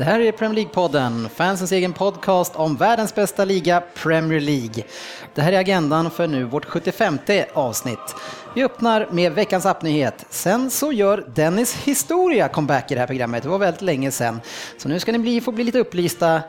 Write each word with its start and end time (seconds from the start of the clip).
Det 0.00 0.04
här 0.04 0.20
är 0.20 0.32
Premier 0.32 0.64
League-podden, 0.64 1.28
fansens 1.28 1.72
egen 1.72 1.92
podcast 1.92 2.56
om 2.56 2.76
världens 2.76 3.14
bästa 3.14 3.44
liga, 3.44 3.82
Premier 3.94 4.40
League. 4.40 4.84
Det 5.34 5.42
här 5.42 5.52
är 5.52 5.58
agendan 5.58 6.10
för 6.10 6.26
nu 6.26 6.44
vårt 6.44 6.64
75 6.64 7.18
avsnitt. 7.54 8.16
Vi 8.54 8.64
öppnar 8.64 9.08
med 9.10 9.32
veckans 9.32 9.66
appnyhet. 9.66 10.26
Sen 10.30 10.70
så 10.70 10.92
gör 10.92 11.24
Dennis 11.34 11.74
Historia 11.74 12.48
comeback 12.48 12.90
i 12.90 12.94
det 12.94 13.00
här 13.00 13.06
programmet. 13.06 13.42
Det 13.42 13.48
var 13.48 13.58
väldigt 13.58 13.82
länge 13.82 14.10
sedan. 14.10 14.40
Så 14.78 14.88
nu 14.88 15.00
ska 15.00 15.12
ni 15.12 15.18
bli, 15.18 15.40
få 15.40 15.52
bli 15.52 15.64
lite 15.64 15.78
upplysta 15.78 16.42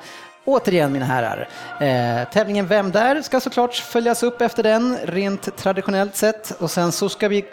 Återigen 0.45 0.91
mina 0.91 1.05
herrar. 1.05 1.49
Eh, 1.81 2.29
tävlingen 2.29 2.67
Vem 2.67 2.91
där? 2.91 3.21
ska 3.21 3.39
såklart 3.39 3.75
följas 3.75 4.23
upp 4.23 4.41
efter 4.41 4.63
den, 4.63 4.97
rent 5.03 5.57
traditionellt 5.57 6.15
sett. 6.15 6.51
Och 6.61 6.71
sen 6.71 6.91
så 6.91 7.09
ska 7.09 7.27
vi 7.27 7.45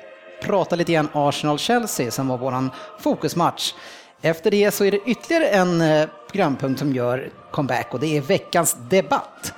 prata 0.43 0.77
lite 0.77 0.93
grann 0.93 1.09
Arsenal-Chelsea 1.13 2.11
som 2.11 2.29
var 2.29 2.39
våran 2.39 2.71
fokusmatch. 2.99 3.73
Efter 4.23 4.51
det 4.51 4.71
så 4.71 4.85
är 4.85 4.91
det 4.91 5.01
ytterligare 5.07 5.49
en 5.49 5.81
eh, 5.81 6.09
programpunkt 6.31 6.79
som 6.79 6.93
gör 6.93 7.31
comeback 7.51 7.95
och 7.95 8.01
det 8.01 8.17
är 8.17 8.21
veckans 8.21 8.77
debatt. 8.91 9.53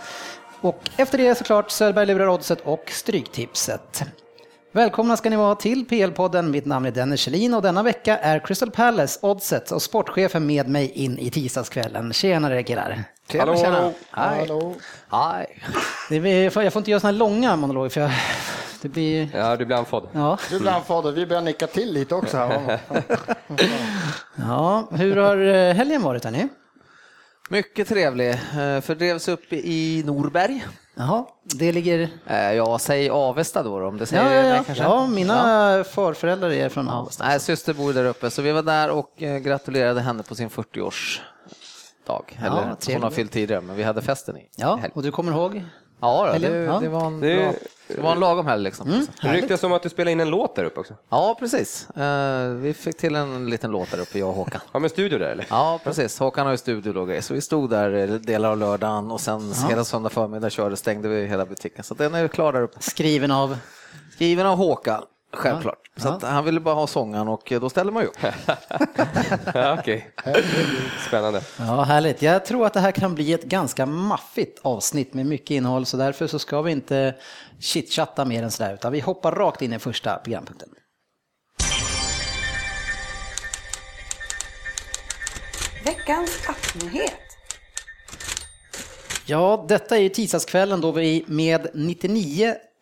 Och 0.61 0.91
efter 0.97 1.19
det 1.19 1.35
såklart 1.35 1.71
Söderberg 1.71 2.07
lurar 2.07 2.29
oddset 2.29 2.61
och 2.65 2.91
Stryktipset. 2.91 4.03
Välkomna 4.73 5.17
ska 5.17 5.31
ni 5.31 5.37
vara 5.37 5.55
till 5.55 5.87
PL-podden. 5.87 6.51
Mitt 6.51 6.67
namn 6.67 6.87
är 6.87 6.91
Dennis 6.91 7.21
Kjellin 7.21 7.55
och 7.55 7.63
denna 7.63 7.83
vecka 7.83 8.19
är 8.19 8.39
Crystal 8.39 8.71
Palace, 8.71 9.19
Oddset 9.23 9.71
och 9.71 9.83
sportchefen 9.83 10.47
med 10.47 10.69
mig 10.69 10.91
in 10.91 11.19
i 11.19 11.31
tisdagskvällen. 11.31 12.13
Tjenare 12.13 12.63
killar! 12.63 13.05
Hallå, 13.39 13.93
hallå. 14.11 14.75
Hej! 15.11 15.27
Hej! 15.35 15.63
Det 16.09 16.21
blir, 16.21 16.43
jag 16.43 16.73
får 16.73 16.81
inte 16.81 16.91
göra 16.91 17.01
sådana 17.01 17.13
här 17.13 17.19
långa 17.19 17.57
monologer 17.57 17.91
för 17.91 18.01
jag, 18.01 18.11
det 18.83 18.89
blir... 18.89 19.29
Ja, 19.35 19.57
du 19.57 19.67
blir 19.67 19.77
andfådd. 19.77 20.09
Ja. 20.13 20.39
Du 20.51 20.61
blir 20.61 20.71
andfådd 20.71 21.15
vi 21.15 21.27
börjar 21.27 21.43
nicka 21.43 21.67
till 21.67 21.93
lite 21.93 22.15
också. 22.15 22.37
Här. 22.37 22.79
ja, 24.35 24.89
hur 24.91 25.17
har 25.17 25.37
eh, 25.37 25.75
helgen 25.75 26.03
varit 26.03 26.25
hörni? 26.25 26.49
Mycket 27.49 27.89
trevlig. 27.89 28.31
Eh, 28.31 28.81
Fördrevs 28.81 29.29
upp 29.29 29.53
i 29.53 30.03
Norberg. 30.07 30.65
Jaha, 31.01 31.25
det 31.43 31.73
ligger... 31.73 32.09
Eh, 32.27 32.53
Ja, 32.53 32.79
säg 32.79 33.11
Avesta 33.11 33.63
då 33.63 33.87
om 33.89 33.97
det 33.99 34.07
säger 34.07 34.25
Ja, 34.43 34.49
ja, 34.49 34.57
ja. 34.57 34.63
kanske. 34.65 34.85
ja 34.85 35.07
mina 35.07 35.85
farföräldrar 35.85 36.51
är 36.51 36.69
från 36.69 36.89
Avesta. 36.89 37.25
Nej, 37.25 37.41
syster 37.41 37.75
bor 37.75 37.93
där 37.93 38.05
uppe, 38.05 38.31
så 38.31 38.43
vi 38.43 38.53
var 38.53 38.63
där 38.63 38.91
och 38.91 39.23
eh, 39.23 39.39
gratulerade 39.39 40.01
henne 40.01 40.23
på 40.23 40.35
sin 40.35 40.49
40-årsdag. 40.51 42.23
Eller 42.39 42.93
hon 42.95 43.03
har 43.03 43.11
fyllt 43.11 43.33
tidigare, 43.33 43.61
men 43.61 43.77
vi 43.77 43.83
hade 43.83 44.03
festen 44.03 44.37
i 44.37 44.49
Ja, 44.57 44.81
och 44.95 45.03
du 45.03 45.11
kommer 45.11 45.33
ihåg? 45.33 45.65
Ja, 46.01 46.31
då, 46.33 46.39
det, 46.39 46.49
Ja. 46.57 46.79
det, 46.81 46.89
var 46.89 47.07
en 47.07 47.21
Det- 47.21 47.37
bra, 47.37 47.53
det 47.97 48.03
var 48.03 48.13
en 48.13 48.21
lagom 48.21 48.47
helg 48.47 48.63
liksom. 48.63 49.07
Det 49.23 49.29
ryktas 49.33 49.65
om 49.65 49.73
att 49.73 49.83
du 49.83 49.89
spelar 49.89 50.13
in 50.13 50.21
en 50.21 50.31
låt 50.31 50.57
där 50.57 50.65
uppe 50.65 50.81
också. 50.81 50.95
Ja, 51.11 51.37
precis. 51.41 51.91
Eh, 51.91 52.49
Vi 52.51 52.75
fick 52.75 52.97
till 52.97 53.15
en 53.15 53.51
liten 53.51 53.71
låt 53.71 53.91
där 53.91 54.01
uppe, 54.01 54.19
jag 54.19 54.29
och 54.29 54.35
Håkan. 54.35 54.61
Har 54.73 54.81
med 54.81 54.91
studio 54.91 55.19
där 55.19 55.27
eller? 55.31 55.47
Ja, 55.51 55.81
precis. 55.85 56.19
Håkan 56.19 56.47
har 56.47 56.53
ju 56.53 56.57
studio 56.59 56.99
och 56.99 57.07
grejer, 57.09 57.23
så 57.23 57.35
vi 57.35 57.41
stod 57.41 57.71
där 57.71 57.95
eh, 57.95 58.15
delar 58.15 58.51
av 58.51 58.59
lördagen 58.59 59.11
och 59.11 59.21
sen 59.21 59.53
hela 59.69 59.85
söndag 59.85 60.09
förmiddag 60.11 60.51
körde, 60.51 60.77
stängde 60.77 61.09
vi 61.09 61.27
hela 61.27 61.47
butiken. 61.47 61.85
Så 61.85 61.95
den 61.95 62.15
är 62.15 62.29
klar 62.29 62.53
där 62.53 62.61
uppe. 62.63 62.77
Skriven 62.83 63.31
av... 63.31 63.57
Skriven 64.15 64.47
av 64.47 64.57
Håkan, 64.57 65.03
självklart. 65.33 65.91
Så 65.97 66.09
Ja. 66.09 66.13
att 66.13 66.23
han 66.23 66.45
ville 66.45 66.61
bara 66.61 66.75
ha 66.75 66.87
sången 66.87 67.29
och 67.29 67.53
då 67.61 67.71
ställde 67.71 67.93
man 67.93 68.03
ju 68.03 68.09
upp. 68.09 68.17
Ja, 69.55 69.77
Okej. 69.81 70.11
Spännande. 71.09 71.43
Ja, 71.59 71.83
härligt. 71.83 72.23
Jag 72.23 72.45
tror 72.45 72.67
att 72.67 72.73
det 72.75 72.81
här 72.81 72.93
kan 72.93 73.15
bli 73.15 73.33
ett 73.33 73.45
ganska 73.45 73.87
maffigt 73.87 74.59
avsnitt 74.63 75.15
med 75.15 75.27
mycket 75.27 75.51
innehåll, 75.51 75.87
så 75.87 75.97
därför 75.97 76.27
så 76.27 76.39
ska 76.39 76.63
vi 76.63 76.73
inte 76.73 77.15
chitchatta 77.61 78.25
mer 78.25 78.43
än 78.43 78.51
sådär, 78.51 78.75
utan 78.75 78.93
vi 78.93 79.01
hoppar 79.01 79.33
rakt 79.33 79.63
in 79.63 79.73
i 79.73 79.79
första 79.79 80.17
programpunkten. 80.19 80.69
Veckans 85.85 86.31
appnyhet. 86.49 87.13
Ja, 89.27 89.65
detta 89.69 89.97
är 89.97 90.01
ju 90.01 90.09
tisdagskvällen 90.09 90.81
då 90.81 90.93
vi 90.93 91.25
med 91.27 91.67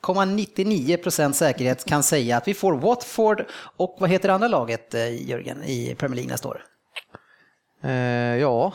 99,99 0.02 0.96
procent 0.96 1.36
säkerhet 1.36 1.84
kan 1.84 2.02
säga 2.02 2.36
att 2.36 2.48
vi 2.48 2.54
får 2.54 2.72
Watford 2.72 3.44
och 3.76 3.96
vad 4.00 4.10
heter 4.10 4.28
det 4.28 4.34
andra 4.34 4.48
laget, 4.48 4.94
eh, 4.94 5.28
Jörgen, 5.30 5.62
i 5.62 5.94
Premier 5.98 6.16
League 6.16 6.32
nästa 6.32 6.48
år? 6.48 6.64
Eh, 7.82 7.92
ja, 8.36 8.72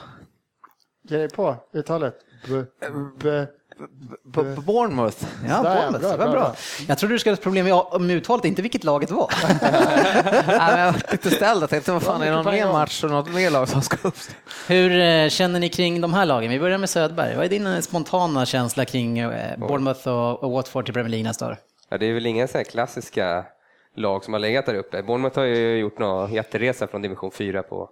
Ge 1.10 1.18
dig 1.18 1.30
på 1.30 1.56
uttalet. 1.74 2.16
B, 2.48 2.64
b, 3.20 3.46
B- 4.26 4.42
B- 4.44 4.62
Bournemouth. 4.62 5.18
Ja, 5.50 5.64
Bournemouth, 5.64 6.00
bra, 6.00 6.18
bra, 6.18 6.32
bra. 6.32 6.56
Jag 6.88 6.98
trodde 6.98 7.16
du 7.16 7.20
skulle 7.20 7.32
ha 7.32 7.38
ett 7.38 7.44
problem 7.44 7.66
med, 8.00 8.12
uttalet, 8.18 8.46
inte 8.46 8.62
vilket 8.62 8.84
laget 8.84 9.12
var. 9.12 9.30
Nej, 9.62 10.72
men 10.72 10.80
jag 10.80 10.92
var 10.94 11.12
lite 11.12 11.30
ställd, 11.30 11.62
jag 11.64 11.70
tänkte 11.70 11.92
vad 11.92 12.04
fan 12.04 12.22
är 12.22 12.26
det 12.26 12.32
någon 12.36 12.46
mer 12.54 12.66
match 12.72 13.04
och 13.04 13.10
något 13.10 13.34
mer 13.34 13.50
lag 13.50 13.70
som 13.70 13.82
ska 13.82 14.08
upp? 14.08 14.16
Hur 14.68 15.00
eh, 15.02 15.30
känner 15.30 15.60
ni 15.60 15.70
kring 15.70 16.02
de 16.02 16.14
här 16.14 16.26
lagen? 16.26 16.52
Vi 16.52 16.60
börjar 16.60 16.78
med 16.78 16.90
Söderberg. 16.90 17.36
Vad 17.36 17.46
är 17.46 17.50
din 17.50 17.68
eh, 17.68 17.80
spontana 17.80 18.46
känsla 18.46 18.86
kring 18.86 19.20
eh, 19.20 19.58
Bournemouth 19.60 20.08
och, 20.08 20.44
och 20.44 20.52
Watford 20.52 20.86
till 20.86 20.94
Premier 20.94 21.10
League 21.10 21.28
nästa 21.28 21.48
år? 21.48 21.58
Ja, 21.90 21.98
det 21.98 22.06
är 22.06 22.14
väl 22.14 22.26
inga 22.26 22.48
så 22.48 22.58
här 22.58 22.66
klassiska 22.66 23.46
lag 23.96 24.24
som 24.24 24.34
har 24.34 24.40
legat 24.40 24.66
där 24.66 24.76
uppe. 24.76 25.04
Bournemouth 25.04 25.38
har 25.40 25.46
ju 25.46 25.78
gjort 25.78 26.00
någon 26.00 26.34
jätteresa 26.34 26.88
från 26.88 27.02
division 27.02 27.32
4 27.32 27.64
på 27.64 27.90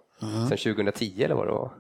sen 0.50 0.58
2010 0.58 1.24
eller 1.24 1.36
vad 1.36 1.48
det 1.48 1.52
var. 1.52 1.72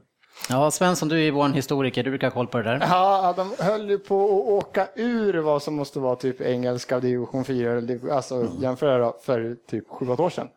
Ja, 0.49 0.71
Svensson, 0.71 1.09
du 1.09 1.15
är 1.15 1.19
ju 1.23 1.31
vår 1.31 1.49
historiker, 1.49 2.03
du 2.03 2.09
brukar 2.09 2.27
ha 2.27 2.33
koll 2.33 2.47
på 2.47 2.57
det 2.57 2.63
där. 2.63 2.79
Ja, 2.89 3.33
de 3.37 3.53
höll 3.59 3.89
ju 3.89 3.97
på 3.99 4.25
att 4.25 4.31
åka 4.65 4.87
ur 4.95 5.37
vad 5.37 5.61
som 5.63 5.73
måste 5.75 5.99
vara 5.99 6.15
typ 6.15 6.41
engelska 6.41 6.99
division 6.99 7.45
4, 7.45 7.71
eller 7.71 7.81
div- 7.81 8.11
alltså 8.11 8.47
jämföra 8.61 8.97
då, 8.97 9.17
för 9.21 9.55
typ 9.69 9.89
7-8 9.89 10.21
år 10.21 10.29
sedan. 10.29 10.47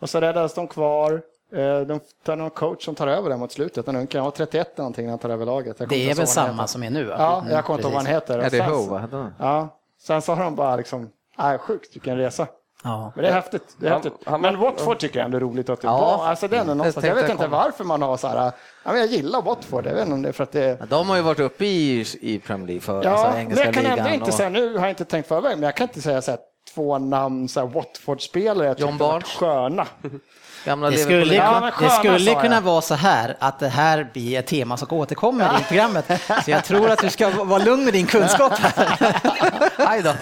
Och 0.00 0.10
så 0.10 0.20
räddades 0.20 0.54
de 0.54 0.68
kvar. 0.68 1.22
Eh, 1.52 1.80
De 1.80 2.00
tar 2.24 2.36
någon 2.36 2.50
coach 2.50 2.84
som 2.84 2.94
tar 2.94 3.06
över 3.06 3.30
det 3.30 3.36
mot 3.36 3.52
slutet. 3.52 3.88
En 3.88 3.96
ung 3.96 4.06
kille, 4.06 4.20
han 4.20 4.24
var 4.24 4.30
31 4.30 4.66
eller 4.74 4.78
någonting 4.78 5.04
när 5.04 5.10
han 5.12 5.18
tar 5.18 5.30
över 5.30 5.46
laget. 5.46 5.78
Det 5.88 6.10
är 6.10 6.14
väl 6.14 6.26
samma 6.26 6.52
heter. 6.52 6.66
som 6.66 6.82
är 6.82 6.90
nu? 6.90 7.04
Va? 7.04 7.14
Ja, 7.18 7.38
Mm, 7.40 7.52
jag 7.52 7.64
kommer 7.64 7.78
inte 7.78 7.88
ihåg 7.88 7.94
vad 7.94 8.02
han 8.04 8.14
heter. 8.14 8.34
Ja, 8.38 8.48
det 8.50 8.56
är 8.58 8.64
sen- 8.64 8.74
Ho, 8.74 8.82
va? 9.18 9.30
Ja, 9.38 9.78
sen 10.02 10.22
så 10.22 10.34
har 10.34 10.44
de 10.44 10.54
bara 10.54 10.76
liksom, 10.76 11.10
nej 11.38 11.58
sjukt 11.58 11.94
vilken 11.96 12.16
resa. 12.16 12.46
Ja. 12.84 13.12
Men 13.14 13.22
det 13.24 13.30
är 13.30 13.34
häftigt. 13.34 13.76
Det 13.78 13.86
är 13.86 13.90
Han- 13.90 14.02
häftigt. 14.02 14.20
han- 14.26 14.40
men 14.40 14.58
Watford 14.58 14.98
tycker 14.98 15.18
jag 15.18 15.24
ändå 15.24 15.36
är 15.36 15.40
roligt 15.40 15.68
att 15.68 15.80
det 15.80 15.86
Ja, 15.86 15.98
var. 16.18 16.26
Alltså 16.26 16.48
det 16.48 16.56
är 16.56 16.64
någonstans. 16.64 16.94
tänkte 16.94 17.08
Jag 17.08 17.14
vet 17.14 17.22
jag 17.24 17.30
inte 17.34 17.46
varför 17.46 17.84
man 17.84 18.02
har 18.02 18.16
så 18.16 18.28
här, 18.28 18.36
ja, 18.36 18.52
men 18.84 18.96
jag 18.98 19.06
gillar 19.06 19.42
Watford. 19.42 19.86
Jag 19.86 19.92
vet 19.94 20.02
inte 20.02 20.14
om 20.14 20.22
det 20.22 20.28
är 20.28 20.32
för 20.32 20.44
att 20.44 20.52
det 20.52 20.86
De 20.90 21.08
har 21.08 21.16
ju 21.16 21.22
varit 21.22 21.40
uppe 21.40 21.64
i, 21.64 22.06
i 22.20 22.38
Premier 22.38 22.66
League 22.66 22.80
för 22.80 23.04
Ja, 23.04 23.10
alltså, 23.10 23.26
men 23.30 23.38
engelska 23.38 23.64
jag 23.64 23.74
kan 23.74 23.84
ändå 23.86 23.96
ligan. 23.96 24.14
inte 24.14 24.26
och- 24.26 24.34
säga, 24.34 24.48
nu 24.48 24.74
har 24.74 24.80
jag 24.80 24.90
inte 24.90 25.04
tänkt 25.04 25.28
förväg, 25.28 25.56
men 25.56 25.62
jag 25.62 25.76
kan 25.76 25.88
inte 25.88 26.02
säga 26.02 26.22
så 26.22 26.30
här, 26.30 26.40
två 26.74 26.98
namn, 26.98 27.48
så 27.48 27.60
här, 27.60 27.66
Watford-spelare 27.66 28.66
jag 28.66 28.80
John 28.80 28.88
tyckte 28.90 29.04
Barnes. 29.04 29.28
sköna. 29.28 29.86
Gamla 30.66 30.90
Det 30.90 30.98
skulle, 30.98 31.34
Ja, 31.34 31.72
det 31.80 31.90
skulle 31.90 32.34
kunna 32.34 32.60
vara 32.60 32.80
så 32.80 32.94
här 32.94 33.36
att 33.38 33.58
det 33.58 33.68
här 33.68 34.10
blir 34.12 34.38
ett 34.38 34.46
tema 34.46 34.76
som 34.76 34.88
återkommer 34.90 35.60
i 35.60 35.64
programmet. 35.68 36.06
Så 36.44 36.50
jag 36.50 36.64
tror 36.64 36.90
att 36.90 36.98
du 36.98 37.10
ska 37.10 37.30
vara 37.30 37.64
lugn 37.64 37.84
med 37.84 37.92
din 37.92 38.06
kunskap 38.06 38.52
här. 38.58 39.20
Aj 39.76 40.02
då. 40.02 40.14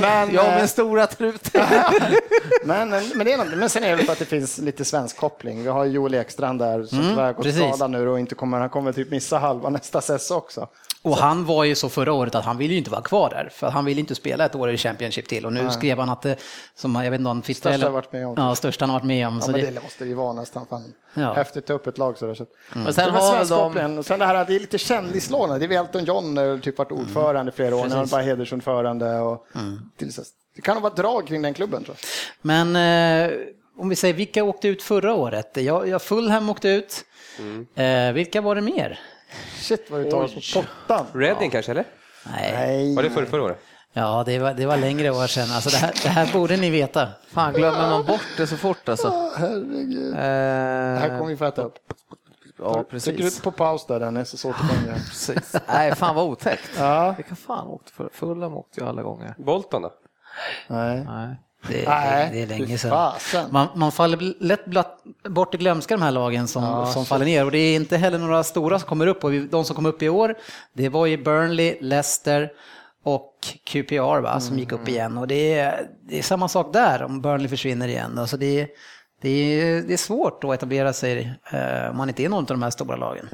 Men, 0.00 0.34
jag 0.34 0.46
eh, 0.46 0.54
med 0.54 0.70
stora 0.70 1.06
trut. 1.06 1.50
Men, 2.64 2.88
men, 2.90 3.24
det 3.24 3.32
är 3.32 3.56
men 3.56 3.70
sen 3.70 3.84
är 3.84 3.96
det 3.96 4.04
för 4.04 4.12
att 4.12 4.18
det 4.18 4.24
finns 4.24 4.58
lite 4.58 4.84
svensk 4.84 5.16
koppling. 5.16 5.62
Vi 5.62 5.68
har 5.68 5.84
Joel 5.84 6.14
Ekstrand 6.14 6.58
där 6.58 6.84
som 6.84 6.98
tyvärr 6.98 7.24
har 7.24 7.32
gått 7.32 7.54
skadad 7.54 7.90
nu 7.90 8.08
och 8.08 8.20
inte 8.20 8.34
kommer, 8.34 8.60
han 8.60 8.68
kommer 8.68 8.92
typ 8.92 9.10
missa 9.10 9.38
halva 9.38 9.68
nästa 9.68 10.00
säsong 10.00 10.38
också. 10.38 10.68
Och 11.10 11.16
han 11.16 11.44
var 11.44 11.64
ju 11.64 11.74
så 11.74 11.88
förra 11.88 12.12
året 12.12 12.34
att 12.34 12.44
han 12.44 12.56
ville 12.58 12.72
ju 12.72 12.78
inte 12.78 12.90
vara 12.90 13.02
kvar 13.02 13.30
där, 13.30 13.48
för 13.52 13.70
han 13.70 13.84
ville 13.84 14.00
inte 14.00 14.14
spela 14.14 14.44
ett 14.44 14.54
år 14.54 14.70
i 14.70 14.76
Championship 14.76 15.28
till. 15.28 15.46
Och 15.46 15.52
nu 15.52 15.70
skrev 15.70 15.98
han 15.98 16.08
att 16.08 16.22
det, 16.22 16.36
som 16.74 16.94
jag 16.94 17.10
vet 17.10 17.18
inte 17.20 17.30
om 17.30 17.42
Största 17.42 17.70
har 17.86 17.90
varit 17.90 18.12
med 18.12 18.26
om. 18.26 18.34
Ja, 18.36 18.54
största 18.54 18.82
han 18.84 18.90
har 18.90 18.98
varit 18.98 19.06
med 19.06 19.28
om. 19.28 19.34
Ja, 19.34 19.40
så 19.40 19.50
men 19.50 19.60
det, 19.60 19.70
det 19.70 19.82
måste 19.82 20.04
det 20.04 20.08
ju 20.08 20.14
vara 20.14 20.32
nästan. 20.32 20.66
Fan. 20.70 20.94
Ja. 21.14 21.32
Häftigt 21.32 21.62
att 21.62 21.66
ta 21.66 21.72
upp 21.72 21.86
ett 21.86 21.98
lag 21.98 22.18
sådär. 22.18 22.34
Så. 22.34 22.46
Men 22.72 22.94
sen 22.94 23.10
har 23.10 23.78
de... 23.96 24.02
sen 24.02 24.18
det 24.18 24.26
här, 24.26 24.44
det 24.44 24.54
är 24.56 24.60
lite 24.60 24.78
kändislån. 24.78 25.58
Det 25.60 25.66
är 25.66 25.70
Elton 25.80 26.04
John 26.04 26.36
har 26.36 26.58
typ 26.58 26.78
varit 26.78 26.92
ordförande 26.92 27.52
i 27.52 27.54
flera 27.54 27.76
år. 27.76 27.84
Nu 27.84 27.90
har 27.90 27.96
han 27.96 28.06
bara 28.06 28.22
hedersordförande. 28.22 29.18
Och 29.18 29.46
så- 30.10 30.22
det 30.56 30.62
kan 30.62 30.74
nog 30.74 30.82
vara 30.82 30.94
drag 30.94 31.26
kring 31.26 31.42
den 31.42 31.54
klubben 31.54 31.84
tror 31.84 31.96
jag. 32.00 32.06
Men 32.42 32.76
eh, 33.30 33.36
om 33.78 33.88
vi 33.88 33.96
säger, 33.96 34.14
vilka 34.14 34.44
åkte 34.44 34.68
ut 34.68 34.82
förra 34.82 35.14
året? 35.14 35.50
Jag, 35.56 35.88
jag 35.88 36.02
Fulham 36.02 36.50
åkte 36.50 36.68
ut. 36.68 37.04
Eh, 37.74 38.12
vilka 38.12 38.40
var 38.40 38.54
det 38.54 38.60
mer? 38.60 39.00
Shit 39.58 39.90
vad 39.90 40.00
du 40.04 40.10
tar 40.10 40.22
oss 40.22 40.54
på 40.54 40.62
pottan. 40.62 41.06
Reading 41.14 41.50
kanske 41.50 41.70
eller? 41.72 41.84
Nej. 42.32 42.94
Var 42.96 43.02
det 43.02 43.10
förra, 43.10 43.26
förra 43.26 43.42
året? 43.42 43.58
Ja, 43.92 44.22
det 44.26 44.38
var, 44.38 44.54
det 44.54 44.66
var 44.66 44.76
längre 44.76 45.10
år 45.10 45.26
sedan. 45.26 45.48
Alltså 45.52 45.70
det, 45.70 45.76
här, 45.76 45.92
det 46.02 46.08
här 46.08 46.32
borde 46.32 46.56
ni 46.56 46.70
veta. 46.70 47.08
Fan, 47.28 47.52
glömmer 47.54 47.90
man 47.90 48.04
bort 48.04 48.26
det 48.36 48.46
så 48.46 48.56
fort 48.56 48.88
alltså? 48.88 49.30
Herregud. 49.36 50.12
Eh, 50.14 50.20
Det 50.20 50.98
här 51.00 51.08
kommer 51.08 51.26
vi 51.30 51.36
få 51.36 51.44
äta 51.44 51.62
upp. 51.62 51.74
Ja, 52.58 52.72
Trycker 52.90 53.12
du 53.12 53.18
precis. 53.18 53.40
på 53.40 53.50
paus 53.50 53.86
där 53.86 54.00
Dennis 54.00 54.40
så 54.40 54.48
återkommer 54.50 54.88
jag. 54.88 54.96
precis. 55.08 55.54
Nej, 55.68 55.94
fan 55.94 56.14
vad 56.14 56.24
otäckt. 56.24 56.70
Ja. 56.78 57.14
Vilka 57.16 57.34
fan 57.34 57.66
åkte 57.68 57.92
för? 57.92 58.08
Fulham 58.12 58.54
åkte 58.56 58.80
ju 58.80 58.86
alla 58.86 59.02
gånger. 59.02 59.34
Bolton 59.38 59.82
då? 59.82 59.92
Nej. 60.66 61.04
Nej. 61.04 61.36
Det, 61.68 61.88
Nej, 61.88 62.28
det 62.32 62.42
är 62.42 62.46
länge 62.46 62.78
sedan. 62.78 62.90
Man, 63.50 63.68
man 63.74 63.92
faller 63.92 64.34
lätt 64.44 64.64
blatt, 64.66 65.02
bort 65.28 65.54
i 65.54 65.58
glömska 65.58 65.96
de 65.96 66.02
här 66.02 66.10
lagen 66.10 66.48
som, 66.48 66.62
som 66.92 67.04
faller 67.06 67.24
ner 67.24 67.44
och 67.44 67.50
det 67.50 67.58
är 67.58 67.76
inte 67.76 67.96
heller 67.96 68.18
några 68.18 68.44
stora 68.44 68.78
som 68.78 68.88
kommer 68.88 69.06
upp 69.06 69.24
och 69.24 69.32
de 69.32 69.64
som 69.64 69.76
kom 69.76 69.86
upp 69.86 70.02
i 70.02 70.08
år 70.08 70.34
det 70.72 70.88
var 70.88 71.06
ju 71.06 71.16
Burnley, 71.24 71.76
Leicester 71.80 72.50
och 73.04 73.34
QPR 73.64 74.20
va, 74.20 74.40
som 74.40 74.58
gick 74.58 74.72
upp 74.72 74.88
igen 74.88 75.18
och 75.18 75.28
det 75.28 75.54
är, 75.58 75.86
det 76.08 76.18
är 76.18 76.22
samma 76.22 76.48
sak 76.48 76.72
där 76.72 77.02
om 77.02 77.20
Burnley 77.20 77.48
försvinner 77.48 77.88
igen. 77.88 78.18
Alltså 78.18 78.36
det, 78.36 78.60
är- 78.60 78.68
det, 79.22 79.28
är, 79.30 79.82
det 79.82 79.92
är 79.92 79.96
svårt 79.96 80.44
att 80.44 80.54
etablera 80.54 80.92
sig 80.92 81.34
eh, 81.52 81.90
om 81.90 81.96
man 81.96 82.08
inte 82.08 82.24
är 82.24 82.28
någon 82.28 82.38
av 82.42 82.46
de 82.46 82.62
här 82.62 82.70
stora 82.70 82.96
lagen. 82.96 83.28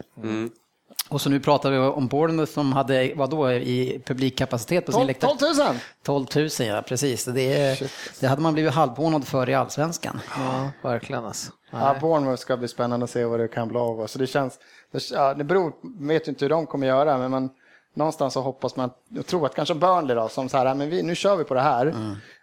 Och 1.09 1.21
så 1.21 1.31
nu 1.31 1.41
pratar 1.41 1.71
vi 1.71 1.79
om 1.79 2.07
Bournemouth 2.07 2.53
som 2.53 2.73
hade, 2.73 3.13
vad 3.17 3.31
då 3.31 3.53
i 3.53 4.03
publikkapacitet 4.07 4.87
på 4.87 4.93
sin 4.93 4.99
12 4.99 5.07
läktare? 5.07 5.31
12 5.39 5.57
000! 5.57 5.77
12 6.03 6.27
000 6.37 6.69
ja, 6.69 6.83
precis. 6.83 7.25
Det, 7.25 7.81
det 8.21 8.27
hade 8.27 8.43
man 8.43 8.55
blivit 8.55 8.73
halvmånad 8.73 9.27
för 9.27 9.49
i 9.49 9.55
allsvenskan. 9.55 10.21
Ja, 10.37 10.71
verkligen 10.83 11.25
alltså. 11.25 11.53
Ja, 11.71 11.97
Bournemouth 12.01 12.41
ska 12.41 12.57
bli 12.57 12.69
spännande 12.69 13.05
att 13.05 13.11
se 13.11 13.25
vad 13.25 13.41
det 13.41 13.49
kan 13.49 13.69
bli 13.69 13.79
av. 13.79 14.07
Så 14.07 14.19
det 14.19 14.27
känns, 14.27 14.59
det, 14.93 15.11
ja, 15.11 15.35
det 15.35 15.45
beror, 15.45 15.73
vet 16.07 16.29
ju 16.29 16.31
inte 16.31 16.45
hur 16.45 16.51
de 16.51 16.67
kommer 16.67 16.87
göra, 16.87 17.19
men 17.19 17.31
man, 17.31 17.51
någonstans 17.95 18.35
så 18.35 18.41
hoppas 18.41 18.77
man, 18.77 18.91
jag 19.09 19.27
tror 19.27 19.47
att 19.47 19.55
kanske 19.55 19.75
Burnley 19.75 20.17
då, 20.17 20.29
som 20.29 20.49
så 20.49 20.57
här, 20.57 20.75
men 20.75 20.91
vi, 20.91 21.03
nu 21.03 21.15
kör 21.15 21.37
vi 21.37 21.45
på 21.45 21.55
det 21.55 21.61
här. 21.61 21.95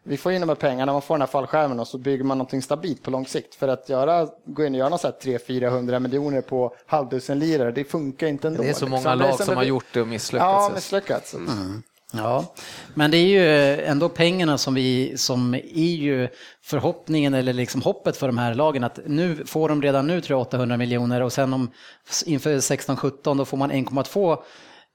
Vi 0.04 0.18
får 0.18 0.32
in 0.32 0.42
de 0.42 0.50
här 0.50 0.56
pengarna, 0.56 0.92
man 0.92 1.02
får 1.02 1.16
den 1.16 1.22
här 1.22 1.28
fallskärmen 1.28 1.80
och 1.80 1.88
så 1.88 1.98
bygger 1.98 2.24
man 2.24 2.38
någonting 2.38 2.62
stabilt 2.62 3.04
på 3.04 3.12
lång 3.12 3.26
sikt. 3.26 3.56
För 3.56 3.68
att 3.68 3.90
göra, 3.90 4.28
gå 4.46 4.66
in 4.66 4.74
och 4.74 4.80
göra 4.80 4.90
något 4.90 5.02
så 5.02 5.08
här 5.08 5.16
300-400 5.22 6.00
miljoner 6.00 6.42
på 6.42 6.76
halvdusen 6.86 7.40
lirare, 7.40 7.72
det 7.72 7.84
funkar 7.84 8.28
inte 8.28 8.48
ändå. 8.48 8.64
Det 8.64 8.70
är 8.70 8.74
så 8.74 8.86
liksom. 8.86 9.04
många 9.04 9.16
lag 9.16 9.40
som 9.40 9.56
har 9.56 9.64
gjort 9.64 9.86
det 9.94 10.02
och 10.02 10.08
misslyckats. 10.08 10.48
Ja, 10.48 10.56
alltså. 10.56 10.76
misslyckats. 10.76 11.36
Ja, 12.14 12.54
men 12.94 13.12
det 13.12 13.18
är 13.18 13.26
ju 13.26 13.82
ändå 13.82 14.10
pengarna 14.10 14.58
som, 14.58 14.74
vi, 14.74 15.18
som 15.18 15.54
är 15.54 15.96
ju 15.96 16.28
förhoppningen 16.62 17.34
eller 17.34 17.54
liksom 17.54 17.82
hoppet 17.82 18.18
för 18.18 18.28
de 18.28 18.38
här 18.38 18.54
lagen 18.54 18.84
att 18.84 19.00
nu 19.06 19.46
får 19.46 19.70
de 19.70 19.82
redan 19.82 20.08
nu 20.08 20.22
tror 20.22 20.40
jag 20.40 20.48
800 20.48 20.78
miljoner 20.78 21.22
och 21.22 21.34
sen 21.34 21.54
om 21.54 21.72
inför 22.26 22.56
16-17 22.56 23.38
då 23.38 23.46
får 23.46 23.58
man 23.58 23.72
1,2 23.72 24.38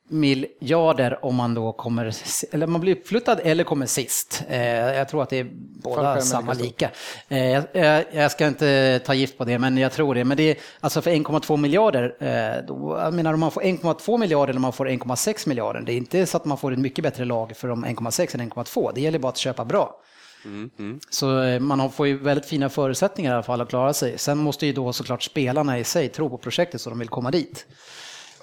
miljarder 0.09 1.25
om 1.25 1.35
man 1.35 1.55
då 1.55 1.73
kommer, 1.73 2.15
eller 2.55 2.67
man 2.67 2.81
blir 2.81 2.97
uppflyttad 2.97 3.41
eller 3.45 3.65
kommer 3.65 3.87
sist. 3.87 4.43
Eh, 4.49 4.67
jag 4.77 5.09
tror 5.09 5.23
att 5.23 5.31
det 5.31 5.39
är 5.39 5.47
båda 5.83 6.21
samma 6.21 6.53
lika 6.53 6.91
lika. 7.29 7.65
Eh, 7.73 8.03
jag, 8.13 8.31
ska 8.31 8.47
inte 8.47 9.01
ta 9.07 9.15
gift 9.15 9.39
på 9.39 9.45
det, 9.45 9.59
men 9.59 9.79
jag 9.79 9.93
tror 9.93 10.15
det. 10.15 10.25
Men 10.25 10.37
det 10.37 10.43
är 10.43 10.57
alltså 10.81 11.03
för 11.03 11.11
1,2 11.11 11.57
miljarder, 11.57 12.17
eh, 12.21 12.67
då, 12.67 12.99
jag 13.01 13.15
menar 13.15 13.35
om 13.35 13.41
man 13.41 13.51
får 13.51 13.61
1,2 13.63 14.19
miljarder 14.19 14.51
eller 14.51 14.59
om 14.59 14.63
man 14.63 14.73
får 14.73 14.89
1,6 14.89 15.49
miljarder, 15.49 15.81
det 15.81 15.93
är 15.93 15.97
inte 15.97 16.27
så 16.27 16.37
att 16.37 16.45
man 16.45 16.59
får 16.59 16.73
ett 16.73 16.79
mycket 16.79 17.03
bättre 17.03 17.25
lag 17.25 17.53
för 17.57 17.69
de 17.69 17.85
1,6 17.85 18.35
än 18.35 18.41
1,2. 18.53 18.93
Det 18.95 19.01
gäller 19.01 19.19
bara 19.19 19.29
att 19.29 19.37
köpa 19.37 19.65
bra. 19.65 20.01
Så 21.11 21.43
eh, 21.43 21.61
man 21.61 21.81
har- 21.81 21.89
får 21.89 22.07
ju 22.07 22.19
väldigt 22.19 22.47
fina 22.47 22.69
förutsättningar 22.69 23.31
i 23.31 23.35
alla 23.35 23.43
fall 23.43 23.61
att 23.61 23.69
klara 23.69 23.93
sig. 23.93 24.19
Sen 24.19 24.39
måste 24.39 24.67
ju 24.67 24.73
då 24.73 24.93
såklart 24.93 25.23
spelarna 25.23 25.79
i 25.79 25.85
sig 25.85 26.09
tro 26.09 26.31
på 26.31 26.39
projektet 26.39 26.81
så 26.81 26.91
de 26.91 26.99
vill 26.99 27.09
komma 27.09 27.31
dit. 27.31 27.67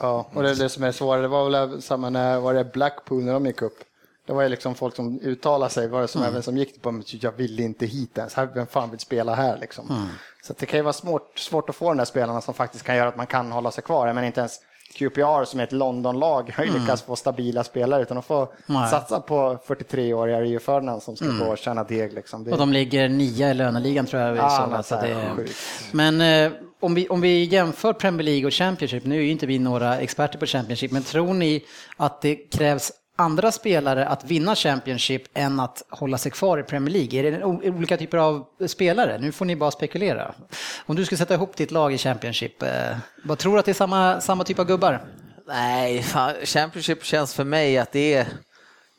Ja, 0.03 0.25
och 0.33 0.43
det 0.43 0.49
är 0.49 0.55
det 0.55 0.69
som 0.69 0.83
är 0.83 0.91
svårare. 0.91 1.21
Det 1.21 1.27
var 1.27 1.49
väl 1.49 1.81
samma 1.81 2.09
när 2.09 2.39
var 2.39 2.53
det 2.53 2.63
Blackpool 2.73 3.23
när 3.23 3.33
de 3.33 3.45
gick 3.45 3.61
upp. 3.61 3.77
Det 4.25 4.33
var 4.33 4.43
ju 4.43 4.49
liksom 4.49 4.75
folk 4.75 4.95
som 4.95 5.19
uttalade 5.19 5.71
sig, 5.71 5.87
var 5.87 6.01
det 6.01 6.07
som 6.07 6.23
även 6.23 6.43
som 6.43 6.57
gick 6.57 6.81
på 6.81 7.01
jag 7.07 7.31
vill 7.31 7.59
inte 7.59 7.85
hit 7.85 8.17
ens, 8.17 8.37
vem 8.37 8.67
fan 8.67 8.89
vill 8.91 8.99
spela 8.99 9.35
här 9.35 9.57
liksom. 9.57 10.09
Så 10.43 10.53
att 10.53 10.57
det 10.57 10.65
kan 10.65 10.79
ju 10.79 10.83
vara 10.83 10.93
svårt, 10.93 11.39
svårt 11.39 11.69
att 11.69 11.75
få 11.75 11.89
de 11.89 11.97
där 11.97 12.05
spelarna 12.05 12.41
som 12.41 12.53
faktiskt 12.53 12.83
kan 12.83 12.95
göra 12.95 13.09
att 13.09 13.15
man 13.15 13.27
kan 13.27 13.51
hålla 13.51 13.71
sig 13.71 13.83
kvar. 13.83 14.13
Men 14.13 14.23
inte 14.23 14.39
ens 14.39 14.59
QPR 14.93 15.45
som 15.45 15.59
är 15.59 15.63
ett 15.63 15.71
Londonlag 15.71 16.53
har 16.55 16.63
ju 16.63 16.79
lyckats 16.79 17.01
få 17.01 17.15
stabila 17.15 17.63
spelare 17.63 18.01
utan 18.01 18.15
de 18.15 18.23
får 18.23 18.47
Nej. 18.65 18.89
satsa 18.89 19.19
på 19.19 19.57
43-åriga 19.67 20.41
Rio 20.41 20.59
Ferdinand 20.59 21.03
som 21.03 21.15
ska 21.15 21.25
gå 21.25 21.45
och 21.45 21.57
tjäna 21.57 21.83
deg 21.83 22.13
liksom. 22.13 22.43
Det, 22.43 22.51
Och 22.51 22.57
de 22.57 22.73
ligger 22.73 23.09
nia 23.09 23.51
i 23.51 23.53
löneligan 23.53 24.05
tror 24.05 24.21
jag 24.21 24.37
att 24.37 24.85
så 24.85 24.95
här, 24.95 25.07
det. 25.37 25.47
Men 25.91 26.21
eh, 26.21 26.51
om, 26.83 26.95
vi, 26.95 27.07
om 27.07 27.21
vi 27.21 27.43
jämför 27.43 27.93
Premier 27.93 28.23
League 28.23 28.45
och 28.45 28.53
Championship, 28.53 29.05
nu 29.05 29.17
är 29.17 29.21
ju 29.21 29.31
inte 29.31 29.45
vi 29.45 29.59
några 29.59 29.99
experter 29.99 30.39
på 30.39 30.45
Championship, 30.45 30.91
men 30.91 31.03
tror 31.03 31.33
ni 31.33 31.65
att 31.97 32.21
det 32.21 32.35
krävs 32.35 32.91
andra 33.15 33.51
spelare 33.51 34.07
att 34.07 34.25
vinna 34.25 34.55
Championship 34.55 35.23
än 35.33 35.59
att 35.59 35.83
hålla 35.89 36.17
sig 36.17 36.31
kvar 36.31 36.57
i 36.57 36.63
Premier 36.63 36.93
League? 36.93 37.19
Är 37.19 37.31
det 37.31 37.69
olika 37.69 37.97
typer 37.97 38.17
av 38.17 38.45
spelare? 38.67 39.17
Nu 39.17 39.31
får 39.31 39.45
ni 39.45 39.55
bara 39.55 39.71
spekulera. 39.71 40.35
Om 40.85 40.95
du 40.95 41.05
skulle 41.05 41.17
sätta 41.17 41.33
ihop 41.33 41.57
ditt 41.57 41.71
lag 41.71 41.93
i 41.93 41.97
Championship, 41.97 42.63
eh, 42.63 42.97
vad 43.23 43.37
tror 43.37 43.53
du 43.53 43.59
att 43.59 43.65
det 43.65 43.71
är 43.71 43.73
samma, 43.73 44.21
samma 44.21 44.43
typ 44.43 44.59
av 44.59 44.65
gubbar? 44.65 45.05
Nej, 45.47 46.03
fan, 46.03 46.33
Championship 46.43 47.03
känns 47.03 47.33
för 47.33 47.43
mig 47.43 47.77
att 47.77 47.91
det 47.91 48.13
är 48.13 48.27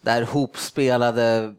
där 0.02 0.22
hopspelade, 0.22 1.54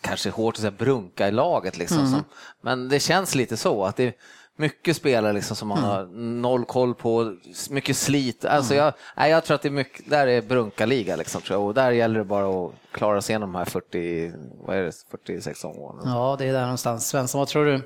kanske 0.00 0.30
hårt 0.30 0.54
att 0.54 0.60
säga 0.60 0.70
brunka 0.70 1.28
i 1.28 1.32
laget 1.32 1.78
liksom. 1.78 2.10
Som, 2.10 2.24
men 2.62 2.88
det 2.88 3.00
känns 3.00 3.34
lite 3.34 3.56
så 3.56 3.84
att 3.84 3.96
det 3.96 4.14
mycket 4.60 4.96
spelare 4.96 5.32
liksom 5.32 5.56
som 5.56 5.68
man 5.68 5.78
har 5.78 6.04
noll 6.40 6.64
koll 6.64 6.94
på, 6.94 7.36
mycket 7.70 7.96
slit. 7.96 8.44
Alltså 8.44 8.74
jag, 8.74 8.92
nej, 9.16 9.30
jag 9.30 9.44
tror 9.44 9.54
att 9.54 9.62
det 9.62 9.68
är 9.68 9.72
mycket, 9.72 10.10
där 10.10 10.26
är 10.26 10.42
brunka-liga 10.42 11.16
liksom 11.16 11.40
tror 11.40 11.58
jag. 11.58 11.66
och 11.66 11.74
där 11.74 11.90
gäller 11.90 12.18
det 12.18 12.24
bara 12.24 12.64
att 12.66 12.72
klara 12.92 13.22
sig 13.22 13.32
igenom 13.32 13.52
de 13.52 13.58
här 13.58 13.64
40, 13.64 14.32
vad 14.66 14.76
är 14.76 14.82
det, 14.82 14.92
46 15.10 15.64
åren. 15.64 16.02
Ja, 16.04 16.36
det 16.38 16.46
är 16.48 16.52
där 16.52 16.60
någonstans. 16.62 17.08
Svensson, 17.08 17.38
vad 17.38 17.48
tror 17.48 17.64
du? 17.64 17.80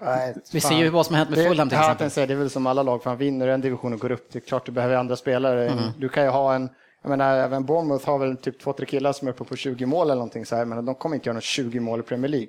Nej, 0.00 0.34
Vi 0.52 0.60
ser 0.60 0.74
ju 0.74 0.88
vad 0.88 1.06
som 1.06 1.14
har 1.14 1.18
hänt 1.18 1.30
med 1.30 1.38
Det- 1.38 1.48
Fulham 1.48 1.68
till 1.68 1.76
jag 1.76 1.84
exempel. 1.84 2.10
säga, 2.10 2.26
det 2.26 2.32
är 2.32 2.36
väl 2.38 2.50
som 2.50 2.66
alla 2.66 2.82
lag, 2.82 3.02
fan 3.02 3.16
vinner 3.16 3.48
en 3.48 3.60
division 3.60 3.92
och 3.92 4.00
går 4.00 4.12
upp, 4.12 4.28
det 4.32 4.38
är 4.38 4.40
klart 4.40 4.66
du 4.66 4.72
behöver 4.72 4.96
andra 4.96 5.16
spelare. 5.16 5.68
Mm. 5.68 5.84
Du 5.98 6.08
kan 6.08 6.24
ju 6.24 6.30
ha 6.30 6.54
en, 6.54 6.68
jag 7.02 7.10
menar 7.10 7.36
även 7.36 7.64
Bournemouth 7.64 8.06
har 8.06 8.18
väl 8.18 8.36
typ 8.36 8.60
två, 8.60 8.72
tre 8.72 8.86
killar 8.86 9.12
som 9.12 9.28
är 9.28 9.32
uppe 9.32 9.44
på 9.44 9.56
20 9.56 9.86
mål 9.86 10.06
eller 10.06 10.14
någonting 10.14 10.46
så 10.46 10.56
här, 10.56 10.64
men 10.64 10.84
de 10.84 10.94
kommer 10.94 11.14
inte 11.16 11.28
göra 11.28 11.34
något 11.34 11.42
20 11.44 11.80
mål 11.80 12.00
i 12.00 12.02
Premier 12.02 12.28
League. 12.28 12.48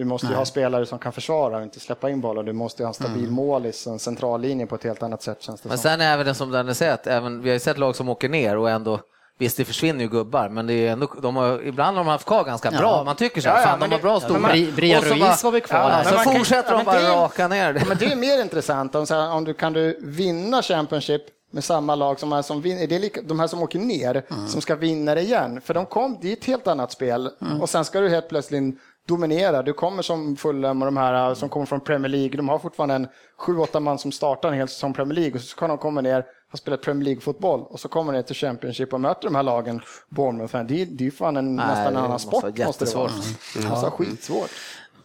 Du 0.00 0.04
måste 0.06 0.26
ju 0.26 0.34
ha 0.34 0.44
spelare 0.44 0.86
som 0.86 0.98
kan 0.98 1.12
försvara 1.12 1.56
och 1.56 1.62
inte 1.62 1.80
släppa 1.80 2.10
in 2.10 2.20
bollar. 2.20 2.42
Du 2.42 2.52
måste 2.52 2.82
ju 2.82 2.84
ha 2.84 2.88
en 2.90 2.94
stabil 2.94 3.22
Mm. 3.22 3.32
målis 3.34 3.86
en 3.86 3.98
central 3.98 4.40
linje 4.40 4.66
på 4.66 4.74
ett 4.74 4.84
helt 4.84 5.02
annat 5.02 5.22
sätt 5.22 5.42
känns 5.42 5.60
det 5.60 5.68
Men 5.68 5.78
som. 5.78 5.82
sen 5.90 6.00
även 6.00 6.26
det 6.26 6.34
som 6.34 6.50
Danne 6.50 6.74
säger, 6.74 6.92
att 6.94 7.06
även, 7.06 7.42
vi 7.42 7.48
har 7.48 7.54
ju 7.54 7.60
sett 7.60 7.78
lag 7.78 7.96
som 7.96 8.08
åker 8.08 8.28
ner 8.28 8.56
och 8.56 8.70
ändå 8.70 9.00
Visst, 9.38 9.56
det 9.56 9.64
försvinner 9.64 10.00
ju 10.00 10.08
gubbar, 10.08 10.48
men 10.48 10.66
det 10.66 10.72
är 10.74 10.92
ändå, 10.92 11.06
de 11.22 11.36
har, 11.36 11.62
ibland 11.66 11.96
har 11.96 12.04
de 12.04 12.10
haft 12.10 12.26
kvar 12.26 12.44
ganska 12.44 12.70
bra. 12.70 12.80
Ja. 12.80 13.04
Man 13.04 13.16
tycker 13.16 13.40
så. 13.40 13.48
Ja, 13.48 13.52
här, 13.52 13.60
ja, 13.60 13.66
fan, 13.66 13.80
de 13.80 13.90
har 13.90 13.96
det- 13.98 14.02
bra 14.02 14.12
ja, 14.12 14.20
storlek. 14.20 14.42
men 14.42 14.50
Bri- 14.50 14.72
Brian 14.74 14.98
Och 14.98 15.04
så 15.04 15.10
Ruiz 15.10 15.20
bara- 15.22 15.36
var 15.44 15.50
väl 15.52 15.60
kvar? 15.60 15.78
Ja, 15.90 16.04
så 16.04 16.14
man 16.14 16.24
kan- 16.24 16.34
fortsätter 16.34 16.70
ja, 16.72 16.76
de 16.76 16.78
det 16.78 16.84
bara 16.84 17.00
är- 17.00 17.16
raka 17.16 17.48
ner 17.48 17.72
det. 17.72 17.84
Men 17.88 17.96
det 17.98 18.04
är 18.12 18.16
mer 18.16 18.42
intressant 18.42 18.94
om, 18.94 19.06
så 19.06 19.14
här, 19.14 19.32
om 19.32 19.44
du 19.44 19.54
kan 19.54 19.72
du 19.72 19.98
vinna 20.02 20.62
Championship 20.62 21.22
med 21.52 21.64
samma 21.64 21.94
lag 21.94 22.20
som, 22.20 22.32
är 22.32 22.42
som 22.42 22.62
vinner, 22.62 22.86
det 22.86 22.94
är 22.94 22.98
lika, 23.00 23.22
de 23.22 23.40
här 23.40 23.46
som 23.46 23.62
åker 23.62 23.78
ner 23.78 24.22
som 24.48 24.60
ska 24.60 24.74
vinna 24.76 25.14
det 25.14 25.20
igen. 25.20 25.60
För 25.60 25.74
de 25.74 25.86
kom, 25.86 26.18
det 26.22 26.28
är 26.28 26.32
ett 26.32 26.44
helt 26.44 26.66
annat 26.66 26.92
spel 26.92 27.30
och 27.60 27.68
sen 27.70 27.84
ska 27.84 28.00
du 28.00 28.08
helt 28.08 28.28
plötsligt 28.28 28.78
dominera. 29.10 29.62
Du 29.62 29.72
kommer 29.72 30.02
som 30.02 30.36
Fulham 30.36 30.82
och 30.82 30.86
de 30.86 30.96
här 30.96 31.34
som 31.34 31.48
kommer 31.48 31.66
från 31.66 31.80
Premier 31.80 32.08
League. 32.08 32.36
De 32.36 32.48
har 32.48 32.58
fortfarande 32.58 32.94
en 32.94 33.08
7-8 33.38 33.80
man 33.80 33.98
som 33.98 34.12
startar 34.12 34.48
en 34.48 34.54
hel 34.54 34.68
säsong 34.68 34.92
Premier 34.92 35.14
League 35.14 35.34
och 35.34 35.40
så 35.40 35.56
kan 35.56 35.68
de 35.68 35.78
komma 35.78 36.00
ner 36.00 36.24
och 36.52 36.58
spela 36.58 36.76
Premier 36.76 37.04
League-fotboll 37.04 37.60
och 37.60 37.80
så 37.80 37.88
kommer 37.88 38.12
de 38.12 38.16
ner 38.18 38.22
till 38.22 38.36
Championship 38.36 38.92
och 38.92 39.00
möter 39.00 39.24
de 39.24 39.34
här 39.34 39.42
lagen, 39.42 39.80
Bournemouth. 40.08 40.58
Det 40.64 40.82
är, 40.82 40.86
det 40.86 41.02
är 41.02 41.06
ju 41.06 41.10
fan 41.10 41.36
en, 41.36 41.56
Nej, 41.56 41.66
nästan 41.66 41.86
en 41.86 41.96
annan 41.96 42.18
sport. 42.18 42.58
Måste 42.58 42.84
det 42.84 42.94
vara. 42.94 43.10
Mm. 43.58 43.72
Alltså, 43.72 43.90
skitsvårt. 43.90 44.50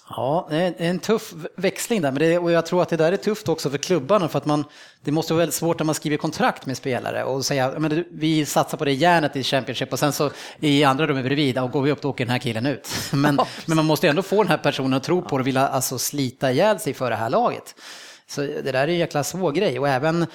Ja, 0.10 0.48
det 0.50 0.58
är 0.58 0.74
en 0.78 1.00
tuff 1.00 1.34
växling 1.56 2.02
där, 2.02 2.12
men 2.12 2.20
det, 2.20 2.38
och 2.38 2.52
jag 2.52 2.66
tror 2.66 2.82
att 2.82 2.90
det 2.90 2.98
där 2.98 3.12
är 3.12 3.18
tufft 3.18 3.50
också 3.50 3.70
för 3.70 3.78
klubbarna 3.78 4.28
för 4.28 4.38
att 4.38 4.46
man, 4.46 4.64
det 5.02 5.12
måste 5.12 5.34
vara 5.34 5.40
väldigt 5.40 5.56
svårt 5.56 5.80
när 5.80 5.86
man 5.86 5.96
skriver 5.96 6.18
kontrakt 6.18 6.66
med 6.66 6.78
spelare 6.78 7.24
och 7.24 7.46
säga 7.46 7.74
men 7.78 8.06
vi 8.12 8.46
satsar 8.46 8.78
på 8.78 8.86
det 8.86 8.94
järnet 8.94 9.36
i 9.36 9.44
Championship 9.44 9.94
och 9.94 10.00
sen 10.00 10.14
så 10.14 10.32
i 10.60 10.84
andra 10.84 11.08
rummet 11.08 11.26
bredvid, 11.26 11.58
och 11.58 11.72
går 11.72 11.82
vi 11.82 11.92
upp 11.92 12.02
då 12.02 12.10
åker 12.10 12.26
den 12.26 12.32
här 12.32 12.40
killen 12.40 12.66
ut. 12.66 12.90
Men, 13.14 13.40
men 13.66 13.76
man 13.76 13.86
måste 13.86 14.08
ändå 14.08 14.22
få 14.22 14.44
den 14.44 14.52
här 14.52 14.58
personen 14.58 14.94
att 14.94 15.04
tro 15.04 15.22
på 15.22 15.38
det 15.38 15.42
och 15.42 15.48
vilja 15.48 15.68
alltså, 15.68 15.98
slita 15.98 16.52
ihjäl 16.52 16.80
sig 16.80 16.94
för 16.94 17.10
det 17.10 17.16
här 17.16 17.30
laget. 17.30 17.76
Så 18.28 18.42
det 18.42 18.72
där 18.72 18.74
är 18.74 18.88
en 18.88 18.98
jäkla 18.98 19.24
svår 19.24 19.52
grej 19.52 19.80
och 19.80 19.88
även 19.88 20.26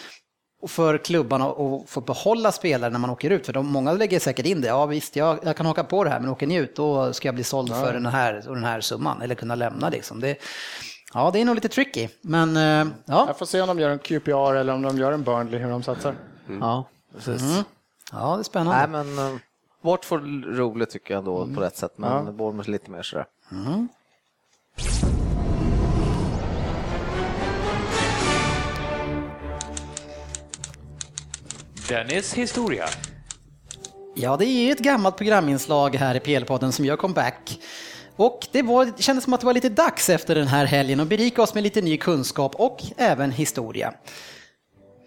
för 0.67 0.99
klubbarna 0.99 1.47
att 1.50 1.88
få 1.90 2.00
behålla 2.00 2.52
spelare 2.52 2.90
när 2.90 2.99
man 2.99 3.11
åker 3.11 3.31
ut. 3.31 3.47
För 3.47 3.52
de, 3.52 3.67
många 3.73 3.93
lägger 3.93 4.21
säkert 4.21 4.47
in 4.47 4.61
det. 4.61 4.69
Ja 4.69 4.87
visst, 4.87 5.17
jag, 5.17 5.38
jag 5.43 5.57
kan 5.57 5.67
haka 5.67 5.85
på 5.85 6.05
det 6.05 6.11
här, 6.11 6.21
men 6.21 6.29
åker 6.31 6.47
ni 6.47 6.55
ut 6.55 6.76
då 6.76 7.12
ska 7.12 7.29
jag 7.29 7.35
bli 7.35 7.45
såld 7.45 7.75
för 7.75 7.93
den 7.93 8.07
här, 8.07 8.49
och 8.49 8.55
den 8.55 8.64
här 8.64 8.81
summan. 8.81 9.23
Eller 9.23 9.35
kunna 9.35 9.55
lämna 9.55 9.88
liksom. 9.88 10.21
Det, 10.21 10.37
ja, 11.14 11.31
det 11.33 11.40
är 11.40 11.45
nog 11.45 11.55
lite 11.55 11.69
tricky. 11.69 12.09
Men 12.21 12.57
eh, 12.57 12.93
ja, 13.05 13.25
Jag 13.26 13.38
får 13.38 13.47
se 13.47 13.61
om 13.61 13.69
de 13.69 13.79
gör 13.79 13.90
en 13.90 13.99
QPR 13.99 14.55
eller 14.55 14.73
om 14.75 14.83
de 14.83 14.99
gör 14.99 15.12
en 15.12 15.23
Burnley, 15.23 15.61
hur 15.61 15.71
de 15.71 15.83
satsar. 15.83 16.14
Ja, 16.61 16.85
precis. 17.14 17.43
ja, 18.12 18.35
det 18.37 18.40
är 18.40 18.43
spännande. 18.43 19.02
Nej, 19.02 19.05
men 19.17 19.40
Watford 19.83 20.23
roligt 20.47 20.90
tycker 20.90 21.14
jag 21.14 21.19
ändå 21.19 21.47
på 21.55 21.61
rätt 21.61 21.76
sätt, 21.76 21.93
men 21.97 22.26
Ja. 22.26 22.33
Bournemouth 22.33 22.71
lite 22.71 22.90
mer 22.90 23.02
sådär. 23.02 23.26
Dennis 31.90 32.35
historia. 32.35 32.85
Ja, 34.14 34.37
det 34.37 34.47
är 34.47 34.64
ju 34.64 34.73
ett 34.73 34.78
gammalt 34.78 35.16
programinslag 35.16 35.94
här 35.94 36.14
i 36.14 36.18
PL-podden 36.18 36.70
som 36.70 36.85
gör 36.85 36.97
comeback. 36.97 37.61
Och 38.16 38.47
det, 38.52 38.62
var, 38.62 38.85
det 38.85 39.02
kändes 39.02 39.25
som 39.25 39.32
att 39.32 39.40
det 39.40 39.47
var 39.47 39.54
lite 39.54 39.68
dags 39.68 40.11
efter 40.11 40.35
den 40.35 40.47
här 40.47 40.64
helgen 40.64 41.00
att 41.00 41.09
berika 41.09 41.42
oss 41.42 41.54
med 41.54 41.62
lite 41.62 41.82
ny 41.82 41.97
kunskap 41.97 42.54
och 42.54 42.82
även 42.97 43.32
historia. 43.32 43.94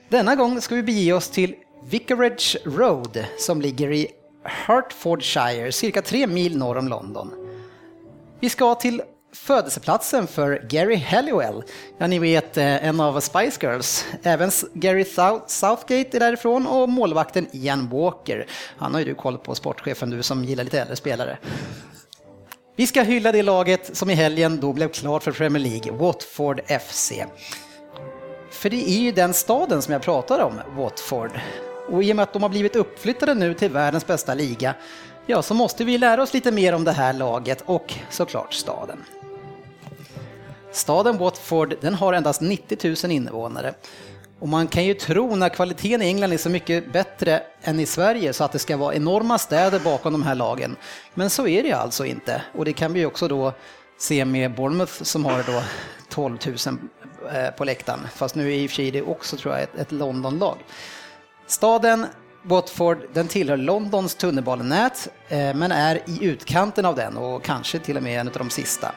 Denna 0.10 0.36
gång 0.36 0.62
ska 0.62 0.76
vi 0.76 0.84
bege 0.84 1.14
oss 1.14 1.30
till 1.30 1.56
Vicarage 1.90 2.58
Road 2.66 3.26
som 3.40 3.62
ligger 3.62 3.92
i 3.92 4.08
Hertfordshire, 4.44 5.72
cirka 5.72 6.02
tre 6.02 6.28
mil 6.28 6.58
norr 6.58 6.78
om 6.78 6.88
London. 6.88 7.32
Vi 8.40 8.50
ska 8.50 8.76
till 8.76 9.02
födelseplatsen 9.34 10.28
för 10.28 10.66
Gary 10.70 10.96
Halliwell. 10.96 11.64
Ja, 11.98 12.08
ni 12.08 12.20
vet 12.20 12.58
eh, 12.58 12.88
en 12.88 13.00
av 13.00 13.20
Spice 13.20 13.60
Girls. 13.62 14.06
Även 14.24 14.52
Gary 14.74 15.06
Southgate 15.48 16.18
är 16.18 16.20
därifrån 16.20 16.68
och 16.68 16.90
målvakten 16.90 17.48
Ian 17.52 17.90
Walker. 17.90 18.48
Han 18.78 18.94
har 18.94 19.00
ju 19.00 19.06
du 19.06 19.16
koll 19.16 19.38
på, 19.38 19.56
sportchefen 19.56 20.10
du 20.10 20.24
som 20.24 20.44
gillar 20.44 20.64
lite 20.64 20.82
äldre 20.82 20.96
spelare. 20.96 21.38
Vi 22.76 22.88
ska 22.88 23.02
hylla 23.02 23.32
det 23.32 23.44
laget 23.44 23.98
som 23.98 24.10
i 24.10 24.14
helgen 24.14 24.60
då 24.60 24.74
blev 24.74 24.90
klart 24.90 25.24
för 25.24 25.32
Premier 25.32 25.64
League, 25.64 25.92
Watford 25.92 26.62
FC. 26.82 27.12
För 28.52 28.70
det 28.70 28.90
är 28.90 29.02
ju 29.02 29.12
den 29.12 29.34
staden 29.34 29.82
som 29.82 29.94
jag 29.94 30.02
pratar 30.02 30.40
om, 30.40 30.62
Watford. 30.78 31.32
Och 31.90 32.04
i 32.04 32.12
och 32.12 32.16
med 32.16 32.24
att 32.24 32.34
de 32.34 32.42
har 32.42 32.50
blivit 32.50 32.76
uppflyttade 32.76 33.34
nu 33.34 33.54
till 33.54 33.72
världens 33.72 34.08
bästa 34.08 34.34
liga, 34.34 34.76
ja, 35.26 35.42
så 35.42 35.54
måste 35.54 35.84
vi 35.84 35.98
lära 35.98 36.24
oss 36.24 36.34
lite 36.34 36.52
mer 36.52 36.74
om 36.74 36.84
det 36.84 36.92
här 36.92 37.14
laget 37.14 37.64
och 37.66 37.94
såklart 38.10 38.54
staden. 38.54 38.98
Staden 40.74 41.18
Watford 41.18 41.76
den 41.82 41.94
har 41.94 42.14
endast 42.14 42.42
90 42.42 42.96
000 43.04 43.12
invånare. 43.12 43.74
Och 44.40 44.50
man 44.50 44.68
kan 44.68 44.86
ju 44.86 44.94
tro 44.94 45.36
när 45.36 45.50
kvaliteten 45.50 46.02
i 46.02 46.06
England 46.06 46.34
är 46.34 46.38
så 46.38 46.50
mycket 46.50 46.94
bättre 46.94 47.44
än 47.62 47.80
i 47.80 47.86
Sverige 47.86 48.34
så 48.34 48.44
att 48.44 48.52
det 48.52 48.60
ska 48.60 48.78
vara 48.78 48.96
enorma 48.96 49.38
städer 49.38 49.80
bakom 49.80 50.14
de 50.14 50.24
här 50.24 50.36
lagen. 50.36 50.76
Men 51.14 51.30
så 51.30 51.48
är 51.48 51.64
det 51.64 51.72
alltså 51.72 52.06
inte. 52.06 52.42
Och 52.54 52.66
det 52.66 52.74
kan 52.74 52.94
vi 52.94 53.06
också 53.06 53.28
då 53.28 53.54
se 53.98 54.26
med 54.26 54.56
Bournemouth 54.56 55.04
som 55.04 55.26
har 55.26 55.44
då 55.44 55.64
12 56.10 56.38
000 56.46 56.78
eh, 57.34 57.50
på 57.58 57.66
läktaren. 57.66 58.00
Fast 58.16 58.36
nu 58.36 58.54
är 58.54 58.56
i 58.56 58.66
och 58.66 58.70
för 58.70 58.76
sig 58.76 58.92
det 58.92 59.02
också 59.02 59.38
tror 59.38 59.54
jag 59.54 59.64
ett, 59.64 59.76
ett 59.76 59.92
Londonlag. 59.92 60.58
Staden 61.48 62.06
Watford 62.44 62.98
den 63.14 63.28
tillhör 63.28 63.58
Londons 63.58 64.16
tunnelbanenät 64.16 65.08
eh, 65.28 65.54
men 65.54 65.72
är 65.72 65.96
i 65.96 66.26
utkanten 66.26 66.86
av 66.86 66.96
den 66.96 67.18
och 67.18 67.44
kanske 67.44 67.80
till 67.80 67.98
och 67.98 68.04
med 68.04 68.20
en 68.20 68.28
av 68.28 68.34
de 68.34 68.50
sista. 68.50 68.92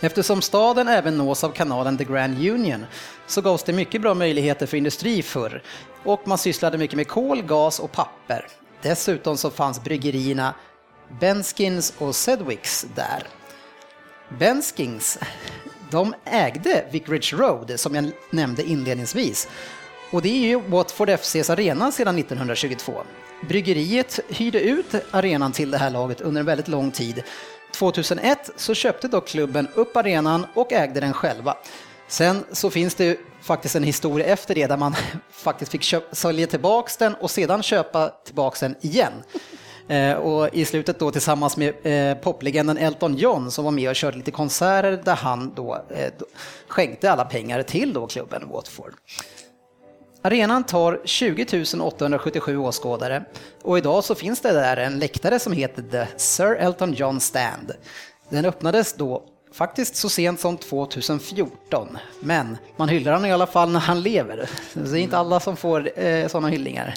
Eftersom 0.00 0.42
staden 0.42 0.88
även 0.88 1.18
nås 1.18 1.44
av 1.44 1.50
kanalen 1.50 1.98
The 1.98 2.04
Grand 2.04 2.48
Union 2.48 2.86
så 3.26 3.42
gavs 3.42 3.62
det 3.62 3.72
mycket 3.72 4.02
bra 4.02 4.14
möjligheter 4.14 4.66
för 4.66 4.76
industri 4.76 5.22
förr 5.22 5.62
och 6.04 6.28
man 6.28 6.38
sysslade 6.38 6.78
mycket 6.78 6.96
med 6.96 7.08
kol, 7.08 7.42
gas 7.42 7.80
och 7.80 7.92
papper. 7.92 8.46
Dessutom 8.82 9.36
så 9.36 9.50
fanns 9.50 9.84
bryggerierna 9.84 10.54
Benskins 11.20 11.92
och 11.98 12.14
Sedwicks 12.14 12.86
där. 12.94 13.22
Benskins, 14.38 15.18
de 15.90 16.14
ägde 16.24 16.84
Vicarage 16.90 17.34
Road 17.34 17.80
som 17.80 17.94
jag 17.94 18.10
nämnde 18.30 18.62
inledningsvis 18.62 19.48
och 20.10 20.22
det 20.22 20.28
är 20.28 20.48
ju 20.48 20.60
Watford 20.60 21.10
FCs 21.10 21.50
arena 21.50 21.92
sedan 21.92 22.18
1922. 22.18 23.02
Bryggeriet 23.48 24.20
hyrde 24.28 24.60
ut 24.60 24.94
arenan 25.10 25.52
till 25.52 25.70
det 25.70 25.78
här 25.78 25.90
laget 25.90 26.20
under 26.20 26.40
en 26.40 26.46
väldigt 26.46 26.68
lång 26.68 26.90
tid 26.90 27.22
2001 27.80 28.50
så 28.56 28.74
köpte 28.74 29.08
dock 29.08 29.28
klubben 29.28 29.68
upp 29.74 29.96
arenan 29.96 30.46
och 30.54 30.72
ägde 30.72 31.00
den 31.00 31.12
själva. 31.12 31.56
Sen 32.08 32.44
så 32.52 32.70
finns 32.70 32.94
det 32.94 33.04
ju 33.04 33.16
faktiskt 33.42 33.76
en 33.76 33.82
historia 33.82 34.26
efter 34.26 34.54
det 34.54 34.66
där 34.66 34.76
man 34.76 34.94
faktiskt 35.30 35.72
fick 35.72 35.82
köpa, 35.82 36.14
sälja 36.14 36.46
tillbaks 36.46 36.96
den 36.96 37.14
och 37.14 37.30
sedan 37.30 37.62
köpa 37.62 38.08
tillbaks 38.08 38.60
den 38.60 38.74
igen. 38.80 39.12
Eh, 39.88 40.12
och 40.14 40.54
i 40.54 40.64
slutet 40.64 40.98
då 40.98 41.10
tillsammans 41.10 41.56
med 41.56 41.74
eh, 41.82 42.16
poplegenden 42.18 42.78
Elton 42.78 43.16
John 43.16 43.50
som 43.50 43.64
var 43.64 43.72
med 43.72 43.88
och 43.90 43.96
körde 43.96 44.16
lite 44.16 44.30
konserter 44.30 45.02
där 45.04 45.14
han 45.14 45.52
då 45.54 45.84
eh, 45.90 46.12
skänkte 46.68 47.12
alla 47.12 47.24
pengar 47.24 47.62
till 47.62 47.92
då 47.92 48.06
klubben 48.06 48.48
Watford. 48.48 48.94
Arenan 50.22 50.64
tar 50.64 51.00
20 51.04 51.46
877 51.80 52.58
åskådare 52.58 53.24
och 53.62 53.78
idag 53.78 54.04
så 54.04 54.14
finns 54.14 54.40
det 54.40 54.52
där 54.52 54.76
en 54.76 54.98
läktare 54.98 55.38
som 55.38 55.52
heter 55.52 55.82
The 55.82 56.06
Sir 56.16 56.54
Elton 56.54 56.92
John 56.92 57.20
Stand. 57.20 57.72
Den 58.28 58.44
öppnades 58.44 58.92
då 58.92 59.22
faktiskt 59.52 59.96
så 59.96 60.08
sent 60.08 60.40
som 60.40 60.56
2014, 60.56 61.98
men 62.20 62.58
man 62.76 62.88
hyllar 62.88 63.12
honom 63.12 63.30
i 63.30 63.32
alla 63.32 63.46
fall 63.46 63.70
när 63.70 63.80
han 63.80 64.02
lever. 64.02 64.50
Det 64.74 64.90
är 64.90 64.96
inte 64.96 65.18
alla 65.18 65.40
som 65.40 65.56
får 65.56 66.00
eh, 66.00 66.28
sådana 66.28 66.48
hyllningar. 66.48 66.94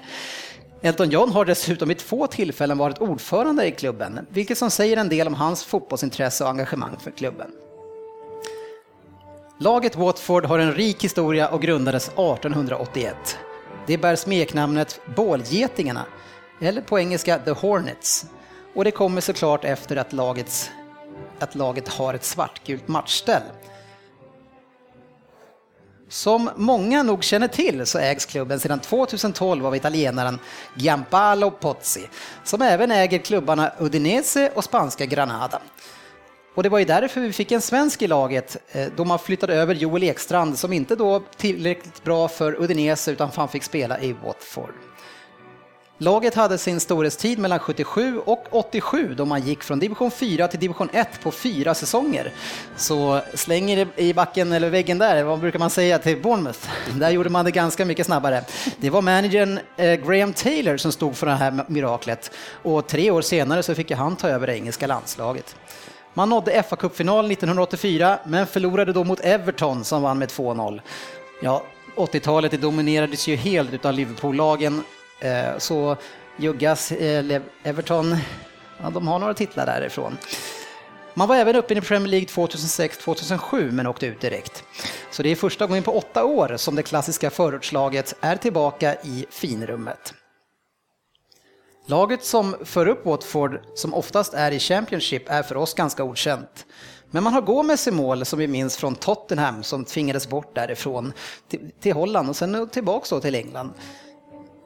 Elton 0.81 1.09
John 1.09 1.31
har 1.31 1.45
dessutom 1.45 1.87
vid 1.87 1.97
två 1.97 2.27
tillfällen 2.27 2.77
varit 2.77 3.01
ordförande 3.01 3.65
i 3.67 3.71
klubben, 3.71 4.19
vilket 4.29 4.57
som 4.57 4.71
säger 4.71 4.97
en 4.97 5.09
del 5.09 5.27
om 5.27 5.33
hans 5.33 5.63
fotbollsintresse 5.63 6.43
och 6.43 6.49
engagemang 6.49 6.97
för 7.03 7.11
klubben. 7.11 7.51
Laget 9.63 9.95
Watford 9.95 10.45
har 10.45 10.59
en 10.59 10.73
rik 10.73 11.03
historia 11.03 11.47
och 11.47 11.61
grundades 11.61 12.07
1881. 12.07 13.37
Det 13.87 13.97
bär 13.97 14.15
smeknamnet 14.15 14.99
Bålgetingarna, 15.15 16.05
eller 16.61 16.81
på 16.81 16.99
engelska 16.99 17.39
The 17.39 17.51
Hornets. 17.51 18.25
Och 18.75 18.83
det 18.83 18.91
kommer 18.91 19.21
såklart 19.21 19.65
efter 19.65 19.95
att, 19.95 20.13
lagets, 20.13 20.71
att 21.39 21.55
laget 21.55 21.87
har 21.87 22.13
ett 22.13 22.23
svartgult 22.23 22.87
matchställ. 22.87 23.41
Som 26.09 26.49
många 26.55 27.03
nog 27.03 27.23
känner 27.23 27.47
till 27.47 27.85
så 27.85 27.99
ägs 27.99 28.25
klubben 28.25 28.59
sedan 28.59 28.79
2012 28.79 29.65
av 29.65 29.75
italienaren 29.75 30.39
Giampaolo 30.75 31.51
Pozzi, 31.51 32.07
som 32.43 32.61
även 32.61 32.91
äger 32.91 33.19
klubbarna 33.19 33.71
Udinese 33.79 34.51
och 34.55 34.63
spanska 34.63 35.05
Granada. 35.05 35.61
Och 36.55 36.63
det 36.63 36.69
var 36.69 36.79
ju 36.79 36.85
därför 36.85 37.21
vi 37.21 37.33
fick 37.33 37.51
en 37.51 37.61
svensk 37.61 38.01
i 38.01 38.07
laget 38.07 38.57
eh, 38.71 38.87
då 38.95 39.05
man 39.05 39.19
flyttade 39.19 39.53
över 39.53 39.75
Joel 39.75 40.03
Ekstrand 40.03 40.59
som 40.59 40.73
inte 40.73 40.95
då 40.95 41.23
tillräckligt 41.37 42.03
bra 42.03 42.27
för 42.27 42.61
Udinese 42.61 43.11
utan 43.11 43.29
han 43.35 43.47
fick 43.47 43.63
spela 43.63 43.99
i 43.99 44.15
Watford. 44.25 44.73
Laget 45.97 46.35
hade 46.35 46.57
sin 46.57 46.79
storhetstid 46.79 47.39
mellan 47.39 47.59
77 47.59 48.19
och 48.19 48.45
87 48.51 49.13
då 49.17 49.25
man 49.25 49.41
gick 49.41 49.63
från 49.63 49.79
division 49.79 50.11
4 50.11 50.47
till 50.47 50.59
division 50.59 50.89
1 50.93 51.07
på 51.23 51.31
fyra 51.31 51.73
säsonger. 51.73 52.31
Så 52.75 53.21
slänger 53.33 53.87
i 53.95 54.13
backen 54.13 54.51
eller 54.51 54.69
väggen 54.69 54.97
där, 54.97 55.23
vad 55.23 55.39
brukar 55.39 55.59
man 55.59 55.69
säga 55.69 55.99
till 55.99 56.21
Bournemouth? 56.21 56.59
Där 56.93 57.09
gjorde 57.09 57.29
man 57.29 57.45
det 57.45 57.51
ganska 57.51 57.85
mycket 57.85 58.05
snabbare. 58.05 58.43
Det 58.77 58.89
var 58.89 59.01
managern 59.01 59.59
eh, 59.77 59.93
Graham 59.93 60.33
Taylor 60.33 60.77
som 60.77 60.91
stod 60.91 61.15
för 61.17 61.27
det 61.27 61.33
här 61.33 61.65
miraklet 61.67 62.31
och 62.63 62.87
tre 62.87 63.11
år 63.11 63.21
senare 63.21 63.63
så 63.63 63.75
fick 63.75 63.91
han 63.91 64.15
ta 64.15 64.29
över 64.29 64.47
det 64.47 64.55
engelska 64.55 64.87
landslaget. 64.87 65.55
Man 66.13 66.29
nådde 66.29 66.61
FA-cupfinal 66.61 67.31
1984 67.31 68.19
men 68.25 68.47
förlorade 68.47 68.93
då 68.93 69.03
mot 69.03 69.19
Everton 69.19 69.83
som 69.83 70.01
vann 70.01 70.19
med 70.19 70.29
2-0. 70.29 70.81
Ja, 71.41 71.63
80-talet 71.95 72.61
dominerades 72.61 73.27
ju 73.27 73.35
helt 73.35 73.85
av 73.85 73.93
Liverpool-lagen 73.93 74.83
eh, 75.19 75.57
så 75.57 75.97
juggas 76.37 76.91
eh, 76.91 77.41
Everton, 77.63 78.17
ja, 78.81 78.89
de 78.89 79.07
har 79.07 79.19
några 79.19 79.33
titlar 79.33 79.65
därifrån. 79.65 80.17
Man 81.13 81.27
var 81.27 81.35
även 81.35 81.55
uppe 81.55 81.73
i 81.73 81.81
Premier 81.81 82.07
League 82.07 82.27
2006-2007 82.27 83.71
men 83.71 83.87
åkte 83.87 84.05
ut 84.05 84.21
direkt. 84.21 84.63
Så 85.11 85.23
det 85.23 85.29
är 85.29 85.35
första 85.35 85.65
gången 85.65 85.83
på 85.83 85.97
åtta 85.97 86.25
år 86.25 86.57
som 86.57 86.75
det 86.75 86.83
klassiska 86.83 87.29
förortslaget 87.29 88.15
är 88.21 88.35
tillbaka 88.35 88.95
i 88.95 89.25
finrummet. 89.29 90.13
Laget 91.85 92.23
som 92.23 92.55
för 92.63 92.87
upp 92.87 93.05
Watford, 93.05 93.59
som 93.75 93.93
oftast 93.93 94.33
är 94.33 94.51
i 94.51 94.59
Championship, 94.59 95.29
är 95.29 95.43
för 95.43 95.57
oss 95.57 95.73
ganska 95.73 96.03
okänt. 96.03 96.65
Men 97.11 97.23
man 97.23 97.33
har 97.33 97.41
Gomes 97.41 97.87
i 97.87 97.91
mål 97.91 98.25
som 98.25 98.39
vi 98.39 98.47
minns 98.47 98.77
från 98.77 98.95
Tottenham 98.95 99.63
som 99.63 99.85
tvingades 99.85 100.29
bort 100.29 100.55
därifrån 100.55 101.13
till, 101.47 101.71
till 101.79 101.93
Holland 101.93 102.29
och 102.29 102.35
sen 102.35 102.69
tillbaks 102.69 103.09
till 103.09 103.35
England. 103.35 103.73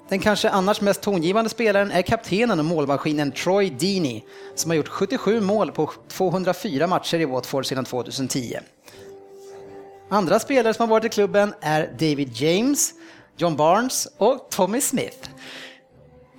Den 0.09 0.19
kanske 0.19 0.49
annars 0.49 0.81
mest 0.81 1.01
tongivande 1.01 1.49
spelaren 1.49 1.91
är 1.91 2.01
kaptenen 2.01 2.59
och 2.59 2.65
målmaskinen 2.65 3.31
Troy 3.31 3.69
Deeney 3.69 4.21
som 4.55 4.71
har 4.71 4.75
gjort 4.75 4.87
77 4.87 5.41
mål 5.41 5.71
på 5.71 5.91
204 6.07 6.87
matcher 6.87 7.19
i 7.19 7.25
Watford 7.25 7.65
sedan 7.65 7.85
2010. 7.85 8.57
Andra 10.09 10.39
spelare 10.39 10.73
som 10.73 10.83
har 10.83 10.95
varit 10.95 11.05
i 11.05 11.09
klubben 11.09 11.53
är 11.61 11.87
David 11.99 12.29
James, 12.33 12.93
John 13.37 13.55
Barnes 13.55 14.07
och 14.17 14.47
Tommy 14.49 14.81
Smith. 14.81 15.29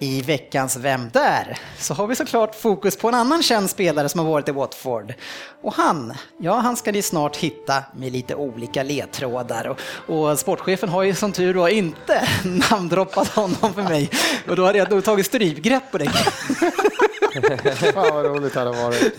I 0.00 0.22
veckans 0.22 0.76
Vem 0.76 1.10
där? 1.12 1.58
så 1.78 1.94
har 1.94 2.06
vi 2.06 2.16
såklart 2.16 2.54
fokus 2.54 2.96
på 2.96 3.08
en 3.08 3.14
annan 3.14 3.42
känd 3.42 3.70
spelare 3.70 4.08
som 4.08 4.20
har 4.20 4.26
varit 4.26 4.48
i 4.48 4.52
Watford. 4.52 5.14
Och 5.62 5.74
han, 5.74 6.12
ja 6.38 6.54
han 6.54 6.76
ska 6.76 6.92
ni 6.92 7.02
snart 7.02 7.36
hitta 7.36 7.84
med 7.96 8.12
lite 8.12 8.34
olika 8.34 8.82
ledtrådar. 8.82 9.66
Och, 9.66 9.78
och 10.18 10.38
sportchefen 10.38 10.88
har 10.88 11.02
ju 11.02 11.14
som 11.14 11.32
tur 11.32 11.54
var 11.54 11.68
inte 11.68 12.28
namndroppat 12.70 13.28
honom 13.28 13.74
för 13.74 13.82
mig. 13.82 14.10
Och 14.48 14.56
då 14.56 14.66
hade 14.66 14.78
jag 14.78 14.90
nog 14.90 15.04
tagit 15.04 15.26
strypgrepp 15.26 15.90
på 15.90 15.98
det. 15.98 16.08
Fan 17.94 18.14
vad 18.14 18.24
roligt 18.24 18.54
det 18.54 18.60
hade 18.60 18.82
varit. 18.82 19.14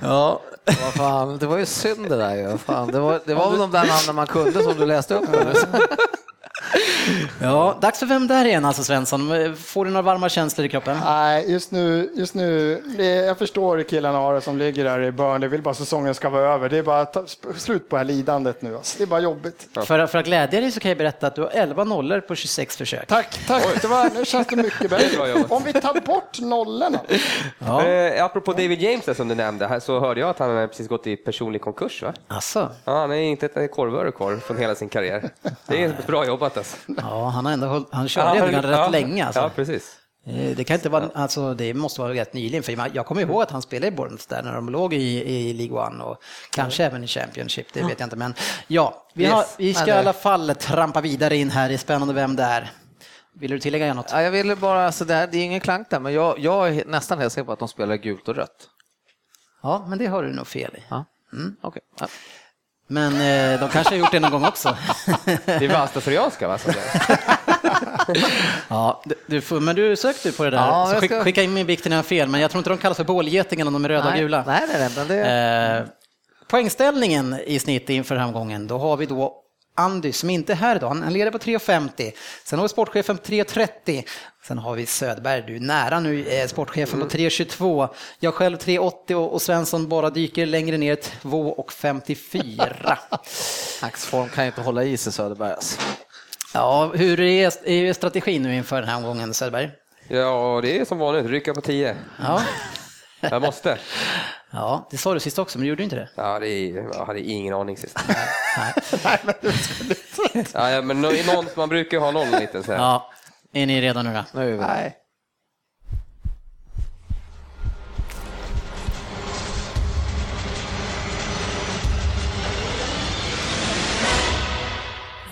Ja, 0.00 0.40
vad 0.66 0.94
fan, 0.94 1.38
det 1.38 1.46
var 1.46 1.58
ju 1.58 1.66
synd 1.66 2.08
det 2.08 2.16
där 2.16 2.34
ju. 2.34 2.58
Fan, 2.58 2.92
det 2.92 3.00
var, 3.00 3.20
det 3.24 3.34
var 3.34 3.50
väl 3.50 3.58
de 3.58 3.70
där 3.70 3.86
namnen 3.86 4.14
man 4.14 4.26
kunde 4.26 4.62
som 4.62 4.74
du 4.78 4.86
läste 4.86 5.14
upp. 5.14 5.24
Ja, 7.42 7.78
dags 7.80 7.98
för 7.98 8.06
Vem 8.06 8.26
där 8.26 8.44
igen 8.44 8.64
alltså 8.64 8.84
Svensson. 8.84 9.56
Får 9.56 9.84
du 9.84 9.90
några 9.90 10.02
varma 10.02 10.28
känslor 10.28 10.66
i 10.66 10.68
kroppen? 10.68 10.98
Nej, 11.04 11.52
just 11.52 11.70
nu, 11.70 12.10
just 12.14 12.34
nu 12.34 12.82
jag 13.26 13.38
förstår 13.38 13.82
killarna 13.82 14.18
har 14.18 14.34
det 14.34 14.40
som 14.40 14.58
ligger 14.58 14.84
där 14.84 15.02
i 15.02 15.12
början. 15.12 15.40
Det 15.40 15.48
vill 15.48 15.62
bara 15.62 15.74
säsongen 15.74 16.14
ska 16.14 16.28
vara 16.28 16.54
över. 16.54 16.68
Det 16.68 16.78
är 16.78 16.82
bara 16.82 17.04
ta, 17.04 17.24
slut 17.56 17.88
på 17.88 17.96
det 17.96 18.00
här 18.00 18.04
lidandet 18.04 18.62
nu. 18.62 18.76
Alltså. 18.76 18.98
Det 18.98 19.04
är 19.04 19.06
bara 19.06 19.20
jobbigt. 19.20 19.68
För, 19.74 20.06
för 20.06 20.18
att 20.18 20.24
glädja 20.24 20.60
dig 20.60 20.72
så 20.72 20.80
kan 20.80 20.88
jag 20.88 20.98
berätta 20.98 21.26
att 21.26 21.34
du 21.34 21.42
har 21.42 21.50
11 21.50 21.84
nollor 21.84 22.20
på 22.20 22.34
26 22.34 22.76
försök. 22.76 23.06
Tack, 23.06 23.38
tack. 23.46 23.82
Det 23.82 23.88
var, 23.88 24.10
nu 24.14 24.24
känns 24.24 24.46
det 24.46 24.56
mycket 24.56 24.90
bättre. 24.90 25.44
Om 25.48 25.62
vi 25.64 25.72
tar 25.72 26.00
bort 26.00 26.38
nollorna. 26.40 27.00
Ja. 27.58 27.86
Eh, 27.86 28.24
apropå 28.24 28.52
David 28.52 28.82
James 28.82 29.04
där, 29.04 29.14
som 29.14 29.28
du 29.28 29.34
nämnde, 29.34 29.80
så 29.80 30.00
hörde 30.00 30.20
jag 30.20 30.30
att 30.30 30.38
han 30.38 30.56
har 30.56 30.66
precis 30.66 30.88
gått 30.88 31.06
i 31.06 31.16
personlig 31.16 31.60
konkurs. 31.60 32.02
Va? 32.02 32.12
Alltså, 32.28 32.70
Ja, 32.84 32.98
han 33.00 33.12
är 33.12 33.16
inte 33.16 33.46
ett 33.46 33.70
korvöre 33.70 34.12
kvar 34.12 34.36
från 34.36 34.56
hela 34.58 34.74
sin 34.74 34.88
karriär. 34.88 35.30
Det 35.66 35.82
är 35.84 35.94
bra 36.06 36.26
jobbat 36.26 36.56
alltså. 36.56 36.65
Ja, 36.96 37.28
han 37.28 37.44
har 37.46 37.52
ändå 37.52 37.66
hållit, 37.66 37.88
han 37.92 38.08
körde 38.08 38.38
ändå 38.38 38.68
rätt 38.68 38.76
ja, 38.78 38.88
länge. 38.88 39.24
Alltså. 39.26 39.40
Ja, 39.40 39.50
precis. 39.54 39.96
Eh, 40.26 40.56
Det 40.56 40.64
kan 40.64 40.74
inte 40.74 40.88
vara, 40.88 41.10
alltså 41.14 41.54
det 41.54 41.74
måste 41.74 42.00
vara 42.00 42.14
rätt 42.14 42.32
nyligen, 42.34 42.62
för 42.62 42.90
jag- 42.94 43.06
kommer 43.06 43.22
ihåg 43.22 43.42
att 43.42 43.50
han 43.50 43.62
spelade 43.62 43.86
i 43.86 43.90
Bournemouth 43.90 44.24
där 44.28 44.42
när 44.42 44.54
de 44.54 44.68
låg 44.68 44.94
i, 44.94 45.30
i 45.32 45.52
League 45.52 45.86
One 45.86 46.04
och 46.04 46.22
kanske 46.50 46.84
även 46.84 47.04
i 47.04 47.06
Championship, 47.06 47.66
det 47.72 47.82
vet 47.82 48.00
jag 48.00 48.06
inte. 48.06 48.16
Men 48.16 48.34
ja, 48.66 49.06
vi, 49.14 49.24
har, 49.26 49.38
Yes. 49.40 49.54
vi 49.58 49.74
ska 49.74 49.86
i 49.86 49.90
alla 49.90 50.12
fall 50.12 50.54
trampa 50.54 51.00
vidare 51.00 51.36
in 51.36 51.50
här 51.50 51.70
i 51.70 51.78
Spännande 51.78 52.14
Vem 52.14 52.36
det 52.36 52.42
är. 52.42 52.70
Vill 53.38 53.50
du 53.50 53.58
tillägga 53.60 53.94
något? 53.94 54.08
Ja, 54.12 54.22
jag 54.22 54.30
ville 54.30 54.56
bara, 54.56 54.86
alltså 54.86 55.04
det, 55.04 55.14
här, 55.14 55.26
det 55.26 55.38
är 55.38 55.44
ingen 55.44 55.60
klank 55.60 55.90
där, 55.90 56.00
men 56.00 56.12
jag, 56.12 56.38
jag 56.38 56.68
är 56.76 56.84
nästan 56.84 57.18
helt 57.18 57.32
säker 57.32 57.44
på 57.44 57.52
att 57.52 57.58
de 57.58 57.68
spelar 57.68 57.96
gult 57.96 58.28
och 58.28 58.34
rött. 58.36 58.68
Ja, 59.62 59.84
men 59.88 59.98
det 59.98 60.06
har 60.06 60.22
du 60.22 60.32
nog 60.32 60.46
fel 60.46 60.74
i. 60.76 60.82
Ja. 60.88 61.04
Okej. 61.62 61.82
Ja. 62.00 62.06
Men 62.88 63.12
eh, 63.12 63.60
de 63.60 63.68
kanske 63.68 63.94
har 63.94 63.98
gjort 63.98 64.12
det 64.12 64.20
någon 64.20 64.30
gång 64.30 64.44
också. 64.44 64.76
Det 65.24 65.48
är 65.64 65.68
västafrikanska 65.68 66.48
va? 66.48 66.58
som 66.58 66.72
det 66.72 66.78
är. 66.78 67.18
Ja, 68.68 69.02
du- 69.04 69.14
du 69.26 69.40
får, 69.40 69.60
men 69.60 69.76
du 69.76 69.96
sökte 69.96 70.32
på 70.32 70.44
det 70.44 70.50
där. 70.50 70.56
Ja, 70.58 70.86
så 70.86 70.94
jag 70.94 71.00
skick, 71.00 71.10
ska- 71.10 71.24
skicka 71.24 71.42
in 71.42 71.54
min 71.54 71.66
vikt 71.66 71.86
innan 71.86 71.96
jag 71.96 72.02
har 72.02 72.08
fel, 72.08 72.28
men 72.28 72.40
jag 72.40 72.50
tror 72.50 72.58
inte 72.58 72.70
de 72.70 72.78
kallas 72.78 72.96
för 72.96 73.04
bålgetingar 73.04 73.66
om 73.66 73.72
de 73.72 73.84
är 73.84 73.88
röda 73.88 74.04
och 74.04 74.10
Nej, 74.10 74.20
gula. 74.20 74.44
nej, 74.46 74.60
nej, 74.68 74.90
nej, 74.96 75.06
det... 75.08 75.30
Eh, 75.30 75.92
poängställningen 76.48 77.36
i 77.46 77.58
snitt 77.58 77.90
inför 77.90 78.16
omgången, 78.24 78.66
då 78.66 78.78
har 78.78 78.96
vi 78.96 79.06
då 79.06 79.34
Andy 79.76 80.12
som 80.12 80.30
inte 80.30 80.52
är 80.52 80.56
här 80.56 80.76
idag, 80.76 80.88
han 80.88 81.12
leder 81.12 81.30
på 81.30 81.38
3,50. 81.38 82.12
Sen 82.44 82.58
har 82.58 82.64
vi 82.64 82.68
sportchefen 82.68 83.16
på 83.16 83.24
3,30. 83.24 84.04
Sen 84.46 84.58
har 84.58 84.74
vi 84.74 84.86
Söderberg, 84.86 85.44
du 85.46 85.56
är 85.56 85.60
nära 85.60 86.00
nu, 86.00 86.28
eh, 86.28 86.46
sportchefen 86.46 87.00
på 87.00 87.06
3,22. 87.06 87.88
Jag 88.18 88.34
själv 88.34 88.56
3,80 88.56 89.14
och, 89.14 89.32
och 89.32 89.42
Svensson 89.42 89.88
bara 89.88 90.10
dyker 90.10 90.46
längre 90.46 90.78
ner, 90.78 90.96
2,54. 90.96 92.96
Axform 93.80 94.28
kan 94.28 94.44
ju 94.44 94.48
inte 94.48 94.60
hålla 94.60 94.84
i 94.84 94.96
sig 94.96 95.12
Söderberg. 95.12 95.52
Alltså. 95.52 95.80
Ja, 96.54 96.92
hur 96.94 97.20
är, 97.20 97.68
är 97.68 97.92
strategin 97.92 98.42
nu 98.42 98.56
inför 98.56 98.80
den 98.80 98.88
här 98.88 98.96
omgången 98.96 99.34
Söderberg? 99.34 99.70
Ja, 100.08 100.60
det 100.62 100.78
är 100.78 100.84
som 100.84 100.98
vanligt, 100.98 101.26
rycka 101.26 101.54
på 101.54 101.60
10. 101.60 101.96
Ja. 102.18 102.42
Jag 103.20 103.42
måste. 103.42 103.78
ja, 104.50 104.88
det 104.90 104.98
sa 104.98 105.14
du 105.14 105.20
sist 105.20 105.38
också, 105.38 105.58
men 105.58 105.62
du 105.64 105.68
gjorde 105.68 105.82
inte 105.82 105.96
det. 105.96 106.08
Ja, 106.14 106.38
det 106.38 106.48
är, 106.48 106.76
jag 106.94 107.06
hade 107.06 107.20
ingen 107.20 107.54
aning 107.54 107.76
sist. 107.76 107.98
Nej. 108.56 108.72
Ja, 110.54 110.70
ja, 110.70 110.82
men 110.82 111.00
nå- 111.00 111.12
någon, 111.26 111.46
man 111.56 111.68
brukar 111.68 111.96
ju 111.96 112.02
ha 112.02 112.10
någon 112.10 112.30
liten 112.30 112.62
så 112.64 112.72
här. 112.72 112.78
Ja, 112.78 113.10
är 113.52 113.66
ni 113.66 113.80
redo 113.80 114.02
nu 114.02 114.14
då? 114.14 114.24
Nu 114.40 114.48
är 114.48 114.52
vi 114.52 114.58
Nej. 114.58 114.96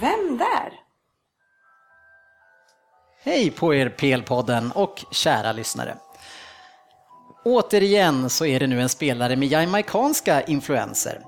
Vem 0.00 0.38
där? 0.38 0.73
Hej 3.23 3.50
på 3.50 3.75
er 3.75 3.88
PL-podden 3.88 4.73
och 4.73 5.05
kära 5.11 5.53
lyssnare. 5.53 5.97
Återigen 7.44 8.30
så 8.30 8.46
är 8.46 8.61
det 8.61 8.66
nu 8.66 8.80
en 8.80 8.88
spelare 8.88 9.37
med 9.37 9.48
jamaicanska 9.48 10.42
influenser. 10.42 11.20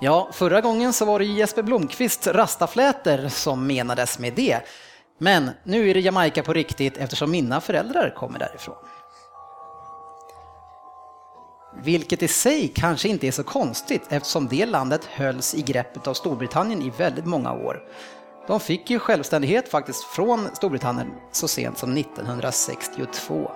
Ja, 0.00 0.28
förra 0.32 0.60
gången 0.60 0.92
så 0.92 1.04
var 1.04 1.18
det 1.18 1.24
ju 1.24 1.32
Jesper 1.32 1.62
Blomqvist 1.62 2.26
rastaflätor 2.26 3.28
som 3.28 3.66
menades 3.66 4.18
med 4.18 4.32
det. 4.34 4.60
Men 5.18 5.50
nu 5.64 5.90
är 5.90 5.94
det 5.94 6.00
Jamaica 6.00 6.42
på 6.42 6.52
riktigt 6.52 6.96
eftersom 6.96 7.30
mina 7.30 7.60
föräldrar 7.60 8.14
kommer 8.16 8.38
därifrån. 8.38 8.76
Vilket 11.82 12.22
i 12.22 12.28
sig 12.28 12.72
kanske 12.74 13.08
inte 13.08 13.26
är 13.26 13.32
så 13.32 13.44
konstigt 13.44 14.02
eftersom 14.08 14.48
det 14.48 14.66
landet 14.66 15.04
hölls 15.04 15.54
i 15.54 15.62
greppet 15.62 16.06
av 16.06 16.14
Storbritannien 16.14 16.82
i 16.82 16.90
väldigt 16.90 17.26
många 17.26 17.52
år. 17.52 17.82
De 18.46 18.60
fick 18.60 18.90
ju 18.90 18.98
självständighet 18.98 19.68
faktiskt 19.68 20.04
från 20.04 20.48
Storbritannien 20.54 21.10
så 21.32 21.48
sent 21.48 21.78
som 21.78 21.96
1962. 21.96 23.50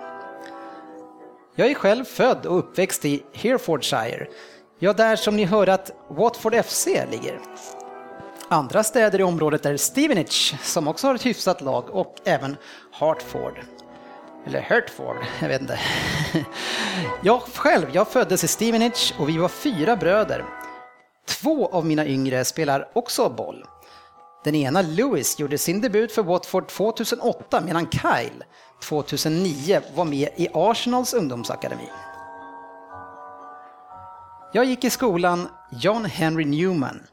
Jag 1.55 1.71
är 1.71 1.73
själv 1.73 2.05
född 2.05 2.45
och 2.45 2.57
uppväxt 2.57 3.05
i 3.05 3.23
Herefordshire. 3.33 4.27
Ja, 4.79 4.93
där 4.93 5.15
som 5.15 5.35
ni 5.35 5.45
hörde 5.45 5.73
att 5.73 5.91
Watford 6.09 6.65
FC 6.65 6.87
ligger. 6.87 7.39
Andra 8.47 8.83
städer 8.83 9.19
i 9.19 9.23
området 9.23 9.65
är 9.65 9.77
Stevenage, 9.77 10.55
som 10.63 10.87
också 10.87 11.07
har 11.07 11.15
ett 11.15 11.25
hyfsat 11.25 11.61
lag, 11.61 11.89
och 11.89 12.15
även 12.25 12.57
Hartford. 12.91 13.59
Eller 14.45 14.61
Hertford, 14.61 15.15
jag 15.41 15.47
vet 15.47 15.61
inte. 15.61 15.79
Jag 17.23 17.41
själv, 17.41 17.87
jag 17.93 18.07
föddes 18.07 18.43
i 18.43 18.47
Stevenage 18.47 19.13
och 19.19 19.29
vi 19.29 19.37
var 19.37 19.49
fyra 19.49 19.95
bröder. 19.95 20.45
Två 21.27 21.67
av 21.67 21.85
mina 21.85 22.05
yngre 22.05 22.45
spelar 22.45 22.89
också 22.93 23.29
boll. 23.29 23.65
Den 24.43 24.55
ena, 24.55 24.81
Lewis, 24.81 25.39
gjorde 25.39 25.57
sin 25.57 25.81
debut 25.81 26.11
för 26.11 26.23
Watford 26.23 26.67
2008 26.67 27.61
medan 27.65 27.87
Kyle 27.91 28.43
2009 28.83 29.81
var 29.95 30.05
med 30.05 30.29
i 30.35 30.47
Arsenals 30.53 31.13
ungdomsakademi. 31.13 31.89
Jag 34.53 34.65
gick 34.65 34.83
i 34.83 34.89
skolan 34.89 35.47
John 35.71 36.05
Henry 36.05 36.45
Newman 36.45 37.03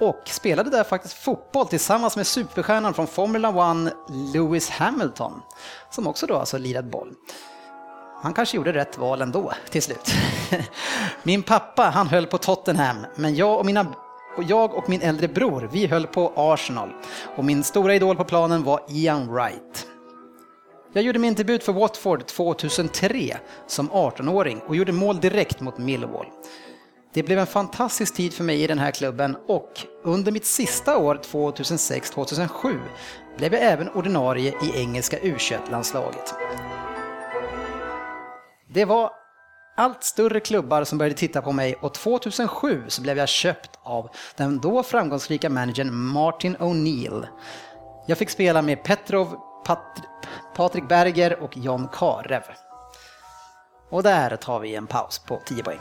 och 0.00 0.22
spelade 0.24 0.70
där 0.70 0.84
faktiskt 0.84 1.14
fotboll 1.14 1.66
tillsammans 1.66 2.16
med 2.16 2.26
superstjärnan 2.26 2.94
från 2.94 3.06
Formula 3.06 3.48
1, 3.88 3.94
Lewis 4.34 4.70
Hamilton, 4.70 5.42
som 5.90 6.06
också 6.06 6.26
då 6.26 6.36
alltså 6.36 6.58
lirat 6.58 6.84
boll. 6.84 7.14
Han 8.22 8.34
kanske 8.34 8.56
gjorde 8.56 8.72
rätt 8.72 8.98
val 8.98 9.22
ändå 9.22 9.52
till 9.70 9.82
slut. 9.82 10.12
Min 11.22 11.42
pappa, 11.42 11.82
han 11.82 12.06
höll 12.06 12.26
på 12.26 12.38
Tottenham, 12.38 13.06
men 13.16 13.34
jag 13.34 13.58
och 13.58 13.66
mina 13.66 13.86
och 14.36 14.42
jag 14.42 14.74
och 14.74 14.88
min 14.88 15.02
äldre 15.02 15.28
bror, 15.28 15.68
vi 15.72 15.86
höll 15.86 16.06
på 16.06 16.32
Arsenal. 16.36 16.92
Och 17.36 17.44
min 17.44 17.64
stora 17.64 17.94
idol 17.94 18.16
på 18.16 18.24
planen 18.24 18.64
var 18.64 18.80
Ian 18.88 19.34
Wright. 19.34 19.86
Jag 20.94 21.04
gjorde 21.04 21.18
min 21.18 21.34
debut 21.34 21.64
för 21.64 21.72
Watford 21.72 22.26
2003 22.26 23.36
som 23.66 23.90
18-åring 23.90 24.60
och 24.66 24.76
gjorde 24.76 24.92
mål 24.92 25.20
direkt 25.20 25.60
mot 25.60 25.78
Millwall. 25.78 26.26
Det 27.14 27.22
blev 27.22 27.38
en 27.38 27.46
fantastisk 27.46 28.14
tid 28.14 28.34
för 28.34 28.44
mig 28.44 28.62
i 28.62 28.66
den 28.66 28.78
här 28.78 28.90
klubben 28.90 29.36
och 29.46 29.86
under 30.04 30.32
mitt 30.32 30.46
sista 30.46 30.98
år 30.98 31.20
2006-2007 31.32 32.78
blev 33.36 33.52
jag 33.52 33.62
även 33.62 33.88
ordinarie 33.88 34.54
i 34.62 34.80
engelska 34.80 35.18
u 35.18 35.36
landslaget 35.70 36.34
Det 38.74 38.84
var 38.84 39.10
allt 39.76 40.04
större 40.04 40.40
klubbar 40.40 40.84
som 40.84 40.98
började 40.98 41.16
titta 41.16 41.42
på 41.42 41.52
mig 41.52 41.74
och 41.74 41.94
2007 41.94 42.82
så 42.88 43.02
blev 43.02 43.18
jag 43.18 43.28
köpt 43.28 43.70
av 43.82 44.08
den 44.36 44.58
då 44.58 44.82
framgångsrika 44.82 45.50
managern 45.50 45.94
Martin 45.94 46.56
O'Neill. 46.56 47.26
Jag 48.06 48.18
fick 48.18 48.30
spela 48.30 48.62
med 48.62 48.82
Petrov, 48.82 49.36
Pat 49.64 50.02
Patrik 50.54 50.88
Berger 50.88 51.42
och 51.42 51.56
John 51.56 51.88
Karev. 51.92 52.42
Och 53.90 54.02
där 54.02 54.36
tar 54.36 54.60
vi 54.60 54.74
en 54.74 54.86
paus 54.86 55.18
på 55.18 55.40
10 55.46 55.62
poäng. 55.62 55.78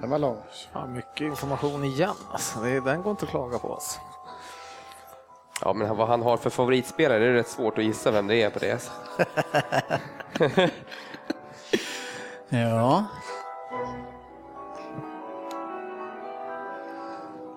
Den 0.00 0.10
var 0.10 0.18
lång. 0.18 0.42
Fan, 0.72 0.92
mycket 0.92 1.20
information 1.20 1.84
igen. 1.84 2.14
Alltså, 2.32 2.60
det, 2.60 2.80
den 2.80 3.02
går 3.02 3.10
inte 3.10 3.24
att 3.24 3.30
klaga 3.30 3.58
på. 3.58 3.74
Alltså. 3.74 4.00
Ja, 5.64 5.72
men 5.72 5.96
vad 5.96 6.08
han 6.08 6.22
har 6.22 6.36
för 6.36 6.50
favoritspelare, 6.50 7.18
det 7.18 7.26
är 7.26 7.32
rätt 7.32 7.48
svårt 7.48 7.78
att 7.78 7.84
gissa 7.84 8.10
vem 8.10 8.26
det 8.26 8.42
är 8.42 8.50
på 8.50 8.58
det. 8.58 8.72
alltså. 8.72 8.90
Ja, 12.50 13.04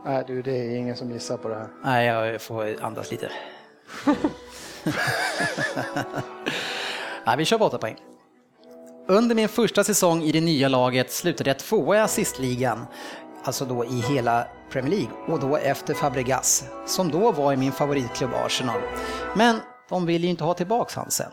Nej 0.05 0.23
du, 0.27 0.41
det 0.41 0.51
är 0.51 0.77
ingen 0.77 0.95
som 0.97 1.11
gissar 1.11 1.37
på 1.37 1.47
det 1.49 1.55
här. 1.55 1.67
nej 1.83 2.07
jag 2.07 2.41
får 2.41 2.83
andas 2.83 3.11
lite. 3.11 3.31
nej, 7.25 7.37
vi 7.37 7.45
kör 7.45 7.57
på 7.57 7.65
8 7.65 7.77
poäng. 7.77 7.95
Under 9.07 9.35
min 9.35 9.49
första 9.49 9.83
säsong 9.83 10.23
i 10.23 10.31
det 10.31 10.41
nya 10.41 10.67
laget 10.67 11.11
slutade 11.11 11.49
jag 11.49 11.59
tvåa 11.59 11.95
i 11.95 11.99
assistligan, 11.99 12.85
alltså 13.43 13.65
då 13.65 13.85
i 13.85 14.03
hela 14.09 14.47
Premier 14.71 14.91
League 14.91 15.11
och 15.27 15.39
då 15.39 15.57
efter 15.57 15.93
Fabregas, 15.93 16.63
som 16.87 17.11
då 17.11 17.31
var 17.31 17.53
i 17.53 17.57
min 17.57 17.71
favoritklubb 17.71 18.31
Arsenal. 18.45 18.79
Men 19.35 19.59
de 19.89 20.05
vill 20.05 20.23
ju 20.23 20.29
inte 20.29 20.43
ha 20.43 20.53
tillbaks 20.53 20.95
han 20.95 21.11
sen. 21.11 21.31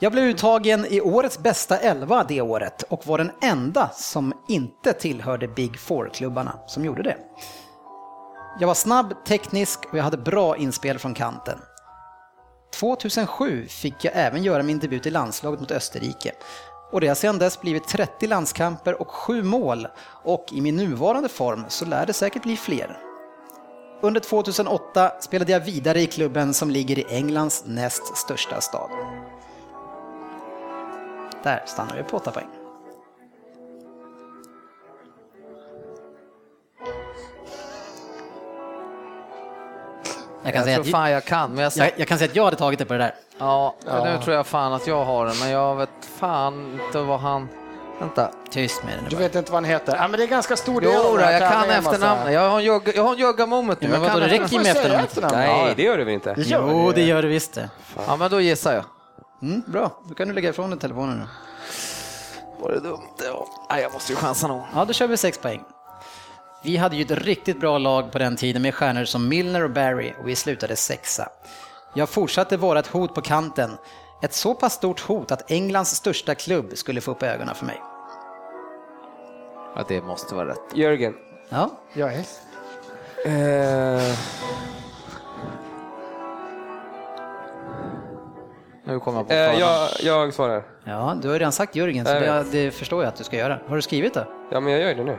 Jag 0.00 0.12
blev 0.12 0.24
uttagen 0.24 0.86
i 0.86 1.00
årets 1.00 1.38
bästa 1.38 1.78
elva 1.78 2.24
det 2.24 2.40
året 2.40 2.82
och 2.82 3.06
var 3.06 3.18
den 3.18 3.30
enda 3.42 3.90
som 3.94 4.32
inte 4.48 4.92
tillhörde 4.92 5.48
Big 5.48 5.78
Four-klubbarna 5.78 6.58
som 6.66 6.84
gjorde 6.84 7.02
det. 7.02 7.16
Jag 8.60 8.66
var 8.66 8.74
snabb, 8.74 9.24
teknisk 9.26 9.78
och 9.92 9.98
jag 9.98 10.04
hade 10.04 10.16
bra 10.16 10.56
inspel 10.56 10.98
från 10.98 11.14
kanten. 11.14 11.58
2007 12.70 13.66
fick 13.68 14.04
jag 14.04 14.12
även 14.16 14.42
göra 14.42 14.62
min 14.62 14.78
debut 14.78 15.06
i 15.06 15.10
landslaget 15.10 15.60
mot 15.60 15.70
Österrike. 15.70 16.32
Och 16.92 17.00
det 17.00 17.08
har 17.08 17.14
sedan 17.14 17.38
dess 17.38 17.60
blivit 17.60 17.88
30 17.88 18.26
landskamper 18.26 19.00
och 19.00 19.10
7 19.10 19.42
mål 19.42 19.88
och 20.24 20.46
i 20.52 20.60
min 20.60 20.76
nuvarande 20.76 21.28
form 21.28 21.64
så 21.68 21.84
lär 21.84 22.06
det 22.06 22.12
säkert 22.12 22.42
bli 22.42 22.56
fler. 22.56 22.98
Under 24.02 24.20
2008 24.20 25.12
spelade 25.20 25.52
jag 25.52 25.60
vidare 25.60 26.00
i 26.00 26.06
klubben 26.06 26.54
som 26.54 26.70
ligger 26.70 26.98
i 26.98 27.06
Englands 27.08 27.64
näst 27.66 28.16
största 28.16 28.60
stad. 28.60 28.90
Där 31.42 31.62
stannar 31.66 31.96
vi 31.96 32.02
på 32.02 32.16
8 32.16 32.30
poäng. 32.30 32.57
Jag 40.42 40.52
kan, 40.52 40.58
Jag 40.58 40.64
säga 40.64 40.76
tror 40.76 40.84
att, 40.86 40.90
fan 40.90 41.10
jag 41.10 41.24
kan, 41.24 41.50
men 41.50 41.64
jag, 41.64 41.72
jag, 41.76 41.90
jag 41.96 42.08
kan 42.08 42.18
säga 42.18 42.30
att 42.30 42.36
jag 42.36 42.44
hade 42.44 42.56
tagit 42.56 42.78
det 42.78 42.84
på 42.84 42.92
det 42.92 42.98
där. 42.98 43.14
ja, 43.38 43.74
nu 44.04 44.18
tror 44.24 44.36
jag 44.36 44.46
fan 44.46 44.72
att 44.72 44.86
jag 44.86 45.04
har 45.04 45.26
den, 45.26 45.38
men 45.38 45.50
jag 45.50 45.76
vet 45.76 45.88
fan 46.18 46.80
inte 46.86 46.98
vad 46.98 47.20
han... 47.20 47.48
Vänta. 48.00 48.30
Tyst 48.50 48.84
med 48.84 48.92
det 48.94 49.02
nu 49.02 49.08
Du 49.08 49.16
bara. 49.16 49.22
vet 49.22 49.34
inte 49.34 49.52
vad 49.52 49.56
han 49.62 49.70
heter? 49.70 49.96
Ja, 49.96 50.08
men 50.08 50.18
det 50.18 50.24
är 50.24 50.28
ganska 50.28 50.56
stor 50.56 50.80
del 50.80 50.90
Jo, 50.94 51.16
den 51.16 51.32
jag 51.32 51.52
kan 51.52 51.70
efternamnet. 51.70 52.32
Jag 52.34 52.50
har 52.50 52.58
en 52.58 52.64
jugga- 52.64 52.92
jag 52.96 53.02
har 53.02 53.12
en 53.12 53.18
jugga-moment 53.18 53.80
nu. 53.80 53.86
Ja, 53.88 53.92
men 53.92 54.00
vadå, 54.02 54.20
det 54.20 54.26
räcker 54.26 54.48
ju 54.48 54.58
med 54.58 54.66
efternamnet. 54.76 55.04
efternamn? 55.10 55.34
Nej, 55.36 55.72
det 55.76 55.82
gör 55.82 55.98
det 55.98 56.04
väl 56.04 56.14
inte? 56.14 56.34
Det 56.34 56.42
gör 56.42 56.68
Jo, 56.70 56.88
det. 56.88 56.94
det 56.94 57.02
gör 57.06 57.22
det 57.22 57.28
visst 57.28 57.54
det. 57.54 57.68
Ja, 58.06 58.16
men 58.16 58.30
då 58.30 58.40
gissar 58.40 58.74
jag. 58.74 58.84
Mm, 59.42 59.62
bra, 59.66 59.90
då 60.08 60.14
kan 60.14 60.28
du 60.28 60.34
lägga 60.34 60.48
ifrån 60.48 60.70
dig 60.70 60.78
telefonen 60.78 61.18
nu. 61.18 61.24
Var 62.60 62.70
det 62.70 62.80
dumt? 62.80 62.98
Ja, 63.24 63.46
Nej, 63.70 63.82
jag 63.82 63.92
måste 63.92 64.12
ju 64.12 64.16
chansa 64.16 64.46
nog. 64.46 64.62
Ja, 64.74 64.84
då 64.84 64.92
kör 64.92 65.06
vi 65.06 65.16
6 65.16 65.38
poäng. 65.38 65.62
Vi 66.62 66.76
hade 66.76 66.96
ju 66.96 67.02
ett 67.02 67.10
riktigt 67.10 67.60
bra 67.60 67.78
lag 67.78 68.12
på 68.12 68.18
den 68.18 68.36
tiden 68.36 68.62
med 68.62 68.74
stjärnor 68.74 69.04
som 69.04 69.28
Milner 69.28 69.64
och 69.64 69.70
Barry 69.70 70.12
och 70.20 70.28
vi 70.28 70.36
slutade 70.36 70.76
sexa. 70.76 71.28
Jag 71.94 72.08
fortsatte 72.08 72.56
vara 72.56 72.78
ett 72.78 72.86
hot 72.86 73.14
på 73.14 73.20
kanten. 73.20 73.70
Ett 74.22 74.32
så 74.32 74.54
pass 74.54 74.72
stort 74.72 75.00
hot 75.00 75.30
att 75.32 75.50
Englands 75.50 75.90
största 75.90 76.34
klubb 76.34 76.70
skulle 76.74 77.00
få 77.00 77.10
upp 77.10 77.22
ögonen 77.22 77.54
för 77.54 77.66
mig. 77.66 77.80
Ja, 79.76 79.84
det 79.88 80.02
måste 80.02 80.34
vara 80.34 80.48
rätt. 80.48 80.58
Jörgen. 80.74 81.14
Ja, 81.48 81.70
Jag 81.94 82.14
är. 82.14 82.24
Eh, 83.26 84.14
Nu 88.84 89.00
kommer 89.00 89.18
jag 89.18 89.28
på 89.28 89.34
eh, 89.34 89.58
jag, 89.60 89.88
jag 90.02 90.34
svarar. 90.34 90.62
ja 90.84 91.18
du 91.22 91.28
har 91.28 91.34
ju 91.34 91.38
redan 91.38 91.52
sagt 91.52 91.76
Jörgen, 91.76 92.06
så 92.06 92.12
Jag 92.12 92.22
det, 92.22 92.50
det 92.64 92.70
förstår 92.70 93.02
jag 93.02 93.08
att 93.08 93.16
du 93.16 93.24
ska 93.24 93.36
göra. 93.36 93.58
Har 93.68 93.76
du 93.76 93.82
skrivit 93.82 94.14
det? 94.14 94.26
Ja, 94.50 94.60
men 94.60 94.72
jag 94.72 94.82
gör 94.82 94.94
det 94.94 95.04
nu. 95.04 95.18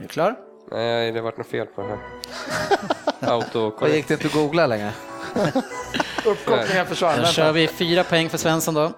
Är 0.00 0.02
du 0.02 0.08
klar? 0.08 0.36
Nej, 0.70 1.12
det 1.12 1.18
har 1.18 1.24
varit 1.24 1.38
något 1.38 1.46
fel 1.46 1.66
på 1.66 1.82
det 1.82 1.88
här. 1.88 1.98
Vad 3.20 3.30
Autokorrekt. 3.30 3.96
gick 3.96 4.08
det 4.08 4.14
inte 4.14 4.26
att 4.26 4.32
googla 4.32 4.66
längre? 4.66 4.92
Uppkopplingen 6.26 6.86
försvann. 6.86 7.20
Då 7.20 7.26
kör 7.26 7.52
vi 7.52 7.68
fyra 7.68 8.04
poäng 8.04 8.28
för 8.28 8.38
Svensson 8.38 8.74
då. 8.74 8.92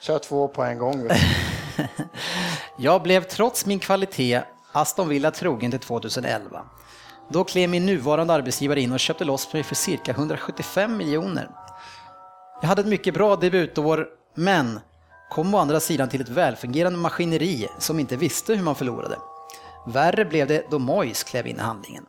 Kör 0.00 0.18
två 0.18 0.48
på 0.48 0.62
en 0.62 0.78
gång. 0.78 1.08
Jag 2.78 3.02
blev 3.02 3.22
trots 3.22 3.66
min 3.66 3.78
kvalitet 3.78 4.42
Aston 4.72 5.08
Villa 5.08 5.30
trogen 5.30 5.70
till 5.70 5.80
2011. 5.80 6.64
Då 7.30 7.44
klev 7.44 7.70
min 7.70 7.86
nuvarande 7.86 8.34
arbetsgivare 8.34 8.80
in 8.80 8.92
och 8.92 9.00
köpte 9.00 9.24
loss 9.24 9.52
mig 9.52 9.62
för 9.62 9.74
cirka 9.74 10.12
175 10.12 10.96
miljoner. 10.96 11.50
Jag 12.60 12.68
hade 12.68 12.80
ett 12.80 12.88
mycket 12.88 13.14
bra 13.14 13.36
debutår, 13.36 14.06
men 14.34 14.80
kom 15.30 15.54
å 15.54 15.58
andra 15.58 15.80
sidan 15.80 16.08
till 16.08 16.20
ett 16.20 16.28
välfungerande 16.28 16.98
maskineri 16.98 17.68
som 17.78 18.00
inte 18.00 18.16
visste 18.16 18.54
hur 18.54 18.62
man 18.62 18.74
förlorade. 18.74 19.16
Värre 19.86 20.24
blev 20.24 20.46
det 20.46 20.70
då 20.70 20.78
Moyes 20.78 21.22
klev 21.24 21.46
in 21.46 21.56
i 21.56 21.60
handlingen. 21.60 22.04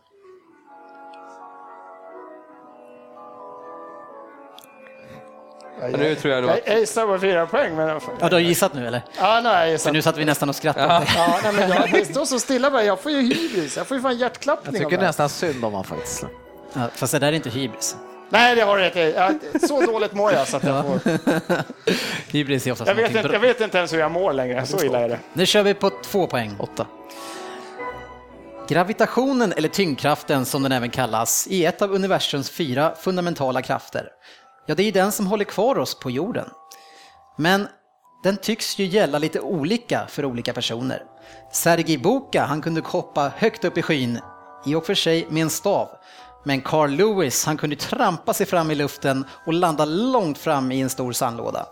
Jag, 5.81 5.99
nu 5.99 6.15
tror 6.15 6.33
jag 6.33 6.41
nog 6.41 6.51
att- 6.51 6.59
Jag 6.67 6.79
gissar 6.79 7.07
på 7.07 7.19
fyra 7.19 7.45
poäng. 7.47 7.75
Men... 7.75 7.99
Ja, 8.19 8.29
du 8.29 8.35
har 8.35 8.39
gissat 8.41 8.73
nu 8.73 8.87
eller? 8.87 9.01
Ja, 9.17 9.39
nej, 9.43 9.53
jag 9.53 9.65
För 9.65 9.71
gissar. 9.71 9.91
nu 9.91 10.01
satt 10.01 10.17
vi 10.17 10.25
nästan 10.25 10.49
och 10.49 10.55
skrattade. 10.55 11.07
Ja, 11.15 11.39
nej, 11.43 11.53
men 11.53 11.69
jag, 11.69 11.91
det 11.91 12.05
står 12.05 12.25
så 12.25 12.39
stilla 12.39 12.71
bara. 12.71 12.83
Jag 12.83 12.99
får 12.99 13.11
ju 13.11 13.21
hybris. 13.21 13.77
Jag 13.77 13.87
får 13.87 13.97
ju 13.97 14.03
fan 14.03 14.17
hjärtklappning. 14.17 14.75
Jag 14.75 14.83
tycker 14.89 14.97
det 15.01 15.07
nästan 15.07 15.29
synd 15.29 15.55
om 15.65 15.71
honom 15.71 15.83
faktiskt. 15.83 16.25
Ja, 16.73 16.81
fast 16.95 17.13
det 17.13 17.19
där 17.19 17.27
är 17.27 17.31
inte 17.31 17.49
hybris. 17.49 17.95
Nej, 18.29 18.55
det 18.55 18.61
har 18.61 18.77
du 18.77 18.83
rätt 18.83 18.95
i. 18.95 19.13
Ja, 19.17 19.31
Så 19.67 19.81
dåligt 19.81 20.13
mår 20.13 20.31
jag 20.33 20.47
så 20.47 20.57
att 20.57 20.63
jag 20.63 20.85
får... 20.85 20.99
Hybris 22.31 22.67
är 22.67 22.71
oftast 22.71 22.87
Jag 22.87 22.95
vet, 22.95 23.15
inte, 23.15 23.29
jag 23.33 23.39
vet 23.39 23.61
inte 23.61 23.77
ens 23.77 23.93
hur 23.93 23.99
jag 23.99 24.11
mår 24.11 24.33
längre. 24.33 24.65
Så 24.65 24.83
illa 24.85 24.99
är 24.99 25.09
det. 25.09 25.19
Nu 25.33 25.45
kör 25.45 25.63
vi 25.63 25.73
på 25.73 25.91
två 26.03 26.27
poäng. 26.27 26.55
Åtta. 26.59 26.85
Gravitationen, 28.67 29.53
eller 29.53 29.69
tyngdkraften 29.69 30.45
som 30.45 30.63
den 30.63 30.71
även 30.71 30.89
kallas, 30.89 31.47
är 31.51 31.69
ett 31.69 31.81
av 31.81 31.91
universums 31.91 32.49
fyra 32.49 32.95
fundamentala 32.95 33.61
krafter. 33.61 34.09
Ja, 34.65 34.75
det 34.75 34.83
är 34.83 34.91
den 34.91 35.11
som 35.11 35.27
håller 35.27 35.45
kvar 35.45 35.77
oss 35.77 35.99
på 35.99 36.11
jorden. 36.11 36.49
Men 37.37 37.67
den 38.23 38.37
tycks 38.37 38.79
ju 38.79 38.85
gälla 38.85 39.19
lite 39.19 39.39
olika 39.39 40.07
för 40.09 40.25
olika 40.25 40.53
personer. 40.53 41.03
Sergej 41.51 41.97
Boka, 41.97 42.45
han 42.45 42.61
kunde 42.61 42.81
hoppa 42.81 43.31
högt 43.35 43.65
upp 43.65 43.77
i 43.77 43.81
skyn, 43.81 44.19
i 44.65 44.75
och 44.75 44.85
för 44.85 44.95
sig 44.95 45.27
med 45.29 45.43
en 45.43 45.49
stav. 45.49 45.89
Men 46.43 46.61
Carl 46.61 46.91
Lewis, 46.91 47.45
han 47.45 47.57
kunde 47.57 47.75
trampa 47.75 48.33
sig 48.33 48.45
fram 48.45 48.71
i 48.71 48.75
luften 48.75 49.25
och 49.45 49.53
landa 49.53 49.85
långt 49.85 50.37
fram 50.37 50.71
i 50.71 50.81
en 50.81 50.89
stor 50.89 51.11
sandlåda. 51.11 51.65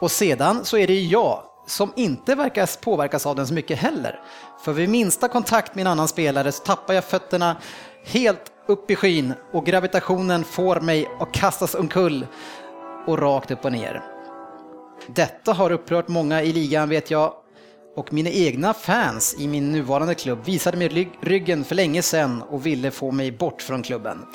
Och 0.00 0.10
sedan 0.10 0.64
så 0.64 0.78
är 0.78 0.86
det 0.86 0.94
ju 0.94 1.08
jag 1.08 1.42
som 1.66 1.92
inte 1.96 2.34
verkar 2.34 2.80
påverkas 2.80 3.26
av 3.26 3.36
den 3.36 3.46
så 3.46 3.54
mycket 3.54 3.78
heller. 3.78 4.20
För 4.64 4.72
vid 4.72 4.88
minsta 4.88 5.28
kontakt 5.28 5.74
med 5.74 5.82
en 5.82 5.92
annan 5.92 6.08
spelare 6.08 6.52
så 6.52 6.64
tappar 6.64 6.94
jag 6.94 7.04
fötterna 7.04 7.56
helt 8.04 8.52
upp 8.66 8.90
i 8.90 8.96
skyn 8.96 9.32
och 9.52 9.66
gravitationen 9.66 10.44
får 10.44 10.80
mig 10.80 11.08
att 11.20 11.32
kastas 11.32 11.74
omkull 11.74 12.26
och 13.06 13.18
rakt 13.18 13.50
upp 13.50 13.64
och 13.64 13.72
ner. 13.72 14.02
Detta 15.06 15.52
har 15.52 15.72
upprört 15.72 16.08
många 16.08 16.42
i 16.42 16.52
ligan 16.52 16.88
vet 16.88 17.10
jag 17.10 17.32
och 17.96 18.12
mina 18.12 18.30
egna 18.30 18.74
fans 18.74 19.36
i 19.38 19.48
min 19.48 19.72
nuvarande 19.72 20.14
klubb 20.14 20.44
visade 20.44 20.76
mig 20.76 21.10
ryggen 21.20 21.64
för 21.64 21.74
länge 21.74 22.02
sedan 22.02 22.42
och 22.42 22.66
ville 22.66 22.90
få 22.90 23.10
mig 23.10 23.32
bort 23.32 23.62
från 23.62 23.82
klubben. 23.82 24.26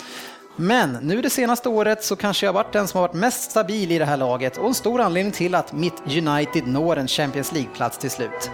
Men 0.55 0.91
nu 0.91 1.21
det 1.21 1.29
senaste 1.29 1.69
året 1.69 2.03
så 2.03 2.15
kanske 2.15 2.45
jag 2.45 2.53
varit 2.53 2.73
den 2.73 2.87
som 2.87 2.97
har 2.97 3.07
varit 3.07 3.15
mest 3.15 3.51
stabil 3.51 3.91
i 3.91 3.97
det 3.97 4.05
här 4.05 4.17
laget 4.17 4.57
och 4.57 4.67
en 4.67 4.73
stor 4.73 5.01
anledning 5.01 5.31
till 5.31 5.55
att 5.55 5.73
mitt 5.73 6.01
United 6.05 6.67
når 6.67 6.95
en 6.97 7.07
Champions 7.07 7.51
League-plats 7.51 7.97
till 7.97 8.11
slut. 8.11 8.51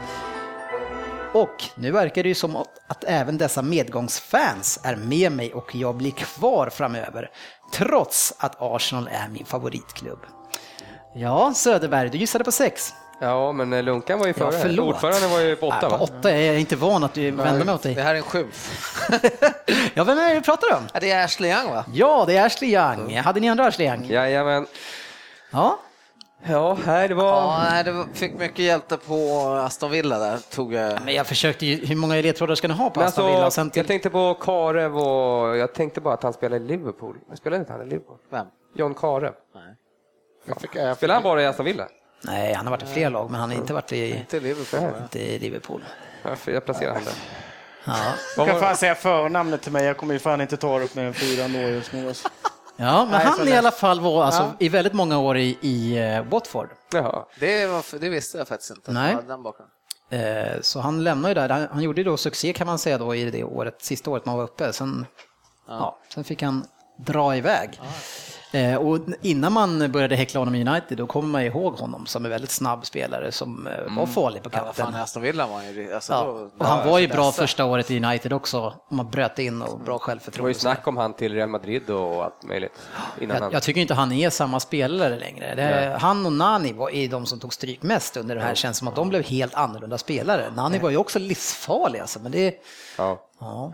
Och 1.33 1.63
nu 1.75 1.91
verkar 1.91 2.23
det 2.23 2.29
ju 2.29 2.35
som 2.35 2.55
att, 2.55 2.67
att 2.87 3.03
även 3.03 3.37
dessa 3.37 3.61
medgångsfans 3.61 4.79
är 4.83 4.95
med 4.95 5.31
mig 5.31 5.53
och 5.53 5.75
jag 5.75 5.95
blir 5.95 6.11
kvar 6.11 6.69
framöver. 6.69 7.29
Trots 7.73 8.33
att 8.37 8.55
Arsenal 8.59 9.09
är 9.11 9.29
min 9.29 9.45
favoritklubb. 9.45 10.19
Ja, 11.15 11.53
Söderberg, 11.55 12.09
du 12.09 12.17
gissade 12.17 12.43
på 12.43 12.51
sex. 12.51 12.93
Ja, 13.19 13.51
men 13.51 13.73
eh, 13.73 13.83
Lunkan 13.83 14.19
var 14.19 14.25
ju 14.27 14.33
Ja, 14.37 14.51
före. 14.51 14.59
förlåt. 14.61 14.95
Ordföranden 14.95 15.29
var 15.31 15.39
ju 15.39 15.55
på 15.55 15.67
åtta, 15.67 15.77
Nej, 15.81 15.89
va? 15.91 15.97
På 15.97 16.03
åtta 16.03 16.31
är 16.31 16.41
jag 16.51 16.59
inte 16.59 16.75
van 16.75 17.03
att 17.03 17.13
du 17.13 17.31
vänder 17.31 17.65
mig 17.65 17.75
åt 17.75 17.81
Det 17.83 17.93
dig. 17.93 18.03
här 18.03 18.13
är 18.13 18.17
en 18.17 18.23
skymf. 18.23 18.93
Ja, 19.93 20.03
vem 20.03 20.17
är 20.17 20.27
det 20.29 20.33
vi 20.35 20.41
pratar 20.41 20.75
om? 20.77 20.83
Ja, 20.93 20.99
det 20.99 21.11
är 21.11 21.23
Ashley 21.25 21.51
Young 21.51 21.69
va? 21.71 21.85
Ja, 21.93 22.23
det 22.27 22.37
är 22.37 22.45
Ashley 22.45 22.73
Young. 22.75 23.17
Hade 23.17 23.39
ni 23.39 23.49
andra 23.49 23.65
Ashley 23.65 23.87
Young? 23.87 24.05
Jajamän. 24.09 24.67
Ja. 25.51 25.79
Ja, 26.45 26.77
nej, 26.85 27.07
det 27.07 27.13
var... 27.13 27.25
Ja, 27.25 27.63
nej, 27.69 27.83
det 27.83 28.05
fick 28.13 28.33
mycket 28.39 28.59
hjälte 28.59 28.97
på 28.97 29.43
Aston 29.65 29.91
Villa 29.91 30.19
där. 30.19 30.37
Tog 30.51 30.73
jag... 30.73 31.01
Men 31.05 31.13
jag 31.13 31.27
försökte 31.27 31.65
ju, 31.65 31.85
hur 31.85 31.95
många 31.95 32.15
ledtrådar 32.15 32.55
ska 32.55 32.67
ni 32.67 32.73
ha 32.73 32.89
på 32.89 33.01
Aston 33.01 33.25
Villa? 33.25 33.37
Och 33.37 33.43
alltså, 33.43 33.61
sen 33.61 33.69
till... 33.69 33.79
jag 33.79 33.87
tänkte 33.87 34.09
på 34.09 34.33
Karev 34.33 34.97
och 34.97 35.57
jag 35.57 35.73
tänkte 35.73 36.01
bara 36.01 36.13
att 36.13 36.23
han 36.23 36.33
spelade 36.33 36.63
i 36.65 36.67
Liverpool. 36.67 37.15
Men 37.27 37.37
spelade 37.37 37.59
inte 37.59 37.71
han 37.73 37.81
i 37.81 37.85
Liverpool? 37.85 38.17
Vem? 38.31 38.45
John 38.75 38.93
Karev. 38.93 39.33
Jag 40.45 40.61
fick, 40.61 40.75
jag 40.75 40.89
fick, 40.89 40.97
Spelade 40.97 41.13
han 41.15 41.23
bara 41.23 41.41
i 41.41 41.45
Aston 41.45 41.65
Villa? 41.65 41.87
Nej, 42.21 42.53
han 42.53 42.65
har 42.65 42.71
varit 42.71 42.83
i 42.83 42.93
fler 42.93 43.09
lag, 43.09 43.31
men 43.31 43.39
han 43.39 43.49
har 43.49 43.57
inte 43.57 43.73
varit 43.73 43.93
i, 43.93 44.17
Inte 44.17 44.39
Liverpool. 44.39 45.01
inte 45.01 45.19
i 45.19 45.39
Liverpool. 45.39 45.83
Varför 46.23 46.51
jag 46.51 46.65
placerar 46.65 46.93
han 46.93 47.03
där. 47.03 47.13
Ja. 47.85 47.95
du 48.45 48.51
kan 48.51 48.59
fan 48.59 48.77
säga 48.77 48.95
förnamnet 48.95 49.61
till 49.61 49.71
mig. 49.71 49.85
Jag 49.85 49.97
kommer 49.97 50.13
ju 50.13 50.19
fan 50.19 50.41
inte 50.41 50.57
ta 50.57 50.79
upp 50.81 50.95
mer 50.95 51.03
än 51.05 51.13
fyra 51.13 51.43
år 51.45 51.69
just 51.69 51.93
nu. 51.93 52.07
alltså. 52.07 52.27
Ja, 52.77 53.01
men 53.05 53.11
Nej, 53.11 53.25
han 53.25 53.47
i 53.47 53.53
alla 53.57 53.71
fall 53.71 53.99
var 53.99 54.23
alltså, 54.23 54.41
Ja. 54.41 54.51
i 54.59 54.69
väldigt 54.69 54.93
många 54.93 55.17
år 55.19 55.37
i, 55.37 55.57
i 55.61 55.97
eh, 55.97 56.23
Watford. 56.23 56.69
Jaha. 56.93 57.25
Det, 57.39 57.65
var, 57.67 57.99
det 57.99 58.09
visste 58.09 58.37
jag 58.37 58.47
faktiskt 58.47 58.71
inte. 58.71 58.91
Nej. 58.91 59.11
Ja, 59.13 59.21
Den 59.27 59.43
bakgrunden. 59.43 59.73
Eh, 60.55 60.61
Så 60.61 60.79
han 60.79 61.03
lämnade 61.03 61.29
ju 61.29 61.33
där. 61.35 61.49
Han- 61.49 61.67
Han 61.71 61.81
gjorde 61.83 62.01
ju 62.01 62.05
då 62.05 62.17
succé 62.17 62.53
kan 62.53 62.67
man 62.67 62.79
säga 62.79 62.97
då 62.97 63.15
i 63.15 63.31
det 63.31 63.43
året, 63.43 63.75
sista 63.81 64.09
året 64.11 64.25
man 64.25 64.37
var 64.37 64.43
uppe. 64.43 64.73
Sen, 64.73 65.05
ja. 65.67 65.99
sen 66.13 66.23
fick 66.23 66.41
han 66.41 66.65
dra 66.99 67.35
iväg. 67.37 67.79
Eh, 67.83 67.89
Och 68.79 68.99
innan 69.21 69.53
man 69.53 69.91
började 69.91 70.15
häckla 70.15 70.39
honom 70.39 70.55
i 70.55 70.65
United, 70.69 70.97
då 70.97 71.07
kommer 71.07 71.29
man 71.29 71.41
ihåg 71.41 71.73
honom 71.73 72.05
som 72.05 72.25
en 72.25 72.31
väldigt 72.31 72.51
snabb 72.51 72.85
spelare 72.85 73.31
som 73.31 73.67
eh, 73.67 73.95
var 73.97 74.05
farlig 74.05 74.43
på 74.43 74.49
Ja, 74.53 74.59
fan, 74.59 74.73
kanten. 74.75 74.95
i 74.99 75.03
Aston 75.03 75.23
Villa 75.23 75.47
var 75.47 75.63
ju... 75.63 75.93
Alltså, 75.93 76.13
Ja. 76.13 76.23
då, 76.23 76.49
Och 76.57 76.65
han 76.65 76.87
var 76.89 76.99
ju 76.99 77.07
bra 77.07 77.25
dessa. 77.25 77.41
första 77.41 77.65
året 77.65 77.91
i 77.91 77.97
United 78.05 78.33
också. 78.33 78.73
Man 78.91 79.09
bröt 79.09 79.39
in 79.39 79.61
och 79.61 79.67
bra 79.67 79.83
Det 79.85 79.89
var 79.91 79.95
ju 79.95 79.99
självförtroende. 79.99 80.53
snack 80.59 80.87
om 80.87 80.97
han 80.97 81.13
till 81.13 81.33
Real 81.33 81.49
Madrid 81.49 81.89
och 81.89 82.23
allt 82.23 82.43
möjligt. 82.43 82.71
Innan 83.21 83.35
Jag, 83.35 83.43
han... 83.43 83.51
jag 83.51 83.63
tycker 83.63 83.81
inte 83.81 83.93
han 83.93 84.11
är 84.11 84.29
samma 84.29 84.59
spelare 84.59 85.19
längre. 85.19 85.55
Det, 85.55 85.97
han 85.99 86.25
och 86.25 86.33
Nani 86.33 86.73
var 86.73 86.89
är 86.89 87.07
de 87.09 87.25
som 87.25 87.39
tog 87.39 87.53
stryk 87.53 87.83
mest 87.83 88.17
under 88.17 88.35
det 88.35 88.41
här. 88.41 88.55
Känns 88.55 88.77
som 88.77 88.87
att 88.87 88.95
de 88.95 89.09
blev 89.09 89.23
helt 89.23 89.53
annorlunda 89.53 89.97
spelare. 89.97 90.51
Nani 90.55 90.79
var 90.79 90.89
ju 90.89 90.97
också 90.97 91.19
livsfarlig 91.19 91.99
alltså, 91.99 92.19
men 92.19 92.31
det... 92.31 92.53
Ja. 92.97 93.23
Ja. 93.39 93.73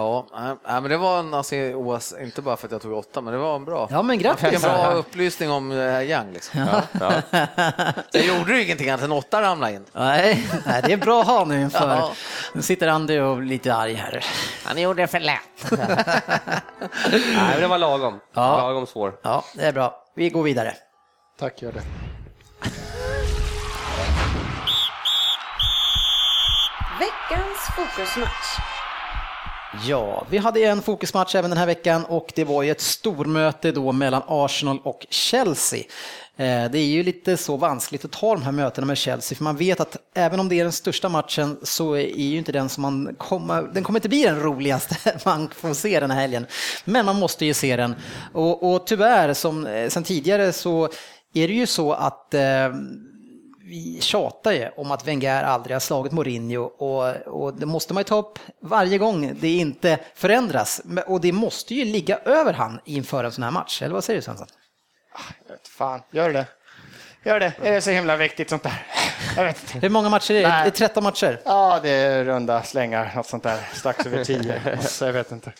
Ja, 0.00 0.26
nej, 0.34 0.56
men 0.80 0.90
det 0.90 0.96
var 0.96 1.18
en, 1.18 1.34
alltså, 1.34 1.56
OS, 1.56 2.14
inte 2.20 2.42
bara 2.42 2.56
för 2.56 2.66
att 2.66 2.72
jag 2.72 2.82
tog 2.82 2.92
åtta, 2.92 3.20
men 3.20 3.32
det 3.32 3.38
var 3.38 3.56
en 3.56 3.64
bra. 3.64 3.88
Ja, 3.90 4.02
men 4.02 4.18
grattis. 4.18 4.54
En 4.54 4.60
bra 4.60 4.92
upplysning 4.92 5.50
om 5.50 5.72
Young. 5.72 6.32
Liksom. 6.32 6.66
Ja. 6.92 7.12
Det 8.12 8.20
gjorde 8.26 8.52
ju 8.52 8.62
ingenting 8.64 8.90
annat 8.90 9.04
än 9.04 9.12
åtta 9.12 9.42
ramlade 9.42 9.72
in. 9.72 9.84
Nej, 9.92 10.46
nej, 10.66 10.82
det 10.84 10.92
är 10.92 10.96
bra 10.96 11.20
att 11.20 11.26
ha 11.26 11.44
nu 11.44 11.60
inför. 11.60 11.88
Ja. 11.88 12.12
Nu 12.52 12.62
sitter 12.62 12.88
Andy 12.88 13.20
och 13.20 13.36
blir 13.36 13.48
lite 13.48 13.74
arg 13.74 13.94
här. 13.94 14.24
Han 14.64 14.82
gjorde 14.82 15.02
det 15.02 15.06
för 15.06 15.20
lätt. 15.20 15.70
Nej, 15.70 17.22
men 17.36 17.60
det 17.60 17.66
var 17.66 17.78
lagom. 17.78 18.20
Ja. 18.34 18.56
Lagom 18.56 18.86
svår. 18.86 19.14
Ja, 19.22 19.44
det 19.54 19.66
är 19.66 19.72
bra. 19.72 20.04
Vi 20.16 20.30
går 20.30 20.42
vidare. 20.42 20.74
Tack, 21.38 21.62
gör 21.62 21.72
det. 21.72 21.82
Veckans 26.98 27.58
fokusmatch. 27.76 28.79
Ja, 29.86 30.26
vi 30.30 30.38
hade 30.38 30.64
en 30.64 30.82
fokusmatch 30.82 31.34
även 31.34 31.50
den 31.50 31.58
här 31.58 31.66
veckan 31.66 32.04
och 32.04 32.32
det 32.34 32.44
var 32.44 32.62
ju 32.62 32.70
ett 32.70 32.80
stormöte 32.80 33.72
då 33.72 33.92
mellan 33.92 34.22
Arsenal 34.26 34.78
och 34.84 35.06
Chelsea. 35.10 35.78
Eh, 36.36 36.70
det 36.70 36.78
är 36.78 36.86
ju 36.86 37.02
lite 37.02 37.36
så 37.36 37.56
vanskligt 37.56 38.04
att 38.04 38.10
ta 38.10 38.34
de 38.34 38.42
här 38.42 38.52
mötena 38.52 38.86
med 38.86 38.98
Chelsea 38.98 39.36
för 39.36 39.44
man 39.44 39.56
vet 39.56 39.80
att 39.80 39.96
även 40.14 40.40
om 40.40 40.48
det 40.48 40.60
är 40.60 40.64
den 40.64 40.72
största 40.72 41.08
matchen 41.08 41.58
så 41.62 41.94
är 41.94 42.18
ju 42.18 42.38
inte 42.38 42.52
den 42.52 42.68
som 42.68 42.82
man 42.82 43.14
kommer, 43.18 43.62
den 43.62 43.82
kommer 43.82 43.98
inte 43.98 44.08
bli 44.08 44.22
den 44.22 44.40
roligaste 44.40 45.18
man 45.24 45.48
får 45.48 45.74
se 45.74 46.00
den 46.00 46.10
här 46.10 46.20
helgen. 46.20 46.46
Men 46.84 47.06
man 47.06 47.16
måste 47.16 47.46
ju 47.46 47.54
se 47.54 47.76
den 47.76 47.94
och, 48.32 48.72
och 48.72 48.86
tyvärr 48.86 49.34
som 49.34 49.66
eh, 49.66 49.88
sen 49.88 50.04
tidigare 50.04 50.52
så 50.52 50.88
är 51.34 51.48
det 51.48 51.54
ju 51.54 51.66
så 51.66 51.92
att 51.92 52.34
eh, 52.34 52.68
vi 53.70 54.00
tjatar 54.00 54.52
ju 54.52 54.68
om 54.76 54.90
att 54.90 55.06
Wenger 55.06 55.42
aldrig 55.42 55.74
har 55.74 55.80
slagit 55.80 56.12
Mourinho 56.12 56.62
och, 56.62 57.16
och 57.26 57.54
det 57.54 57.66
måste 57.66 57.94
man 57.94 58.00
ju 58.00 58.04
ta 58.04 58.16
upp 58.16 58.38
varje 58.60 58.98
gång 58.98 59.32
det 59.40 59.48
inte 59.48 59.98
förändras. 60.14 60.82
Och 61.06 61.20
det 61.20 61.32
måste 61.32 61.74
ju 61.74 61.84
ligga 61.84 62.18
över 62.18 62.52
han 62.52 62.80
inför 62.84 63.24
en 63.24 63.32
sån 63.32 63.44
här 63.44 63.50
match, 63.50 63.82
eller 63.82 63.94
vad 63.94 64.04
säger 64.04 64.18
du 64.18 64.22
Svensson? 64.22 64.46
Jag 65.46 65.54
vet 65.54 65.68
fan, 65.68 66.02
gör 66.10 66.32
det. 66.32 66.46
Gör 67.24 67.40
det. 67.40 67.52
Är 67.62 67.72
det 67.72 67.80
så 67.80 67.90
himla 67.90 68.16
viktigt 68.16 68.50
sånt 68.50 68.62
där? 68.62 68.86
Jag 69.36 69.44
vet 69.44 69.62
inte. 69.62 69.78
Hur 69.78 69.88
många 69.88 70.08
matcher 70.08 70.34
är 70.34 70.42
det? 70.42 70.48
Nej. 70.48 70.62
Det 70.62 70.68
är 70.68 70.88
13 70.88 71.02
matcher. 71.02 71.40
Ja, 71.44 71.80
det 71.82 71.90
är 71.90 72.24
runda 72.24 72.62
slängar, 72.62 73.12
något 73.16 73.26
sånt 73.26 73.42
där. 73.42 73.68
Strax 73.74 74.06
över 74.06 74.24
tio. 74.24 74.78
Så 74.80 75.04
jag 75.04 75.12
vet 75.12 75.32
inte. 75.32 75.52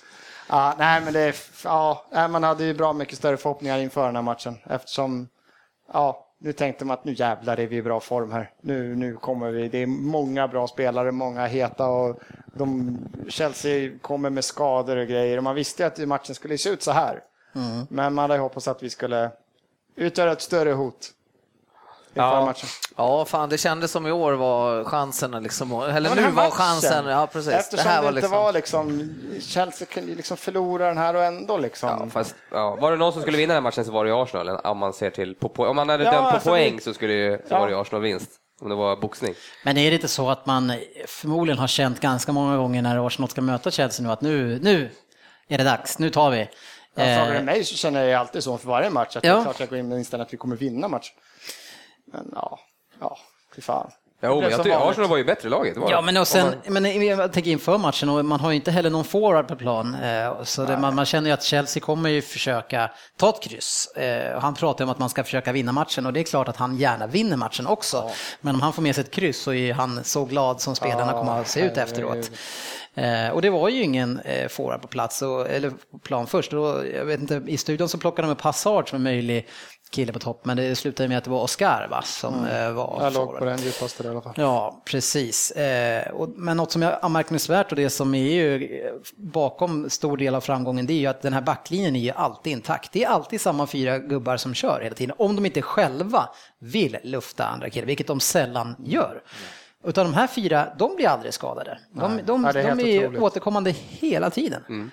Ja, 0.48 0.74
nej, 0.78 1.00
men 1.00 1.12
det 1.12 1.20
är, 1.20 1.34
ja, 1.64 2.06
man 2.12 2.42
hade 2.42 2.64
ju 2.64 2.74
bra 2.74 2.92
mycket 2.92 3.18
större 3.18 3.36
förhoppningar 3.36 3.78
inför 3.78 4.06
den 4.06 4.16
här 4.16 4.22
matchen 4.22 4.58
eftersom, 4.70 5.28
ja, 5.92 6.29
nu 6.42 6.52
tänkte 6.52 6.84
man 6.84 6.94
att 6.94 7.04
nu 7.04 7.12
jävlar 7.12 7.60
är 7.60 7.66
vi 7.66 7.76
i 7.76 7.82
bra 7.82 8.00
form 8.00 8.32
här. 8.32 8.50
Nu, 8.60 8.96
nu 8.96 9.16
kommer 9.16 9.50
vi. 9.50 9.68
Det 9.68 9.78
är 9.78 9.86
många 9.86 10.48
bra 10.48 10.66
spelare, 10.66 11.12
många 11.12 11.46
heta 11.46 11.86
och 11.86 12.20
de, 12.54 12.98
Chelsea 13.28 13.98
kommer 14.02 14.30
med 14.30 14.44
skador 14.44 14.96
och 14.96 15.06
grejer 15.06 15.36
och 15.36 15.44
man 15.44 15.54
visste 15.54 15.86
att 15.86 15.98
matchen 15.98 16.34
skulle 16.34 16.58
se 16.58 16.70
ut 16.70 16.82
så 16.82 16.90
här. 16.90 17.22
Men 17.88 18.14
man 18.14 18.30
hade 18.30 18.38
hoppats 18.38 18.68
att 18.68 18.82
vi 18.82 18.90
skulle 18.90 19.30
utgöra 19.96 20.32
ett 20.32 20.40
större 20.40 20.72
hot 20.72 21.10
inför 22.14 22.22
Ja. 22.22 22.44
matchen. 22.44 22.68
Ja, 22.96 23.24
fan, 23.24 23.48
det 23.48 23.58
kändes 23.58 23.90
som 23.92 24.06
i 24.06 24.10
år 24.12 24.32
var 24.32 24.84
chansen, 24.84 25.42
liksom, 25.42 25.72
eller 25.82 26.14
nu 26.14 26.22
var 26.22 26.30
matchen. 26.32 26.50
chansen, 26.50 27.06
ja 27.06 27.26
precis. 27.26 27.52
Eftersom 27.52 27.84
det 27.84 27.90
här 27.90 27.96
det, 27.96 28.02
var 28.02 28.08
inte 28.10 28.20
liksom, 28.20 28.38
var 28.42 28.52
liksom, 28.52 29.14
Chelsea 29.40 29.86
kunde 29.86 30.14
liksom 30.14 30.36
förlora 30.36 30.86
den 30.88 30.98
här 30.98 31.14
och 31.16 31.24
ändå 31.24 31.58
liksom. 31.58 31.88
Ja, 31.88 32.06
fast, 32.10 32.34
ja, 32.52 32.76
var 32.76 32.90
det 32.90 32.96
någon 32.96 33.12
som 33.12 33.22
skulle 33.22 33.38
vinna 33.38 33.54
den 33.54 33.62
matchen 33.62 33.84
så 33.84 33.92
var 33.92 34.04
det 34.04 34.10
ju 34.10 34.16
Arsenal. 34.22 34.48
Om 34.48 34.78
man, 34.78 34.92
ser 34.92 35.10
till 35.10 35.34
på, 35.34 35.64
om 35.64 35.76
man 35.76 35.88
hade 35.88 36.04
Ja, 36.04 36.10
dömt 36.12 36.22
på 36.24 36.28
alltså 36.30 36.48
poäng 36.50 36.76
det- 36.76 36.82
så, 36.82 36.94
skulle 36.94 37.12
det, 37.12 37.18
ju- 37.18 37.36
så 37.38 37.42
Ja. 37.54 37.58
var 37.58 37.66
det 37.66 37.72
ju 37.72 37.80
Arsenal-vinst. 37.80 38.30
Om 38.62 38.68
det 38.68 38.74
var 38.74 38.96
boxning. 38.96 39.34
Men 39.64 39.76
är 39.78 39.90
det 39.90 39.94
inte 39.94 40.08
så 40.08 40.30
att 40.30 40.46
man 40.46 40.72
förmodligen 41.06 41.58
har 41.58 41.66
känt 41.66 42.00
ganska 42.00 42.32
många 42.32 42.56
gånger 42.56 42.82
när 42.82 43.06
Arsenal 43.06 43.28
ska 43.30 43.40
möta 43.40 43.70
Chelsea 43.70 44.06
nu 44.06 44.12
att 44.12 44.20
nu, 44.20 44.58
nu 44.62 44.90
är 45.48 45.58
det 45.58 45.64
dags, 45.64 45.98
nu 45.98 46.10
tar 46.10 46.30
vi. 46.30 46.38
Ja, 46.94 47.04
frågar 47.04 47.30
du 47.30 47.36
Eh, 47.36 47.42
mig 47.44 47.64
så 47.64 47.74
känner 47.74 48.04
jag 48.04 48.20
alltid 48.20 48.44
så 48.44 48.58
för 48.58 48.68
varje 48.68 48.90
match 48.90 49.16
att 49.16 49.22
det 49.22 49.28
Ja. 49.28 49.38
är 49.38 49.42
klart 49.42 49.60
jag 49.60 49.68
går 49.68 49.78
in 49.78 49.88
med 49.88 49.98
inställningen 49.98 50.26
att 50.26 50.32
vi 50.32 50.36
kommer 50.36 50.56
vinna 50.56 50.88
match. 50.88 51.12
Men 52.12 52.30
ja, 52.34 52.58
ja, 53.00 53.18
fy 53.56 53.62
fan. 53.62 53.90
Jo, 54.22 54.34
Det 54.34 54.40
men 54.40 54.50
jag 54.50 54.62
tycker. 54.62 54.90
Arsenal 54.90 55.10
var 55.10 55.16
ju 55.16 55.24
bättre 55.24 55.48
laget. 55.48 55.76
Var 55.76 55.90
Ja, 55.90 56.00
men, 56.00 56.16
och 56.16 56.28
sen, 56.28 56.54
men 56.68 57.06
jag 57.06 57.32
tänker 57.32 57.50
inför 57.50 57.78
matchen, 57.78 58.08
och 58.08 58.24
man 58.24 58.40
har 58.40 58.50
ju 58.50 58.56
inte 58.56 58.70
heller 58.70 58.90
någon 58.90 59.04
forward 59.04 59.48
på 59.48 59.56
plan. 59.56 59.94
eh, 59.94 60.42
Så 60.42 60.64
det, 60.64 60.76
man, 60.78 60.94
man 60.94 61.06
känner 61.06 61.30
ju 61.30 61.34
att 61.34 61.42
Chelsea 61.42 61.80
kommer 61.80 62.08
ju 62.10 62.22
försöka 62.22 62.90
ta 63.16 63.28
ett 63.28 63.42
kryss. 63.42 63.86
Eh, 63.96 64.40
Han 64.40 64.54
pratar 64.54 64.84
ju 64.84 64.86
om 64.86 64.90
att 64.92 64.98
man 64.98 65.10
ska 65.10 65.24
försöka 65.24 65.52
vinna 65.52 65.72
matchen 65.72 66.06
och 66.06 66.12
det 66.12 66.20
är 66.20 66.24
klart 66.24 66.48
att 66.48 66.56
han 66.56 66.76
gärna 66.76 67.06
vinner 67.06 67.36
matchen 67.36 67.66
också. 67.66 68.10
Men 68.40 68.54
om 68.54 68.60
han 68.60 68.72
får 68.72 68.82
med 68.82 68.94
sig 68.94 69.04
ett 69.04 69.10
kryss 69.10 69.42
så 69.42 69.52
är 69.52 69.72
han 69.72 70.04
så 70.04 70.24
glad 70.24 70.60
som 70.60 70.76
spelarna 70.76 71.12
kommer 71.12 71.40
att 71.40 71.48
se 71.48 71.60
ut 71.60 71.76
efteråt. 71.76 72.30
Eh, 72.94 73.28
och 73.28 73.42
det 73.42 73.50
var 73.50 73.68
ju 73.68 73.82
ingen 73.82 74.20
eh, 74.20 74.48
forward 74.48 74.82
på 74.82 74.88
plats, 74.88 75.22
och, 75.22 75.48
eller 75.50 75.70
på 75.70 75.98
plan 75.98 76.26
först. 76.26 76.52
Jag 76.52 77.04
vet 77.04 77.20
inte, 77.20 77.42
I 77.46 77.56
studion 77.56 77.88
så 77.88 77.98
plockade 77.98 78.28
de 78.28 78.32
upp 78.32 78.40
Hazard 78.40 78.88
som 78.90 78.96
en 78.96 79.02
möjlig 79.02 79.48
kille 79.90 80.12
på 80.12 80.18
topp, 80.18 80.44
men 80.44 80.56
det 80.56 80.76
slutade 80.76 81.08
med 81.08 81.18
att 81.18 81.24
det 81.24 81.30
var 81.30 81.42
Oscar 81.42 81.88
va, 81.90 82.02
som 82.02 82.46
eh, 82.46 82.72
var 82.72 82.98
Jag 83.02 83.12
låg 83.12 83.38
på 83.38 83.44
den 83.44 83.58
djupaste 83.58 84.04
i 84.04 84.08
alla 84.08 84.20
fall. 84.22 84.32
Ja, 84.36 84.82
precis. 84.84 85.50
Eh, 85.50 86.12
men 86.36 86.56
något 86.56 86.72
som 86.72 86.82
är 86.82 87.04
anmärkningsvärt 87.04 87.72
och 87.72 87.76
det 87.76 87.90
som 87.90 88.14
är 88.14 88.32
ju 88.32 88.64
eh, 88.64 88.92
bakom 89.16 89.90
stor 89.90 90.16
del 90.16 90.34
av 90.34 90.40
framgången 90.40 90.86
det 90.86 90.92
är 90.92 90.98
ju 90.98 91.06
att 91.06 91.22
den 91.22 91.32
här 91.32 91.40
backlinjen 91.40 91.96
är 91.96 92.00
ju 92.00 92.10
alltid 92.10 92.52
intakt. 92.52 92.92
Det 92.92 93.04
är 93.04 93.08
alltid 93.08 93.40
samma 93.40 93.66
fyra 93.66 93.98
gubbar 93.98 94.36
som 94.36 94.54
kör 94.54 94.80
hela 94.82 94.94
tiden. 94.94 95.14
Om 95.18 95.36
de 95.36 95.46
inte 95.46 95.62
själva 95.62 96.28
vill 96.58 96.96
lufta 97.02 97.44
andra 97.44 97.70
killar, 97.70 97.86
vilket 97.86 98.06
de 98.06 98.20
sällan 98.20 98.76
gör. 98.78 99.22
Utan 99.84 100.04
de 100.06 100.14
här 100.14 100.26
fyra, 100.26 100.68
de 100.78 100.96
blir 100.96 101.08
aldrig 101.08 101.34
skadade. 101.34 101.78
De, 101.92 102.20
de, 102.26 102.44
Ja, 102.44 102.52
det 102.52 102.60
är 102.60 102.62
de 102.62 102.68
helt 102.68 102.80
är 102.80 102.98
otroligt. 103.06 103.22
återkommande 103.22 103.70
hela 103.70 104.30
tiden. 104.30 104.90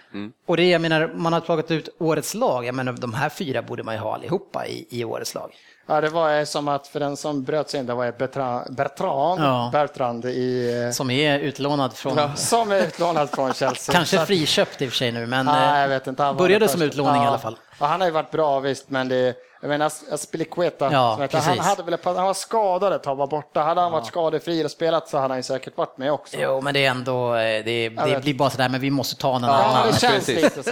Och 0.47 0.58
det, 0.58 0.69
jag 0.69 0.82
menar, 0.82 1.12
man 1.15 1.34
har 1.34 1.39
plockat 1.41 1.71
ut 1.71 1.89
årets 2.00 2.34
lag. 2.34 2.65
Jag 2.65 2.76
menar, 2.76 2.93
de 2.93 3.13
här 3.13 3.30
fyra 3.30 3.62
borde 3.62 3.84
man 3.84 3.95
ju 3.95 4.00
ha 4.02 4.13
allihopa 4.15 4.67
i, 4.67 4.88
i 4.89 5.04
årets 5.04 5.36
lag. 5.36 5.52
Ja, 5.89 6.02
det 6.02 6.10
var 6.10 6.45
som 6.45 6.67
att 6.67 6.88
för 6.88 7.00
den 7.00 7.17
som 7.17 7.43
bröt 7.43 7.69
sig 7.69 7.80
in, 7.80 7.86
det 7.86 7.93
var 7.93 8.12
Bertrand, 8.12 8.76
Bertrand, 8.76 9.41
Ja. 9.41 9.69
Bertrand 9.73 10.26
i, 10.26 10.82
eh, 10.86 10.91
Som 10.91 11.10
är 11.12 11.39
utlånad 11.39 11.93
från, 11.93 12.38
som 12.38 12.71
är 12.71 12.82
utlånad 12.88 13.30
från 13.30 13.54
Chelsea. 13.54 13.93
kanske 13.95 14.26
friköpt 14.26 14.82
i 14.82 14.86
och 14.88 14.89
för 14.89 14.97
sig 14.97 15.12
nu, 15.12 15.26
men 15.26 15.45
Nej, 15.45 15.73
eh, 15.76 15.82
jag 15.82 15.88
vet 15.89 16.08
inte. 16.08 16.23
Han 16.23 16.38
började 16.38 16.65
det 16.65 16.69
som 16.69 16.82
utlåning 16.82 17.21
i 17.21 17.23
Ja. 17.26 17.28
alla 17.28 17.39
fall. 17.39 17.58
Ja, 17.80 17.86
han 17.86 18.02
har 18.02 18.08
ju 18.08 18.13
varit 18.13 18.32
bra 18.32 18.60
visst, 18.60 18.89
men 18.89 19.08
det, 19.08 19.36
jag 19.62 19.67
menar 19.70 19.86
As- 19.86 20.13
Aspilicueta, 20.13 20.91
Ja, 20.91 21.28
han, 21.34 21.60
hade 21.60 21.84
väl, 21.84 21.98
han 22.04 22.15
var 22.15 22.34
skadad 22.34 22.93
ett 22.93 23.04
tag, 23.04 23.15
var 23.15 23.28
borta. 23.28 23.62
Hade 23.62 23.82
han 23.82 23.91
varit 23.91 24.06
skadefri 24.06 24.65
och 24.65 24.72
spelat 24.72 25.10
så 25.10 25.17
hade 25.17 25.32
han 25.34 25.39
ju 25.39 25.43
säkert 25.43 25.78
varit 25.78 25.98
med 25.98 26.12
också. 26.12 26.38
Jo, 26.39 26.62
men 26.62 26.74
det 26.74 26.86
är 26.86 26.91
ändå, 26.91 27.36
eh, 27.36 27.63
det, 27.65 27.89
det 27.89 28.22
blir 28.22 28.34
bara 28.34 28.50
sådär, 28.50 28.70
men 28.70 28.82
vi 28.82 28.89
måste 28.89 29.15
ta 29.15 29.39
någon 29.39 29.50
Ja, 29.50 29.56
annan. 29.63 29.88
det 29.88 30.00
känns 30.00 30.26
precis. 30.26 30.43
lite 30.43 30.63
så. 30.63 30.72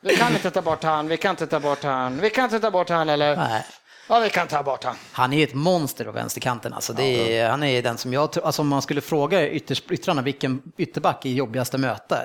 Vi 0.00 0.16
kan 0.16 0.32
inte 0.32 0.50
ta 0.50 0.62
bort 0.62 0.82
han, 0.82 1.08
vi 1.08 1.16
kan 1.16 1.30
inte 1.30 1.46
ta 1.46 1.60
bort 1.60 1.82
han, 1.84 2.20
vi 2.20 2.30
kan 2.30 2.44
inte 2.44 2.60
ta 2.60 2.70
bort 2.70 2.88
han 2.88 3.08
eller? 3.08 3.36
Nej. 3.36 3.64
Ja, 4.08 4.18
vi 4.20 4.30
kan 4.30 4.46
ta 4.46 4.62
bort 4.62 4.84
han. 4.84 4.96
Han 5.12 5.32
är 5.32 5.36
ju 5.36 5.44
ett 5.44 5.54
monster 5.54 6.04
på 6.04 6.12
vänsterkanten. 6.12 6.72
Alltså 6.72 6.92
det 6.92 7.38
är, 7.38 7.50
han 7.50 7.62
är 7.62 7.82
den 7.82 7.98
som 7.98 8.12
jag 8.12 8.32
tror, 8.32 8.46
alltså 8.46 8.62
om 8.62 8.68
man 8.68 8.82
skulle 8.82 9.00
fråga 9.00 9.48
ytters, 9.50 9.82
yttrarna 9.90 10.22
vilken 10.22 10.62
ytterback 10.76 11.24
är 11.26 11.30
jobbigast 11.30 11.74
att 11.74 11.80
möta. 11.80 12.18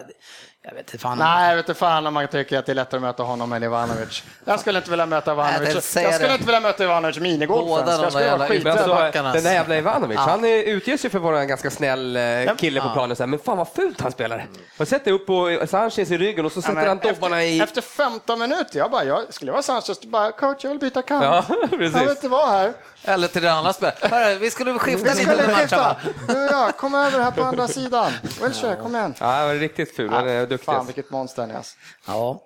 Jag 0.64 0.72
vet 0.74 0.80
inte 0.80 0.98
fan. 0.98 1.18
Nej, 1.18 1.50
jag 1.50 1.56
vet 1.56 1.70
inte 1.70 1.80
fan 1.80 2.08
om 2.08 2.14
man 2.14 2.28
tycker 2.28 2.60
att 2.60 2.66
det 2.66 2.72
är 2.72 2.76
lättare 2.76 2.98
att 2.98 3.02
möta 3.02 3.24
honom 3.24 3.54
än 3.54 3.64
Ivanovic. 3.64 4.24
Jag 4.46 4.60
skulle 4.60 4.78
inte 4.80 4.90
vilja 4.90 5.06
möta 5.06 5.32
Ivanovic. 5.32 5.96
Jag 5.96 6.14
skulle 6.14 6.34
inte 6.34 6.46
vilja 6.46 6.60
möta 6.60 6.84
Ivanovic 6.84 7.20
minigolf 7.20 7.68
Båda 7.68 7.98
de 7.98 8.14
där 8.14 8.20
jävla 8.22 8.48
skiträdd. 8.48 8.78
alltså, 8.78 9.14
den 9.34 9.44
där 9.44 9.54
jävla 9.54 9.78
Ivanovic, 9.78 10.18
han 10.18 10.46
är, 10.46 10.64
utger 10.64 10.98
sig 10.98 11.10
för 11.10 11.18
att 11.18 11.24
vara 11.24 11.42
en 11.42 11.48
ganska 11.48 11.70
snäll 11.70 12.16
eh, 12.16 12.56
kille 12.58 12.82
på 12.82 12.90
planen. 12.90 13.16
Så 13.16 13.24
här, 13.24 13.28
men 13.28 13.40
fan 13.40 13.58
vad 13.58 13.68
fult 13.68 14.02
han 14.02 14.12
spelar. 14.12 14.48
Och 14.78 14.88
sätter 14.88 15.12
upp 15.12 15.26
på 15.26 15.60
Sanchez 15.68 16.12
i 16.12 16.18
ryggen 16.18 16.46
och 16.46 16.52
så 16.52 16.62
sätter 16.62 16.88
han 16.88 16.98
dobbarna 16.98 17.44
i... 17.44 17.60
efter 17.60 17.82
15 17.82 18.40
minuter, 18.40 18.80
jag 18.80 18.92
bara, 18.92 19.04
jag 19.04 19.34
skulle 19.34 19.52
vara 19.52 19.62
Sanchez, 19.62 20.02
bara 20.02 20.32
coach 20.32 20.64
jag 20.64 20.70
vill 20.70 20.80
byta 20.80 21.02
kant. 21.02 21.24
Ja, 21.24 21.46
Jag 21.72 21.78
vill 21.78 22.10
inte 22.10 22.28
vara 22.28 22.52
här. 22.52 22.74
Eller 23.04 23.28
till 23.28 23.42
det 23.42 23.52
andra 23.54 23.74
spelet. 23.74 24.00
Hörru, 24.12 24.36
Vi 24.38 24.52
skulle 24.52 24.80
skifta 24.80 25.14
Vi 25.14 25.20
lite 25.20 25.32
under 25.32 25.52
matcherna. 25.52 25.96
Du 26.28 26.46
och 26.46 26.52
jag, 26.52 26.78
kom 26.78 26.96
över 26.96 27.20
här 27.20 27.32
på 27.32 27.44
andra 27.44 27.68
sidan. 27.68 28.12
Wilshire, 28.42 28.76
kom 28.76 28.96
igen. 28.96 29.14
Ja, 29.20 29.26
han 29.26 29.48
var 29.48 29.56
riktigt 29.56 29.96
ful. 29.96 30.10
Han 30.10 30.28
är 30.30 30.46
duktig. 30.48 30.66
Fan 30.66 30.86
vilket 30.86 31.10
monster 31.12 31.42
han 31.42 31.52
är. 31.52 31.56
alltså. 31.56 31.76
Ja, 32.08 32.42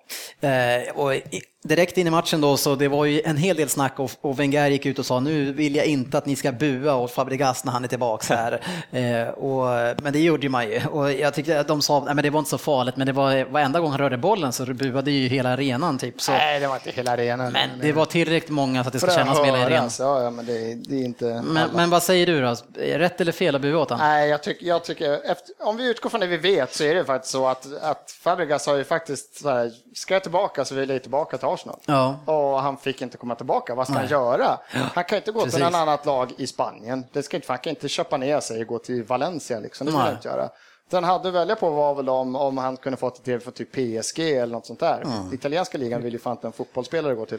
eh, 0.48 0.96
och 0.96 1.14
i- 1.14 1.42
direkt 1.66 1.98
in 1.98 2.06
i 2.06 2.10
matchen 2.10 2.40
då 2.40 2.56
så 2.56 2.74
det 2.74 2.88
var 2.88 3.04
ju 3.04 3.22
en 3.24 3.36
hel 3.36 3.56
del 3.56 3.68
snack 3.68 3.98
och, 3.98 4.10
och 4.20 4.40
Wenger 4.40 4.68
gick 4.68 4.86
ut 4.86 4.98
och 4.98 5.06
sa 5.06 5.20
nu 5.20 5.52
vill 5.52 5.76
jag 5.76 5.86
inte 5.86 6.18
att 6.18 6.26
ni 6.26 6.36
ska 6.36 6.52
bua 6.52 6.94
åt 6.94 7.10
Fabregas 7.10 7.64
när 7.64 7.72
han 7.72 7.84
är 7.84 7.88
tillbaks 7.88 8.28
här. 8.28 8.60
eh, 8.90 9.28
och, 9.28 9.66
men 10.02 10.12
det 10.12 10.18
gjorde 10.20 10.42
ju 10.42 10.48
man 10.48 10.70
ju 10.70 10.86
och 10.86 11.12
jag 11.12 11.34
tyckte 11.34 11.60
att 11.60 11.68
de 11.68 11.82
sa 11.82 12.04
nej 12.04 12.14
men 12.14 12.22
det 12.22 12.30
var 12.30 12.38
inte 12.38 12.50
så 12.50 12.58
farligt 12.58 12.96
men 12.96 13.06
det 13.06 13.12
var 13.12 13.44
varenda 13.44 13.80
gång 13.80 13.90
han 13.90 13.98
rörde 13.98 14.18
bollen 14.18 14.52
så 14.52 14.64
buade 14.64 15.10
ju 15.10 15.28
hela 15.28 15.52
arenan 15.52 15.98
typ. 15.98 16.20
Så, 16.20 16.32
Nej, 16.32 16.60
det 16.60 16.66
var 16.66 16.74
inte 16.74 16.90
hela 16.90 17.12
arenan. 17.12 17.52
men 17.52 17.70
det 17.80 17.92
var 17.92 18.06
tillräckligt 18.06 18.50
många 18.50 18.84
så 18.84 18.86
att 18.86 18.92
det 18.92 18.98
ska 18.98 19.08
För 19.08 19.16
kännas 19.16 19.36
som 19.36 19.46
hela 19.46 19.64
arenan. 19.64 19.90
Ja, 19.98 20.22
ja, 20.22 20.30
men 20.30 20.46
det, 20.46 20.74
det 20.74 20.94
är 20.94 21.04
inte... 21.04 21.42
Men, 21.44 21.70
men 21.74 21.90
vad 21.90 22.02
säger 22.02 22.26
du 22.26 22.40
då? 22.40 22.56
Rätt 22.78 23.20
eller 23.20 23.32
fel 23.32 23.54
att 23.54 23.62
bua 23.62 23.78
åt 23.78 23.90
honom? 23.90 24.06
Nej, 24.06 24.28
jag 24.28 24.42
tycker, 24.42 24.66
jag 24.66 24.84
tycker 24.84 25.12
efter, 25.12 25.54
om 25.58 25.76
vi 25.76 25.90
utgår 25.90 26.10
från 26.10 26.20
det 26.20 26.26
vi 26.26 26.36
vet 26.36 26.74
så 26.74 26.84
är 26.84 26.94
det 26.94 27.04
faktiskt 27.04 27.32
så 27.32 27.46
att, 27.46 27.82
att 27.82 28.10
Fabregas 28.22 28.66
har 28.66 28.76
ju 28.76 28.84
faktiskt 28.84 29.40
så 29.40 29.50
här, 29.50 29.72
ska 29.94 30.14
jag 30.14 30.22
tillbaka 30.22 30.64
så 30.64 30.74
vill 30.74 30.90
jag 30.90 31.02
tillbaka 31.02 31.38
till 31.38 31.46
Arsenal. 31.56 31.78
Ja. 31.86 32.18
Och 32.24 32.62
han 32.62 32.76
fick 32.76 33.02
inte 33.02 33.16
komma 33.16 33.34
tillbaka, 33.34 33.74
vad 33.74 33.86
ska 33.86 33.96
han 33.96 34.08
göra? 34.08 34.58
Han 34.94 35.04
kan 35.04 35.18
inte 35.18 35.32
gå 35.32 35.40
Precis. 35.40 35.54
till 35.54 35.64
något 35.64 35.74
annat 35.74 36.06
lag 36.06 36.32
i 36.38 36.46
Spanien. 36.46 37.04
Det 37.12 37.22
ska 37.22 37.36
inte, 37.36 37.52
han 37.52 37.58
kan 37.58 37.70
inte 37.70 37.88
köpa 37.88 38.16
ner 38.16 38.40
sig 38.40 38.60
och 38.60 38.66
gå 38.66 38.78
till 38.78 39.04
Valencia 39.04 39.60
liksom, 39.60 39.86
det 39.86 39.92
Nej. 39.92 40.02
han 40.02 40.12
inte 40.12 40.28
göra. 40.28 40.48
Den 40.90 41.04
hade 41.04 41.28
att 41.28 41.34
välja 41.34 41.56
på 41.56 41.70
var 41.70 41.94
väl 41.94 42.08
om, 42.08 42.36
om 42.36 42.58
han 42.58 42.76
kunde 42.76 42.96
fått 42.96 43.16
det 43.16 43.22
till 43.22 43.40
för 43.40 43.50
typ 43.50 43.72
PSG 43.72 44.20
eller 44.20 44.52
något 44.52 44.66
sånt 44.66 44.80
där. 44.80 45.04
Italienska 45.32 45.78
ligan 45.78 46.02
vill 46.02 46.12
ju 46.12 46.18
fan 46.18 46.32
inte 46.32 46.46
en 46.46 46.52
fotbollsspelare 46.52 47.14
gå 47.14 47.26
till. 47.26 47.38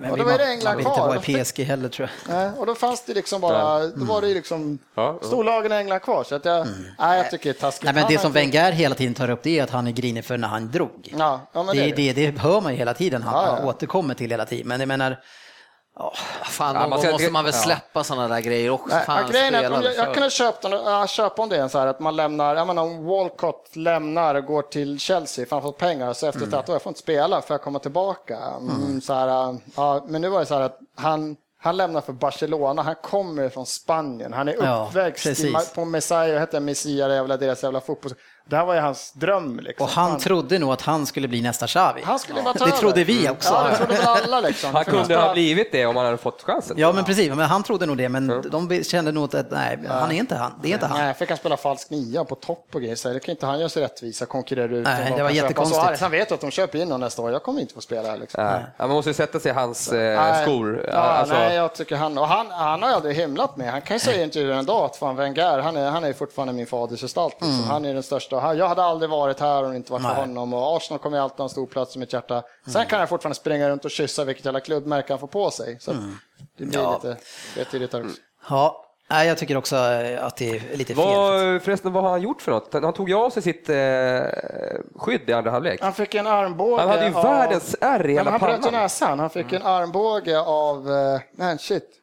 Men 0.00 0.10
och 0.10 0.18
då 0.18 0.24
var 0.24 0.38
det 0.38 0.44
England 0.44 0.64
man 0.70 0.76
vill 0.76 0.86
inte 0.86 0.96
kvar. 0.98 1.08
vara 1.08 1.40
i 1.40 1.44
PSG 1.44 1.58
heller 1.64 1.88
tror 1.88 2.10
jag. 2.26 2.34
Nej, 2.36 2.50
och 2.58 2.66
då 2.66 2.74
fanns 2.74 3.02
det 3.04 3.14
liksom 3.14 3.40
bara, 3.40 3.86
då 3.86 4.04
var 4.04 4.20
det 4.20 4.28
ju 4.28 4.34
liksom 4.34 4.78
Ja, 4.94 5.18
ja. 5.20 5.26
storlagen 5.26 5.72
i 5.72 5.74
England 5.74 6.00
kvar. 6.00 6.24
Så 6.24 6.34
att 6.34 6.44
jag, 6.44 6.66
nej, 6.98 7.18
jag 7.18 7.30
tycker 7.30 7.44
det 7.52 7.58
är 7.58 7.60
taskigt. 7.60 7.84
Nej, 7.84 7.94
men 7.94 8.04
det 8.08 8.18
som 8.18 8.32
Wenger 8.32 8.72
hela 8.72 8.94
tiden 8.94 9.14
tar 9.14 9.30
upp 9.30 9.42
det 9.42 9.58
är 9.58 9.62
att 9.62 9.70
han 9.70 9.86
är 9.86 9.90
grinig 9.92 10.24
för 10.24 10.38
när 10.38 10.48
han 10.48 10.70
drog. 10.70 11.14
Ja, 11.18 11.40
ja 11.52 11.62
men 11.62 11.76
det, 11.76 11.82
det, 11.92 12.10
är 12.10 12.14
det, 12.14 12.30
det. 12.30 12.38
hör 12.38 12.60
man 12.60 12.72
ju 12.72 12.78
hela 12.78 12.94
tiden, 12.94 13.22
han, 13.22 13.44
Ja, 13.46 13.58
ja. 13.62 13.68
återkommer 13.68 14.14
till 14.14 14.30
hela 14.30 14.44
tiden. 14.44 14.68
Men 14.68 14.80
jag 14.80 14.88
menar, 14.88 15.16
Fan, 16.44 16.74
Ja, 16.74 16.86
man 16.88 16.98
ska- 17.00 17.10
måste 17.12 17.30
man 17.30 17.44
väl 17.44 17.54
ja. 17.56 17.60
släppa 17.60 18.04
sådana 18.04 18.28
där 18.28 18.40
grejer 18.40 18.70
också. 18.70 18.94
Nej, 18.96 19.04
Fan, 19.06 19.22
ja, 19.22 19.28
grejen 19.28 19.54
är 19.54 19.70
att 19.70 19.84
jag, 19.84 19.94
jag 19.94 20.14
kunde 20.14 20.30
köpa, 20.30 21.06
köpa 21.06 21.42
om 21.42 21.48
det 21.48 21.56
är 21.56 21.68
så 21.68 21.78
här 21.78 21.86
att 21.86 22.00
man 22.00 22.16
lämnar, 22.16 22.56
jag 22.56 22.66
menar 22.66 22.82
om 22.82 23.04
Walcott 23.04 23.76
lämnar 23.76 24.34
och 24.34 24.44
går 24.44 24.62
till 24.62 24.98
Chelsea 25.00 25.46
för 25.46 25.56
han 25.56 25.62
fått 25.62 25.78
pengar 25.78 26.12
så 26.12 26.26
efter 26.26 26.46
ett 26.46 26.54
år, 26.68 26.74
jag 26.74 26.82
får 26.82 26.90
inte 26.90 27.00
spela 27.00 27.42
för 27.42 27.54
jag 27.54 27.62
kommer 27.62 27.78
tillbaka. 27.78 28.38
Mm, 28.38 29.00
så 29.00 29.14
här, 29.14 29.58
ja, 29.76 30.04
men 30.06 30.20
nu 30.22 30.28
var 30.28 30.40
det 30.40 30.46
så 30.46 30.54
här 30.54 30.60
att 30.60 30.78
han, 30.96 31.36
han 31.62 31.76
lämnar 31.76 32.00
för 32.00 32.12
Barcelona, 32.12 32.82
han 32.82 32.94
kommer 32.94 33.48
från 33.48 33.66
Spanien, 33.66 34.32
han 34.32 34.48
är 34.48 34.54
Ja, 34.62 34.86
uppväxt 34.88 35.26
i, 35.26 35.28
precis. 35.28 35.54
Ma- 35.54 35.74
på 35.74 35.84
Messiah, 35.84 36.38
hette 36.38 36.60
Messia, 36.60 37.08
det 37.08 37.14
jävla, 37.14 37.36
deras 37.36 37.62
jävla 37.62 37.80
fotboll. 37.80 38.12
Det 38.44 38.56
här 38.56 38.64
var 38.64 38.74
ju 38.74 38.80
hans 38.80 39.12
dröm. 39.12 39.60
Liksom. 39.60 39.84
och 39.84 39.90
han 39.90 40.18
trodde 40.18 40.58
nog 40.58 40.72
att 40.72 40.82
han 40.82 41.06
skulle 41.06 41.28
bli 41.28 41.42
nästa 41.42 41.66
Xavi. 41.66 42.02
han 42.04 42.18
skulle 42.18 42.42
bara 42.42 42.54
ta 42.54 42.64
Det 42.66 42.70
trodde 42.72 43.04
vi 43.04 43.28
också. 43.28 43.52
Ja, 43.54 43.68
det 43.70 43.76
trodde 43.76 43.94
väl 43.94 44.06
alla 44.06 44.40
liksom. 44.40 44.74
Han 44.74 44.84
kunde 44.84 45.16
ha 45.16 45.32
blivit 45.32 45.72
det 45.72 45.86
om 45.86 45.96
han 45.96 46.04
hade 46.04 46.18
fått 46.18 46.42
chansen. 46.42 46.76
Ja, 46.78 46.92
men 46.92 47.04
precis. 47.04 47.28
Men 47.28 47.38
han 47.38 47.62
trodde 47.62 47.86
nog 47.86 47.96
det, 47.96 48.08
men 48.08 48.42
de 48.50 48.84
kände 48.84 49.12
nog 49.12 49.36
att 49.36 49.50
nej, 49.50 49.78
han 49.88 50.12
är 50.12 50.16
inte 50.16 50.36
han. 50.36 50.52
Det 50.62 50.68
är 50.68 50.72
inte 50.72 50.86
han. 50.86 50.98
Nej, 50.98 51.14
fick 51.14 51.28
han 51.28 51.38
spela 51.38 51.56
falsk 51.56 51.90
nia 51.90 52.24
på 52.24 52.34
topp 52.34 52.66
och 52.74 52.80
grejer. 52.80 52.96
Så 52.96 53.08
det 53.08 53.20
kan 53.20 53.32
inte 53.32 53.46
han 53.46 53.58
göra 53.58 53.68
sig 53.68 53.82
rättvisa, 53.82 54.26
konkurrera 54.26 54.76
ut. 54.76 54.84
Nej, 54.84 55.12
det 55.16 55.22
var 55.22 55.30
jättekonstigt. 55.30 56.00
Han 56.00 56.10
vet 56.10 56.32
att 56.32 56.40
de 56.40 56.50
köper 56.50 56.78
in 56.78 56.84
honom 56.84 57.00
nästa 57.00 57.22
år. 57.22 57.32
Jag 57.32 57.42
kommer 57.42 57.60
inte 57.60 57.74
få 57.74 57.80
spela 57.80 58.10
här. 58.10 58.16
Liksom. 58.16 58.44
Nej. 58.44 58.60
Ja, 58.76 58.86
man 58.86 58.96
måste 58.96 59.10
ju 59.10 59.14
sätta 59.14 59.40
sig 59.40 59.50
i 59.50 59.54
hans 59.54 59.92
eh, 59.92 60.20
Nej. 60.22 60.42
skor. 60.42 60.84
Ja, 60.92 60.98
Alltså, 60.98 61.34
nej, 61.34 61.56
jag 61.56 61.74
tycker 61.74 61.96
han, 61.96 62.18
och 62.18 62.28
han, 62.28 62.50
han 62.50 62.82
har 62.82 62.88
jag 62.88 62.96
aldrig 62.96 63.16
hymlat 63.16 63.56
med. 63.56 63.70
Han 63.72 63.80
kan 63.80 63.96
ju 63.96 64.00
säga 64.00 64.20
i 64.20 64.24
intervjuer 64.24 64.56
en 64.56 64.66
dag 64.66 64.84
att 64.84 64.96
fan 64.96 65.16
Wenger, 65.16 65.58
han 65.58 65.76
är, 65.76 65.90
han 65.90 66.04
är 66.04 66.12
fortfarande 66.12 66.52
min 66.54 66.66
faders 66.66 67.00
gestalt. 67.00 67.34
Liksom. 67.34 67.54
Mm. 67.54 67.68
Han 67.70 67.84
är 67.84 67.94
den 67.94 68.02
största. 68.02 68.31
Han- 68.40 68.58
Jag 68.58 68.68
hade 68.68 68.82
aldrig 68.82 69.10
varit 69.10 69.40
här 69.40 69.64
om 69.64 69.70
det 69.70 69.76
inte 69.76 69.92
varit 69.92 70.02
för 70.02 70.08
Nej. 70.08 70.20
honom. 70.20 70.52
Och 70.54 70.76
Arsenal 70.76 70.98
kommer 70.98 71.18
alltid 71.18 71.38
ha 71.38 71.44
en 71.44 71.48
stor 71.50 71.66
plats 71.66 71.96
i 71.96 71.98
mitt 71.98 72.12
hjärta. 72.12 72.42
Sen 72.66 72.86
kan 72.86 73.00
jag 73.00 73.08
fortfarande 73.08 73.34
springa 73.36 73.68
runt 73.68 73.84
och 73.84 73.90
kyssa 73.90 74.24
vilket 74.24 74.44
jävla 74.44 74.60
klubbmärke 74.60 75.12
han 75.12 75.20
får 75.20 75.26
på 75.26 75.50
sig. 75.50 75.76
Så 75.80 75.90
att 75.90 75.96
det 76.58 76.64
blir 76.64 76.78
Mm. 76.78 76.90
Ja. 76.90 77.00
lite 77.04 77.16
vettigt 77.56 77.94
också. 77.94 78.16
Ja, 78.50 78.84
nej, 79.10 79.28
jag 79.28 79.38
tycker 79.38 79.56
också 79.56 79.76
eh, 79.76 80.24
att 80.26 80.36
det 80.36 80.48
är 80.50 80.76
lite 80.76 80.94
fel. 80.94 81.04
vad, 81.04 81.62
förresten, 81.62 81.92
vad 81.92 82.02
har 82.02 82.10
han 82.10 82.22
gjort 82.22 82.42
för 82.42 82.52
något? 82.52 82.72
Han 82.72 82.92
tog 82.92 83.08
ju 83.08 83.14
av 83.14 83.30
sig 83.30 83.42
sitt 83.42 83.68
eh, 83.68 83.76
skydd 84.96 85.30
i 85.30 85.32
andra 85.32 85.50
halvlek. 85.50 85.80
Han 85.82 85.92
fick 85.92 86.14
en 86.14 86.26
armbåge 86.26 86.80
Han 86.82 86.90
hade 86.90 87.08
ju 87.08 87.14
av... 87.14 87.22
världens 87.24 87.76
ärr 87.80 88.06
i 88.06 88.12
hela 88.12 88.24
men 88.24 88.32
han 88.32 88.40
bröt 88.48 88.58
ju 88.58 88.62
pannan. 88.62 88.80
näsan. 88.82 89.18
Han 89.18 89.30
fick 89.30 89.52
en 89.52 89.62
armbåge 89.62 90.40
av... 90.40 90.88
Uh, 90.90 91.20
man, 91.36 91.58
shit. 91.58 91.98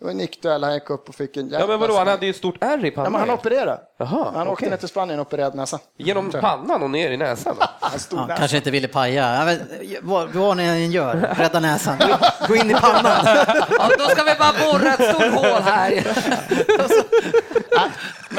Det 0.00 0.04
var 0.04 0.10
en 0.12 0.16
nickduell. 0.18 0.64
Han 0.64 0.74
gick 0.74 0.90
upp 0.90 1.08
och 1.08 1.14
fick 1.14 1.36
en 1.36 1.50
Ja, 1.50 1.66
men 1.66 1.80
vadå, 1.80 1.98
han 1.98 2.08
hade 2.08 2.26
ju 2.26 2.30
ett 2.30 2.36
stort 2.36 2.64
ärr 2.64 2.84
i 2.84 2.88
Ja, 2.88 2.94
pannan. 2.94 3.12
men 3.12 3.20
han 3.20 3.30
opererade. 3.30 3.80
Jaha, 3.98 4.24
han 4.34 4.40
åkte 4.40 4.52
okej. 4.52 4.70
ner 4.70 4.76
till 4.76 4.88
Spanien 4.88 5.20
och 5.20 5.26
opererade 5.26 5.56
näsan. 5.56 5.80
Genom 5.98 6.30
pannan 6.30 6.82
och 6.82 6.90
ner 6.90 7.10
i 7.10 7.16
näsan? 7.16 7.56
Han 7.80 7.98
stod 7.98 8.18
Ja, 8.18 8.26
där. 8.26 8.36
kanske 8.36 8.56
inte 8.56 8.70
ville 8.70 8.88
paja. 8.88 9.34
Ja, 9.38 9.44
men, 9.44 9.58
vad, 10.02 10.28
vad 10.28 10.56
ni 10.56 10.64
än 10.64 10.90
gör, 10.92 11.34
rädda 11.38 11.60
näsan. 11.60 11.96
Gå, 11.98 12.16
gå 12.48 12.56
in 12.56 12.70
i 12.70 12.74
pannan. 12.74 13.26
Ja, 13.70 13.90
då 13.98 14.04
ska 14.04 14.22
vi 14.22 14.34
bara 14.38 14.72
borra 14.72 14.92
ett 14.94 15.08
stort 15.16 15.34
hål 15.34 15.62
här. 15.62 15.92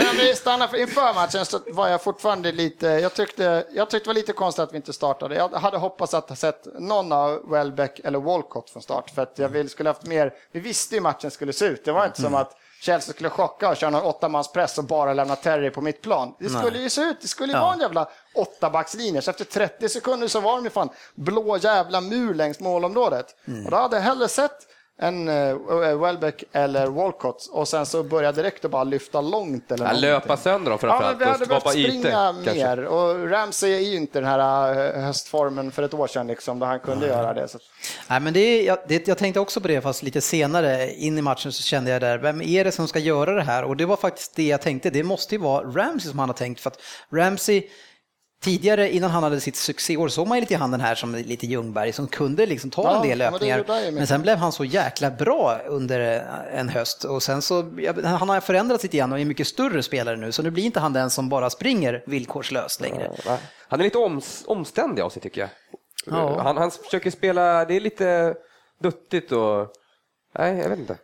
Men 0.02 0.10
om 0.12 0.18
vi 0.18 0.36
stannar 0.36 0.68
för 0.68 0.78
inför 0.78 1.14
matchen 1.14 1.46
så 1.46 1.60
var 1.68 1.88
jag 1.88 2.04
fortfarande 2.04 2.52
lite... 2.52 2.88
Jag 2.88 3.14
tyckte, 3.14 3.66
jag 3.74 3.90
tyckte 3.90 4.06
det 4.06 4.10
var 4.10 4.14
lite 4.14 4.34
konstigt 4.34 4.64
att 4.64 4.74
vi 4.74 4.78
inte 4.78 4.94
startade. 4.94 5.36
Jag 5.36 5.50
hade 5.50 5.78
hoppats 5.78 6.14
att 6.14 6.30
ha 6.30 6.36
sett 6.36 6.68
någon 6.80 7.12
av 7.12 7.50
Welbeck 7.50 8.00
eller 8.04 8.20
Walcott 8.20 8.70
från 8.70 8.84
start. 8.84 9.10
För 9.10 9.22
att 9.22 9.40
jag 9.40 9.50
vill, 9.50 9.70
skulle 9.70 9.90
haft 9.90 10.06
mer... 10.06 10.34
Vi 10.52 10.60
visste 10.60 10.96
hur 10.96 11.02
matchen 11.02 11.32
skulle 11.32 11.54
se 11.54 11.66
ut. 11.66 11.86
Det 11.86 11.92
var 11.92 12.06
inte 12.06 12.22
som 12.22 12.36
att 12.36 12.58
Chelsea 12.82 13.14
skulle 13.14 13.30
chocka 13.30 13.70
och 13.70 13.78
köra 13.78 13.90
någon 13.90 14.02
åttamans 14.04 14.50
och 14.78 14.84
bara 14.84 15.14
lämna 15.14 15.36
Terry 15.36 15.70
på 15.70 15.82
mitt 15.82 16.02
plan. 16.02 16.36
Det 16.40 16.50
skulle 16.50 16.80
ju 16.80 16.90
se 16.90 17.02
ut, 17.02 17.18
det 17.22 17.28
skulle 17.28 17.54
ju 17.54 17.58
Ja. 17.60 17.64
vara 17.64 17.74
en 17.74 17.80
jävla 17.80 18.10
åttabackslinje. 18.36 19.22
Så 19.22 19.32
efter 19.32 19.46
30 19.46 19.90
sekunder 19.90 20.28
så 20.28 20.40
var 20.40 20.56
de 20.56 20.64
ju 20.64 20.70
fan 20.70 20.90
blå 21.16 21.58
jävla 21.58 22.02
mur 22.02 22.34
längs 22.34 22.60
målområdet. 22.60 23.36
Och 23.66 23.72
då 23.72 23.78
hade 23.78 23.96
jag 23.96 24.04
hellre 24.04 24.28
sett 24.28 24.68
en 25.02 25.30
uh, 25.30 26.02
Welbeck 26.02 26.44
eller 26.52 26.88
Walcott 26.88 27.50
och 27.52 27.68
sen 27.68 27.86
så 27.86 28.04
började 28.04 28.42
direkt 28.42 28.66
att 28.66 28.72
bara 28.72 28.84
lyfta 28.84 29.22
långt 29.22 29.72
eller 29.72 29.84
någonting. 29.84 30.02
löpa 30.10 30.38
sönder 30.38 30.72
dem 30.72 30.80
Ja, 30.82 30.88
men 30.88 31.00
framförallt 31.00 31.22
vi 31.22 31.26
och 31.26 31.30
hade 31.30 31.46
behövt 31.46 31.62
skapa 31.62 31.70
springa 31.72 32.00
ytor. 32.00 32.44
kanske. 32.44 32.54
mer 32.54 32.86
och 32.86 33.30
Ramsey 33.30 33.74
är 33.76 33.80
ju 33.80 33.96
inte 33.98 34.20
den 34.20 34.30
här 34.30 34.96
eh, 34.98 35.02
höstformen 35.04 35.72
för 35.72 35.84
ett 35.84 35.94
år 35.94 36.08
sedan 36.08 36.28
liksom, 36.28 36.60
då 36.60 36.66
han 36.66 36.80
kunde 36.80 37.08
göra 37.08 37.34
det. 37.34 37.48
Så. 37.48 37.58
Nej, 38.10 38.20
men 38.20 38.34
det, 38.34 38.40
är- 38.40 38.64
jag, 38.68 38.78
det, 38.88 39.08
jag 39.08 39.18
tänkte 39.18 39.40
också 39.40 39.62
på 39.62 39.68
det, 39.68 39.82
fast 39.82 40.04
lite 40.04 40.22
senare 40.22 40.92
in 40.94 41.18
i 41.18 41.22
matchen 41.22 41.52
så 41.52 41.64
kände 41.64 41.92
jag 41.92 42.02
där, 42.02 42.18
vem 42.18 42.42
är 42.42 42.64
det 42.64 42.72
som 42.72 42.88
ska 42.88 43.00
göra 43.00 43.32
det 43.36 43.44
här? 43.44 43.64
Och 43.64 43.78
det 43.78 43.86
var 43.86 43.96
faktiskt 43.98 44.36
det 44.36 44.44
jag 44.48 44.62
tänkte, 44.62 44.90
det 44.90 45.04
måste 45.04 45.36
ju 45.36 45.42
vara 45.42 45.64
Ramsey 45.64 46.10
som 46.10 46.20
han 46.20 46.30
har 46.30 46.34
tänkt, 46.34 46.60
för 46.62 46.70
att 46.70 46.80
Ramsey 47.14 47.64
Tidigare, 48.43 48.91
innan 48.91 49.12
han 49.12 49.23
hade 49.23 49.39
sitt 49.39 49.56
succéår, 49.56 50.08
såg 50.08 50.27
man 50.27 50.38
ju 50.38 50.41
lite 50.41 50.54
i 50.54 50.58
handen 50.58 50.82
här 50.82 50.95
som 50.95 51.15
lite 51.15 51.47
Ljungberg 51.47 51.93
som 51.93 52.08
kunde 52.08 52.45
liksom 52.45 52.69
ta 52.69 52.84
Ja, 52.84 52.95
en 52.95 53.08
del 53.10 53.17
men 53.17 53.32
löpningar. 53.32 53.91
Men, 53.91 54.08
sen 54.08 54.21
blev 54.21 54.38
han 54.38 54.51
så 54.51 54.65
jäkla 54.65 55.12
bra 55.12 55.60
under 55.67 55.99
en 56.54 56.69
höst 56.69 57.04
och 57.04 57.23
sen 57.23 57.41
så, 57.41 57.56
han 58.04 58.30
har 58.30 58.39
förändrats 58.39 58.84
lite 58.84 58.97
grann 58.97 59.12
och 59.12 59.19
är 59.19 59.25
mycket 59.25 59.47
större 59.47 59.84
spelare 59.84 60.17
nu, 60.17 60.32
så 60.32 60.43
nu 60.43 60.51
blir 60.51 60.63
inte 60.63 60.80
han 60.80 60.93
den 60.93 61.10
som 61.10 61.30
bara 61.30 61.49
springer 61.49 62.04
villkorslöst 62.06 62.82
längre. 62.82 63.12
Han 63.67 63.80
är 63.80 63.84
lite 63.84 63.97
oms, 63.97 64.43
omständig 64.47 65.01
av 65.01 65.10
sig 65.10 65.21
tycker 65.21 65.41
jag. 65.41 65.49
Ja. 66.06 66.41
Han, 66.41 66.58
han 66.58 66.71
försöker 66.71 67.12
spela, 67.12 67.65
det 67.65 67.75
är 67.75 67.80
lite 67.80 68.36
duttigt 68.84 69.32
och... 69.32 69.67
Nej, 70.39 70.58
jag 70.58 70.70
vet 70.70 70.80
inte. 70.80 70.98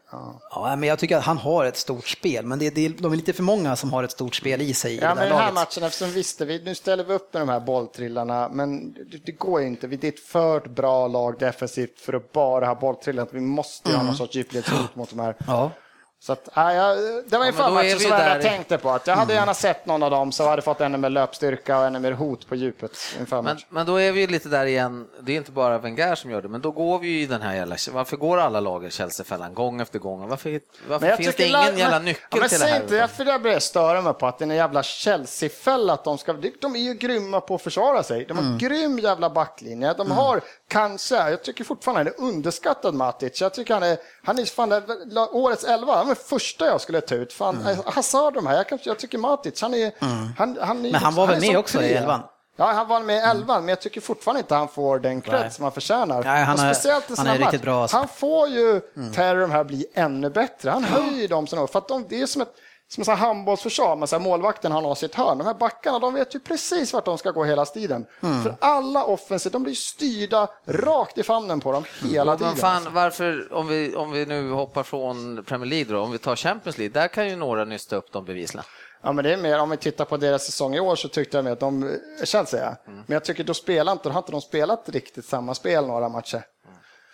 Ja, 0.52 0.76
men 0.78 0.84
jag 0.90 1.00
tycker 1.00 1.18
att 1.18 1.24
han 1.24 1.38
har 1.38 1.66
ett 1.66 1.78
stort 1.78 2.08
spel, 2.08 2.46
men 2.46 2.60
det, 2.60 2.70
det, 2.76 2.88
de 2.90 3.12
är 3.12 3.16
lite 3.16 3.34
för 3.34 3.44
många 3.44 3.76
som 3.76 3.94
har 3.94 4.04
ett 4.04 4.12
stort 4.12 4.36
spel 4.36 4.62
i 4.62 4.74
sig 4.74 4.94
i 4.94 4.98
Ja, 4.98 5.02
det 5.10 5.16
men 5.16 5.24
den 5.24 5.32
här 5.38 5.40
laget. 5.40 5.54
matchen, 5.54 5.84
eftersom 5.84 6.12
visste 6.12 6.46
vi, 6.46 6.64
nu 6.64 6.76
ställer 6.76 7.04
vi 7.04 7.14
upp 7.14 7.34
med 7.34 7.42
de 7.42 7.50
här 7.50 7.60
bolltrillarna, 7.60 8.50
men 8.50 8.94
det, 8.94 9.18
det 9.26 9.32
går 9.32 9.62
ju 9.62 9.68
inte. 9.68 9.88
Vi- 9.88 9.96
Det 9.98 10.08
är 10.08 10.12
ett 10.12 10.20
för 10.20 10.60
bra 10.60 11.08
lag 11.08 11.40
defensivt 11.40 12.00
för 12.00 12.14
att 12.14 12.32
bara 12.32 12.66
ha 12.66 12.76
bolltrillar. 12.76 13.28
Vi 13.32 13.40
måste 13.42 13.90
ju 13.90 13.96
ha 13.96 14.04
någon 14.04 14.16
sorts 14.16 14.36
djupledshot 14.36 14.96
mot 14.96 15.10
de 15.10 15.20
här. 15.20 15.36
Ja. 15.48 15.72
Så 16.20 16.34
att, 16.34 16.50
ja, 16.54 16.74
jag, 16.74 16.98
det 17.28 17.38
var 17.38 17.46
Ja, 17.46 17.52
men 17.52 17.56
då 17.58 17.64
är 17.64 17.72
matchen 17.72 18.00
som 18.00 18.12
jag 18.12 18.42
tänkte 18.42 18.78
på 18.78 18.90
att 18.92 19.08
jag 19.08 19.16
hade 19.16 19.34
gärna 19.34 19.54
sett 19.54 19.86
någon 19.86 20.04
av 20.04 20.12
dem 20.12 20.32
så 20.32 20.48
hade 20.50 20.62
fått 20.62 20.82
ännu 20.82 20.98
mer 20.98 21.10
löpstyrka 21.10 21.80
och 21.80 21.86
ännu 21.86 22.00
mer 22.00 22.12
hot 22.12 22.48
på 22.48 22.56
djupet 22.56 22.92
inför 23.20 23.42
Men, 23.42 23.58
men 23.70 23.86
då 23.86 23.96
är 24.02 24.12
vi 24.12 24.22
ju 24.22 24.28
lite 24.28 24.50
där 24.50 24.66
igen, 24.66 25.08
det 25.22 25.32
är 25.32 25.38
inte 25.38 25.52
bara 25.52 25.78
Wenger 25.78 26.16
som 26.16 26.32
gör 26.32 26.42
det, 26.42 26.48
men 26.48 26.62
då 26.62 26.72
går 26.72 27.00
vi 27.00 27.08
ju 27.08 27.22
i 27.22 27.26
den 27.26 27.42
här 27.42 27.56
jävla, 27.56 27.76
varför 27.92 28.18
går 28.18 28.38
alla 28.38 28.60
lag 28.60 28.86
i 28.86 28.92
Chelsea-fällan 28.92 29.54
gång 29.54 29.82
efter 29.82 30.00
gång? 30.00 30.28
Varför, 30.28 30.60
varför 30.88 31.16
finns 31.16 31.36
det 31.36 31.44
ingen 31.44 31.52
la- 31.54 31.72
jävla 31.72 31.90
men- 31.90 32.06
nyckel 32.06 32.28
ja, 32.32 32.38
men 32.40 32.50
till 32.50 32.60
det 32.60 32.66
här? 32.66 32.82
Inte, 32.82 32.96
jag, 32.96 33.10
för 33.10 33.26
jag 33.26 33.42
börjar 33.42 33.60
störa 33.60 34.02
mig 34.02 34.14
på 34.14 34.28
att 34.28 34.38
det 34.40 34.46
är 34.46 34.50
en 34.50 34.56
jävla 34.56 34.84
Chelsea-fälla. 34.84 35.94
Att 35.94 36.04
de, 36.04 36.18
ska, 36.18 36.34
de 36.62 36.76
är 36.76 36.80
ju 36.80 36.94
grymma 36.94 37.42
på 37.42 37.56
att 37.56 37.62
försvara 37.62 38.04
sig. 38.04 38.26
De 38.26 38.38
har 38.38 38.44
Mm. 38.44 38.58
grym 38.58 39.00
jävla 39.00 39.30
backlinje. 39.30 39.94
De 39.94 40.12
har 40.12 40.42
kanske, 40.68 41.16
jag 41.16 41.44
tycker 41.44 41.64
fortfarande 41.64 42.00
han 42.18 42.26
är 42.28 42.30
underskattad 42.34 42.94
Matic. 42.94 43.42
Jag 43.42 43.54
tycker 43.54 43.74
han 43.74 43.84
är, 43.84 43.98
han 44.24 44.40
är 44.40 44.46
fan 44.46 44.84
årets 45.32 45.64
elva, 45.64 46.04
är 46.10 46.16
första 46.16 46.66
jag 46.66 46.82
skulle 46.82 47.02
ta 47.02 47.16
ut. 47.16 47.34
Fan, 47.34 47.62
Mm. 47.62 47.78
Hazard 47.86 48.34
de 48.34 48.48
här, 48.48 48.56
jag, 48.56 48.70
kan, 48.70 48.80
jag 48.84 49.00
tycker 49.00 49.18
Matic, 49.18 49.62
han 49.62 49.74
är... 49.74 49.92
Han, 50.38 50.58
han 50.62 50.86
är 50.86 50.92
Men 50.92 51.02
han 51.02 51.16
var 51.16 51.28
väl 51.28 51.42
med 51.42 51.58
också 51.58 51.82
i 51.82 51.94
elvan? 51.94 52.22
Ja, 52.60 52.66
han 52.72 52.88
var 52.88 53.00
med 53.00 53.16
i 53.16 53.20
elvan, 53.20 53.62
men 53.62 53.70
jag 53.70 53.82
tycker 53.82 54.02
fortfarande 54.02 54.40
inte 54.40 54.56
han 54.56 54.68
får 54.68 55.00
den 55.00 55.22
cred 55.22 55.54
som 55.54 55.64
han 55.64 55.72
förtjänar. 55.72 56.24
Nej, 56.24 56.44
han 56.44 56.60
är- 56.60 56.74
speciellt 56.74 57.12
i 57.12 57.14
han 57.18 57.28
är 57.28 57.38
riktigt 57.38 57.62
bra, 57.62 57.82
alltså. 57.82 57.98
Han 57.98 58.08
får 58.08 58.48
ju 58.48 58.82
Terry 59.16 59.40
de 59.42 59.52
här 59.52 59.64
bli 59.64 59.86
ännu 59.94 60.30
bättre. 60.30 60.70
Han 60.70 60.84
höjer 60.84 61.28
dem 61.28 61.48
för 61.48 61.78
att 61.78 61.88
de, 61.88 62.06
det 62.10 62.22
är 62.22 62.26
som 62.26 62.42
ett 62.42 62.54
som 62.90 63.04
här 63.08 63.16
handbollsförsvar, 63.16 63.96
men 63.96 64.08
så 64.08 64.20
målvakten 64.20 64.72
han 64.72 64.86
har 64.86 64.96
sitt 64.96 65.16
hörn. 65.16 65.38
De 65.38 65.48
här 65.48 65.54
backarna, 65.54 66.00
de 66.00 66.14
vet 66.14 66.36
ju 66.36 66.40
precis 66.40 66.94
vart 66.94 67.06
de 67.06 67.18
ska 67.18 67.32
gå 67.32 67.44
hela 67.44 67.66
tiden. 67.66 68.06
Mm. 68.24 68.44
För 68.44 68.56
alla 68.60 69.04
offensiv, 69.04 69.52
de 69.52 69.64
blir 69.64 69.74
styrda 69.74 70.50
rakt 70.66 71.18
i 71.18 71.24
famnen 71.24 71.60
på 71.60 71.72
dem 71.72 71.84
hela 72.04 72.32
Men 72.32 72.38
tiden. 72.38 72.56
fan, 72.56 72.88
varför, 72.94 73.54
om 73.54 73.68
vi, 73.68 73.96
om 73.96 74.12
vi 74.12 74.26
nu 74.26 74.52
hoppar 74.52 74.84
från 74.84 75.44
Premier 75.44 75.70
League 75.70 75.94
då, 75.94 76.02
om 76.02 76.12
vi 76.12 76.18
tar 76.18 76.36
Champions 76.36 76.78
League, 76.78 77.02
där 77.02 77.08
kan 77.08 77.30
ju 77.30 77.36
några 77.36 77.66
nysta 77.66 77.96
upp 77.96 78.12
dem 78.12 78.26
bevisligen. 78.26 78.66
Ja, 79.02 79.12
men 79.12 79.24
det 79.24 79.34
är 79.34 79.38
mer, 79.38 79.60
om 79.60 79.70
vi 79.70 79.78
tittar 79.78 80.06
på 80.06 80.18
deras 80.18 80.46
säsong 80.46 80.76
i 80.76 80.80
år 80.80 80.96
så 80.96 81.08
tyckte 81.08 81.38
jag 81.38 81.48
att 81.48 81.60
de, 81.60 82.00
Chelsea. 82.24 82.68
Mm. 82.68 83.04
men 83.08 83.14
jag 83.14 83.26
tycker 83.26 83.44
då 83.44 83.54
spelar 83.54 83.92
inte, 83.92 84.10
då 84.10 84.14
har 84.14 84.20
inte 84.20 84.32
de 84.32 84.42
spelat 84.42 84.90
riktigt 84.90 85.26
samma 85.26 85.54
spel 85.56 85.88
några 85.88 86.10
matcher. 86.10 86.44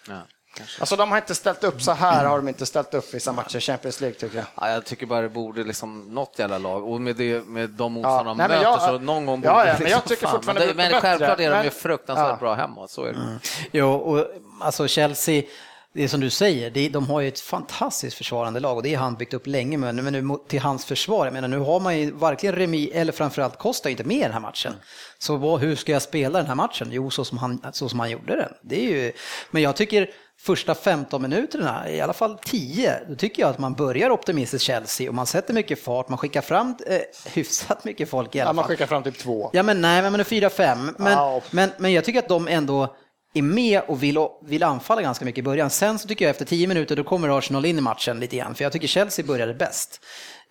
Ja, 0.07 0.21
kanske. 0.53 0.81
Alltså 0.81 0.95
de 0.95 1.09
har 1.11 1.17
inte 1.17 1.35
ställt 1.35 1.63
upp 1.63 1.81
så 1.81 1.91
här, 1.91 2.25
har 2.25 2.37
de 2.37 2.47
inte 2.47 2.65
ställt 2.65 2.93
upp 2.93 3.13
vissa 3.13 3.31
matcher 3.31 3.57
i 3.57 3.59
Champions 3.61 4.01
League 4.01 4.19
tycker 4.19 4.37
jag. 4.37 4.45
Ja, 4.55 4.69
jag 4.69 4.85
tycker 4.85 5.05
bara 5.05 5.21
det 5.21 5.29
borde 5.29 5.63
liksom 5.63 6.01
något 6.13 6.39
jävla 6.39 6.57
lag 6.57 6.87
och 6.87 7.01
med, 7.01 7.15
det, 7.15 7.45
med 7.47 7.69
de 7.69 7.93
motståndare 7.93 8.23
de 8.23 8.37
nej, 8.37 8.47
men 8.47 8.57
möter 8.57 8.71
jag- 8.71 8.81
så 8.81 8.97
någon 8.99 9.25
gång 9.25 9.41
ja, 9.43 9.53
borde 9.53 9.67
ja, 9.67 9.73
det 9.73 9.79
men 9.83 9.91
jag 9.91 9.97
liksom, 9.97 10.09
tycker 10.09 10.27
fan, 10.27 10.35
fortfarande 10.35 10.65
men, 10.65 10.77
det, 10.77 10.91
men 10.91 11.01
självklart 11.01 11.39
är 11.39 11.49
de 11.51 11.57
ju 11.57 11.63
men- 11.63 11.71
fruktansvärt 11.71 12.27
ja. 12.29 12.35
bra 12.39 12.53
hemma, 12.53 12.87
så 12.87 13.03
är 13.05 13.13
det. 13.13 13.39
Jo, 13.71 13.91
och 13.91 14.25
alltså 14.61 14.87
Chelsea, 14.87 15.43
det 15.93 16.03
är 16.03 16.07
som 16.07 16.19
du 16.19 16.29
säger, 16.29 16.89
de 16.89 17.07
har 17.09 17.21
ju 17.21 17.27
ett 17.27 17.39
fantastiskt 17.39 18.17
försvarande 18.17 18.59
lag 18.59 18.77
och 18.77 18.83
det 18.83 18.95
har 18.95 19.03
han 19.03 19.15
byggt 19.15 19.33
upp 19.33 19.47
länge. 19.47 19.77
Men, 19.77 19.95
men 19.95 20.13
nu 20.13 20.35
till 20.47 20.59
hans 20.59 20.85
försvar, 20.85 21.25
jag 21.25 21.33
menar 21.33 21.47
nu 21.47 21.57
har 21.59 21.79
man 21.79 21.97
ju 21.99 22.11
varken 22.11 22.55
Remi 22.55 22.91
eller 22.93 23.11
framförallt 23.11 23.57
Costa 23.59 23.89
inte 23.89 24.03
med 24.03 24.17
i 24.17 24.21
den 24.21 24.31
här 24.31 24.39
matchen. 24.39 24.73
Så 25.17 25.35
vad, 25.37 25.59
hur 25.59 25.75
ska 25.75 25.91
jag 25.91 26.01
spela 26.01 26.37
den 26.39 26.47
här 26.47 26.55
matchen? 26.55 26.87
Jo, 26.91 27.09
så 27.09 27.25
som 27.25 27.37
han, 27.37 27.61
så 27.73 27.89
som 27.89 27.99
han 27.99 28.09
gjorde 28.09 28.35
den. 28.35 28.49
Det 28.61 28.85
är 28.85 28.89
ju, 28.89 29.11
men 29.51 29.61
jag 29.61 29.75
tycker 29.75 30.09
första 30.39 30.75
15 30.75 31.21
minuterna, 31.21 31.89
i 31.89 32.01
alla 32.01 32.13
fall 32.13 32.37
10, 32.45 32.99
då 33.09 33.15
tycker 33.15 33.41
jag 33.41 33.49
att 33.49 33.59
man 33.59 33.73
börjar 33.73 34.09
optimistiskt 34.09 34.65
Chelsea 34.65 35.09
och 35.09 35.15
man 35.15 35.25
sätter 35.25 35.53
mycket 35.53 35.83
fart, 35.83 36.09
man 36.09 36.17
skickar 36.17 36.41
fram 36.41 36.75
eh, 36.87 36.97
hyfsat 37.33 37.83
mycket 37.83 38.09
folk 38.09 38.35
i 38.35 38.39
alla 38.39 38.49
Ja, 38.49 38.53
man 38.53 38.63
fall. 38.63 38.69
skickar 38.71 38.85
fram 38.87 39.03
typ 39.03 39.17
två. 39.17 39.49
Ja 39.53 39.63
men 39.63 39.81
nej, 39.81 40.01
men 40.11 40.21
4-5. 40.21 40.93
Men, 40.97 41.11
Ja. 41.11 41.41
men, 41.51 41.69
men 41.77 41.93
jag 41.93 42.03
tycker 42.05 42.19
att 42.19 42.27
de 42.27 42.47
ändå 42.47 42.95
är 43.33 43.41
med 43.41 43.81
och 43.87 44.03
vill, 44.03 44.17
vill 44.45 44.63
anfalla 44.63 45.01
ganska 45.01 45.25
mycket 45.25 45.39
i 45.39 45.43
början. 45.43 45.69
Sen 45.69 45.99
så 45.99 46.07
tycker 46.07 46.25
jag 46.25 46.29
efter 46.29 46.45
10 46.45 46.67
minuter 46.67 46.95
då 46.95 47.03
kommer 47.03 47.37
Arsenal 47.37 47.65
in 47.65 47.77
i 47.77 47.81
matchen 47.81 48.19
lite 48.19 48.37
grann, 48.37 48.55
för 48.55 48.63
jag 48.63 48.71
tycker 48.73 48.87
Chelsea 48.87 49.25
började 49.25 49.53
bäst. 49.53 50.01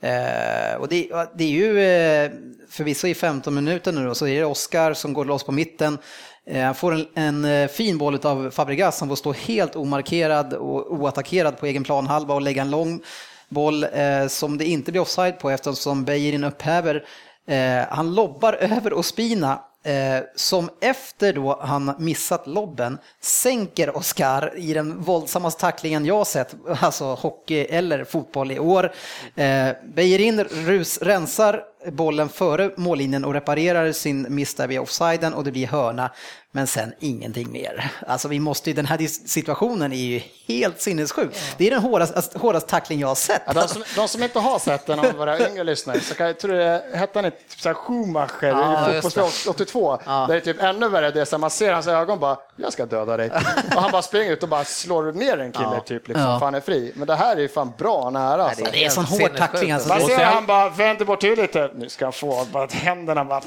Eh, 0.01 0.81
och 0.81 0.89
det, 0.89 1.09
det 1.35 1.45
är 1.45 1.49
ju 1.49 1.81
eh, 1.81 2.31
förvisso 2.71 3.07
i 3.07 3.15
15 3.15 3.55
minuter 3.55 3.93
nu 3.93 4.07
då, 4.07 4.15
så 4.15 4.27
är 4.27 4.39
det 4.39 4.45
Oscar 4.45 4.95
som 4.95 5.13
går 5.13 5.25
loss 5.25 5.45
på 5.45 5.53
mitten. 5.53 5.99
Eh, 6.47 6.65
Han 6.65 6.75
får 6.75 6.93
en, 6.93 7.07
en 7.15 7.45
eh, 7.45 7.69
fin 7.69 7.99
boll 7.99 8.19
av 8.27 8.51
Fabregas 8.51 8.99
som 8.99 9.09
får 9.09 9.17
stå 9.17 9.33
helt 9.33 9.77
omarkerad 9.77 10.53
och 10.55 10.93
oattackerad 10.93 11.59
på 11.59 11.67
egen 11.67 11.85
planhalva 11.85 12.35
och 12.35 12.43
lägga 12.43 12.63
en 12.63 12.71
lång 12.71 13.03
boll 13.49 13.85
eh, 13.85 14.27
som 14.29 14.59
det 14.59 14.65
inte 14.65 14.93
blir 14.93 15.03
offside 15.03 15.39
på 15.39 15.51
eftersom 15.51 16.05
Beijerin 16.05 16.45
upphäver. 16.45 17.05
Eh, 17.49 17.87
han 17.91 18.15
lobbar 18.15 18.53
över 18.61 18.93
Ospina 18.93 19.61
eh, 19.83 20.19
som 20.35 20.71
efter 20.81 21.33
då 21.33 21.59
han 21.63 21.95
missat 21.99 22.47
lobben 22.47 22.99
sänker 23.21 23.97
Oscar 23.97 24.53
i 24.57 24.75
den 24.75 25.01
våldsammaste 25.03 25.61
tacklingen 25.61 26.07
jag 26.07 26.27
sett, 26.27 26.55
alltså 26.81 27.05
hockey 27.05 27.61
eller 27.61 28.05
fotboll 28.05 28.53
i 28.53 28.59
år. 28.59 28.93
Eh, 29.35 29.69
Beijerin 29.95 30.45
rus, 30.45 30.99
rensar 31.03 31.65
bollen 31.91 32.29
före 32.29 32.71
mållinjen 32.77 33.25
och 33.25 33.35
reparerar 33.35 33.93
sin 33.93 34.27
miss 34.29 34.55
där 34.55 34.67
vid 34.67 34.81
offsiden 34.81 35.35
och 35.35 35.45
det 35.45 35.53
blir 35.53 35.67
hörna. 35.67 36.11
Men 36.55 36.67
sen 36.67 36.93
ingenting 37.01 37.53
mer. 37.53 37.91
Alltså 38.07 38.29
vi 38.29 38.41
måste 38.41 38.71
ju, 38.71 38.75
den 38.77 38.87
här 38.87 38.99
situationen 39.29 39.93
är 39.93 39.97
ju 39.97 40.23
helt 40.49 40.81
sinnessjuk. 40.81 41.31
Det 41.57 41.67
är 41.67 41.71
den 41.71 41.81
hårdaste, 41.83 42.17
alltså, 42.17 42.39
hårdaste 42.39 42.71
tackling 42.71 43.01
jag 43.01 43.09
har 43.09 43.15
sett. 43.15 43.43
Ja, 43.47 43.53
de, 43.53 43.69
som, 43.69 43.83
de 43.97 44.09
som 44.09 44.23
inte 44.23 44.39
har 44.39 44.59
sett 44.59 44.87
den 44.87 44.99
av 44.99 45.13
våra 45.19 45.49
yngre 45.51 45.65
lyssnare, 45.65 46.01
så 46.01 46.15
kan 46.15 46.27
jag 46.27 46.41
tror 46.41 46.53
det 46.55 46.85
hette 46.95 47.19
han 47.19 47.25
inte 47.25 47.37
typ 47.39 47.61
så 47.61 47.69
här 47.69 47.75
Schumacher 47.75 48.47
Ja, 48.49 48.91
i 48.91 48.95
just 48.95 49.15
fotbollsspel 49.15 49.51
82. 49.51 49.99
Där 50.07 50.27
det 50.29 50.35
är 50.35 50.41
typ 50.41 50.63
ännu 50.63 50.89
värre, 50.89 51.11
det 51.11 51.21
är 51.21 51.25
så 51.25 51.37
här, 51.37 51.41
man 51.41 51.51
ser 51.51 51.73
hans 51.73 51.87
ögon 51.87 52.19
bara, 52.19 52.37
jag 52.57 52.73
ska 52.73 52.87
döda 52.87 53.17
dig. 53.17 53.31
Och 53.77 53.83
han 53.83 53.91
bara 53.93 54.03
springer 54.03 54.33
ut 54.33 54.43
och 54.43 54.49
bara 54.49 54.65
slår 54.65 55.13
ner 55.13 55.39
en 55.39 55.53
kille 55.53 55.81
typ, 55.87 56.09
liksom, 56.09 56.27
Ja. 56.27 56.39
för 56.39 56.47
han 56.47 56.55
är 56.55 56.61
fri. 56.61 56.93
Men 56.95 57.07
det 57.07 57.15
här 57.15 57.37
är 57.37 57.41
ju 57.41 57.49
fan 57.49 57.73
bra 57.79 58.11
nära. 58.11 58.45
Alltså. 58.45 58.65
det 58.73 58.79
är 58.79 58.85
en 58.85 58.91
sån 58.91 59.05
hård 59.05 59.37
tackling. 59.37 59.73
Alltså. 59.73 59.89
Man 59.89 60.03
Och 60.03 60.09
ser 60.09 60.25
han 60.25 60.47
bara 60.47 60.69
vänder 60.69 61.05
bort 61.05 61.25
huvudet 61.25 61.72
nu 61.77 61.89
ska 61.89 62.05
han 62.07 62.13
få, 62.13 62.45
bara 62.53 62.65
att 62.65 62.73
händerna 62.73 63.25
bara... 63.25 63.41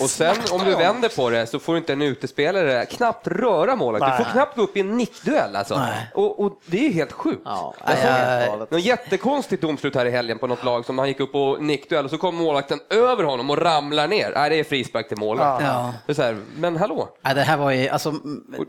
Och 0.00 0.10
sen 0.10 0.36
om 0.52 0.64
du 0.64 0.74
vänder 0.76 1.08
på 1.16 1.30
det 1.30 1.46
så 1.46 1.58
får 1.58 1.76
inte 1.76 1.92
en 1.92 2.02
utespelare 2.02 2.86
knappt 2.86 3.26
röra 3.26 3.76
målet. 3.76 4.02
Du 4.02 4.24
får 4.24 4.32
knappt 4.32 4.56
gå 4.56 4.62
upp 4.62 4.76
i 4.76 4.80
en 4.80 4.96
nickduell 4.96 5.56
alltså. 5.56 5.80
Och, 6.14 6.40
och 6.40 6.52
det 6.66 6.78
är 6.78 6.82
ju 6.82 6.92
helt 6.92 7.12
sjukt. 7.12 7.42
Ja, 7.44 7.74
ett- 7.86 7.98
nej. 8.04 8.50
Något 8.70 8.80
jättekonstigt 8.80 9.62
domslut 9.62 9.94
här 9.94 10.06
i 10.06 10.10
helgen 10.10 10.38
på 10.38 10.46
något 10.46 10.64
lag 10.64 10.84
som 10.84 10.98
han 10.98 11.08
gick 11.08 11.20
upp 11.20 11.32
på 11.32 11.56
nickduell 11.60 12.04
och 12.04 12.10
så 12.10 12.18
kom 12.18 12.36
målvakten 12.36 12.80
över 12.90 13.24
honom 13.24 13.50
och 13.50 13.58
ramlar 13.58 14.08
ner. 14.08 14.32
Nej, 14.36 14.50
det 14.50 14.56
är 14.58 14.64
frispark 14.64 15.08
till 15.08 15.18
målvakt. 15.18 15.64
Ja. 15.64 16.14
Så 16.14 16.22
här, 16.22 16.36
men 16.56 16.76
hallå? 16.76 17.08
Ja, 17.22 17.34
det 17.34 17.42
här 17.42 17.56
var 17.56 17.70
ju, 17.70 17.88
alltså, 17.88 18.14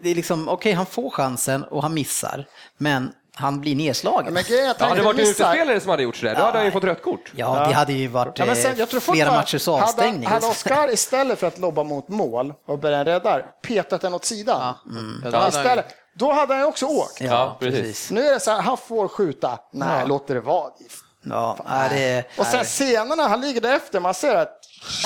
det 0.04 0.10
är 0.12 0.16
liksom, 0.16 0.50
okej 0.50 0.74
han 0.74 0.86
får 0.86 1.10
chansen 1.10 1.64
och 1.64 1.82
han 1.84 1.94
missar, 1.94 2.46
men 2.78 3.12
han 3.36 3.62
blir 3.62 3.76
nedslagen. 3.76 4.34
Men 4.34 4.44
grejen 4.44 4.66
är 4.66 4.72
att 4.72 4.80
Ja, 4.80 4.86
han 4.86 4.90
hade 4.90 5.02
det 5.02 5.06
varit 5.06 5.20
en 5.20 5.26
missar- 5.26 5.32
utespelare 5.54 5.80
som 5.80 5.90
hade 5.90 6.04
gjort 6.04 6.16
sådär, 6.16 6.36
då 6.36 6.42
hade 6.42 6.58
han 6.58 6.66
ju 6.66 6.72
fått 6.72 6.84
rött 6.84 7.02
kort. 7.04 7.32
Ja, 7.36 7.66
det 7.68 7.74
hade 7.74 7.94
ju 7.94 8.08
varit 8.08 8.40
Ja, 8.40 8.46
men 8.46 8.56
sen, 8.56 8.72
eh, 8.74 8.80
jag 8.80 8.90
tror 8.90 9.00
flera 9.00 9.32
matchers 9.32 9.68
avstängning. 9.68 10.24
Hade, 10.28 10.36
hade 10.36 10.48
Oscar 10.48 10.94
istället 10.94 11.40
för 11.40 11.48
att 11.48 11.58
lobba 11.60 11.84
mot 11.84 12.08
mål 12.08 12.54
och 12.68 12.80
börja 12.80 13.06
rädda, 13.06 13.40
petat 13.68 14.02
den 14.02 14.14
åt 14.14 14.26
sidan. 14.26 14.62
Ja, 15.24 15.30
då 15.32 15.38
Ja, 15.38 15.48
istället, 15.48 15.86
då 16.16 16.32
hade 16.32 16.54
han 16.54 16.62
ju 16.62 16.68
också 16.68 16.86
åkt. 16.86 17.22
Ja, 17.22 17.58
precis. 17.60 18.12
Nu 18.12 18.28
är 18.28 18.34
det 18.34 18.40
så 18.40 18.52
här, 18.52 18.62
han 18.62 18.78
får 18.78 19.08
skjuta. 19.08 19.60
Nej, 19.74 20.04
låt 20.08 20.28
det 20.28 20.40
vara. 20.40 20.70
Ja, 21.24 21.58
nej, 21.70 21.90
det, 21.90 22.40
Och 22.42 22.46
sen 22.46 22.64
scenerna, 22.64 23.28
han 23.28 23.42
ligger 23.42 23.62
där 23.62 23.76
efter, 23.76 24.00
man 24.00 24.14
ser 24.14 24.36
att 24.36 24.60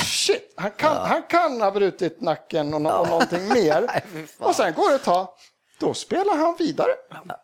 shit, 0.06 0.54
han 0.58 0.72
kan, 0.72 0.98
han 1.08 1.22
kan 1.24 1.62
ha 1.62 1.72
brutit 1.72 2.22
nacken 2.22 2.74
och, 2.74 2.82
no 2.82 2.90
och 2.90 3.08
någonting 3.10 3.48
mer. 3.54 4.04
Och 4.40 4.56
sen 4.56 4.74
går 4.74 4.90
det 4.90 4.96
ett 4.96 5.04
tag, 5.04 5.28
då 5.80 5.94
spelar 5.94 6.38
han 6.38 6.56
vidare. 6.60 6.92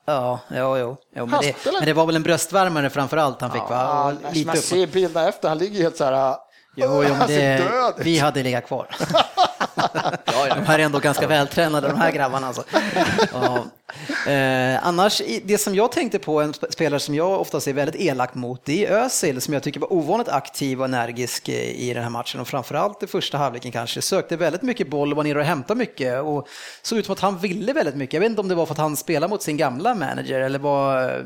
ja, 0.05 0.39
jo, 0.49 0.77
jo. 0.77 0.97
jo 1.15 1.25
men, 1.25 1.41
det, 1.41 1.55
men 1.65 1.86
det 1.86 1.93
var 1.93 2.05
väl 2.05 2.15
en 2.15 2.23
bröstvärmare 2.23 2.89
framför 2.89 3.17
allt 3.17 3.41
han 3.41 3.51
fick 3.51 3.61
va? 3.61 3.69
Ja, 3.69 4.13
Och 4.27 4.34
lite 4.34 4.47
man 4.47 4.57
ser 4.57 4.88
bilderna 4.88 5.27
efter, 5.27 5.49
han 5.49 5.57
ligger 5.57 5.82
helt 5.82 5.97
så 5.97 6.03
här, 6.03 6.36
Jo, 6.75 7.03
jo, 7.03 7.15
det, 7.27 7.93
vi 7.97 8.19
hade 8.19 8.43
legat 8.43 8.67
kvar. 8.67 8.88
De 10.55 10.65
här 10.65 10.79
är 10.79 10.84
ändå 10.84 10.99
ganska 10.99 11.27
vältränade 11.27 11.88
de 11.88 11.97
här 11.99 12.11
grabbarna 12.11 12.47
alltså. 12.47 12.63
Ja. 13.34 13.65
Eh, 14.27 14.87
annars, 14.87 15.21
det 15.43 15.57
som 15.57 15.75
jag 15.75 15.91
tänkte 15.91 16.19
på, 16.19 16.41
en 16.41 16.51
sp- 16.53 16.71
spelare 16.71 16.99
som 16.99 17.15
jag 17.15 17.41
oftast 17.41 17.67
är 17.67 17.73
väldigt 17.73 18.01
elak 18.01 18.35
mot, 18.35 18.65
det 18.65 18.85
är 18.85 18.91
Özil 19.03 19.41
som 19.41 19.53
jag 19.53 19.63
tycker 19.63 19.79
var 19.79 19.93
ovanligt 19.93 20.29
aktiv 20.29 20.79
och 20.79 20.85
energisk 20.85 21.49
eh, 21.49 21.55
i 21.81 21.93
den 21.93 22.03
här 22.03 22.09
matchen 22.09 22.41
och 22.41 22.47
framförallt 22.47 23.03
i 23.03 23.07
första 23.07 23.37
halvleken 23.37 23.71
kanske. 23.71 24.01
Sökte 24.01 24.37
väldigt 24.37 24.61
mycket 24.61 24.89
boll 24.89 25.11
och 25.11 25.17
var 25.17 25.23
nere 25.23 25.39
och 25.39 25.45
hämtade 25.45 25.77
mycket 25.77 26.21
och 26.21 26.47
såg 26.81 26.97
ut 26.99 27.05
som 27.05 27.13
att 27.13 27.19
han 27.19 27.37
ville 27.37 27.73
väldigt 27.73 27.95
mycket. 27.95 28.13
Jag 28.13 28.21
vet 28.21 28.29
inte 28.29 28.41
om 28.41 28.47
det 28.47 28.55
var 28.55 28.65
för 28.65 28.73
att 28.73 28.77
han 28.77 28.97
spelade 28.97 29.29
mot 29.29 29.41
sin 29.41 29.57
gamla 29.57 29.95
manager 29.95 30.39
eller 30.41 30.59
var... 30.59 31.23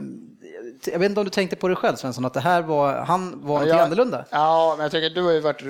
Jag 0.85 0.99
vet 0.99 1.09
inte 1.09 1.19
om 1.19 1.25
du 1.25 1.29
tänkte 1.31 1.55
på 1.55 1.67
det 1.67 1.75
själv 1.75 1.95
Svensson, 1.95 2.25
att 2.25 2.33
det 2.33 2.39
här 2.39 2.61
var, 2.61 2.93
han 2.93 3.41
var 3.43 3.59
något 3.59 3.67
jag- 3.69 3.79
annorlunda? 3.79 4.25
Ja, 4.29 4.73
men 4.77 4.83
jag 4.83 4.91
tycker 4.91 5.09
du 5.09 5.23
har 5.23 5.31
ju 5.31 5.39
varit 5.39 5.61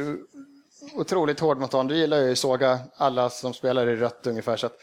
otroligt 0.96 1.40
hård 1.40 1.58
mot 1.60 1.72
honom. 1.72 1.88
Du 1.88 1.98
gillar 1.98 2.18
ju 2.18 2.32
att 2.32 2.38
såga 2.38 2.80
alla 2.98 3.30
som 3.30 3.54
spelar 3.54 3.88
i 3.88 3.96
rött 3.96 4.28
ungefär. 4.28 4.58
Så 4.58 4.66
att 4.66 4.74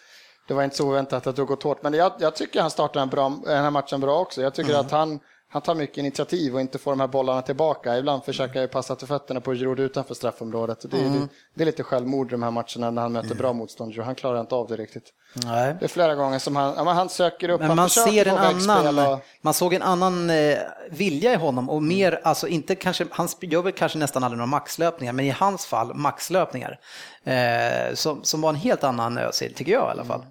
det 0.49 0.55
var 0.55 0.63
inte 0.63 0.77
så 0.77 0.89
oväntat 0.89 1.27
att 1.27 1.37
du 1.37 1.43
har 1.43 1.47
gått 1.47 1.63
hårt. 1.63 1.83
Men 1.83 1.95
jag, 1.95 2.13
jag 2.19 2.35
tycker 2.37 2.61
han 2.61 2.71
startar 2.71 3.01
en 3.01 3.09
bra, 3.09 3.29
den 3.45 3.63
här 3.65 3.71
matchen 3.71 4.01
bra 4.01 4.19
också. 4.21 4.43
Jag 4.43 4.55
tycker 4.55 4.71
Mm. 4.71 4.87
att 4.87 4.91
han, 4.93 5.21
han 5.49 5.63
tar 5.63 5.75
mycket 5.75 5.99
initiativ 5.99 6.55
och 6.55 6.61
inte 6.61 6.79
får 6.79 6.91
de 6.93 7.01
här 7.01 7.07
bollarna 7.07 7.43
tillbaka. 7.43 7.99
Ibland 7.99 8.25
försöker 8.25 8.61
jag 8.61 8.71
passa 8.71 8.97
till 8.97 9.07
fötterna 9.07 9.41
på 9.41 9.53
Giroud 9.55 9.81
utanför 9.81 10.15
straffområdet. 10.15 10.91
Det, 10.91 10.97
är- 10.97 11.01
Mm. 11.01 11.21
det, 11.21 11.29
det 11.55 11.63
är 11.63 11.67
lite 11.67 11.83
självmord 11.83 12.29
i 12.29 12.31
de 12.31 12.43
här 12.43 12.51
matcherna 12.51 12.91
när 12.91 13.03
han 13.03 13.13
möter 13.13 13.35
bra 13.35 13.53
motstånd. 13.53 13.99
Han 13.99 14.15
klarar 14.15 14.41
inte 14.41 14.55
av 14.55 14.69
det 14.69 14.77
riktigt. 14.77 15.05
Nej. 15.35 15.77
Det 15.81 15.85
är 15.87 15.89
flera 15.89 16.15
gånger 16.15 16.39
som 16.39 16.57
han, 16.57 16.75
ja, 16.77 16.93
han 16.93 17.09
söker 17.09 17.49
upp, 17.49 17.61
Men 17.61 17.69
han 17.69 17.77
man 17.77 17.91
ser 17.91 18.29
en 18.29 18.39
annan, 18.39 18.99
och- 19.13 19.21
man 19.41 19.55
såg 19.55 19.75
en 19.75 19.83
annan 19.83 20.31
eh, 20.31 20.59
vilja 20.91 21.33
i 21.33 21.37
honom 21.37 21.71
och 21.71 21.83
mer, 21.83 22.21
alltså 22.25 22.49
inte 22.49 22.75
kanske, 22.75 23.07
han 23.11 23.29
gör 23.41 23.63
väl 23.63 23.73
kanske 23.73 23.99
nästan 23.99 24.25
aldrig 24.25 24.39
några 24.39 24.47
maxlöpningar, 24.51 25.13
men 25.13 25.25
i 25.25 25.31
hans 25.31 25.67
fall 25.67 25.95
maxlöpningar. 25.95 26.79
Eh, 27.25 27.95
som, 27.95 28.25
som 28.25 28.41
var 28.41 28.49
en 28.51 28.55
helt 28.57 28.85
annan 28.85 29.19
Özil, 29.19 29.55
tycker 29.55 29.73
jag 29.73 29.89
i 29.89 29.91
alla 29.91 30.05
fall. 30.05 30.23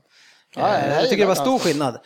Ja, 0.56 0.74
jag 0.74 0.88
Eh, 0.88 0.94
jag 0.94 1.10
tycker 1.10 1.24
det 1.24 1.28
var 1.28 1.36
stor 1.36 1.60
skillnad. 1.60 2.00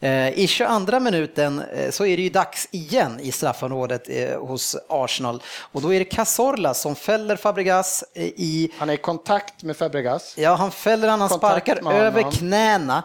Eh, 0.00 0.38
I 0.38 0.46
22 0.46 1.00
minuten 1.00 1.62
eh, 1.74 1.90
så 1.90 2.06
är 2.06 2.16
det 2.16 2.22
ju 2.22 2.28
dags 2.28 2.68
igen 2.70 3.20
i 3.20 3.32
straffområdet 3.32 4.08
hos 4.38 4.76
Arsenal. 4.88 5.42
Och 5.72 5.82
då 5.82 5.94
är 5.94 5.98
det 5.98 6.04
Cazorla 6.04 6.74
som 6.74 6.94
fäller 6.94 7.36
Fabregas 7.36 8.04
i 8.14 8.70
Han 8.78 8.90
är 8.90 8.94
i 8.94 8.96
kontakt 8.96 9.62
med 9.62 9.76
Fabregas. 9.76 10.34
Ja, 10.38 10.54
han 10.54 10.70
fäller 10.70 11.08
han, 11.08 11.20
han 11.20 11.28
Kontakt 11.28 11.66
sparkar 11.66 11.92
över 11.92 12.30
knäna. 12.32 13.02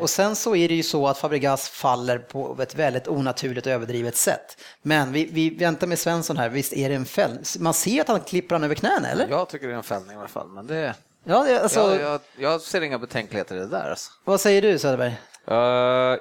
Och 0.00 0.10
sen 0.10 0.36
så 0.36 0.56
är 0.56 0.68
det 0.68 0.74
ju 0.74 0.82
så 0.82 1.08
att 1.08 1.18
Fabregas 1.18 1.68
faller 1.68 2.18
på 2.18 2.56
ett 2.62 2.74
väldigt 2.74 3.08
onaturligt 3.08 3.66
och 3.66 3.72
överdrivet 3.72 4.16
sätt. 4.16 4.56
Men 4.82 5.12
vi, 5.12 5.28
vi 5.32 5.50
väntar 5.50 5.86
med 5.86 5.98
Svensson 5.98 6.36
här, 6.36 6.48
visst 6.48 6.72
är 6.72 6.88
det 6.88 6.94
en 6.94 7.06
fäll? 7.06 7.38
Man 7.58 7.74
ser 7.74 8.00
att 8.00 8.08
han 8.08 8.20
klipper 8.20 8.54
han 8.54 8.64
över 8.64 8.74
knäna, 8.74 9.08
eller? 9.08 9.28
Jag 9.28 9.48
tycker 9.48 9.66
det 9.66 9.72
är 9.72 9.76
en 9.76 9.82
fällning 9.82 10.16
i 10.16 10.18
alla 10.18 10.28
fall, 10.28 10.48
men 10.48 10.66
det... 10.66 10.94
Ja, 11.24 11.42
det, 11.42 11.62
alltså, 11.62 11.80
jag, 11.80 12.00
jag, 12.00 12.20
jag 12.36 12.60
ser 12.60 12.80
inga 12.80 12.98
betänkligheter 12.98 13.56
i 13.56 13.58
det 13.58 13.66
där. 13.66 13.90
Alltså. 13.90 14.10
vad 14.24 14.40
säger 14.40 14.62
du 14.62 14.78
Söderberg? 14.78 15.16
Uh, 15.50 15.56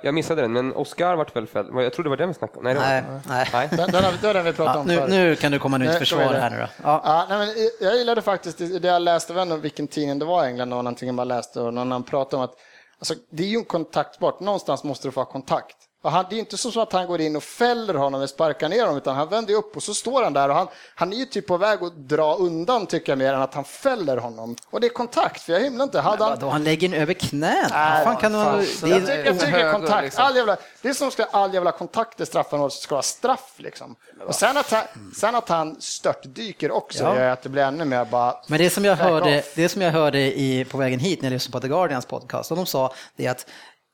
jag 0.03 0.13
missade 0.13 0.41
den, 0.41 0.53
men 0.53 0.73
Oscar 0.73 1.15
vart 1.15 1.35
väl 1.35 1.47
fälld. 1.47 1.69
Jag 1.75 1.93
trodde 1.93 2.07
det 2.07 2.09
var 2.09 2.17
den 2.17 2.27
vi 2.27 2.33
snackade 2.33 2.59
om. 2.59 2.63
Nej, 2.63 2.73
Nej, 2.73 3.01
det. 3.01 3.21
nej. 3.29 3.49
Nej. 3.53 3.69
Den, 3.71 3.91
den, 3.91 4.03
har, 4.03 4.13
den 4.21 4.35
har 4.35 4.43
vi 4.43 4.53
pratat 4.53 4.75
Ja, 4.75 4.81
om 4.81 4.87
nu, 4.87 5.17
nu 5.17 5.35
kan 5.35 5.51
du 5.51 5.59
komma 5.59 5.77
är 5.77 5.99
försvar 5.99 6.33
här 6.33 6.49
nu 6.49 6.57
då. 6.57 6.67
Ja. 6.83 7.01
Ja, 7.03 7.25
nej, 7.29 7.37
men 7.37 7.69
jag 7.81 7.97
gillade 7.97 8.21
faktiskt, 8.21 8.57
det 8.57 8.87
jag 8.87 9.01
läste, 9.01 9.33
jag 9.33 9.57
vilken 9.57 9.87
tidning 9.87 10.19
det 10.19 10.25
var 10.25 10.45
i 10.45 10.47
England, 10.47 10.73
och 10.73 10.83
någonting 10.83 11.15
man 11.15 11.27
läste 11.27 11.61
och 11.61 11.73
någon 11.73 11.91
han 11.91 12.03
pratade 12.03 12.37
om 12.37 12.43
att 12.43 12.55
alltså, 12.99 13.13
det 13.31 13.43
är 13.43 13.47
ju 13.47 13.57
en 13.57 13.65
kontaktsport, 13.65 14.39
någonstans 14.39 14.83
måste 14.83 15.07
du 15.07 15.11
få 15.11 15.19
ha 15.19 15.25
kontakt. 15.25 15.75
Och 16.03 16.11
han, 16.11 16.25
det 16.29 16.35
är 16.35 16.39
inte 16.39 16.57
så 16.57 16.81
att 16.81 16.93
han 16.93 17.07
går 17.07 17.21
in 17.21 17.35
och 17.35 17.43
fäller 17.43 17.93
honom 17.93 18.19
eller 18.19 18.27
sparkar 18.27 18.69
ner 18.69 18.81
honom, 18.81 18.97
utan 18.97 19.15
han 19.15 19.29
vänder 19.29 19.53
upp 19.53 19.75
och 19.75 19.83
så 19.83 19.93
står 19.93 20.23
han 20.23 20.33
där 20.33 20.49
och 20.49 20.55
han, 20.55 20.67
han 20.95 21.13
är 21.13 21.17
ju 21.17 21.25
typ 21.25 21.47
på 21.47 21.57
väg 21.57 21.83
att 21.83 21.95
dra 21.95 22.35
undan 22.35 22.85
tycker 22.87 23.11
jag 23.11 23.19
mer 23.19 23.33
än 23.33 23.41
att 23.41 23.53
han 23.53 23.63
fäller 23.63 24.17
honom. 24.17 24.55
Och 24.69 24.81
det 24.81 24.87
är 24.87 24.89
kontakt, 24.89 25.41
för 25.41 25.53
jag 25.53 25.59
himlar 25.59 25.83
inte. 25.83 25.99
Hade 25.99 26.23
han, 26.23 26.31
Vadå, 26.33 26.49
han 26.49 26.63
lägger 26.63 26.89
den 26.89 27.01
över 27.01 27.13
knäna? 27.13 27.67
Nej, 27.71 28.05
fan 28.05 28.17
kan 28.17 28.33
fan, 28.33 28.65
så 28.65 28.85
Det 28.85 28.91
jag 28.91 29.01
är, 29.01 29.05
tycker, 29.05 29.25
jag 29.25 29.39
tycker 29.39 29.71
kontakt, 29.71 30.03
liksom. 30.03 30.23
all 30.23 30.35
jävla, 30.35 30.57
det 30.81 30.89
är 30.89 30.93
som 30.93 31.11
ska 31.11 31.23
all 31.23 31.53
jävla 31.53 31.71
kontakt 31.71 32.21
i 32.21 32.25
straffområdet 32.25 32.73
ska 32.73 32.95
vara 32.95 33.01
straff 33.03 33.53
liksom. 33.57 33.95
Och 34.27 34.35
sen 34.35 34.57
att 34.57 34.71
han, 34.71 34.83
sen 35.15 35.35
att 35.35 35.49
han 35.49 35.81
störtdyker 35.81 36.71
också 36.71 37.03
Ja. 37.03 37.15
gör 37.15 37.29
att 37.29 37.41
det 37.41 37.49
blir 37.49 37.63
ännu 37.63 37.85
mer 37.85 38.05
bara... 38.05 38.35
Men 38.47 38.59
det 38.59 38.69
som 38.69 38.85
jag 38.85 38.95
hörde, 38.95 39.39
off. 39.39 39.53
det 39.55 39.69
som 39.69 39.81
jag 39.81 39.91
hörde 39.91 40.19
i, 40.19 40.65
på 40.65 40.77
vägen 40.77 40.99
hit 40.99 41.21
när 41.21 41.29
jag 41.29 41.33
lyssnade 41.33 41.51
på 41.51 41.59
The 41.61 41.67
Guardians 41.67 42.05
podcast, 42.05 42.51
och 42.51 42.57
de 42.57 42.65
sa 42.65 42.93
det 43.15 43.27
att 43.27 43.45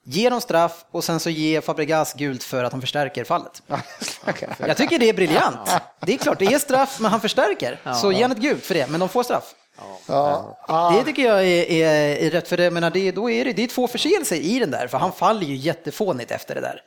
Ge 0.09 0.29
dem 0.29 0.41
straff 0.41 0.85
och 0.91 1.03
sen 1.03 1.19
så 1.19 1.29
ge 1.29 1.61
Fabregas 1.61 2.13
gult 2.13 2.43
för 2.43 2.63
att 2.63 2.71
han 2.71 2.81
förstärker 2.81 3.23
fallet. 3.23 3.63
Jag 4.67 4.77
tycker 4.77 4.99
det 4.99 5.09
är 5.09 5.13
briljant. 5.13 5.69
Det 5.99 6.13
är 6.13 6.17
klart, 6.17 6.39
det 6.39 6.45
är 6.45 6.59
straff, 6.59 6.99
men 6.99 7.11
han 7.11 7.21
förstärker. 7.21 7.79
Så 7.93 8.11
ge 8.11 8.21
han 8.21 8.31
ett 8.31 8.37
gult 8.37 8.63
för 8.65 8.73
det, 8.73 8.87
men 8.89 8.99
de 8.99 9.09
får 9.09 9.23
straff. 9.23 9.55
Ja. 10.67 10.93
Det 10.97 11.03
tycker 11.03 11.23
jag 11.23 11.39
är, 11.47 11.71
är, 11.71 12.15
är 12.25 12.29
rätt, 12.29 12.47
för 12.47 12.57
det, 12.57 12.71
menar, 12.71 12.89
det, 12.89 13.11
då 13.11 13.29
är 13.29 13.45
det, 13.45 13.53
det 13.53 13.63
är 13.63 13.67
två 13.67 13.87
förseelser 13.87 14.35
i 14.35 14.59
den 14.59 14.71
där, 14.71 14.87
för 14.87 14.97
han 14.97 15.11
faller 15.11 15.45
ju 15.45 15.55
jättefånigt 15.55 16.31
efter 16.31 16.55
det 16.55 16.61
där. 16.61 16.81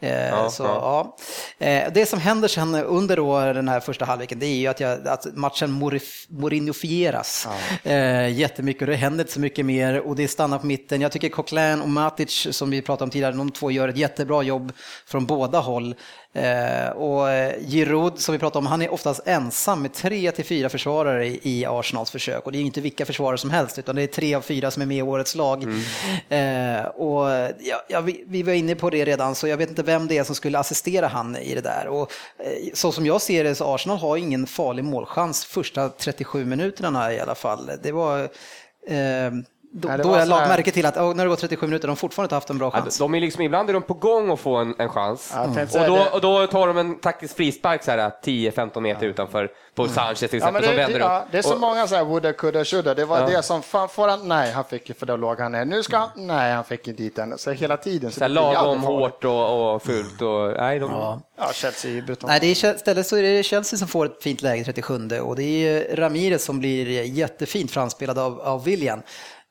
Eh, 0.00 0.28
Ja, 0.28 0.50
så, 0.50 0.62
ja. 0.62 1.16
Eh, 1.58 1.92
det 1.92 2.06
som 2.06 2.20
händer 2.20 2.48
sen 2.48 2.74
under 2.74 3.16
då 3.16 3.40
den 3.40 3.68
här 3.68 3.80
första 3.80 4.04
halvleken 4.04 4.38
det 4.38 4.46
är 4.46 4.56
ju 4.56 4.66
att, 4.66 4.80
jag, 4.80 5.08
att 5.08 5.26
matchen 5.36 5.70
morif, 5.70 6.26
morinofieras 6.28 7.48
eh, 7.82 8.28
jättemycket 8.38 8.82
och 8.82 8.88
det 8.88 8.94
händer 8.96 9.24
inte 9.24 9.32
så 9.32 9.40
mycket 9.40 9.66
mer 9.66 10.00
och 10.00 10.16
det 10.16 10.28
stannar 10.28 10.58
på 10.58 10.66
mitten. 10.66 11.00
Jag 11.00 11.12
tycker 11.12 11.28
Coquelin 11.28 11.80
och 11.82 11.88
Matic 11.88 12.46
som 12.50 12.70
vi 12.70 12.82
pratade 12.82 13.04
om 13.04 13.10
tidigare, 13.10 13.32
de 13.36 13.50
två 13.50 13.70
gör 13.70 13.88
ett 13.88 13.96
jättebra 13.96 14.42
jobb 14.42 14.72
från 15.06 15.26
båda 15.26 15.58
håll. 15.58 15.94
Eh, 16.36 16.88
och 16.88 17.30
eh, 17.30 17.54
Giroud 17.68 18.18
som 18.18 18.32
vi 18.32 18.38
pratade 18.38 18.58
om, 18.58 18.66
han 18.66 18.82
är 18.82 18.92
oftast 18.92 19.20
ensam 19.24 19.82
med 19.82 19.94
tre 19.94 20.32
till 20.32 20.44
fyra 20.44 20.68
försvarare 20.68 21.26
i, 21.26 21.66
Arsenals 21.68 22.10
försök 22.10 22.46
och 22.46 22.52
det 22.52 22.58
är 22.58 22.60
ju 22.60 22.66
inte 22.66 22.80
vilka 22.80 23.06
försvarare 23.06 23.38
som 23.38 23.50
helst 23.50 23.78
utan 23.78 23.96
det 23.96 24.02
är 24.02 24.06
tre 24.06 24.34
av 24.34 24.40
fyra 24.40 24.70
som 24.70 24.82
är 24.82 24.86
med 24.86 24.96
i 24.96 25.02
årets 25.02 25.34
lag. 25.34 25.62
Eh, 26.28 26.84
och 26.84 27.28
ja, 27.58 27.84
ja, 27.88 28.00
vi, 28.00 28.24
vi 28.26 28.42
var 28.42 28.52
inne 28.52 28.74
på 28.74 28.90
det 28.90 29.04
redan 29.04 29.34
så 29.34 29.48
jag 29.48 29.56
vet 29.56 29.68
inte 29.68 29.82
vem 29.82 30.06
det 30.06 30.18
är 30.18 30.24
som 30.24 30.34
skulle 30.34 30.58
assistera 30.58 31.06
han 31.06 31.36
i 31.36 31.54
det 31.54 31.60
där. 31.60 31.86
Och, 31.88 32.12
eh, 32.38 32.72
så 32.74 32.92
som 32.92 33.06
jag 33.06 33.20
ser 33.20 33.44
det 33.44 33.54
så 33.54 33.74
Arsenal 33.74 33.98
har 33.98 34.16
ingen 34.16 34.46
farlig 34.46 34.84
målchans 34.84 35.44
första 35.44 35.88
37 35.88 36.44
minuterna 36.44 37.12
i 37.12 37.20
alla 37.20 37.34
fall. 37.34 37.70
Det 37.82 37.92
var 37.92 38.20
eh, 38.88 39.32
då, 39.80 39.88
Nej, 39.88 39.96
det 39.96 40.02
då 40.02 40.08
jag 40.08 40.26
så 40.28 40.34
här- 40.34 40.42
la 40.42 40.48
märke 40.48 40.70
till 40.70 40.86
att 40.86 40.96
oh, 40.96 41.14
när 41.14 41.24
det 41.24 41.28
går 41.28 41.36
37 41.36 41.66
minuter, 41.66 41.86
de 41.88 41.90
har 41.90 41.96
fortfarande 41.96 42.26
inte 42.26 42.34
haft 42.34 42.50
en 42.50 42.58
bra 42.58 42.70
Ja, 42.74 42.80
chans. 42.80 42.98
de 42.98 43.14
är 43.14 43.20
liksom, 43.20 43.42
ibland 43.42 43.68
är 43.68 43.72
de 43.72 43.82
på 43.82 43.94
gång 43.94 44.30
att 44.30 44.40
få 44.40 44.56
en, 44.56 44.74
en 44.78 44.88
chans. 44.88 45.32
Ja, 45.34 45.54
tänkte 45.54 45.80
och, 45.80 45.86
då, 45.86 45.94
det. 45.96 46.10
och 46.10 46.20
då 46.20 46.46
tar 46.46 46.66
de 46.66 46.78
en 46.78 47.00
taktisk 47.00 47.36
frispark 47.36 47.84
så 47.84 47.90
här 47.90 48.10
10-15 48.24 48.80
meter 48.80 49.06
utanför 49.06 49.48
på 49.74 49.88
Sanchez 49.88 50.18
till 50.18 50.28
Ja, 50.32 50.36
exempel 50.36 50.52
men 50.52 50.62
som 50.62 50.70
det, 50.70 50.76
vänder 50.82 50.98
det, 50.98 51.04
ja, 51.04 51.18
upp. 51.18 51.24
det 51.30 51.38
är 51.38 51.42
så 51.42 51.54
Och- 51.54 51.60
många 51.60 51.86
så 51.86 51.94
här 51.94 52.04
woulda, 52.04 52.32
coulda, 52.32 52.64
shoulda. 52.64 52.94
Det 52.94 53.04
var 53.04 53.20
Ja. 53.20 53.26
det 53.26 53.42
som, 53.42 53.62
fan 53.62 53.88
får 53.88 54.08
han, 54.08 54.28
nej 54.28 54.52
han 54.52 54.64
fick 54.64 54.98
för 54.98 55.06
då 55.06 55.16
låg 55.16 55.40
han 55.40 55.52
ner. 55.52 55.64
Nu 55.64 55.82
ska 55.82 55.96
han, 55.96 56.08
nej 56.16 56.52
han 56.52 56.64
fick 56.64 56.88
inte 56.88 57.02
dit 57.02 57.16
den. 57.16 57.38
Så 57.38 57.50
hela 57.50 57.76
tiden. 57.76 58.10
så 58.12 58.20
här 58.20 58.28
det 58.28 58.32
blir 58.34 58.42
lagom 58.42 58.82
hårt 58.82 59.24
och, 59.24 59.74
och 59.74 59.82
fult. 59.82 60.22
Och, 60.22 60.52
nej, 60.58 60.78
de, 60.78 60.90
Ja. 60.90 61.20
Ja, 61.38 61.50
Chelsea 61.52 62.02
brutalt. 62.02 62.28
Nej, 62.30 62.40
det 62.40 62.46
är, 62.46 62.74
istället 62.74 63.06
så 63.06 63.16
är 63.16 63.22
det 63.22 63.42
Chelsea 63.42 63.78
som 63.78 63.88
får 63.88 64.06
ett 64.06 64.22
fint 64.22 64.42
läge 64.42 64.64
37 64.64 65.08
och 65.20 65.36
det 65.36 65.42
är 65.42 65.96
Ramirez 65.96 66.44
som 66.44 66.58
blir 66.58 67.02
jättefint 67.02 67.70
framspelad 67.70 68.18
av, 68.18 68.40
av 68.40 68.64
William. 68.64 69.02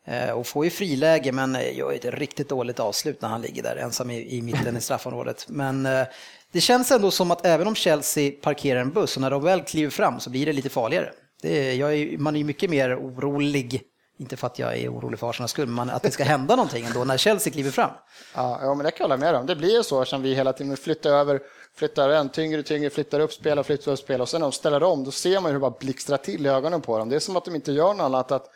Eh, 0.06 0.30
och 0.30 0.48
får 0.48 0.66
ju 0.66 0.72
friläge 0.72 1.32
men 1.32 1.58
gör 1.74 1.92
ett 1.92 2.06
riktigt 2.06 2.50
dåligt 2.50 2.80
avslut 2.80 3.22
när 3.22 3.30
han 3.30 3.42
ligger 3.42 3.64
där 3.64 3.76
ensam 3.76 4.12
i, 4.12 4.38
i 4.38 4.42
mitten 4.42 4.78
i 4.78 4.82
straffområdet. 4.82 5.46
Men 5.50 5.86
eh, 5.86 6.06
det 6.52 6.62
känns 6.62 6.92
ändå 6.92 7.12
som 7.12 7.32
att 7.32 7.46
även 7.46 7.68
om 7.68 7.76
Chelsea 7.76 8.32
parkerar 8.42 8.82
en 8.82 8.92
buss 8.92 9.16
och 9.16 9.22
när 9.22 9.32
de 9.32 9.44
väl 9.44 9.62
kliver 9.62 9.90
fram 9.90 10.20
så 10.20 10.30
blir 10.30 10.46
det 10.46 10.54
lite 10.54 10.70
farligare. 10.70 11.10
Det 11.42 11.82
är, 11.82 12.18
man 12.18 12.36
är 12.36 12.40
ju 12.40 12.46
mycket 12.46 12.70
mer 12.70 12.96
orolig, 12.96 13.82
inte 14.20 14.38
för 14.38 14.48
att 14.48 14.60
jag 14.60 14.78
är 14.78 14.90
orolig 14.90 15.20
för 15.20 15.30
Arsenals 15.30 15.52
skull, 15.52 15.68
men 15.68 15.90
att 15.90 16.04
det 16.04 16.12
ska 16.12 16.24
hända 16.24 16.56
någonting 16.56 16.86
ändå 16.86 17.04
när 17.04 17.18
Chelsea 17.18 17.54
kliver 17.54 17.72
fram. 17.72 17.92
Ja, 18.36 18.60
ja, 18.62 18.76
men 18.76 18.86
det 18.86 18.92
kan 18.92 18.98
jag 19.04 19.18
hålla 19.18 19.32
med 19.32 19.36
om. 19.36 19.46
Det 19.46 19.56
blir 19.56 19.78
ju 19.78 19.84
så 19.84 20.06
som 20.06 20.22
vi 20.22 20.36
hela 20.36 20.54
tiden 20.54 20.78
flyttar 20.78 21.10
över, 21.10 21.40
flyttar 21.76 22.10
en 22.10 22.30
tyngre, 22.30 22.64
tyngre, 22.64 22.90
flyttar 22.90 23.20
upp 23.20 23.34
spel 23.34 23.60
och 23.60 23.66
flyttar 23.66 23.92
upp 23.92 24.00
spel 24.00 24.22
och 24.22 24.30
sen 24.30 24.42
när 24.42 24.48
de 24.48 24.52
ställer 24.52 24.84
om, 24.84 25.04
då 25.04 25.12
ser 25.12 25.42
man 25.42 25.46
hur 25.46 25.54
det 25.54 25.60
bara 25.60 25.76
blixtrar 25.80 26.18
till 26.18 26.46
i 26.46 26.50
ögonen 26.50 26.82
på 26.82 26.98
dem. 26.98 27.10
Det 27.10 27.16
är 27.16 27.20
som 27.20 27.36
att 27.36 27.46
de 27.46 27.56
inte 27.56 27.72
gör 27.72 27.94
något 27.94 28.04
annat. 28.04 28.32
Att 28.32 28.50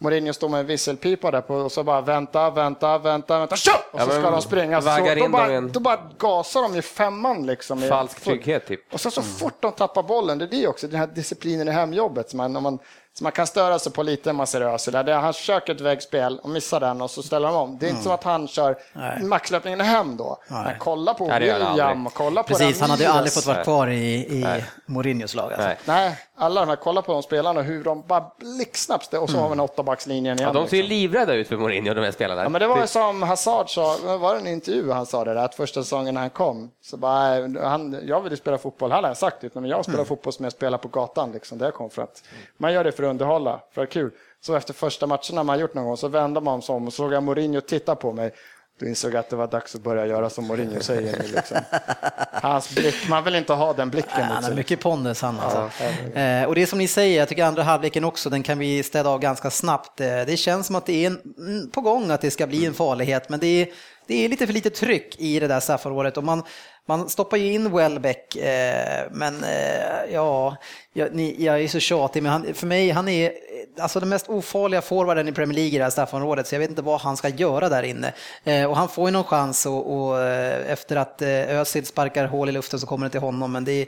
Mourinho 0.00 0.32
står 0.32 0.48
med 0.48 0.60
en 0.60 0.66
visselpipa 0.66 1.30
där 1.30 1.40
på 1.40 1.54
och 1.54 1.72
så 1.72 1.84
bara 1.84 2.00
vänta, 2.00 2.50
vänta, 2.50 2.98
vänta, 2.98 3.38
vänta, 3.38 3.56
kör! 3.56 3.72
Och 3.92 4.00
Ja, 4.00 4.04
så 4.04 4.10
ska 4.10 4.20
men 4.20 4.32
de 4.32 4.42
springa. 4.42 4.82
Så, 4.82 4.88
då, 4.98 5.06
i 5.26 5.28
bara, 5.28 5.60
då 5.60 5.80
bara 5.80 5.98
gasar 6.18 6.62
de 6.62 6.74
ju 6.74 6.82
femman 6.82 7.46
liksom. 7.46 7.84
i- 7.84 7.88
Falsk 7.88 8.20
trygghet 8.20 8.66
typ. 8.66 8.94
Och 8.94 9.00
sen 9.00 9.12
så 9.12 9.22
fort 9.22 9.54
de 9.60 9.72
tappar 9.72 10.02
bollen, 10.02 10.38
det 10.38 10.44
är 10.44 10.48
det 10.48 10.68
också, 10.68 10.88
den 10.88 11.00
här 11.00 11.06
disciplinen 11.06 11.68
i 11.68 11.70
hemjobbet 11.70 12.34
man, 12.34 12.56
om 12.56 12.62
man, 12.62 12.78
som 13.18 13.24
man 13.24 13.32
kan 13.32 13.46
störa 13.46 13.78
sig 13.78 13.92
på 13.92 14.02
lite 14.02 14.28
när 14.28 14.32
man 14.32 14.46
ser 14.46 14.60
Özil. 14.60 14.92
Där 14.92 15.12
han 15.12 15.34
försöker 15.34 15.74
ett 15.74 15.80
vägspel 15.80 16.38
och 16.42 16.50
missar 16.50 16.80
den 16.80 17.02
och 17.02 17.10
så 17.10 17.22
ställer 17.22 17.48
de 17.48 17.56
om. 17.56 17.78
Det 17.78 17.86
är 17.86 17.90
inte 17.90 18.02
som 18.02 18.12
att 18.12 18.24
han 18.24 18.48
kör 18.48 18.76
maxlöpningen 19.22 19.80
hem 19.80 20.16
då. 20.16 20.38
Men 20.48 20.78
kolla 20.78 21.14
på 21.14 21.26
Nej, 21.26 21.50
han 21.50 21.68
William 21.70 22.06
och 22.06 22.14
kolla 22.14 22.42
på 22.42 22.48
Precis, 22.48 22.80
han 22.80 22.90
hade 22.90 23.02
ju 23.02 23.08
aldrig 23.08 23.32
fått 23.32 23.46
vara 23.46 23.64
kvar 23.64 23.88
i, 23.88 24.14
i 24.14 24.64
Mourinhos 24.86 25.34
lag. 25.34 25.52
Alltså. 25.52 25.68
Nej. 25.68 25.76
Nej, 25.84 26.18
alla 26.36 26.60
de 26.60 26.68
här, 26.68 26.76
kolla 26.76 27.02
på 27.02 27.12
de 27.12 27.22
spelarna 27.22 27.62
hur 27.62 27.84
de 27.84 28.02
bara 28.06 28.32
blixtsnabbt, 28.38 29.14
och 29.14 29.30
så 29.30 29.38
har 29.38 29.48
vi 29.48 29.52
en 29.52 29.60
åttabackslinjen 29.60 30.38
igen. 30.38 30.50
Ja, 30.54 30.60
de 30.60 30.68
ser 30.68 30.76
ju 30.76 30.82
liksom. 30.82 30.96
livrädda 30.96 31.34
ut 31.34 31.48
för 31.48 31.56
Mourinho, 31.56 31.94
de 31.94 32.00
här 32.00 32.10
spelarna. 32.10 32.42
Ja, 32.42 32.48
men 32.48 32.60
det 32.60 32.66
var 32.66 32.80
ju 32.80 32.86
som 32.86 33.22
Hazard 33.22 33.70
sa, 33.70 33.96
var 34.20 34.34
det 34.34 34.40
en 34.40 34.46
intervju 34.46 34.90
han 34.90 35.06
sa 35.06 35.24
det 35.24 35.34
där, 35.34 35.44
att 35.44 35.54
första 35.54 35.82
säsongen 35.82 36.14
när 36.14 36.20
han 36.20 36.30
kom, 36.30 36.70
så 36.82 36.96
bara, 36.96 37.68
han, 37.68 38.00
jag 38.06 38.20
ville 38.20 38.36
spela 38.36 38.58
fotboll, 38.58 38.92
han 38.92 39.04
har 39.04 39.14
sagt 39.14 39.40
det, 39.40 39.54
men 39.54 39.64
jag 39.64 39.84
spelar 39.84 40.04
fotboll 40.04 40.32
som 40.32 40.44
jag 40.44 40.52
spelar 40.52 40.78
på 40.78 40.88
gatan, 40.88 41.32
liksom, 41.32 41.58
där 41.58 41.66
jag 41.66 41.74
kom 41.74 41.90
för 41.90 42.02
att 42.02 42.22
man 42.56 42.72
gör 42.72 42.84
det 42.84 42.92
för 42.92 43.02
underhålla, 43.10 43.60
för 43.74 43.82
att 43.82 43.90
kul. 43.90 44.10
Så 44.40 44.54
efter 44.54 44.74
första 44.74 45.06
matcherna 45.06 45.42
man 45.42 45.58
gjort 45.58 45.74
någon 45.74 45.84
gång 45.84 45.96
så 45.96 46.08
vände 46.08 46.40
man 46.40 46.62
sig 46.62 46.74
om 46.74 46.86
och 46.86 46.92
såg 46.92 47.12
jag 47.12 47.22
Mourinho 47.22 47.60
titta 47.60 47.94
på 47.94 48.12
mig. 48.12 48.32
Då 48.80 48.86
insåg 48.86 49.12
jag 49.12 49.20
att 49.20 49.30
det 49.30 49.36
var 49.36 49.46
dags 49.46 49.74
att 49.74 49.80
börja 49.80 50.06
göra 50.06 50.30
som 50.30 50.46
Mourinho 50.46 50.80
säger. 50.80 51.22
Liksom. 51.34 51.56
Hans 52.32 52.74
blick, 52.74 53.08
man 53.08 53.24
vill 53.24 53.34
inte 53.34 53.52
ha 53.52 53.72
den 53.72 53.90
blicken 53.90 54.10
Ja, 54.16 54.24
han 54.24 54.34
har 54.34 54.42
sig. 54.42 54.54
mycket 54.54 54.80
pondus 54.80 55.22
han 55.22 55.40
alltså. 55.40 55.84
Eh, 56.18 56.44
och 56.44 56.54
det 56.54 56.62
är 56.62 56.66
som 56.66 56.78
ni 56.78 56.88
säger, 56.88 57.18
jag 57.18 57.28
tycker 57.28 57.44
andra 57.44 57.62
halvleken 57.62 58.04
också, 58.04 58.30
den 58.30 58.42
kan 58.42 58.58
vi 58.58 58.82
städa 58.82 59.10
av 59.10 59.20
ganska 59.20 59.50
snabbt. 59.50 60.00
Eh, 60.00 60.06
det 60.06 60.36
känns 60.36 60.66
som 60.66 60.76
att 60.76 60.86
det 60.86 61.04
är 61.04 61.06
en, 61.06 61.20
mm, 61.38 61.70
på 61.70 61.80
gång 61.80 62.10
att 62.10 62.20
det 62.20 62.30
ska 62.30 62.46
bli 62.46 62.66
en 62.66 62.74
farlighet, 62.74 63.28
men 63.28 63.40
det 63.40 63.62
är, 63.62 63.68
det 64.08 64.24
är 64.24 64.28
lite 64.28 64.46
för 64.46 64.54
lite 64.54 64.70
tryck 64.70 65.16
i 65.18 65.40
det 65.40 65.46
där 65.46 65.60
straffområdet. 65.60 66.16
Och 66.16 66.24
man, 66.24 66.42
man 66.86 67.08
stoppar 67.08 67.36
ju 67.36 67.52
in 67.52 67.76
Welbeck, 67.76 68.36
eh, 68.36 69.06
men 69.10 69.44
eh, 69.44 70.12
ja, 70.12 70.56
jag, 70.92 71.14
ni, 71.14 71.44
jag 71.44 71.60
är 71.62 71.68
så 71.68 71.80
tjatig, 71.80 72.22
men 72.22 72.32
han, 72.32 72.54
för 72.54 72.66
mig, 72.66 72.90
han 72.90 73.08
är 73.08 73.32
alltså 73.80 74.00
den 74.00 74.08
mest 74.08 74.28
ofarliga 74.28 74.82
forwarden 74.82 75.28
i 75.28 75.32
Premier 75.32 75.54
League 75.54 75.74
i 75.74 75.78
det 75.78 75.84
här 75.84 75.90
straffområdet, 75.90 76.46
så 76.46 76.54
jag 76.54 76.60
vet 76.60 76.70
inte 76.70 76.82
vad 76.82 77.00
han 77.00 77.16
ska 77.16 77.28
göra 77.28 77.68
där 77.68 77.82
inne. 77.82 78.12
Eh, 78.44 78.64
och 78.64 78.76
han 78.76 78.88
får 78.88 79.08
ju 79.08 79.12
någon 79.12 79.24
chans 79.24 79.66
och, 79.66 79.96
och 79.96 80.20
eh, 80.20 80.72
efter 80.72 80.96
att 80.96 81.22
eh, 81.22 81.58
Özil 81.58 81.86
sparkar 81.86 82.26
hål 82.26 82.48
i 82.48 82.52
luften 82.52 82.80
så 82.80 82.86
kommer 82.86 83.06
det 83.06 83.10
till 83.10 83.20
honom, 83.20 83.52
men 83.52 83.64
det 83.64 83.72
är, 83.72 83.86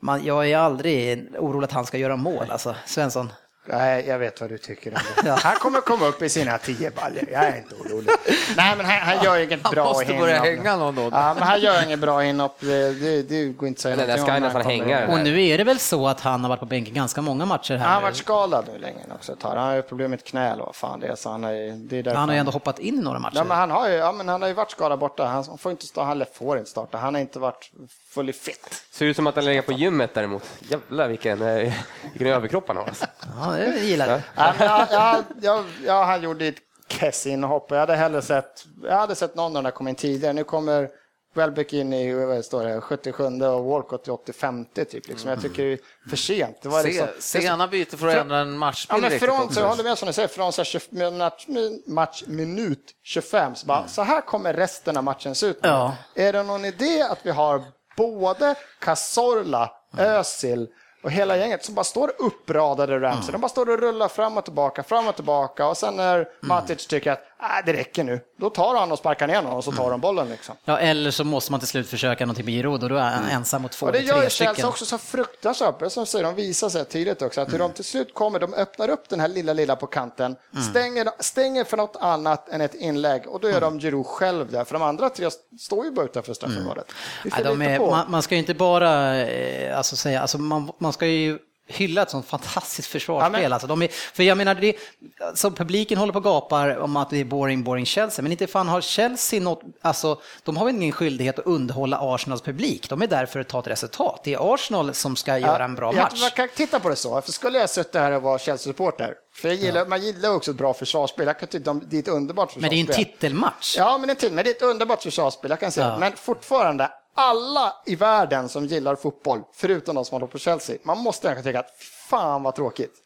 man, 0.00 0.24
jag 0.24 0.50
är 0.50 0.56
aldrig 0.56 1.26
orolig 1.38 1.64
att 1.64 1.72
han 1.72 1.86
ska 1.86 1.98
göra 1.98 2.16
mål, 2.16 2.50
alltså 2.50 2.74
Svensson. 2.86 3.32
Nej, 3.68 4.04
jag 4.08 4.18
vet 4.18 4.40
vad 4.40 4.50
du 4.50 4.58
tycker 4.58 4.94
om 4.94 5.00
det. 5.24 5.30
Han 5.42 5.56
kommer 5.56 5.80
komma 5.80 6.06
upp 6.06 6.22
i 6.22 6.28
sina 6.28 6.58
tio 6.58 6.90
baljor. 6.90 7.24
Jag 7.32 7.44
är 7.44 7.56
inte 7.56 7.74
orolig. 7.74 8.10
Nej, 8.56 8.76
men 8.76 8.86
han, 8.86 8.98
han 9.00 9.24
gör 9.24 9.38
inget 9.38 9.60
Han 9.62 9.72
bra 9.74 9.84
måste 9.84 10.14
börja 10.14 10.34
inhopp. 10.36 10.48
hänga 10.48 10.76
någon 10.76 10.94
då. 10.94 11.02
Ja, 11.02 11.34
men 11.34 11.42
han 11.42 11.60
gör 11.60 11.82
inget 11.84 11.98
bra 11.98 12.24
inhopp. 12.24 12.56
Det, 12.60 12.92
det, 12.92 13.22
det 13.22 13.44
går 13.44 13.68
inte 13.68 13.78
att 13.78 13.82
säga 13.82 13.96
Den 13.96 14.08
där 14.08 14.16
ska 14.16 14.32
när 14.32 14.40
nästan 14.40 14.62
hänga. 14.62 15.08
Och 15.08 15.20
nu 15.20 15.46
är 15.46 15.58
det 15.58 15.64
väl 15.64 15.78
så 15.78 16.08
att 16.08 16.20
han 16.20 16.42
har 16.44 16.48
varit 16.48 16.60
på 16.60 16.66
bänken 16.66 16.94
ganska 16.94 17.22
många 17.22 17.46
matcher 17.46 17.76
här 17.76 17.86
Han 17.86 17.94
har 17.94 18.02
varit 18.02 18.16
skadad 18.16 18.64
nu 18.72 18.78
länge 18.78 19.00
också. 19.14 19.36
Han 19.42 19.58
har 19.58 19.74
ju 19.74 19.82
problem 19.82 20.10
med 20.10 20.18
ett 20.18 20.26
knä 20.26 20.50
eller 20.52 20.64
vad 20.64 20.76
fan 20.76 21.00
det 21.00 21.06
är. 21.06 21.14
Så 21.14 21.30
han, 21.30 21.44
är, 21.44 21.72
det 21.72 21.98
är 21.98 22.14
Han 22.14 22.28
har 22.28 22.34
ju 22.34 22.40
ändå 22.40 22.52
hoppat 22.52 22.78
in 22.78 22.94
i 22.98 23.02
några 23.02 23.18
matcher. 23.18 23.36
Ja, 23.36 23.44
men 23.44 23.56
han, 23.56 23.70
har 23.70 23.88
ju, 23.88 23.94
ja, 23.94 24.12
men 24.12 24.28
han 24.28 24.42
har 24.42 24.48
ju 24.48 24.54
varit 24.54 24.70
skadad 24.70 24.98
borta. 24.98 25.24
Han 25.24 25.58
får 25.58 25.70
inte, 25.72 25.86
starta, 25.86 26.06
han 26.06 26.24
får 26.34 26.58
inte 26.58 26.70
starta. 26.70 26.98
Han 26.98 27.14
har 27.14 27.20
inte 27.20 27.38
varit 27.38 27.70
fully 28.08 28.32
fit. 28.32 28.82
Ser 28.90 29.06
ut 29.06 29.16
som 29.16 29.26
att 29.26 29.34
han 29.34 29.44
lägger 29.44 29.62
på 29.62 29.72
gymmet 29.72 30.14
däremot. 30.14 30.42
Jävlar 30.58 31.08
vilken, 31.08 31.42
eh, 31.42 31.72
vilken 32.12 32.26
överkropp 32.26 32.64
han 32.68 32.76
har. 32.76 32.84
Alltså. 32.84 33.06
Ja, 33.40 33.55
det 33.56 33.80
gillar 33.80 34.08
jag. 34.08 34.20
Ja, 34.36 34.54
jag, 34.58 34.88
jag, 34.90 35.24
jag, 35.40 35.64
jag, 35.84 36.04
han 36.04 36.22
gjorde 36.22 36.46
ett 36.46 36.56
kess 36.88 37.26
inhopp. 37.26 37.70
Jag 37.70 37.78
hade 37.78 37.96
hellre 37.96 38.22
sett, 38.22 38.64
jag 38.82 38.96
hade 38.96 39.14
sett 39.14 39.34
någon 39.34 39.56
av 39.56 39.62
de 39.62 39.64
där 39.64 39.70
komma 39.70 39.90
in 39.90 39.96
tidigare. 39.96 40.32
Nu 40.32 40.44
kommer 40.44 40.88
Welbeck 41.36 41.72
in 41.72 41.92
i 41.92 42.14
vad 42.14 42.44
står 42.44 42.64
det, 42.64 42.80
77 42.80 43.24
och 43.24 43.64
Walcott 43.64 44.08
i 44.08 44.10
80-50 44.10 44.84
typ. 44.84 45.08
Liksom. 45.08 45.30
Jag 45.30 45.40
tycker 45.42 45.64
det 45.64 45.72
är 45.72 45.78
för 46.08 46.16
sent. 46.16 46.62
Det 46.62 46.68
var 46.68 46.82
liksom, 46.82 47.06
Se, 47.18 47.40
sena 47.40 47.68
byte 47.68 47.96
för 47.96 48.08
att 48.08 48.16
ändra 48.16 48.38
en 48.38 48.52
Ja, 48.52 48.58
matchbild 48.58 49.02
men 49.02 49.10
riktigt 49.10 49.28
från, 49.28 49.54
så 49.54 49.60
jag 49.60 49.68
håller 49.68 49.84
med 49.84 49.98
som 49.98 50.06
du 50.06 50.12
säger, 50.12 50.28
från 50.28 50.52
så 50.52 50.60
här 50.60 50.64
20, 50.64 51.82
match, 51.86 52.24
minut 52.26 52.92
25, 53.02 53.54
så, 53.54 53.66
bara, 53.66 53.88
så 53.88 54.02
här 54.02 54.20
kommer 54.20 54.54
resten 54.54 54.96
av 54.96 55.04
matchen 55.04 55.34
se 55.34 55.46
ut. 55.46 55.58
Ja. 55.62 55.96
Är 56.14 56.32
det 56.32 56.42
någon 56.42 56.64
idé 56.64 57.02
att 57.02 57.18
vi 57.22 57.30
har 57.30 57.62
både 57.96 58.54
Cazorla, 58.80 59.70
Özil 59.98 60.68
och 61.06 61.12
hela 61.12 61.36
gänget 61.36 61.64
som 61.64 61.74
bara 61.74 61.84
står 61.84 62.12
uppradade 62.18 63.00
Ramsey. 63.00 63.32
De 63.32 63.40
bara 63.40 63.48
står 63.48 63.70
och 63.70 63.78
rullar 63.78 64.08
fram 64.08 64.36
och 64.38 64.44
tillbaka, 64.44 64.82
fram 64.82 65.08
och 65.08 65.14
tillbaka. 65.14 65.66
Och 65.66 65.76
sen 65.76 65.96
när 65.96 66.28
Matic 66.40 66.86
tycker 66.86 67.12
att 67.12 67.22
äh, 67.40 67.66
det 67.66 67.72
räcker 67.72 68.04
nu, 68.04 68.20
då 68.36 68.50
tar 68.50 68.74
han 68.74 68.92
och 68.92 68.98
sparkar 68.98 69.26
ner 69.26 69.36
honom 69.36 69.52
och 69.52 69.64
så 69.64 69.72
tar 69.72 69.90
de 69.90 70.00
bollen 70.00 70.28
liksom. 70.28 70.54
Ja, 70.64 70.78
eller 70.78 71.10
så 71.10 71.24
måste 71.24 71.50
man 71.50 71.60
till 71.60 71.68
slut 71.68 71.88
försöka 71.88 72.26
någonting 72.26 72.44
med 72.44 72.54
Giroud 72.54 72.82
och 72.82 72.88
då 72.88 72.96
är 72.96 73.10
han 73.10 73.24
ensam 73.24 73.62
mot 73.62 73.72
två 73.72 73.90
det 73.90 73.98
eller 73.98 74.08
gör 74.08 74.14
tre 74.14 74.24
ju 74.24 74.30
Chelsea 74.30 74.52
stycken. 74.52 74.68
också 74.68 74.84
så 74.84 74.98
fruktansvärt 74.98 75.78
bra. 75.78 75.90
Som 75.90 76.06
säger, 76.06 76.24
de 76.24 76.34
visar 76.34 76.68
sig 76.68 76.84
tidigt 76.84 77.22
också 77.22 77.40
att 77.40 77.52
hur 77.52 77.58
de 77.58 77.72
till 77.72 77.84
slut 77.84 78.14
kommer, 78.14 78.38
de 78.38 78.54
öppnar 78.54 78.88
upp 78.88 79.08
den 79.08 79.20
här 79.20 79.28
lilla, 79.28 79.52
lilla 79.52 79.76
på 79.76 79.86
kanten, 79.86 80.36
stänger, 80.70 81.08
stänger 81.18 81.64
för 81.64 81.76
något 81.76 81.96
annat 82.00 82.48
än 82.48 82.60
ett 82.60 82.74
inlägg 82.74 83.26
och 83.26 83.40
då 83.40 83.48
är 83.48 83.60
de 83.60 83.80
Giroud 83.80 84.06
själv 84.06 84.50
där, 84.50 84.64
för 84.64 84.74
de 84.74 84.82
andra 84.82 85.10
tre 85.10 85.30
står 85.60 85.84
ju 85.84 85.90
bara 85.90 86.04
utanför 86.04 86.34
straffområdet. 86.34 86.86
Är, 87.24 87.78
på. 87.78 87.90
man, 87.90 88.10
man 88.10 88.22
ska 88.22 88.34
ju 88.34 88.38
inte 88.38 88.54
bara 88.54 89.16
eh, 89.16 89.78
alltså 89.78 89.96
säga, 89.96 90.20
alltså 90.20 90.38
man, 90.38 90.72
man 90.78 90.92
ska 90.92 91.06
ju 91.06 91.38
hylla 91.66 92.02
ett 92.02 92.10
sånt 92.10 92.26
fantastiskt 92.26 92.88
försvarsspel. 92.88 93.42
Ja, 93.42 93.56
Alltså, 93.56 93.66
de 93.66 93.82
är, 93.82 93.88
för 93.88 94.22
jag 94.22 94.38
menar, 94.38 94.54
det, 94.54 94.76
alltså, 95.20 95.50
publiken 95.50 95.98
håller 95.98 96.12
på 96.12 96.18
och 96.18 96.24
gapar 96.24 96.76
om 96.76 96.96
att 96.96 97.10
det 97.10 97.20
är 97.20 97.24
boring, 97.24 97.64
boring 97.64 97.86
Chelsea, 97.86 98.22
men 98.22 98.32
inte 98.32 98.46
fan 98.46 98.68
har 98.68 98.80
Chelsea 98.80 99.40
något, 99.40 99.62
alltså 99.82 100.20
de 100.44 100.56
har 100.56 100.66
väl 100.66 100.74
ingen 100.74 100.92
skyldighet 100.92 101.38
att 101.38 101.46
underhålla 101.46 101.98
Arsenals 102.00 102.42
publik. 102.42 102.88
De 102.88 103.02
är 103.02 103.06
där 103.06 103.26
för 103.26 103.40
att 103.40 103.48
ta 103.48 103.60
ett 103.60 103.66
resultat. 103.66 104.20
Det 104.24 104.34
är 104.34 104.54
Arsenal 104.54 104.94
som 104.94 105.16
ska 105.16 105.38
göra 105.38 105.64
en 105.64 105.74
bra 105.74 105.94
jag, 105.94 106.02
match. 106.02 106.20
Man 106.20 106.30
kan 106.30 106.48
titta 106.48 106.80
på 106.80 106.88
det 106.88 106.96
så, 106.96 107.20
för 107.22 107.32
skulle 107.32 107.58
jag 107.58 107.70
suttit 107.70 107.94
här 107.94 108.12
och 108.12 108.22
vara 108.22 108.38
Chelsea-supporter, 108.38 109.14
för 109.34 109.48
jag 109.48 109.56
gillar, 109.56 109.86
man 109.86 110.02
gillar 110.02 110.34
också 110.34 110.50
ett 110.50 110.56
bra 110.56 110.74
försvarsspel, 110.74 111.26
jag 111.26 111.38
kan 111.38 111.48
tycka 111.48 111.74
det 111.74 111.96
är 111.96 112.00
ett 112.00 112.08
underbart 112.08 112.52
försvarsspel. 112.52 112.76
Men 112.76 112.86
det 112.86 112.92
är 112.92 112.98
en 112.98 113.04
titelmatch. 113.04 113.76
Ja, 113.78 113.98
men 113.98 114.06
det 114.06 114.12
är, 114.12 114.14
till, 114.14 114.32
men 114.32 114.44
det 114.44 114.50
är 114.50 114.54
ett 114.54 114.62
underbart 114.62 115.02
försvarsspel, 115.02 115.50
jag 115.50 115.60
kan 115.60 115.72
säga. 115.72 115.86
Ja. 115.86 115.98
Men 115.98 116.12
fortfarande, 116.12 116.90
alla 117.16 117.76
i 117.86 117.94
världen 117.96 118.48
som 118.48 118.66
gillar 118.66 118.96
fotboll, 118.96 119.42
förutom 119.54 119.94
de 119.94 120.04
som 120.04 120.14
håller 120.14 120.26
på 120.26 120.38
Chelsea, 120.38 120.76
man 120.82 120.98
måste 120.98 121.30
ändå 121.30 121.42
tänka 121.42 121.60
att 121.60 121.70
fan 122.08 122.42
vad 122.42 122.54
tråkigt. 122.54 123.02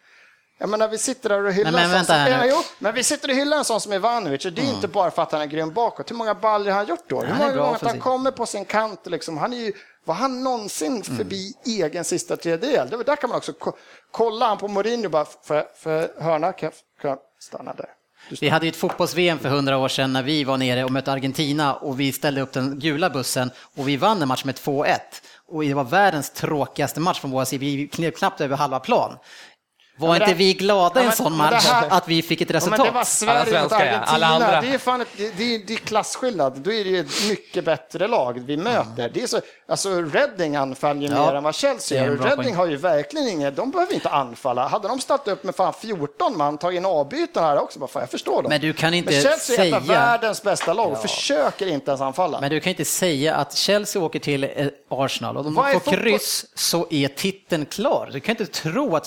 Jag 0.59 0.69
menar, 0.69 0.89
vi 0.89 0.99
sitter 0.99 1.29
där 1.29 1.45
och 1.45 1.53
hyllar 1.53 1.71
Nej, 1.73 1.89
men 1.89 2.05
som, 2.05 2.17
ja, 2.17 2.45
jo, 2.47 2.57
men 2.79 2.95
vi 2.95 3.05
sitter 3.05 3.29
och 3.29 3.35
hyllar 3.35 3.57
en 3.59 3.65
sån 3.65 3.81
som 3.81 3.93
Ivanovic 3.93 4.45
och 4.47 4.53
det 4.53 4.63
är 4.63 4.75
inte 4.75 4.89
bara 4.89 5.11
för 5.11 5.23
att 5.23 5.33
han 5.33 5.41
är 5.41 5.47
grym 5.47 5.73
bakåt. 5.73 6.11
Hur 6.11 6.17
många 6.17 6.35
baller 6.35 6.71
har 6.71 6.79
han 6.79 6.87
gjort 6.87 7.05
då? 7.09 7.21
Hur 7.21 7.35
många 7.35 7.53
gånger 7.57 7.75
att 7.75 7.83
han 7.83 8.01
kommer 8.01 8.31
på 8.31 8.47
sin 8.47 8.65
kant? 8.65 9.07
Liksom, 9.07 9.39
han 9.39 9.53
är 9.53 9.57
ju, 9.57 9.73
var 10.05 10.15
han 10.15 10.43
någonsin 10.45 10.93
Mm. 10.93 11.03
förbi 11.03 11.53
egen 11.67 12.05
sista 12.05 12.37
tredjedel? 12.37 13.03
Där 13.07 13.17
kan 13.17 13.31
man 13.31 13.37
också 13.37 13.53
ko- 13.53 13.77
kolla 14.11 14.47
han 14.47 14.59
på 14.59 14.69
Mourinho 14.69 15.09
bara, 15.09 15.25
för, 15.25 15.67
för 15.77 16.23
hörna 16.23 16.53
kan 16.53 16.73
jag 17.03 17.19
stanna 17.41 17.75
där. 17.75 17.89
Vi 18.41 18.49
hade 18.49 18.67
ju 18.67 18.71
ett 18.71 18.77
fotbolls-VM 18.77 19.39
för 19.39 19.49
hundra 19.49 19.79
år 19.79 19.89
sedan 19.89 20.13
när 20.13 20.23
vi 20.23 20.45
var 20.45 20.57
nere 20.57 20.85
och 20.85 20.91
mötte 20.91 21.13
Argentina 21.13 21.75
och 21.75 22.01
vi 22.01 22.13
ställde 22.13 22.41
upp 22.41 22.53
den 22.53 22.79
gula 22.79 23.11
bussen 23.11 23.51
och 23.77 23.89
vi 23.89 23.97
vann 23.97 24.23
en 24.23 24.29
match 24.29 24.45
med 24.45 24.55
2-1. 24.55 24.99
Och 25.47 25.63
det 25.63 25.75
var 25.75 25.85
världens 25.85 26.31
tråkigaste 26.31 27.01
match 27.01 27.21
från 27.21 27.31
vår 27.31 27.45
sida, 27.45 27.61
vi 27.61 27.89
knep 27.89 28.17
knappt 28.17 28.41
över 28.41 28.57
halva 28.57 28.81
plan. 28.81 29.17
Var 30.01 30.17
inte 30.17 30.35
vi 30.35 30.53
glada 30.55 31.01
i 31.01 31.05
Ja, 31.05 31.11
en 31.11 31.17
sån 31.17 31.37
match 31.37 31.67
här- 31.67 31.89
att 31.91 32.09
vi 32.09 32.23
fick 32.23 32.41
ett 32.41 32.51
Ja, 32.51 32.57
resultat? 32.57 32.79
men 32.79 32.87
det 32.87 32.93
var 32.93 33.05
Sverige 33.05 33.39
mot 33.41 33.49
svenskar, 33.49 33.79
ja. 33.79 33.85
Argentina. 33.87 34.05
Alla 34.15 34.27
andra. 34.27 34.61
Det 34.61 34.75
är, 34.75 34.79
fan 34.79 35.01
ett, 35.01 35.09
det, 35.17 35.25
är, 35.55 35.67
det 35.67 35.73
är 35.73 35.77
klasskillnad. 35.77 36.59
Då 36.59 36.73
är 36.73 36.85
det 36.85 36.91
ju 36.91 37.01
ett 37.01 37.29
mycket 37.29 37.65
bättre 37.65 38.09
lag 38.09 38.43
vi 38.47 38.57
möter. 38.57 39.11
Det 39.15 39.23
är 39.23 39.27
så, 39.27 39.41
alltså 39.69 40.01
Reading 40.03 40.57
anfaller 40.57 41.01
ju 41.01 41.07
Ja, 41.15 41.27
mer 41.27 41.35
än 41.35 41.43
vad 41.43 41.55
Chelsea 41.55 42.03
är 42.05 42.07
gör. 42.07 42.17
Reading 42.17 42.55
har 42.55 42.67
ju 42.67 42.77
verkligen 42.77 43.29
inget, 43.29 43.57
de 43.57 43.71
behöver 43.71 43.95
inte 43.95 44.09
anfalla. 44.11 44.69
Hade 44.69 44.89
de 44.89 45.01
ställt 45.01 45.29
upp 45.29 45.45
med 45.45 45.55
fan 45.57 45.73
14 45.81 46.37
man, 46.39 46.59
tagit 46.59 46.77
in 46.79 46.87
avbytare 46.87 47.45
här 47.45 47.59
också, 47.63 47.79
bara 47.79 47.89
fan, 47.89 48.01
jag 48.03 48.11
förstår 48.11 48.43
dem. 48.43 48.51
Men 48.51 48.61
du 48.61 48.73
kan 48.73 48.95
inte 48.95 49.13
Men 49.13 49.23
Chelsea 49.23 49.55
är 49.57 49.59
säga- 49.59 49.79
världens 49.81 50.43
bästa 50.43 50.73
lag 50.73 50.93
och 50.93 51.03
försöker 51.03 51.67
inte 51.67 51.91
ens 51.91 52.01
anfalla. 52.01 52.41
Men 52.41 52.51
du 52.51 52.61
kan 52.61 52.71
inte 52.71 52.85
säga 52.85 53.35
att 53.35 53.55
Chelsea 53.57 54.03
åker 54.03 54.19
till 54.19 54.45
eh, 54.45 54.67
Arsenal 54.91 55.37
och 55.37 55.45
de 55.45 55.59
är 55.59 55.79
får 55.79 55.93
kryss 55.93 56.47
så 56.55 56.87
är 56.91 57.09
titeln 57.09 57.67
klar. 57.67 58.11
Du 58.13 58.21
kan 58.21 58.33
inte 58.37 58.47
tro 58.47 58.97
att 58.97 59.07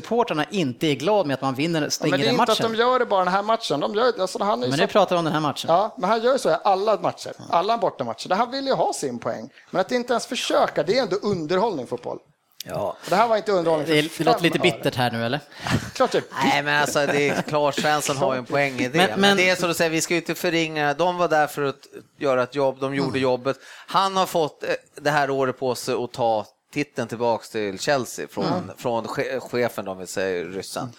Chelsea-supportrarna 0.00 0.44
inte 0.50 0.86
är 0.86 0.94
glada 0.94 1.24
med 1.24 1.34
att 1.34 1.40
man 1.40 1.54
vinner 1.54 1.80
Ja, 1.82 1.88
men 2.00 2.20
det 2.20 2.26
är 2.26 2.30
inte 2.30 2.42
att 2.42 2.48
matchen. 2.48 2.72
de 2.72 2.78
gör 2.78 2.98
det 2.98 3.06
bara 3.06 3.24
den 3.24 3.32
här 3.34 3.42
matchen. 3.42 3.80
De 3.80 3.94
gör, 3.94 4.20
alltså, 4.20 4.42
han 4.44 4.62
är 4.62 4.68
Men 4.68 4.76
så 4.78 4.82
nu 4.82 4.86
pratar 4.86 5.16
vi 5.16 5.18
om 5.18 5.24
den 5.24 5.34
här 5.34 5.40
matchen. 5.40 5.70
Ja, 5.70 5.94
men 5.98 6.10
han 6.10 6.22
gör 6.22 6.32
ju 6.32 6.38
så 6.38 6.50
i 6.50 6.56
alla 6.64 6.96
matcher, 7.00 7.32
alla 7.50 7.78
bortamatcher. 7.78 8.28
Där 8.28 8.36
han 8.36 8.50
vill 8.50 8.66
ju 8.66 8.72
ha 8.72 8.92
sin 8.92 9.18
poäng. 9.18 9.50
Men 9.70 9.80
att 9.80 9.92
inte 9.92 10.12
ens 10.12 10.26
försöka, 10.26 10.82
det 10.82 10.98
är 10.98 11.02
ändå 11.02 11.16
underhållning 11.16 11.86
fotboll. 11.86 12.18
Ja. 12.64 12.96
Det 13.08 13.14
här 13.16 13.28
var 13.28 13.36
inte 13.36 13.52
underhållning 13.52 13.86
för 13.86 13.94
Det, 13.94 14.18
det 14.18 14.24
låter 14.24 14.42
lite 14.42 14.58
bittert 14.58 14.94
här 14.94 15.10
nu 15.10 15.24
eller? 15.26 15.40
Klart 15.94 16.10
det. 16.12 16.22
Nej, 16.44 16.62
men 16.62 16.80
alltså 16.80 17.06
det 17.06 17.28
är 17.28 17.42
klart 17.42 17.74
Svensson 17.74 18.16
har 18.16 18.32
ju 18.34 18.38
en 18.38 18.44
poäng 18.44 18.80
i 18.80 18.88
det. 18.88 18.98
Men- 18.98 19.10
Men, 19.10 19.20
men- 19.20 19.36
det 19.36 19.50
är 19.50 19.56
som 19.56 19.68
du 19.68 19.74
säger, 19.74 19.90
vi 19.90 20.00
ska 20.00 20.14
ju 20.14 20.20
inte 20.20 20.34
förringa. 20.34 20.94
De 20.94 21.16
var 21.16 21.28
där 21.28 21.46
för 21.46 21.62
att 21.62 21.76
göra 22.18 22.42
ett 22.42 22.54
jobb, 22.54 22.76
de 22.80 22.94
gjorde 22.94 23.08
Mm. 23.08 23.22
jobbet. 23.22 23.56
Han 23.86 24.16
har 24.16 24.26
fått 24.26 24.62
eh, 24.64 24.68
det 25.00 25.10
här 25.10 25.30
året 25.30 25.58
på 25.58 25.74
sig 25.74 25.94
att 25.94 26.12
ta 26.12 26.46
titeln 26.72 27.08
tillbaks 27.08 27.50
till 27.50 27.78
Chelsea 27.78 28.28
från, 28.28 28.44
Mm. 28.46 28.70
från 28.76 29.04
che- 29.06 29.40
chefen, 29.40 29.88
om 29.88 29.98
vi 29.98 30.06
säger 30.06 30.44
ryssen. 30.44 30.92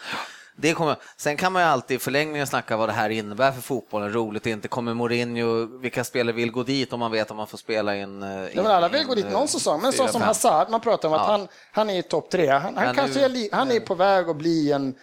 Det 0.56 0.74
kommer, 0.74 0.96
sen 1.18 1.38
kan 1.38 1.52
man 1.54 1.62
ju 1.62 1.68
alltid 1.68 1.96
i 1.96 2.00
förlängningen 2.00 2.48
snacka 2.48 2.78
vad 2.78 2.90
det 2.90 2.94
här 2.94 3.10
innebär 3.10 3.52
för 3.52 3.62
fotbollen, 3.62 4.14
roligt 4.14 4.46
inte. 4.46 4.68
Kommer 4.68 4.94
Mourinho, 4.94 5.80
vilka 5.80 6.04
spelare 6.04 6.36
vill 6.36 6.52
gå 6.52 6.64
dit 6.64 6.94
om 6.94 7.00
man 7.00 7.12
vet 7.12 7.32
att 7.32 7.38
man 7.38 7.48
får 7.48 7.58
spela 7.58 7.96
in... 7.96 8.24
eh, 8.24 8.30
Ja, 8.30 8.50
in- 8.50 8.56
men 8.56 8.66
alla 8.72 8.90
vill 8.90 9.02
in, 9.02 9.08
gå 9.08 9.16
dit 9.16 9.26
eh, 9.26 9.32
någon 9.32 9.48
säsong. 9.48 9.82
Men 9.82 9.92
så 9.94 10.04
fyra, 10.04 10.12
som. 10.12 10.22
Hazard, 10.22 10.70
man 10.70 10.82
pratar 10.82 11.08
om 11.10 11.14
att 11.14 11.22
Ja. 11.22 11.32
han, 11.32 11.48
han 11.72 11.90
är 11.90 12.00
i 12.00 12.04
topp 12.04 12.30
tre. 12.30 12.48
Han, 12.50 12.78
han, 12.78 12.96
kanske 12.96 13.28
nu- 13.28 13.40
är, 13.46 13.56
han 13.56 13.72
är 13.72 13.80
på 13.80 13.96
väg 13.96 14.30
att 14.30 14.36
bli 14.36 14.72
en 14.72 14.96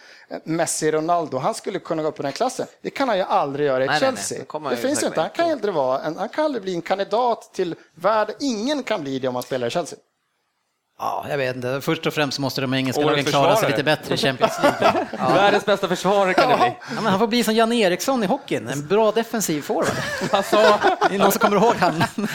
Messi 0.43 0.91
Ronaldo. 0.91 1.37
Han 1.37 1.53
skulle 1.53 1.79
kunna 1.79 2.01
gå 2.01 2.07
upp 2.09 2.19
i 2.19 2.23
den 2.23 2.31
klassen. 2.31 2.67
Det 2.81 2.89
kan 2.89 3.07
han 3.09 3.17
ju 3.17 3.23
aldrig 3.23 3.67
göra 3.67 3.83
i 3.83 3.87
Nej, 3.87 3.99
nej, 4.01 4.11
nej. 4.11 4.23
Chelsea. 4.23 4.59
Det 4.59 4.69
det 4.69 4.75
finns 4.77 5.03
inte. 5.03 5.21
Han 5.21 5.29
kan 5.29 5.51
aldrig 5.51 5.73
vara 5.73 6.01
en, 6.01 6.17
han 6.17 6.29
kan 6.29 6.45
aldrig 6.45 6.63
bli 6.63 6.75
en 6.75 6.81
kandidat 6.81 7.49
till 7.53 7.75
världen. 7.95 8.35
Ingen 8.39 8.83
kan 8.83 9.01
bli 9.01 9.19
det 9.19 9.27
om 9.27 9.33
man 9.33 9.43
spelar 9.43 9.67
i 9.67 9.69
Chelsea. 9.69 9.99
Ja, 11.01 11.25
jag 11.29 11.37
vet 11.37 11.55
inte. 11.55 11.81
Först 11.81 12.05
och 12.07 12.13
främst 12.13 12.39
måste 12.39 12.61
de 12.61 12.73
engelska 12.73 13.01
lagen 13.01 13.25
klara 13.25 13.55
sig 13.55 13.69
lite 13.69 13.83
bättre 13.83 14.13
i 14.13 14.17
Champions 14.17 14.53
League. 14.63 15.07
Världens 15.33 15.65
bästa 15.65 15.87
försvarare 15.87 16.33
kan 16.33 16.49
det 16.49 16.55
bli. 16.55 16.73
Ja, 16.95 17.09
han 17.09 17.19
får 17.19 17.27
bli 17.27 17.43
som 17.43 17.53
Jan 17.53 17.71
Eriksson 17.71 18.23
i 18.23 18.27
hockeyn, 18.27 18.67
en 18.67 18.87
bra 18.87 19.11
defensiv 19.11 19.61
forward. 19.61 19.87
Alltså, 20.31 20.55
Det 21.09 21.15
är 21.15 21.19
någon 21.19 21.31
som 21.31 21.39
kommer 21.39 21.57
ihåg 21.57 21.75
han. 21.79 22.03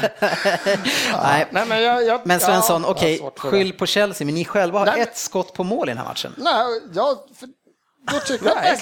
Nej. 1.23 1.47
Nej, 1.51 1.65
men, 1.67 1.83
jag, 1.83 2.05
jag, 2.05 2.21
Men 2.25 2.41
Svensson, 2.41 2.83
ja, 2.83 2.89
okej, 2.89 3.21
det. 3.35 3.41
skyll 3.41 3.73
på 3.73 3.87
Chelsea, 3.87 4.25
men 4.25 4.35
ni 4.35 4.45
själva 4.45 4.79
har 4.79 4.87
Nej, 4.87 5.01
ett 5.01 5.17
skott 5.17 5.53
på 5.53 5.65
mål 5.65 5.89
i 5.89 5.91
den 5.91 5.99
här 5.99 6.05
matchen. 6.05 6.33
Nej, 6.37 6.81
jag, 6.95 7.17
då 8.13 8.19
tycker 8.21 8.47
jag... 8.47 8.55
Nej, 8.57 8.79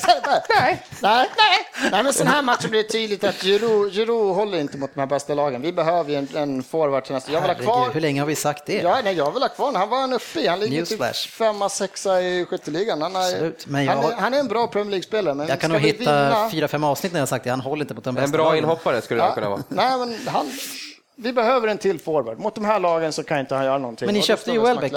nej, 0.48 0.82
nej, 1.02 1.30
nej. 1.36 1.90
nej, 1.90 2.02
men 2.02 2.12
sån 2.12 2.26
här 2.26 2.42
matcher 2.42 2.68
blir 2.68 2.82
det 2.82 2.88
tydligt 2.88 3.24
att 3.24 3.42
Giroud, 3.42 3.92
Giroud 3.92 4.34
håller 4.36 4.58
inte 4.58 4.78
mot 4.78 4.94
de 4.94 5.00
här 5.00 5.06
bästa 5.06 5.34
lagen. 5.34 5.62
Vi 5.62 5.72
behöver 5.72 6.10
ju 6.10 6.16
en, 6.16 6.28
en 6.36 6.62
forward 6.62 7.04
till 7.04 7.14
nästa. 7.14 7.32
Jag 7.32 7.40
vill 7.40 7.50
ha 7.50 7.56
kvar... 7.56 7.90
hur 7.92 8.00
länge 8.00 8.20
har 8.20 8.26
vi 8.26 8.36
sagt 8.36 8.66
det? 8.66 8.80
Ja, 8.82 9.00
nej, 9.04 9.14
jag 9.16 9.30
vill 9.32 9.42
ha 9.42 9.48
kvar. 9.48 9.72
Han 9.74 9.88
var 9.88 10.00
han 10.00 10.12
uppe 10.12 10.40
i. 10.40 10.46
Han 10.46 10.60
ligger 10.60 10.76
Newsflash. 10.76 11.24
typ 11.24 11.32
femma, 11.32 11.68
sexa 11.68 12.22
i 12.22 12.46
skytteligan. 12.46 13.02
Han, 13.02 13.16
är, 13.16 13.20
Absolut, 13.20 13.66
men 13.66 13.84
jag- 13.84 13.92
han, 13.96 14.04
är, 14.12 14.16
han 14.16 14.34
är 14.34 14.38
en 14.38 14.48
bra 14.48 14.66
Premier 14.66 14.90
League-spelare. 14.90 15.46
Jag 15.48 15.60
kan 15.60 15.70
nog 15.70 15.80
hitta 15.80 16.48
fyra, 16.50 16.68
fem 16.68 16.84
avsnitt 16.84 17.12
när 17.12 17.20
jag 17.20 17.28
sagt 17.28 17.44
det. 17.44 17.50
Han 17.50 17.60
håller 17.60 17.82
inte 17.84 17.94
mot 17.94 18.04
de 18.04 18.14
bästa 18.14 18.24
en 18.24 18.30
bra 18.30 18.44
lagen. 18.44 18.58
inhoppare 18.58 19.02
skulle 19.02 19.22
det 19.24 19.32
kunna 19.34 19.48
vara. 19.48 19.62
Nej, 19.68 19.98
men 19.98 20.18
han, 20.28 20.50
vi 21.16 21.32
behöver 21.32 21.68
en 21.68 21.78
till 21.78 22.00
forward. 22.00 22.38
Mot 22.38 22.54
de 22.54 22.64
här 22.64 22.78
lagen 22.80 23.12
så 23.12 23.22
kan 23.22 23.38
inte 23.38 23.54
han 23.54 23.64
göra 23.64 23.78
någonting. 23.78 24.06
Men 24.06 24.14
ni 24.14 24.22
köpte 24.22 24.50
ju 24.50 24.60
Welbeck. 24.60 24.92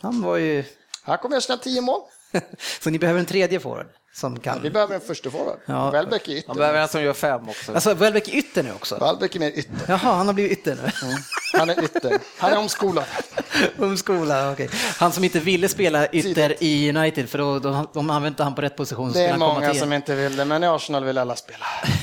Han 0.00 0.22
var 0.22 0.36
ju... 0.36 0.64
Han 1.02 1.18
kommer 1.18 1.48
göra 1.48 1.56
tio 1.58 1.80
mål. 1.80 2.00
Så 2.80 2.90
ni 2.90 2.98
behöver 2.98 3.20
en 3.20 3.26
tredje 3.26 3.60
forward 3.60 3.86
som 4.14 4.40
kan... 4.40 4.62
Vi 4.62 4.70
behöver 4.70 4.94
en 4.94 5.00
första 5.00 5.30
forward. 5.30 5.58
Ja. 5.66 5.90
Welbeck 5.90 6.28
är 6.28 6.32
Man 6.32 6.38
ytter. 6.38 6.54
behöver 6.54 6.78
en 6.80 6.88
som 6.88 7.02
gör 7.02 7.12
fem 7.12 7.48
också. 7.48 7.74
Alltså, 7.74 7.94
Welbeck 7.94 8.28
är 8.28 8.32
ytter 8.32 8.62
nu 8.62 8.72
också. 8.72 8.98
Welbeck 9.00 9.36
är 9.36 9.40
mer 9.40 9.50
ytter. 9.58 9.74
Jaha, 9.88 9.98
han 10.14 10.26
har 10.26 10.34
blivit 10.34 10.58
ytter 10.58 10.74
nu. 10.74 10.90
Han 11.58 11.70
är 11.70 11.84
ytter. 11.84 12.18
Han 12.38 12.52
är 12.52 12.58
omskolad. 12.58 13.04
Umskola, 13.78 14.52
okej. 14.52 14.68
Han 14.98 15.12
som 15.12 15.24
inte 15.24 15.40
ville 15.40 15.68
spela 15.68 16.06
ytter 16.08 16.62
i 16.62 16.90
United, 16.96 17.28
för 17.30 17.38
då, 17.38 17.58
då, 17.58 17.90
de 17.94 18.10
använde 18.10 18.28
inte 18.28 18.42
han 18.42 18.54
på 18.54 18.62
rätt 18.62 18.76
position. 18.76 19.12
Det 19.12 19.24
är 19.26 19.36
många 19.36 19.74
som 19.74 19.92
inte 19.92 20.14
vill 20.14 20.36
det, 20.36 20.44
men 20.44 20.64
i 20.64 20.66
Arsenal 20.66 21.04
vill 21.04 21.18
alla 21.18 21.36
spela. 21.36 21.66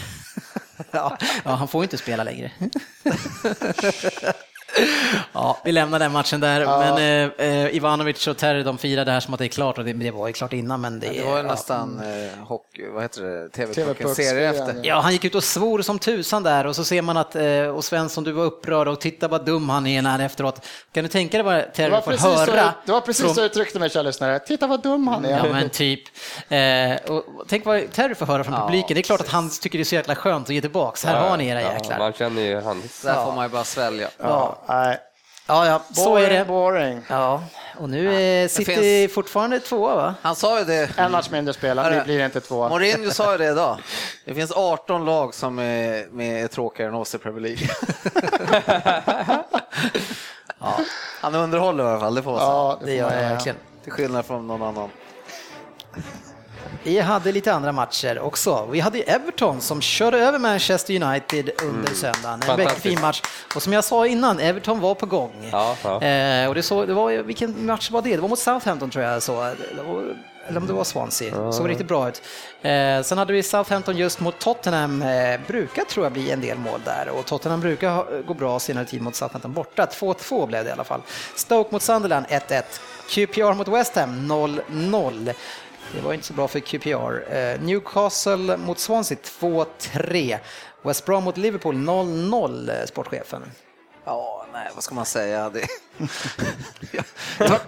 Ja, 0.91 1.17
ja, 1.43 1.51
han 1.51 1.67
får 1.67 1.81
ju 1.81 1.83
inte 1.83 1.97
spela 1.97 2.23
längre. 2.23 2.51
Ja, 5.33 5.57
vi 5.63 5.71
lämnar 5.71 5.99
den 5.99 6.11
matchen 6.11 6.39
där. 6.39 6.65
Men 6.65 7.29
eh, 7.37 7.47
eh, 7.47 7.75
Ivanovic 7.75 8.27
och 8.27 8.37
Terry 8.37 8.63
de 8.63 8.77
firade 8.77 9.11
här 9.11 9.19
som 9.19 9.33
att 9.33 9.37
det 9.39 9.45
är 9.45 9.49
klart 9.49 9.77
och 9.77 9.85
det, 9.85 9.93
det 9.93 10.11
var 10.11 10.27
ju 10.27 10.33
klart 10.33 10.53
innan 10.53 10.81
men 10.81 10.99
det, 10.99 11.07
Det 11.07 11.23
var 11.23 11.37
ju 11.37 11.43
ja. 11.45 11.51
nästan 11.51 11.99
eh, 12.03 12.45
hockey, 12.47 12.87
vad 12.93 13.01
heter 13.01 13.21
det, 13.21 13.49
TV-puckspel, 13.49 13.85
TV-pucken 13.85 14.15
serie 14.15 14.43
ja. 14.43 14.49
efter. 14.53 14.75
Ja, 14.83 14.99
han 14.99 15.11
gick 15.11 15.25
ut 15.25 15.35
och 15.35 15.43
svor 15.43 15.81
som 15.81 15.99
tusan 15.99 16.43
där 16.43 16.65
och 16.67 16.75
så 16.75 16.83
ser 16.83 17.01
man 17.01 17.17
att, 17.17 17.35
eh, 17.35 17.43
och 17.67 17.83
Svensson 17.83 18.23
du 18.23 18.31
var 18.31 18.43
upprörd 18.43 18.87
och 18.87 19.01
titta 19.01 19.27
vad 19.27 19.45
dum 19.45 19.69
han 19.69 19.87
är 19.87 20.01
när 20.01 20.19
efteråt. 20.19 20.65
Kan 20.93 21.03
du 21.03 21.09
tänka 21.09 21.37
dig 21.37 21.43
vad 21.43 21.55
Det 21.55 21.63
Terry 21.73 21.89
var 21.89 22.01
får 22.01 22.11
precis, 22.11 22.25
så, 22.25 22.35
höra? 22.51 22.73
det 22.85 22.91
var 22.91 23.01
precis 23.01 23.25
från- 23.25 23.35
så 23.35 23.41
jag 23.41 23.45
uttryckte 23.45 23.79
mig, 23.79 23.89
kära 23.89 24.03
lyssnare. 24.03 24.39
Titta 24.39 24.67
vad 24.67 24.83
dum 24.83 25.07
han 25.07 25.25
är. 25.25 25.37
Ja 25.37 25.53
men 25.53 25.69
typ. 25.69 25.99
Eh, 26.49 27.11
och 27.15 27.23
tänk 27.47 27.65
vad 27.65 27.91
Terry 27.93 28.15
får 28.15 28.25
höra 28.25 28.43
från 28.43 28.53
Ja, 28.53 28.65
publiken. 28.67 28.95
Det 28.95 29.01
är 29.01 29.03
klart 29.03 29.21
att 29.21 29.29
han 29.29 29.49
tycker 29.61 29.77
det 29.77 29.81
är 29.81 29.85
så 29.85 29.95
jäkla 29.95 30.15
skönt 30.15 30.47
att 30.49 30.55
ge 30.55 30.61
tillbaks. 30.61 31.05
Här 31.05 31.29
har 31.29 31.37
ni 31.37 31.47
era 31.47 31.61
Ja, 31.61 31.73
jäklar. 31.73 31.97
Man 31.99 32.13
känner 32.13 32.41
ju 32.41 32.61
han. 32.61 32.83
Så 32.91 33.07
där 33.07 33.25
får 33.25 33.31
man 33.35 33.45
ju 33.45 33.49
bara 33.49 33.63
svälja. 33.63 34.07
Ja, 34.17 34.57
nej. 34.67 34.97
Ja, 35.47 35.65
ja, 35.67 35.81
så 35.93 36.15
är 36.15 36.29
det. 36.29 36.45
Boring. 36.45 37.01
Ja, 37.09 37.43
och 37.79 37.89
nu 37.89 38.13
är 38.13 38.47
City 38.47 38.75
finns- 38.75 39.13
fortfarande 39.13 39.59
tvåa 39.59 39.95
va? 39.95 40.15
Han 40.21 40.35
sa 40.35 40.59
ju 40.59 40.65
det, 40.65 40.89
En 40.97 41.11
match 41.11 41.29
mindre 41.31 41.53
spelad, 41.53 41.91
det 41.91 42.03
blir 42.05 42.25
inte 42.25 42.41
två. 42.41 42.69
Mourinho 42.69 43.11
sa 43.11 43.31
ju 43.31 43.37
det 43.37 43.45
idag. 43.51 43.77
Det 44.25 44.33
finns 44.33 44.51
18 44.51 45.05
lag 45.05 45.33
som 45.33 45.59
är, 45.59 46.07
med, 46.11 46.43
är 46.43 46.47
tråkigare 46.47 46.89
än 46.89 46.95
oss 46.95 47.15
i 47.15 47.17
Premier 47.17 47.41
League. 47.41 47.67
ja, 50.59 50.79
han 51.21 51.35
underhåller 51.35 51.83
i 51.83 51.87
alla 51.87 51.99
fall, 51.99 52.15
det 52.15 52.23
får 52.23 52.31
man 52.31 52.39
säga. 52.39 52.49
Ja, 52.51 52.79
Det 52.85 52.93
gör 52.95 53.13
jag 53.21 53.29
verkligen. 53.29 53.57
Till 53.83 53.91
skillnad 53.91 54.25
från 54.25 54.47
någon 54.47 54.61
annan. 54.63 54.89
Vi 56.83 56.99
hade 56.99 57.31
lite 57.31 57.53
andra 57.53 57.71
matcher 57.71 58.19
också. 58.19 58.67
Vi 58.71 58.79
hade 58.79 59.01
Everton 59.01 59.61
som 59.61 59.81
körde 59.81 60.17
över 60.17 60.39
Manchester 60.39 61.03
United 61.03 61.49
under 61.63 61.93
söndagen. 61.93 62.41
En 62.49 62.57
väldigt 62.57 62.77
fin 62.77 63.01
match. 63.01 63.21
Och 63.55 63.63
som 63.63 63.73
jag 63.73 63.83
sa 63.83 64.07
innan, 64.07 64.39
Everton 64.39 64.79
var 64.79 64.95
på 64.95 65.05
gång. 65.05 65.49
Ja, 65.51 65.75
ja. 65.83 66.01
Eh, 66.01 66.47
och 66.47 66.55
det, 66.55 66.63
så, 66.63 66.85
det 66.85 66.93
var, 66.93 67.11
vilken 67.11 67.65
match 67.65 67.91
var 67.91 68.01
det? 68.01 68.15
Det 68.15 68.21
var 68.21 68.29
mot 68.29 68.39
Southampton 68.39 68.89
tror 68.89 69.03
jag. 69.05 69.23
Så. 69.23 69.53
Eller 70.47 70.59
om 70.59 70.67
det 70.67 70.73
var 70.73 70.83
Swansea. 70.83 71.51
Såg 71.51 71.69
riktigt 71.69 71.87
bra 71.87 72.09
ut. 72.09 72.21
Eh, 72.61 73.01
sen 73.01 73.17
hade 73.17 73.33
vi 73.33 73.43
Southampton 73.43 73.97
just 73.97 74.19
mot 74.19 74.39
Tottenham. 74.39 75.01
Eh, 75.01 75.39
brukar 75.47 75.83
tror 75.83 76.05
jag 76.05 76.13
bli 76.13 76.31
en 76.31 76.41
del 76.41 76.57
mål 76.57 76.81
där 76.85 77.09
och 77.09 77.25
Tottenham 77.25 77.61
brukar 77.61 77.89
ha, 77.89 78.07
gå 78.27 78.33
bra 78.33 78.59
senare 78.59 78.85
tid 78.85 79.01
mot 79.01 79.15
Southampton 79.15 79.53
borta. 79.53 79.85
2-2 79.85 80.47
blev 80.47 80.63
det 80.63 80.69
i 80.69 80.73
alla 80.73 80.83
fall. 80.83 81.01
Stoke 81.35 81.69
mot 81.71 81.81
Sunderland 81.81 82.25
1-1. 82.25 82.63
QPR 83.09 83.53
mot 83.53 83.67
West 83.67 83.95
Ham 83.95 84.31
0-0. 84.31 85.33
Det 85.93 86.01
var 86.01 86.13
inte 86.13 86.25
så 86.25 86.33
bra 86.33 86.47
för 86.47 86.59
QPR. 86.59 87.33
Eh, 87.35 87.61
Newcastle 87.61 88.57
mot 88.57 88.79
Swansea 88.79 89.17
2-3. 89.39 90.37
West 90.81 91.05
Brom 91.05 91.23
mot 91.23 91.37
Liverpool 91.37 91.75
0-0, 91.75 92.69
eh, 92.69 92.85
sportchefen. 92.85 93.41
Ja, 94.05 94.44
vad 94.75 94.83
ska 94.83 94.95
man 94.95 95.05
säga? 95.05 95.49
Det... 95.49 95.67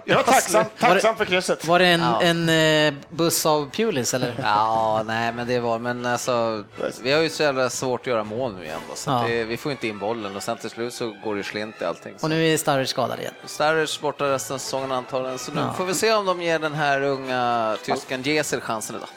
Jag 0.04 0.16
var 0.16 0.22
tacksam, 0.22 0.64
tacksam 0.78 1.16
för 1.16 1.24
krysset. 1.24 1.64
Var 1.64 1.78
det 1.78 1.86
en, 1.86 2.00
Ja. 2.00 2.22
en 2.22 2.48
eh, 2.48 2.94
buss 3.10 3.46
av 3.46 3.70
Pulis 3.70 4.14
eller? 4.14 4.34
Ja, 4.42 5.02
nej, 5.06 5.32
men 5.32 5.46
det 5.46 5.60
var, 5.60 5.78
men 5.78 6.06
alltså, 6.06 6.64
vi 7.02 7.12
har 7.12 7.20
ju 7.20 7.28
så 7.30 7.42
jävla 7.42 7.70
svårt 7.70 8.00
att 8.00 8.06
göra 8.06 8.24
mål 8.24 8.54
nu 8.54 8.64
igen 8.64 8.80
då, 8.88 8.94
så 8.94 9.10
Ja. 9.10 9.24
det, 9.28 9.44
vi 9.44 9.56
får 9.56 9.72
inte 9.72 9.88
in 9.88 9.98
bollen 9.98 10.36
och 10.36 10.42
sen 10.42 10.56
till 10.58 10.70
slut 10.70 10.94
så 10.94 11.14
går 11.24 11.36
det 11.36 11.42
slint 11.44 11.82
i 11.82 11.84
allting. 11.84 12.14
Så. 12.18 12.26
Och 12.26 12.30
nu 12.30 12.46
är 12.52 12.56
Sturridge 12.58 12.86
skadad 12.90 13.20
igen. 13.20 13.34
Sturridge 13.46 13.98
borta 14.02 14.24
resten 14.32 14.54
av 14.54 14.58
säsongen 14.58 14.92
antagligen, 14.92 15.38
så 15.38 15.52
nu 15.52 15.60
Ja. 15.60 15.72
får 15.72 15.84
vi 15.84 15.94
se 15.94 16.12
om 16.12 16.26
de 16.26 16.42
ger 16.42 16.58
den 16.58 16.74
här 16.74 17.02
unga 17.02 17.76
tysken 17.84 18.22
Jeser 18.22 18.60
chansen 18.60 18.96
idag. 18.96 19.08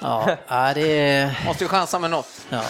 Ja, 0.00 0.72
det. 0.74 1.30
Måste 1.46 1.64
ju 1.64 1.68
chansa 1.68 1.98
med 1.98 2.10
något. 2.10 2.28
Ja. 2.48 2.62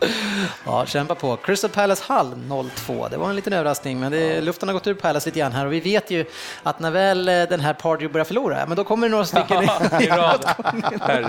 ja, 0.64 0.86
kämpa 0.86 1.14
på. 1.14 1.36
Crystal 1.36 1.70
Palace 1.70 2.04
Hull 2.08 2.34
0-2. 2.34 3.10
Det 3.10 3.16
var 3.16 3.30
en 3.30 3.36
liten 3.36 3.52
överraskning, 3.52 4.00
men 4.00 4.12
det, 4.12 4.40
luften 4.40 4.68
har 4.68 4.74
gått 4.74 4.86
ur 4.86 4.94
Palace 4.94 5.28
lite 5.28 5.38
grann 5.38 5.52
här 5.52 5.66
och 5.66 5.72
vi 5.72 5.80
vet 5.80 6.10
ju 6.10 6.24
att 6.62 6.80
när 6.80 6.90
väl 6.90 7.28
eh, 7.28 7.42
den 7.42 7.60
här 7.60 7.74
Pardew 7.74 8.12
börjar 8.12 8.24
förlora, 8.24 8.66
men 8.66 8.76
då 8.76 8.84
kommer 8.84 9.06
det 9.06 9.10
några 9.10 9.24
stycken. 9.24 9.62
I 10.00 10.06
rad. 10.06 10.44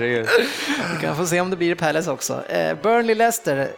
Vi 0.00 0.26
kan 1.00 1.16
få 1.16 1.26
se 1.26 1.40
om 1.40 1.50
det 1.50 1.56
blir 1.56 1.74
Palace 1.74 2.10
också. 2.10 2.44
Eh, 2.48 2.76
Burnley-Leicester 2.82 3.68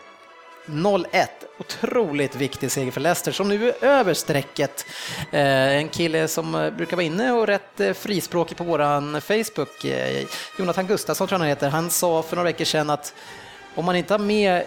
0-1. 0.66 1.26
Otroligt 1.58 2.36
viktig 2.36 2.70
seger 2.70 2.90
för 2.90 3.00
Leicester 3.00 3.32
som 3.32 3.48
nu 3.48 3.68
är 3.68 3.84
över 3.84 4.14
strecket. 4.14 4.86
Eh, 5.30 5.76
en 5.76 5.88
kille 5.88 6.28
som 6.28 6.54
eh, 6.54 6.70
brukar 6.70 6.96
vara 6.96 7.06
inne 7.06 7.32
och 7.32 7.46
rätt 7.46 7.80
eh, 7.80 7.92
frispråkig 7.92 8.56
på 8.56 8.64
våran 8.64 9.20
Facebook, 9.20 9.84
Jonathan 10.58 10.86
Gustafsson 10.86 11.28
tror 11.28 11.36
jag 11.36 11.40
han 11.40 11.48
heter, 11.48 11.68
han 11.68 11.90
sa 11.90 12.22
för 12.22 12.36
några 12.36 12.48
veckor 12.48 12.64
sedan 12.64 12.90
att 12.90 13.14
om 13.74 13.84
man 13.84 13.96
inte 13.96 14.14
har 14.14 14.18
med 14.18 14.62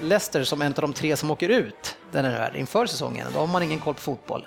Leicester 0.00 0.44
som 0.44 0.62
en 0.62 0.72
av 0.72 0.80
de 0.80 0.92
tre 0.92 1.16
som 1.16 1.30
åker 1.30 1.48
ut 1.48 1.96
den 2.12 2.24
här 2.24 2.56
inför 2.56 2.86
säsongen, 2.86 3.26
då 3.32 3.38
har 3.38 3.46
man 3.46 3.62
ingen 3.62 3.78
koll 3.78 3.94
på 3.94 4.00
fotboll. 4.00 4.46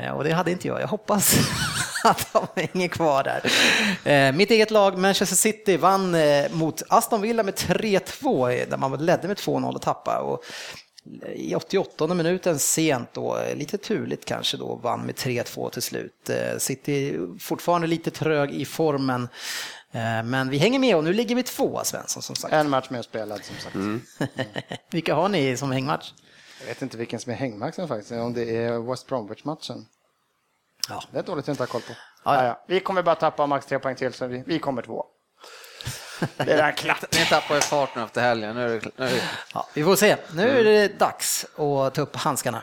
Eh, 0.00 0.10
Och 0.10 0.24
det 0.24 0.32
hade 0.32 0.50
inte 0.50 0.68
jag. 0.68 0.80
Jag 0.80 0.88
hoppas 0.88 1.34
att 2.04 2.32
de 2.32 2.46
hänger 2.72 2.88
kvar 2.88 3.22
där. 3.24 3.42
Eh, 4.28 4.32
Mitt 4.32 4.50
eget 4.50 4.70
lag, 4.70 4.98
Manchester 4.98 5.36
City, 5.36 5.76
vann 5.76 6.14
eh, 6.14 6.50
mot 6.52 6.82
Aston 6.88 7.20
Villa 7.22 7.42
med 7.42 7.54
3-2, 7.54 8.50
eh, 8.50 8.68
där 8.68 8.76
man 8.76 9.06
ledde 9.06 9.28
med 9.28 9.36
2-0 9.36 9.74
och 9.74 9.82
tappade. 9.82 10.18
Och 10.18 10.44
I 11.34 11.54
88 11.54 12.06
minuten 12.14 12.58
sent 12.58 13.08
då, 13.12 13.38
lite 13.54 13.78
turligt 13.78 14.24
kanske 14.24 14.56
då, 14.56 14.74
vann 14.74 15.00
med 15.00 15.14
3-2 15.14 15.70
till 15.70 15.82
slut. 15.82 16.30
City 16.58 17.18
fortfarande 17.40 17.86
lite 17.86 18.10
trög 18.10 18.50
i 18.50 18.64
formen. 18.64 19.28
Men 20.24 20.50
vi 20.50 20.58
hänger 20.58 20.78
med 20.78 20.96
och 20.96 21.04
nu 21.04 21.12
ligger 21.12 21.34
vi 21.36 21.42
tvåa, 21.42 21.84
Svensson, 21.84 22.22
som 22.22 22.36
sagt. 22.36 22.54
En 22.54 22.70
match 22.70 22.90
mer 22.90 23.02
spelad 23.02 23.40
som 23.44 23.56
sagt. 23.56 23.76
Vilka 24.90 25.14
har 25.14 25.28
ni 25.28 25.56
som 25.56 25.70
hängmatch? 25.72 26.12
Jag 26.64 26.68
vet 26.68 26.82
inte 26.82 26.96
vilken 26.96 27.20
som 27.20 27.32
är 27.32 27.36
hängmatchen 27.36 27.88
faktiskt, 27.88 28.12
om 28.12 28.34
det 28.34 28.56
är 28.56 28.90
West 28.90 29.06
Bromwich-matchen. 29.06 29.86
Ja. 30.88 31.02
Det 31.10 31.18
är 31.18 31.22
dåligt 31.22 31.44
att 31.44 31.48
inte 31.48 31.62
ha 31.62 31.66
koll 31.66 31.80
på. 31.80 31.92
Ja, 32.24 32.44
ja. 32.44 32.64
Vi 32.68 32.80
kommer 32.80 33.02
bara 33.02 33.14
tappa 33.14 33.46
max 33.46 33.66
tre 33.66 33.78
poäng 33.78 33.96
till, 33.96 34.12
så 34.12 34.26
vi, 34.26 34.42
vi 34.46 34.58
kommer 34.58 34.82
två. 34.82 35.06
Det 36.36 36.52
är 36.52 36.72
klapp. 36.72 37.04
Ni 37.12 37.26
tappar 37.26 37.54
ju 37.54 37.60
fart 37.60 37.96
nu 37.96 38.02
efter 38.02 38.20
helgen. 38.20 38.54
Nu 38.56 38.64
är 38.64 38.80
det, 38.80 38.90
nu 38.96 39.04
är 39.04 39.10
det... 39.10 39.22
Ja, 39.54 39.68
vi 39.74 39.84
får 39.84 39.96
se. 39.96 40.16
Nu 40.32 40.48
är 40.48 40.64
det 40.64 40.98
dags 40.98 41.44
att 41.44 41.94
ta 41.94 42.02
upp 42.02 42.16
handskarna. 42.16 42.62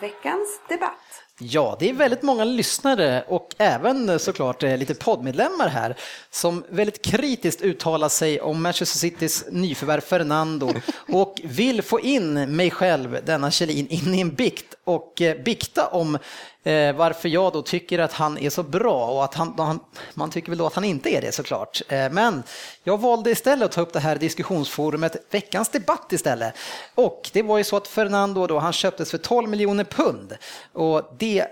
Veckans 0.00 0.60
debatt. 0.68 1.07
Ja, 1.40 1.76
det 1.80 1.90
är 1.90 1.94
väldigt 1.94 2.22
många 2.22 2.44
lyssnare 2.44 3.24
och 3.28 3.54
även 3.58 4.18
såklart 4.18 4.62
eh, 4.62 4.76
lite 4.76 4.94
poddmedlemmar 4.94 5.68
här 5.68 5.96
som 6.30 6.64
väldigt 6.68 7.04
kritiskt 7.04 7.62
uttalar 7.62 8.08
sig 8.08 8.40
om 8.40 8.62
Manchester 8.62 8.98
Citys 8.98 9.44
nyförvärv 9.50 10.00
Fernando 10.00 10.72
och 11.08 11.40
vill 11.44 11.82
få 11.82 12.00
in 12.00 12.56
mig 12.56 12.70
själv, 12.70 13.18
denna 13.26 13.50
Kjellin, 13.50 13.88
in 13.88 14.14
i 14.14 14.20
en 14.20 14.34
bikt 14.34 14.74
och 14.88 15.22
eh, 15.22 15.42
bikta 15.42 15.86
om 15.86 16.18
eh, 16.62 16.96
varför 16.96 17.28
jag 17.28 17.52
då 17.52 17.62
tycker 17.62 17.98
att 17.98 18.12
han 18.12 18.38
är 18.38 18.50
så 18.50 18.62
bra 18.62 19.06
och 19.10 19.24
att 19.24 19.34
han, 19.34 19.54
han, 19.58 19.80
man 20.14 20.30
tycker 20.30 20.48
väl 20.48 20.58
då 20.58 20.66
att 20.66 20.74
han 20.74 20.84
inte 20.84 21.10
är 21.14 21.20
det 21.20 21.32
såklart. 21.32 21.82
Eh, 21.88 22.10
Men 22.10 22.42
jag 22.84 23.00
valde 23.00 23.30
istället 23.30 23.64
att 23.64 23.72
ta 23.72 23.80
upp 23.80 23.92
det 23.92 24.00
här 24.00 24.16
diskussionsforumet 24.16 25.16
Veckans 25.30 25.68
debatt 25.68 26.12
istället. 26.12 26.54
Och 26.94 27.30
det 27.32 27.42
var 27.42 27.58
ju 27.58 27.64
så 27.64 27.76
att 27.76 27.88
Fernando 27.88 28.46
då, 28.46 28.58
han 28.58 28.72
köptes 28.72 29.10
för 29.10 29.18
12 29.18 29.48
miljoner 29.48 29.84
pund 29.84 30.36
och 30.72 31.14
det 31.18 31.46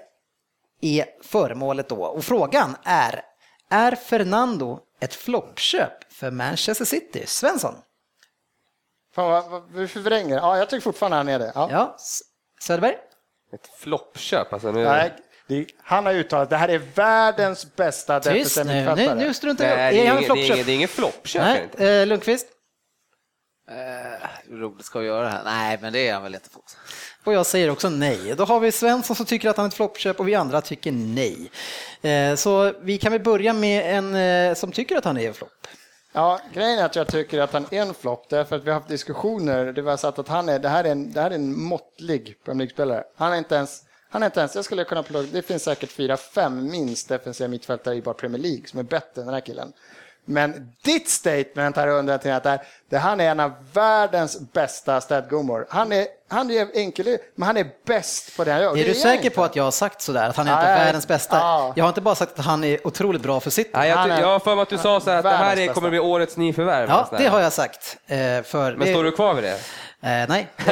är 0.80 1.06
föremålet 1.22 1.88
då. 1.88 2.04
Och 2.04 2.24
frågan 2.24 2.76
är, 2.84 3.22
är 3.70 3.94
Fernando 3.94 4.80
ett 5.00 5.14
floppköp 5.14 6.12
för 6.12 6.30
Manchester 6.30 6.84
City? 6.84 7.24
Svensson? 7.26 7.74
Fan, 9.14 9.30
vad, 9.30 9.50
vad, 9.50 9.72
vi 9.72 9.88
förvränger. 9.88 10.36
Ja, 10.36 10.58
jag 10.58 10.70
tycker 10.70 10.82
fortfarande 10.82 11.16
han 11.16 11.28
är 11.28 11.38
det. 11.38 11.52
Ja. 11.54 11.68
Ja, 11.72 11.96
Söderberg? 12.60 12.96
Ett 13.56 13.70
floppköp 13.78 14.52
alltså. 14.52 14.72
Nu... 14.72 14.84
Nej, 14.84 15.12
det, 15.48 15.66
han 15.82 16.06
har 16.06 16.12
uttalat 16.14 16.42
att 16.42 16.50
det 16.50 16.56
här 16.56 16.68
är 16.68 16.78
världens 16.94 17.76
bästa 17.76 18.20
Tyst 18.20 18.56
nu, 18.64 18.94
nu, 18.96 19.14
nu 19.14 19.34
struntar 19.34 19.64
Nej, 19.64 19.72
jag 19.72 19.94
det, 19.94 19.98
Är 19.98 20.02
ingen, 20.02 20.16
det, 20.16 20.22
är 20.22 20.36
ingen, 20.36 20.46
floppköp? 20.46 20.66
det 20.66 20.72
är 20.72 20.74
ingen 20.74 20.88
floppköp. 20.88 21.42
Nej, 21.42 21.62
inte. 21.62 21.88
eh, 21.90 22.06
Lundqvist? 22.06 22.46
Eh, 23.70 24.28
hur 24.48 24.58
roligt 24.58 24.86
ska 24.86 24.98
vi 24.98 25.06
göra 25.06 25.22
det 25.22 25.28
här? 25.28 25.44
Nej, 25.44 25.78
men 25.80 25.92
det 25.92 26.08
är 26.08 26.14
han 26.14 26.22
väl 26.22 26.34
inte. 26.34 26.50
På. 26.50 26.60
Och 27.24 27.32
jag 27.32 27.46
säger 27.46 27.70
också 27.70 27.88
nej. 27.88 28.34
Då 28.36 28.44
har 28.44 28.60
vi 28.60 28.72
Svensson 28.72 29.16
som 29.16 29.26
tycker 29.26 29.48
att 29.48 29.56
han 29.56 29.66
är 29.66 29.68
ett 29.68 29.74
floppköp 29.74 30.20
och 30.20 30.28
vi 30.28 30.34
andra 30.34 30.60
tycker 30.60 30.92
nej. 30.92 31.50
Eh, 32.02 32.34
Så 32.36 32.72
vi 32.80 32.98
kan 32.98 33.12
väl 33.12 33.20
börja 33.22 33.52
med 33.52 33.96
en 33.96 34.14
eh, 34.14 34.54
som 34.54 34.72
tycker 34.72 34.96
att 34.96 35.04
han 35.04 35.16
är 35.18 35.28
en 35.28 35.34
flopp. 35.34 35.66
Ja, 36.16 36.40
grejen 36.52 36.78
är 36.78 36.84
att 36.84 36.96
jag 36.96 37.06
tycker 37.06 37.40
att 37.40 37.52
han 37.52 37.66
är 37.70 37.82
en 37.82 37.94
flopp 37.94 38.28
därför 38.28 38.56
att 38.56 38.64
vi 38.64 38.70
har 38.70 38.74
haft 38.74 38.88
diskussioner. 38.88 39.72
Det 39.72 39.82
var 39.82 39.96
sagt 39.96 40.18
att 40.18 40.28
han 40.28 40.48
är, 40.48 40.58
det 40.58 40.68
här 40.68 40.84
är 40.84 40.92
en, 40.92 41.12
det 41.12 41.20
här 41.20 41.30
är 41.30 41.34
en 41.34 41.58
måttlig 41.58 42.44
Premier 42.44 42.58
League-spelare. 42.58 43.04
Han 43.16 43.32
är 43.32 43.36
inte 43.36 43.54
ens, 43.54 43.82
han 44.10 44.22
är 44.22 44.26
inte 44.26 44.40
ens, 44.40 44.54
jag 44.54 44.64
skulle 44.64 44.84
kunna 44.84 45.02
plugga, 45.02 45.28
det 45.32 45.42
finns 45.42 45.62
säkert 45.62 45.90
fyra, 45.90 46.16
fem 46.16 46.70
minst 46.70 47.08
defensiva 47.08 47.48
mittfältare 47.48 47.94
i 47.94 48.02
bara 48.02 48.14
Premier 48.14 48.42
League 48.42 48.66
som 48.66 48.78
är 48.78 48.82
bättre 48.82 49.20
än 49.20 49.26
den 49.26 49.34
här 49.34 49.40
killen. 49.40 49.72
Men 50.24 50.72
ditt 50.82 51.08
statement 51.08 51.76
här 51.76 51.88
under 51.88 52.18
till 52.18 52.32
att 52.32 52.42
det, 52.42 52.50
här, 52.50 52.60
det 52.88 52.98
han 52.98 53.20
är 53.20 53.30
en 53.30 53.40
av 53.40 53.52
världens 53.72 54.40
bästa 54.52 55.00
städgummor. 55.00 55.66
Han 55.70 55.92
är, 55.92 56.06
han 56.28 56.50
är 56.50 56.68
enkel, 56.74 57.18
men 57.34 57.46
han 57.46 57.56
är 57.56 57.66
bäst 57.86 58.36
på 58.36 58.44
det 58.44 58.52
han 58.52 58.60
gör. 58.62 58.70
Är 58.72 58.76
Det 58.76 58.84
du 58.84 58.94
säker 58.94 59.24
inte. 59.24 59.30
på 59.36 59.44
att 59.44 59.56
jag 59.56 59.64
har 59.64 59.70
sagt 59.70 60.02
sådär, 60.02 60.28
att 60.28 60.36
han 60.36 60.48
är 60.48 60.52
inte 60.52 60.84
världens 60.84 61.08
bästa? 61.08 61.36
Ja. 61.36 61.72
Jag 61.76 61.84
har 61.84 61.88
inte 61.88 62.00
bara 62.00 62.14
sagt 62.14 62.38
att 62.38 62.44
han 62.44 62.64
är 62.64 62.86
otroligt 62.86 63.22
bra 63.22 63.40
för 63.40 63.50
City. 63.50 63.70
Nej, 63.74 63.88
jag, 63.90 64.10
är- 64.10 64.20
jag 64.20 64.26
har 64.28 64.38
för 64.38 64.54
mig 64.54 64.62
att 64.62 64.68
du 64.68 64.78
sa 64.78 65.00
så 65.00 65.10
här 65.10 65.16
att 65.18 65.24
det 65.24 65.30
här 65.30 65.58
är, 65.58 65.66
kommer 65.68 65.90
bli 65.90 65.98
årets 65.98 66.36
nyförvärv. 66.36 66.88
Ja, 66.88 67.08
det 67.18 67.26
har 67.26 67.40
jag 67.40 67.52
sagt. 67.52 67.96
eh, 68.06 68.16
För 68.42 68.76
Men 68.76 68.88
står 68.88 69.04
du 69.04 69.12
kvar 69.12 69.34
vid 69.34 69.44
det? 69.44 69.58
Eh, 70.02 70.28
nej. 70.28 70.46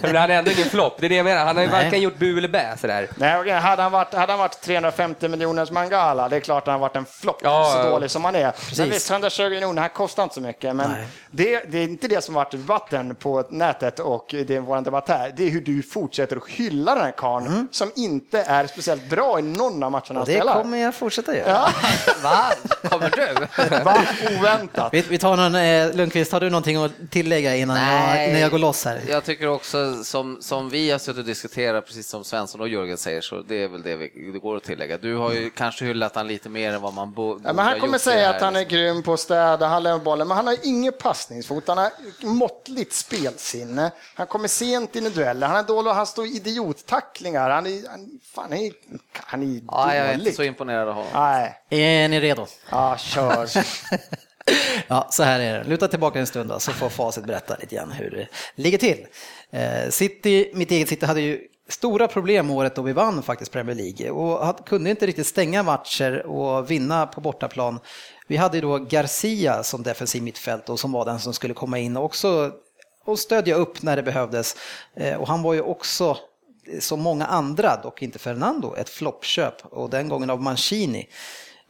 Men 0.00 0.16
han 0.16 0.30
är 0.30 0.38
ändå 0.38 0.50
ingen 0.50 0.68
flopp, 0.68 0.96
det 1.00 1.06
är 1.06 1.08
det 1.08 1.14
jag 1.14 1.24
menar. 1.24 1.44
Han 1.44 1.56
har 1.56 1.62
ju 1.64 1.70
Nej. 1.70 1.84
varken 1.84 2.00
gjort 2.00 2.16
bu 2.18 2.38
eller 2.38 2.48
bä 2.48 2.76
sådär. 2.80 3.08
Nej, 3.16 3.50
hade, 3.50 3.82
han 3.82 3.92
varit, 3.92 4.14
hade 4.14 4.32
han 4.32 4.38
varit 4.38 4.60
350 4.60 5.28
miljoners 5.28 5.70
Mangala, 5.70 6.28
det 6.28 6.36
är 6.36 6.40
klart 6.40 6.62
att 6.68 6.72
han 6.72 6.80
varit 6.80 6.96
en 6.96 7.04
flopp, 7.06 7.40
Ja, 7.42 7.72
så 7.84 7.90
dålig 7.90 8.10
som 8.10 8.24
han 8.24 8.34
är. 8.34 8.52
Men 8.78 8.90
visst, 8.90 9.10
120 9.10 9.42
miljoner, 9.50 9.80
han 9.82 9.90
kostar 9.90 10.22
inte 10.22 10.34
så 10.34 10.40
mycket. 10.40 10.76
Men 10.76 10.90
det, 11.30 11.62
det 11.68 11.78
är 11.78 11.82
inte 11.82 12.08
det 12.08 12.24
som 12.24 12.34
varit 12.34 12.50
debatten 12.50 13.14
på 13.14 13.44
nätet 13.60 13.98
och 14.00 14.24
det 14.28 14.50
är 14.50 14.60
vår 14.60 14.80
debatt 14.80 15.08
här. 15.08 15.32
Det 15.36 15.44
är 15.46 15.50
hur 15.50 15.60
du 15.60 15.82
fortsätter 15.82 16.36
att 16.36 16.48
hylla 16.48 16.94
den 16.94 17.04
här 17.04 17.12
karln 17.16 17.68
som 17.70 17.90
inte 17.96 18.40
är 18.42 18.66
speciellt 18.66 19.10
bra 19.10 19.38
i 19.38 19.42
någon 19.42 19.82
av 19.82 19.90
matcherna 19.90 20.04
han 20.06 20.16
Mm. 20.16 20.24
Det 20.26 20.32
spelar. 20.32 20.62
kommer 20.62 20.78
jag 20.78 20.94
fortsätta 20.94 21.36
göra. 21.36 21.48
Ja, 21.50 21.68
Va? 22.22 22.52
Kommer 22.88 23.10
du? 23.10 23.34
va? 23.84 24.04
Oväntat. 24.38 24.94
Vi, 24.94 25.00
vi 25.08 25.18
tar 25.18 25.36
någon, 25.36 25.54
eh, 25.54 25.94
Lundqvist, 25.96 26.32
har 26.32 26.40
du 26.40 26.50
någonting 26.50 26.76
att 26.84 26.92
tillägga 27.10 27.56
innan 27.56 27.76
jag, 27.76 28.28
innan 28.28 28.40
jag 28.40 28.50
går 28.50 28.58
loss 28.58 28.84
här? 28.84 29.00
Jag 29.08 29.24
tycker 29.24 29.48
också 29.48 30.04
som, 30.04 30.38
som 30.40 30.68
vi 30.70 30.90
har 30.90 30.98
suttit 30.98 31.18
och 31.18 31.24
diskuterat, 31.24 31.86
precis 31.86 32.08
som 32.08 32.24
Svensson 32.24 32.60
och 32.60 32.68
Jörgen 32.68 32.96
säger, 32.98 33.20
så 33.20 33.42
det 33.42 33.62
är 33.64 33.68
väl 33.68 33.82
det 33.82 33.96
vi, 33.96 34.30
det 34.32 34.38
går 34.38 34.56
att 34.56 34.62
tillägga. 34.62 34.98
Du 34.98 35.16
har 35.16 35.32
ju 35.32 35.50
kanske 35.50 35.84
hyllat 35.84 36.14
han 36.14 36.28
lite 36.28 36.48
mer 36.48 36.72
än 36.72 36.82
vad 36.82 36.94
man 36.94 37.12
bo, 37.12 37.20
borde 37.34 37.48
Ja, 37.48 37.52
men 37.52 37.64
han 37.64 37.74
ha 37.74 37.80
kommer 37.80 37.98
säga 37.98 38.30
att 38.30 38.40
han 38.40 38.56
är 38.56 38.60
liksom. 38.60 38.76
grym 38.76 39.02
på 39.02 39.12
att 39.12 39.20
städa, 39.20 39.66
han 39.66 39.82
lämnar 39.82 40.04
bollen, 40.04 40.28
men 40.28 40.36
han 40.36 40.46
har 40.46 40.56
ingen 40.62 40.92
passningsfot, 40.92 41.68
han 41.68 41.78
har 41.78 41.90
måttligt 42.20 42.92
spelsinne, 43.50 43.90
han 44.14 44.26
kommer 44.26 44.48
sent 44.48 44.96
in 44.96 45.06
i 45.06 45.10
dueller, 45.10 45.46
han 45.46 45.56
är 45.56 45.62
dålig, 45.62 45.90
han 45.90 46.06
står 46.06 46.26
i 46.26 46.36
idiottacklingar, 46.36 47.50
han 47.50 47.66
är, 47.66 47.88
han, 47.90 48.20
fan, 48.34 48.44
han 48.50 48.52
är, 48.58 48.72
han 49.12 49.42
är 49.42 49.60
Ja, 49.68 49.94
jag 49.94 50.06
är 50.06 50.12
inte 50.12 50.18
dålig. 50.24 50.34
så 50.34 50.42
imponerad 50.42 50.88
av 50.88 50.94
honom. 50.94 51.10
Nej, 51.14 51.54
Är 51.70 52.08
ni 52.08 52.20
redo? 52.20 52.46
ja, 52.70 52.96
kör. 52.98 53.48
Ja, 54.88 55.06
så 55.10 55.22
här 55.22 55.40
är 55.40 55.58
det. 55.58 55.64
Luta 55.64 55.88
tillbaka 55.88 56.18
en 56.20 56.26
stund 56.26 56.50
då, 56.50 56.58
så 56.58 56.72
får 56.72 56.88
facit 56.88 57.24
berätta 57.24 57.56
lite 57.60 57.74
grann 57.74 57.90
hur 57.90 58.10
det 58.10 58.28
ligger 58.62 58.78
till. 58.78 59.06
Eh, 59.50 59.90
City, 59.90 60.50
mitt 60.54 60.70
eget 60.70 60.88
City 60.88 61.06
hade 61.06 61.20
ju 61.20 61.40
stora 61.68 62.08
problem 62.08 62.50
året 62.50 62.74
då 62.76 62.82
vi 62.82 62.92
vann 62.92 63.22
faktiskt 63.22 63.52
Premier 63.52 63.76
League 63.76 64.10
och 64.10 64.66
kunde 64.68 64.90
inte 64.90 65.06
riktigt 65.06 65.26
stänga 65.26 65.62
matcher 65.62 66.26
och 66.26 66.70
vinna 66.70 67.06
på 67.06 67.20
bortaplan. 67.20 67.80
Vi 68.26 68.36
hade 68.36 68.60
då 68.60 68.78
Garcia 68.78 69.62
som 69.62 69.82
defensiv 69.82 70.22
mittfält 70.22 70.68
och 70.68 70.80
som 70.80 70.92
var 70.92 71.04
den 71.04 71.20
som 71.20 71.34
skulle 71.34 71.54
komma 71.54 71.78
in 71.78 71.96
också 71.96 72.50
och 73.10 73.18
stödja 73.18 73.54
upp 73.54 73.82
när 73.82 73.96
det 73.96 74.02
behövdes. 74.02 74.56
Eh, 74.94 75.20
och 75.20 75.28
han 75.28 75.42
var 75.42 75.54
ju 75.54 75.60
också 75.60 76.16
som 76.80 77.00
många 77.00 77.26
andra, 77.26 77.80
dock 77.82 78.02
inte 78.02 78.18
Fernando, 78.18 78.74
ett 78.76 78.88
floppköp 78.88 79.66
och 79.66 79.90
den 79.90 80.08
gången 80.08 80.30
av 80.30 80.42
Mancini. 80.42 81.08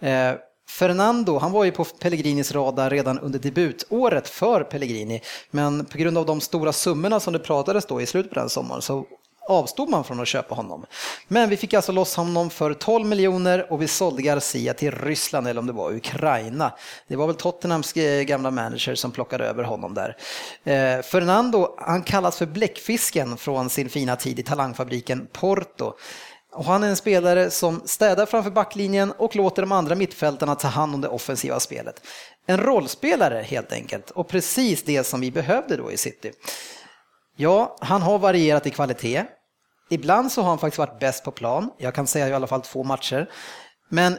Eh, 0.00 0.32
Fernando, 0.68 1.38
han 1.38 1.52
var 1.52 1.64
ju 1.64 1.70
på 1.70 1.84
Pellegrinis 1.84 2.52
radar 2.52 2.90
redan 2.90 3.18
under 3.18 3.38
debutåret 3.38 4.28
för 4.28 4.62
Pellegrini, 4.62 5.22
men 5.50 5.84
på 5.84 5.98
grund 5.98 6.18
av 6.18 6.26
de 6.26 6.40
stora 6.40 6.72
summorna 6.72 7.20
som 7.20 7.32
det 7.32 7.38
pratades 7.38 7.86
då 7.86 8.00
i 8.00 8.06
slutet 8.06 8.32
på 8.32 8.40
den 8.40 8.48
sommaren 8.48 8.82
så 8.82 9.06
avstod 9.50 9.88
man 9.88 10.04
från 10.04 10.20
att 10.20 10.28
köpa 10.28 10.54
honom. 10.54 10.86
Men 11.28 11.48
vi 11.48 11.56
fick 11.56 11.74
alltså 11.74 11.92
loss 11.92 12.16
honom 12.16 12.50
för 12.50 12.74
12 12.74 13.06
miljoner 13.06 13.72
och 13.72 13.82
vi 13.82 13.88
sålde 13.88 14.22
Garcia 14.22 14.74
till 14.74 14.90
Ryssland 14.90 15.48
eller 15.48 15.60
om 15.60 15.66
det 15.66 15.72
var 15.72 15.92
Ukraina. 15.92 16.72
Det 17.08 17.16
var 17.16 17.26
väl 17.26 17.36
Tottenhams 17.36 17.96
eh, 17.96 18.22
gamla 18.22 18.50
manager 18.50 18.94
som 18.94 19.10
plockade 19.10 19.44
över 19.44 19.64
honom 19.64 19.94
där. 19.94 20.16
Eh, 20.64 21.02
Fernando, 21.02 21.74
han 21.78 22.02
kallas 22.02 22.38
för 22.38 22.46
bläckfisken 22.46 23.36
från 23.36 23.70
sin 23.70 23.88
fina 23.88 24.16
tid 24.16 24.38
i 24.38 24.42
talangfabriken 24.42 25.28
Porto. 25.32 25.92
Och 26.52 26.64
han 26.64 26.82
är 26.82 26.88
en 26.88 26.96
spelare 26.96 27.50
som 27.50 27.82
städar 27.84 28.26
framför 28.26 28.50
backlinjen 28.50 29.12
och 29.12 29.36
låter 29.36 29.62
de 29.62 29.72
andra 29.72 29.94
mittfältarna 29.94 30.54
ta 30.54 30.68
hand 30.68 30.94
om 30.94 31.00
det 31.00 31.08
offensiva 31.08 31.60
spelet. 31.60 32.02
En 32.46 32.58
rollspelare 32.58 33.42
helt 33.42 33.72
enkelt 33.72 34.10
och 34.10 34.28
precis 34.28 34.82
det 34.82 35.04
som 35.04 35.20
vi 35.20 35.30
behövde 35.30 35.76
då 35.76 35.92
i 35.92 35.96
City. 35.96 36.32
Ja, 37.36 37.76
han 37.80 38.02
har 38.02 38.18
varierat 38.18 38.66
i 38.66 38.70
kvalitet. 38.70 39.24
Ibland 39.90 40.32
så 40.32 40.42
har 40.42 40.48
han 40.48 40.58
faktiskt 40.58 40.78
varit 40.78 41.00
bäst 41.00 41.24
på 41.24 41.30
plan. 41.30 41.70
Jag 41.78 41.94
kan 41.94 42.06
säga 42.06 42.28
i 42.28 42.32
alla 42.32 42.46
fall 42.46 42.62
två 42.62 42.84
matcher. 42.84 43.30
Men 43.88 44.18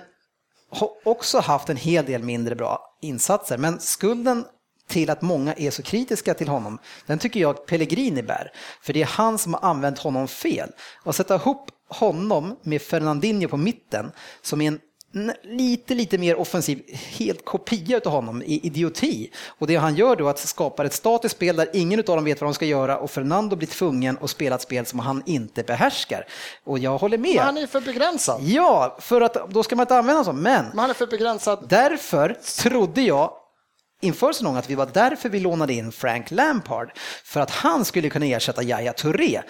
har 0.71 0.89
också 1.05 1.39
haft 1.39 1.69
en 1.69 1.77
hel 1.77 2.05
del 2.05 2.23
mindre 2.23 2.55
bra 2.55 2.79
insatser. 3.01 3.57
Men 3.57 3.79
skulden 3.79 4.45
till 4.87 5.09
att 5.09 5.21
många 5.21 5.53
är 5.53 5.71
så 5.71 5.83
kritiska 5.83 6.33
till 6.33 6.47
honom, 6.47 6.79
den 7.05 7.19
tycker 7.19 7.39
jag 7.39 7.65
Pellegrini 7.65 8.23
bär. 8.23 8.51
För 8.81 8.93
det 8.93 9.01
är 9.01 9.05
han 9.05 9.37
som 9.37 9.53
har 9.53 9.69
använt 9.69 9.99
honom 9.99 10.27
fel. 10.27 10.71
Att 11.03 11.15
sätta 11.15 11.35
ihop 11.35 11.69
honom 11.89 12.59
med 12.63 12.81
Fernandinho 12.81 13.47
på 13.47 13.57
mitten, 13.57 14.11
som 14.41 14.61
är 14.61 14.67
en 14.67 14.79
lite, 15.43 15.93
lite 15.95 16.17
mer 16.17 16.35
offensiv, 16.35 16.83
helt 16.93 17.45
kopia 17.45 18.01
av 18.05 18.11
honom 18.11 18.41
i 18.41 18.59
idioti. 18.63 19.31
Och 19.47 19.67
det 19.67 19.75
han 19.75 19.95
gör 19.95 20.15
då 20.15 20.25
är 20.25 20.29
att 20.29 20.39
skapa 20.39 20.85
ett 20.85 20.93
statiskt 20.93 21.35
spel 21.35 21.55
där 21.55 21.69
ingen 21.73 21.99
av 21.99 22.05
dem 22.05 22.23
vet 22.23 22.41
vad 22.41 22.47
de 22.47 22.53
ska 22.53 22.65
göra 22.65 22.97
och 22.97 23.11
Fernando 23.11 23.55
blir 23.55 23.67
tvungen 23.67 24.17
att 24.21 24.29
spela 24.29 24.55
ett 24.55 24.61
spel 24.61 24.85
som 24.85 24.99
han 24.99 25.23
inte 25.25 25.63
behärskar. 25.63 26.25
Och 26.63 26.79
jag 26.79 26.97
håller 26.97 27.17
med. 27.17 27.35
Men 27.35 27.45
han 27.45 27.57
är 27.57 27.67
för 27.67 27.81
begränsad. 27.81 28.41
Ja, 28.43 28.97
för 28.99 29.21
att 29.21 29.49
då 29.49 29.63
ska 29.63 29.75
man 29.75 29.83
inte 29.83 29.97
använda 29.97 30.21
honom. 30.21 30.41
Men, 30.41 30.65
men 30.65 30.79
han 30.79 30.89
är 30.89 30.93
för 30.93 31.07
begränsad. 31.07 31.65
Därför 31.69 32.37
trodde 32.61 33.01
jag 33.01 33.31
inför 34.01 34.33
säsongen 34.33 34.57
att 34.57 34.69
vi 34.69 34.75
var 34.75 34.89
därför 34.93 35.29
vi 35.29 35.39
lånade 35.39 35.73
in 35.73 35.91
Frank 35.91 36.31
Lampard. 36.31 36.91
För 37.23 37.39
att 37.39 37.51
han 37.51 37.85
skulle 37.85 38.09
kunna 38.09 38.25
ersätta 38.25 38.63
Yahya 38.63 38.93
Touré 38.93 39.41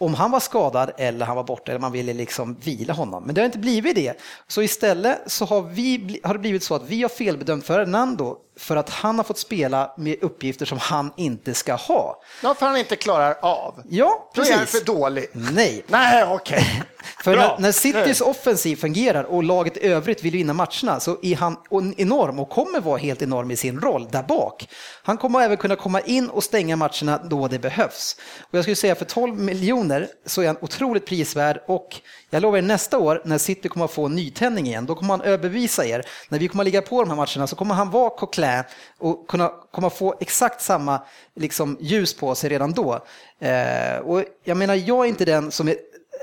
om 0.00 0.14
han 0.14 0.30
var 0.30 0.40
skadad 0.40 0.90
eller 0.96 1.26
han 1.26 1.36
var 1.36 1.44
borta 1.44 1.72
eller 1.72 1.80
man 1.80 1.92
ville 1.92 2.12
liksom 2.12 2.54
vila 2.54 2.92
honom. 2.92 3.22
Men 3.24 3.34
det 3.34 3.40
har 3.40 3.46
inte 3.46 3.58
blivit 3.58 3.94
det. 3.94 4.20
Så 4.48 4.62
istället 4.62 5.18
så 5.26 5.44
har, 5.44 5.62
vi, 5.62 6.20
har 6.22 6.34
det 6.34 6.40
blivit 6.40 6.62
så 6.62 6.74
att 6.74 6.88
vi 6.88 7.02
har 7.02 7.08
felbedömt 7.08 7.66
Fernando 7.66 8.36
för 8.60 8.76
att 8.76 8.90
han 8.90 9.16
har 9.16 9.24
fått 9.24 9.38
spela 9.38 9.94
med 9.96 10.16
uppgifter 10.22 10.66
som 10.66 10.78
han 10.78 11.12
inte 11.16 11.54
ska 11.54 11.74
ha. 11.74 12.22
Ja, 12.42 12.54
för 12.54 12.66
han 12.66 12.76
inte 12.76 12.96
klarar 12.96 13.36
av. 13.42 13.82
Ja, 13.88 14.30
precis. 14.34 14.50
Då 14.50 14.54
är 14.54 14.58
han 14.58 14.66
för 14.66 14.84
dålig. 14.84 15.26
Nej. 15.32 15.84
Nej, 15.86 16.24
okej. 16.24 16.58
Okay. 16.58 16.82
för 17.24 17.36
när, 17.36 17.58
när 17.58 17.72
Citys 17.72 18.20
offensiv 18.20 18.76
fungerar 18.76 19.24
och 19.24 19.42
laget 19.42 19.76
i 19.76 19.86
övrigt 19.86 20.24
vill 20.24 20.32
vinna 20.32 20.52
matcherna 20.52 21.00
så 21.00 21.18
är 21.22 21.36
han 21.36 21.56
enorm 21.96 22.38
och 22.38 22.50
kommer 22.50 22.80
vara 22.80 22.98
helt 22.98 23.22
enorm 23.22 23.50
i 23.50 23.56
sin 23.56 23.80
roll 23.80 24.08
där 24.10 24.22
bak. 24.22 24.68
Han 25.02 25.16
kommer 25.16 25.40
även 25.40 25.56
kunna 25.56 25.76
komma 25.76 26.00
in 26.00 26.30
och 26.30 26.44
stänga 26.44 26.76
matcherna 26.76 27.20
då 27.24 27.48
det 27.48 27.58
behövs. 27.58 28.16
Och 28.40 28.58
jag 28.58 28.64
skulle 28.64 28.76
säga 28.76 28.94
för 28.94 29.04
12 29.04 29.38
miljoner 29.38 30.08
så 30.26 30.42
är 30.42 30.46
han 30.46 30.56
otroligt 30.60 31.06
prisvärd 31.06 31.60
och 31.66 32.00
jag 32.30 32.42
lovar 32.42 32.58
er 32.58 32.62
nästa 32.62 32.98
år 32.98 33.22
när 33.24 33.38
City 33.38 33.68
kommer 33.68 33.84
att 33.84 33.90
få 33.90 34.08
nytändning 34.08 34.66
igen, 34.66 34.86
då 34.86 34.94
kommer 34.94 35.14
han 35.14 35.22
överbevisa 35.22 35.86
er. 35.86 36.02
När 36.28 36.38
vi 36.38 36.48
kommer 36.48 36.64
att 36.64 36.66
ligga 36.66 36.82
på 36.82 37.02
de 37.02 37.08
här 37.08 37.16
matcherna 37.16 37.46
så 37.46 37.56
kommer 37.56 37.74
han 37.74 37.90
vara 37.90 38.10
Coquelin 38.10 38.62
och 38.98 39.28
kunna 39.28 39.52
komma 39.70 39.90
få 39.90 40.14
exakt 40.20 40.62
samma 40.62 41.02
liksom, 41.36 41.76
ljus 41.80 42.14
på 42.14 42.34
sig 42.34 42.50
redan 42.50 42.72
då. 42.72 43.04
Eh, 43.38 43.98
och 43.98 44.24
jag 44.44 44.56
menar, 44.56 44.74
jag 44.74 45.04
är 45.04 45.08
inte 45.08 45.24
den 45.24 45.50
som 45.50 45.68
är 45.68 45.76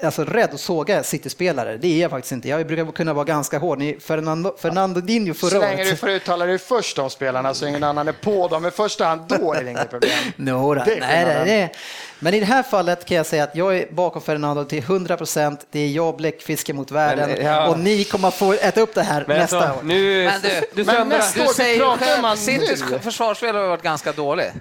alltså, 0.03 0.23
rädd 0.23 0.53
att 0.53 0.59
såga 0.59 1.03
City-spelare. 1.03 1.77
Det 1.77 1.87
är 1.87 2.01
jag 2.01 2.11
faktiskt 2.11 2.31
inte. 2.31 2.49
Jag 2.49 2.67
brukar 2.67 2.91
kunna 2.91 3.13
vara 3.13 3.25
ganska 3.25 3.57
hård. 3.57 3.79
Ni, 3.79 3.97
Fernando, 3.99 4.55
Fernando 4.57 5.01
Dinho 5.01 5.33
förra 5.33 5.59
året. 5.59 5.69
Så 5.69 5.77
länge 5.77 5.89
du 5.89 5.95
får 5.95 6.09
uttala 6.09 6.45
dig 6.45 6.57
först 6.57 6.99
om 6.99 7.09
spelarna 7.09 7.53
så 7.53 7.67
ingen 7.67 7.83
annan 7.83 8.07
är 8.07 8.11
på 8.11 8.47
dem 8.47 8.65
i 8.65 8.71
första 8.71 9.05
hand, 9.05 9.21
då 9.27 9.53
är 9.53 9.63
det 9.63 9.69
inget 9.69 9.89
problem. 9.89 10.11
no, 10.35 10.73
det 10.73 10.85
nej, 10.85 11.25
nej, 11.25 11.45
nej. 11.45 11.73
Men 12.19 12.33
i 12.33 12.39
det 12.39 12.45
här 12.45 12.63
fallet 12.63 13.05
kan 13.05 13.17
jag 13.17 13.25
säga 13.25 13.43
att 13.43 13.55
jag 13.55 13.77
är 13.77 13.87
bakom 13.91 14.21
Fernando 14.21 14.65
till 14.65 14.79
100 14.79 15.17
procent. 15.17 15.67
Det 15.71 15.79
är 15.79 15.87
jag 15.87 16.17
bläckfiske 16.17 16.73
mot 16.73 16.91
världen 16.91 17.29
men, 17.29 17.45
ja. 17.45 17.69
och 17.69 17.79
ni 17.79 18.03
kommer 18.03 18.31
få 18.31 18.53
äta 18.53 18.81
upp 18.81 18.93
det 18.93 19.01
här 19.01 19.25
men 19.27 19.37
nästa 19.37 19.73
år. 19.73 19.83
Nu, 19.83 20.25
men 20.25 20.41
du, 20.41 20.49
du, 20.73 20.83
men 20.83 21.09
nästa 21.09 21.41
år, 21.41 21.47
du 21.47 21.53
säger 21.53 21.97
själv, 21.97 22.35
Citys 22.35 22.83
försvarsspel 23.01 23.55
har 23.55 23.67
varit 23.67 23.83
ganska 23.83 24.11
dålig. 24.11 24.51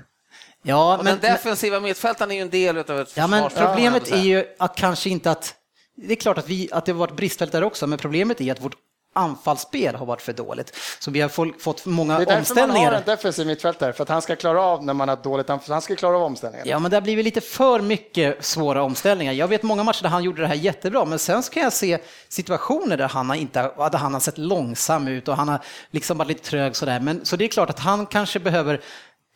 Ja, 0.67 0.97
och 0.99 1.05
men, 1.05 1.19
den 1.21 1.33
defensiva 1.33 1.81
mittfältaren 1.81 2.31
är 2.31 2.35
ju 2.35 2.43
en 2.43 2.51
del 2.51 2.79
av 2.79 3.01
ett 3.01 3.17
ja, 3.17 3.27
men 3.27 3.51
Problemet 3.51 4.13
är 4.13 4.23
ju 4.23 4.45
att 4.59 4.77
kanske 4.77 5.11
inte 5.11 5.31
att 5.31 5.55
det 5.97 6.13
är 6.13 6.17
klart 6.17 6.39
att, 6.39 6.49
vi, 6.49 6.69
att 6.73 6.87
det 6.87 6.93
har 6.93 6.99
varit 6.99 7.17
bristfälligt 7.17 7.53
där 7.53 7.65
också, 7.65 7.87
men 7.87 7.99
problemet 7.99 8.41
är 8.41 8.53
att 8.53 8.61
vårt 8.61 8.77
anfallsspel 9.17 9.95
har 9.95 10.07
varit 10.07 10.23
för 10.23 10.33
dåligt. 10.33 10.77
Så 10.99 11.11
vi 11.11 11.21
har 11.21 11.59
fått 11.59 11.87
många 11.87 12.19
omställningar. 12.19 12.27
Det 12.27 12.33
är 12.33 12.37
därför 12.37 12.67
man 12.67 12.85
har 12.85 12.93
en 12.93 13.03
defensiv 13.07 13.47
mittfältare, 13.47 13.93
för 13.93 14.03
att 14.03 14.09
han 14.09 14.23
ska 14.23 14.37
klara 14.37 14.63
av 14.63 14.85
när 14.85 14.95
man 14.95 15.09
har 15.09 15.17
dåligt 15.17 15.51
anfall, 15.51 15.73
han 15.73 15.83
ska 15.83 15.97
klara 15.97 16.17
av 16.17 16.23
omställningarna. 16.23 16.71
Ja, 16.71 16.79
men 16.79 16.91
det 16.91 16.97
har 16.97 17.03
blivit 17.03 17.25
lite 17.25 17.41
för 17.41 17.81
mycket 17.81 18.45
svåra 18.45 18.83
omställningar. 18.83 19.33
Jag 19.33 19.49
vet 19.49 19.63
många 19.63 19.83
matcher 19.83 20.03
där 20.03 20.11
han 20.11 20.23
gjorde 20.23 20.43
det 20.43 20.49
här 20.49 20.55
jättebra, 20.55 21.05
men 21.05 21.19
sen 21.19 21.43
så 21.43 21.53
kan 21.53 21.63
jag 21.63 21.73
se 21.73 21.99
situationer 22.29 22.97
där 22.97 23.09
han 23.09 23.29
har, 23.29 23.37
inte, 23.37 23.63
där 23.63 23.99
han 23.99 24.13
har 24.13 24.21
sett 24.21 24.39
långsam 24.39 25.09
ut 25.09 25.29
och 25.29 25.37
han 25.37 25.49
har 25.49 25.61
liksom 25.91 26.19
varit 26.19 26.29
lite 26.29 26.45
trög 26.45 26.77
sådär. 26.77 27.01
Men, 27.01 27.25
så 27.25 27.37
det 27.37 27.45
är 27.45 27.49
klart 27.49 27.71
att 27.71 27.79
han 27.79 28.07
kanske 28.07 28.39
behöver 28.39 28.81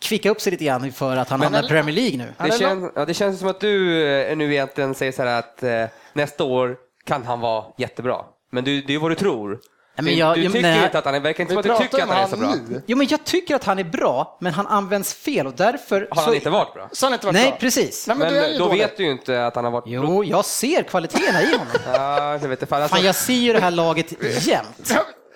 kvicka 0.01 0.30
upp 0.30 0.40
sig 0.40 0.51
lite 0.51 0.64
grann 0.64 0.92
för 0.92 1.16
att 1.16 1.28
han 1.28 1.40
hamnar 1.40 1.64
i 1.64 1.68
Premier 1.68 1.94
League 1.94 2.18
nu. 2.18 2.48
Det, 2.51 2.59
känns, 2.59 2.92
ja, 2.94 3.05
det 3.05 3.14
känns 3.14 3.38
som 3.38 3.48
att 3.48 3.61
du 3.61 4.05
eh, 4.07 4.36
nu 4.36 4.53
egentligen 4.53 4.94
säger 4.94 5.12
så 5.12 5.22
här 5.22 5.38
att 5.38 5.62
eh, 5.62 5.84
nästa 6.12 6.44
år 6.44 6.76
kan 7.05 7.24
han 7.24 7.40
vara 7.40 7.64
jättebra. 7.76 8.24
Men 8.53 8.64
du, 8.64 8.82
det 8.82 8.94
är 8.94 8.98
vad 8.98 9.11
du 9.11 9.14
tror. 9.14 9.61
Men 10.03 10.16
jag, 10.16 10.36
du, 10.36 10.46
tycker 10.46 10.62
nej, 10.62 10.84
inte 10.84 10.98
att 10.98 11.05
han 11.05 11.14
är, 11.14 11.20
verkar 11.20 11.44
inte 11.44 11.53
som 11.53 11.59
att 11.59 11.78
du 11.78 11.84
tycker 11.84 12.03
att 12.03 12.09
han 12.09 12.18
är 12.18 12.26
så 12.26 12.36
bra. 12.36 12.55
Nu. 12.68 12.82
Jo, 12.86 12.96
men 12.96 13.07
jag 13.07 13.24
tycker 13.24 13.55
att 13.55 13.64
han 13.64 13.78
är 13.78 13.84
bra, 13.84 14.38
men 14.40 14.53
han 14.53 14.66
används 14.66 15.14
fel 15.14 15.46
och 15.46 15.55
därför... 15.57 16.09
Har 16.11 16.22
han 16.22 16.34
inte 16.34 16.51
varit 16.51 16.74
bra? 16.74 16.88
Så 16.92 17.07
han 17.07 17.12
inte 17.12 17.26
varit 17.26 17.34
nej, 17.34 17.51
bra. 17.51 17.59
precis. 17.59 18.07
Nej, 18.07 18.16
men, 18.16 18.34
men 18.34 18.59
då 18.59 18.64
dåligt. 18.64 18.82
vet 18.82 18.96
du 18.96 19.05
ju 19.05 19.11
inte 19.11 19.46
att 19.46 19.55
han 19.55 19.64
har 19.64 19.72
varit 19.72 19.84
bra. 19.84 19.92
Jo, 19.92 20.24
jag 20.24 20.44
ser 20.44 20.82
kvaliteterna 20.82 21.42
i 21.42 21.53
honom. 21.53 21.66
ja, 21.94 22.32
jag 22.32 22.48
vet 22.48 22.68
fan, 22.68 22.82
alltså... 22.82 22.96
fan, 22.96 23.05
jag 23.05 23.14
ser 23.14 23.32
ju 23.32 23.53
det 23.53 23.61
här 23.61 23.70
laget 23.70 24.12
jämt. 24.46 24.92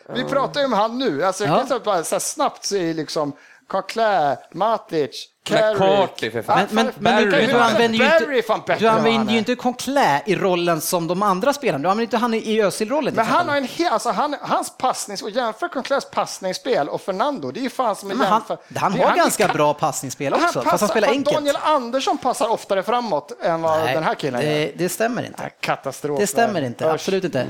Vi 0.14 0.24
pratar 0.24 0.60
ju 0.60 0.66
om 0.66 0.72
han 0.72 0.98
nu. 0.98 1.24
Alltså, 1.24 1.44
jag 1.44 1.68
kan 1.68 1.80
bara 1.84 2.04
så 2.04 2.20
snabbt 2.20 2.64
se 2.64 2.92
liksom 2.92 3.32
Coquelin, 3.68 4.38
Matic, 4.54 5.28
McCarthy 5.50 6.30
för 6.30 6.42
fan. 6.42 6.66
Men, 6.70 6.84
men, 6.84 6.94
men 6.98 7.24
du, 7.24 7.46
du, 7.46 7.52
använder 7.52 7.98
ju 7.98 8.04
inte, 8.04 8.76
du 8.78 8.88
använder 8.88 9.32
ju 9.32 9.38
inte 9.38 9.54
Conclais 9.54 10.22
i 10.26 10.36
rollen 10.36 10.80
som 10.80 11.06
de 11.06 11.22
andra 11.22 11.52
spelarna. 11.52 11.82
Du 11.82 11.88
använder 11.88 12.02
inte 12.02 12.16
han 12.16 12.34
i 12.34 12.60
Özil-rollen. 12.60 13.14
Men 13.14 13.26
han 13.26 13.48
har 13.48 13.56
en 13.56 13.64
hel, 13.64 13.92
alltså 13.92 14.10
han, 14.10 14.36
hans 14.40 14.76
passnings, 14.78 15.22
och 15.22 15.30
jämför 15.30 15.68
Conclais 15.68 16.10
passningsspel 16.10 16.88
och 16.88 17.00
Fernando, 17.00 17.50
det 17.50 17.60
är 17.60 17.62
ju 17.62 17.70
fan 17.70 17.96
som 17.96 18.08
men 18.08 18.18
jämför. 18.18 18.58
Han, 18.74 18.92
han 18.92 19.00
har 19.00 19.06
han 19.06 19.16
ganska 19.16 19.46
kan, 19.46 19.56
bra 19.56 19.74
passningsspel 19.74 20.32
också, 20.32 20.44
han 20.44 20.52
passar, 20.52 20.70
fast 20.70 20.80
han 20.80 20.88
spelar 20.88 21.08
enkelt. 21.08 21.36
Daniel 21.36 21.58
Andersson 21.62 22.18
passar 22.18 22.48
oftare 22.48 22.82
framåt 22.82 23.32
än 23.42 23.62
vad 23.62 23.80
Nej, 23.80 23.94
den 23.94 24.04
här 24.04 24.14
killen 24.14 24.40
det, 24.40 24.60
gör. 24.60 24.72
Det 24.76 24.88
stämmer 24.88 25.26
inte. 25.26 25.50
Katastrof. 25.60 26.20
Det 26.20 26.26
stämmer 26.26 26.62
inte, 26.62 26.92
absolut 26.92 27.24
inte. 27.24 27.46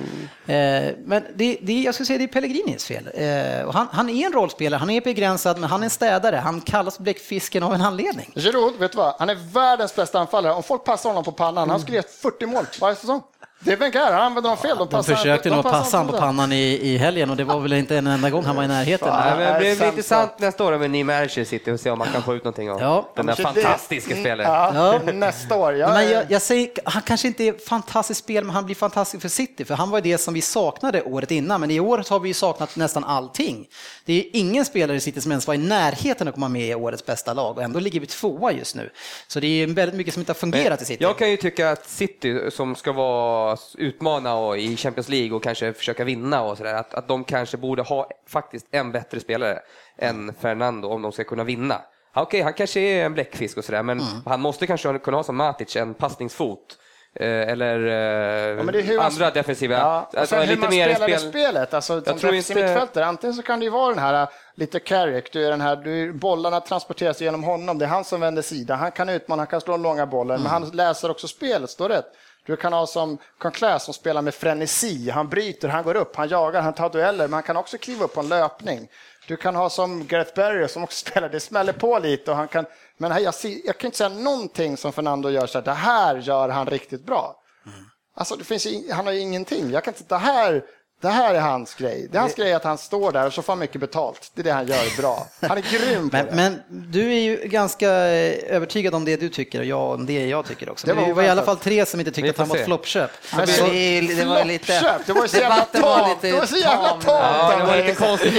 Mm. 0.46 0.86
Eh, 0.86 0.94
men 1.04 1.24
det, 1.34 1.58
det, 1.62 1.80
jag 1.80 1.94
skulle 1.94 2.06
säga 2.06 2.18
det 2.18 2.24
är 2.24 2.28
Pellegrinis 2.28 2.84
fel. 2.84 3.08
Eh, 3.14 3.72
han, 3.72 3.88
han 3.92 4.08
är 4.10 4.26
en 4.26 4.32
rollspelare, 4.32 4.78
han 4.78 4.90
är 4.90 5.00
begränsad, 5.00 5.58
men 5.58 5.70
han 5.70 5.80
är 5.80 5.84
en 5.84 5.90
städare. 5.90 6.36
Han 6.36 6.60
kallas 6.60 6.98
bläckfisken 6.98 7.62
av 7.62 7.74
en 7.74 7.83
anledning. 7.84 8.32
Giroud, 8.34 8.76
vet 8.78 8.92
du 8.92 8.98
vad? 8.98 9.14
Han 9.18 9.30
är 9.30 9.34
världens 9.34 9.96
bästa 9.96 10.20
anfallare. 10.20 10.52
Om 10.54 10.62
folk 10.62 10.84
passar 10.84 11.10
honom 11.10 11.24
på 11.24 11.32
pannan, 11.32 11.62
mm. 11.62 11.70
han 11.70 11.80
skulle 11.80 11.96
ge 11.96 12.02
40 12.02 12.46
mål 12.46 12.66
varje 12.80 12.96
säsong. 12.96 13.22
Det 13.64 13.72
är 13.72 13.76
Wenger, 13.76 14.00
han 14.00 14.14
använder 14.14 14.50
dem 14.50 14.58
fel. 14.58 14.78
De, 14.78 14.88
de 14.88 15.04
försökte 15.04 15.50
nog 15.50 15.62
passa 15.62 15.98
honom 15.98 16.12
på 16.12 16.18
pannan 16.18 16.52
i, 16.52 16.78
i 16.82 16.96
helgen 16.96 17.30
och 17.30 17.36
det 17.36 17.44
var 17.44 17.60
väl 17.60 17.72
inte 17.72 17.96
en 17.96 18.06
enda 18.06 18.30
gång 18.30 18.44
han 18.44 18.56
var 18.56 18.64
i 18.64 18.68
närheten. 18.68 19.08
Ja, 19.08 19.36
men 19.36 19.62
det 19.62 19.76
blir 19.78 19.86
intressant 19.86 20.38
nästa 20.38 20.64
år 20.64 20.72
med 20.72 20.82
en 20.82 20.92
ny 20.92 21.04
manager 21.04 21.44
City 21.44 21.70
och 21.70 21.80
se 21.80 21.90
om 21.90 21.98
man 21.98 22.08
kan 22.12 22.22
få 22.22 22.34
ut 22.34 22.44
någonting 22.44 22.70
av 22.70 22.80
ja. 22.80 23.08
den 23.16 23.26
där 23.26 23.34
fantastiska 23.34 24.16
spelaren. 24.16 24.76
Ja, 24.76 25.12
nästa 25.12 25.56
år. 25.56 25.74
Jag, 25.74 25.90
men 25.90 26.10
jag, 26.10 26.30
jag, 26.30 26.42
säger, 26.42 26.70
han 26.84 27.02
kanske 27.02 27.28
inte 27.28 27.44
är 27.44 27.66
fantastisk 27.68 28.20
spel, 28.20 28.44
men 28.44 28.54
han 28.54 28.64
blir 28.64 28.74
fantastisk 28.74 29.22
för 29.22 29.28
City, 29.28 29.64
för 29.64 29.74
han 29.74 29.90
var 29.90 30.00
det 30.00 30.18
som 30.18 30.34
vi 30.34 30.40
saknade 30.40 31.02
året 31.02 31.30
innan, 31.30 31.60
men 31.60 31.70
i 31.70 31.80
år 31.80 32.04
har 32.10 32.20
vi 32.20 32.28
ju 32.28 32.34
saknat 32.34 32.76
nästan 32.76 33.04
allting. 33.04 33.66
Det 34.04 34.12
är 34.12 34.24
ingen 34.32 34.64
spelare 34.64 34.96
i 34.96 35.00
City 35.00 35.20
som 35.20 35.32
ens 35.32 35.46
var 35.46 35.54
i 35.54 35.58
närheten 35.58 36.28
att 36.28 36.34
komma 36.34 36.48
med 36.48 36.68
i 36.68 36.74
årets 36.74 37.06
bästa 37.06 37.34
lag 37.34 37.56
och 37.56 37.62
ändå 37.62 37.80
ligger 37.80 38.00
vi 38.00 38.06
tvåa 38.06 38.52
just 38.52 38.74
nu. 38.74 38.90
Så 39.28 39.40
det 39.40 39.46
är 39.46 39.66
väldigt 39.66 39.96
mycket 39.96 40.14
som 40.14 40.20
inte 40.20 40.32
har 40.32 40.34
fungerat 40.34 40.80
men 40.80 40.82
i 40.82 40.84
City. 40.86 41.04
Jag 41.04 41.18
kan 41.18 41.30
ju 41.30 41.36
tycka 41.36 41.70
att 41.70 41.88
City, 41.88 42.50
som 42.50 42.74
ska 42.74 42.92
vara 42.92 43.53
utmana 43.78 44.34
och 44.34 44.58
i 44.58 44.76
Champions 44.76 45.08
League 45.08 45.36
och 45.36 45.42
kanske 45.42 45.72
försöka 45.72 46.04
vinna 46.04 46.42
och 46.42 46.56
sådär, 46.56 46.74
att, 46.74 46.94
att 46.94 47.08
de 47.08 47.24
kanske 47.24 47.56
borde 47.56 47.82
ha 47.82 48.08
faktiskt 48.26 48.66
en 48.70 48.92
bättre 48.92 49.20
spelare 49.20 49.58
än 49.98 50.34
Fernando 50.40 50.88
om 50.88 51.02
de 51.02 51.12
ska 51.12 51.24
kunna 51.24 51.44
vinna. 51.44 51.80
Okej, 52.10 52.22
okay, 52.22 52.42
han 52.42 52.52
kanske 52.52 52.80
är 52.80 53.04
en 53.04 53.14
bläckfisk 53.14 53.56
och 53.56 53.64
sådär, 53.64 53.82
men 53.82 54.00
mm. 54.00 54.22
han 54.26 54.40
måste 54.40 54.66
kanske 54.66 54.98
kunna 54.98 55.16
ha 55.16 55.24
som 55.24 55.36
Matic, 55.36 55.76
en 55.76 55.94
passningsfot. 55.94 56.78
Eh, 57.16 57.26
eller 57.26 57.86
eh, 57.86 58.84
ja, 58.92 59.02
andra 59.02 59.30
defensiva. 59.30 59.78
Ja, 59.78 60.10
alltså, 60.16 60.36
hur 60.36 60.46
lite 60.46 60.60
man 60.60 60.70
mer 60.70 60.94
spelar 60.94 61.18
spel. 61.18 61.30
spelet. 61.30 61.74
Alltså, 61.74 62.00
som 62.04 62.16
defensiv 62.16 62.58
inte... 62.58 63.04
antingen 63.04 63.34
så 63.34 63.42
kan 63.42 63.58
det 63.58 63.64
ju 63.64 63.70
vara 63.70 63.88
den 63.88 63.98
här 63.98 64.22
äh, 64.22 64.28
lite 64.54 64.80
Carrick, 64.80 65.32
du 65.32 65.46
är 65.46 65.50
den 65.50 65.60
här, 65.60 65.76
du, 65.76 66.12
bollarna 66.12 66.60
transporteras 66.60 67.20
genom 67.20 67.44
honom, 67.44 67.78
det 67.78 67.84
är 67.84 67.88
han 67.88 68.04
som 68.04 68.20
vänder 68.20 68.42
sida, 68.42 68.74
han 68.74 68.92
kan 68.92 69.08
utmana, 69.08 69.40
han 69.40 69.46
kan 69.46 69.60
slå 69.60 69.76
långa 69.76 70.06
bollar, 70.06 70.34
mm. 70.34 70.42
men 70.42 70.52
han 70.52 70.70
läser 70.70 71.10
också 71.10 71.28
spelet, 71.28 71.70
står 71.70 71.88
rätt. 71.88 72.06
Du 72.46 72.56
kan 72.56 72.72
ha 72.72 72.86
som 72.86 73.18
Conclair 73.38 73.78
som 73.78 73.94
spelar 73.94 74.22
med 74.22 74.34
frenesi. 74.34 75.10
Han 75.10 75.28
bryter, 75.28 75.68
han 75.68 75.84
går 75.84 75.94
upp, 75.94 76.16
han 76.16 76.28
jagar, 76.28 76.62
han 76.62 76.74
tar 76.74 76.90
dueller, 76.90 77.28
men 77.28 77.32
han 77.32 77.42
kan 77.42 77.56
också 77.56 77.78
kliva 77.78 78.04
upp 78.04 78.14
på 78.14 78.20
en 78.20 78.28
löpning. 78.28 78.88
Du 79.28 79.36
kan 79.36 79.56
ha 79.56 79.70
som 79.70 80.06
Gareth 80.06 80.34
Barry 80.34 80.68
som 80.68 80.84
också 80.84 81.06
spelar, 81.10 81.28
det 81.28 81.40
smäller 81.40 81.72
på 81.72 81.98
lite 81.98 82.30
och 82.30 82.36
han 82.36 82.48
kan, 82.48 82.66
men 82.96 83.22
jag, 83.22 83.34
jag 83.64 83.78
kan 83.78 83.88
inte 83.88 83.98
säga 83.98 84.08
någonting 84.08 84.76
som 84.76 84.92
Fernando 84.92 85.30
gör 85.30 85.46
så 85.46 85.58
här, 85.58 85.64
det 85.64 85.72
här 85.72 86.16
gör 86.16 86.48
han 86.48 86.66
riktigt 86.66 87.06
bra. 87.06 87.36
Mm. 87.66 87.78
Alltså 88.16 88.36
det 88.36 88.44
finns, 88.44 88.66
han 88.90 89.06
har 89.06 89.12
ju 89.12 89.20
ingenting. 89.20 89.70
Jag 89.70 89.84
kan 89.84 89.94
inte, 89.94 90.14
det 90.14 90.18
här 90.18 90.64
det 91.04 91.10
här 91.10 91.34
är 91.34 91.40
hans 91.40 91.74
grej. 91.74 92.08
Det 92.10 92.16
är 92.18 92.20
hans 92.20 92.34
grej 92.34 92.52
att 92.52 92.64
han 92.64 92.78
står 92.78 93.12
där 93.12 93.26
och 93.26 93.32
så 93.32 93.42
får 93.42 93.52
han 93.52 93.58
mycket 93.58 93.80
betalt. 93.80 94.30
Det 94.34 94.40
är 94.40 94.44
det 94.44 94.52
han 94.52 94.66
gör 94.66 94.96
bra. 95.00 95.26
Han 95.40 95.58
är 95.58 95.62
grym 95.62 96.10
på 96.10 96.16
men, 96.16 96.26
det. 96.26 96.32
Men 96.34 96.62
du 96.68 97.12
är 97.12 97.20
ju 97.20 97.36
ganska 97.36 97.90
eh, 97.90 98.54
övertygad 98.56 98.94
om 98.94 99.04
det 99.04 99.16
du 99.16 99.28
tycker 99.28 99.58
och 99.58 99.64
jag 99.64 99.90
om 99.90 100.06
det 100.06 100.26
jag 100.26 100.46
tycker 100.46 100.70
också. 100.70 100.86
Det 100.86 100.92
var, 100.92 101.06
det 101.06 101.12
var 101.12 101.22
i 101.22 101.28
alla 101.28 101.42
fall 101.42 101.56
tre 101.56 101.86
som 101.86 102.00
inte 102.00 102.12
tyckte 102.12 102.30
att 102.30 102.38
han 102.38 102.48
var 102.48 102.56
ett 102.56 102.64
floppköp. 102.64 103.10
Men 103.36 103.46
så, 103.46 103.66
det, 103.66 104.00
det 104.00 104.24
var 104.24 104.44
lite... 104.44 105.00
Det 105.06 105.12
var 105.12 105.26
så 105.26 105.36
jävla 105.36 105.64
tamt. 105.64 106.18
Det 106.20 106.32
var 106.32 106.46
så 106.46 106.56
jävla 106.56 106.88
tamt. 106.88 107.04
Ja, 107.06 107.54
det 107.58 107.64
var 107.64 107.76
lite 107.76 107.94
konstigt 107.94 108.34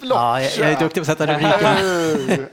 ja, 0.00 0.40
jag 0.40 0.70
är 0.70 0.80
duktig 0.80 1.04
på 1.04 1.10
att 1.12 1.18
sätta 1.18 1.34
rubriker. 1.34 2.48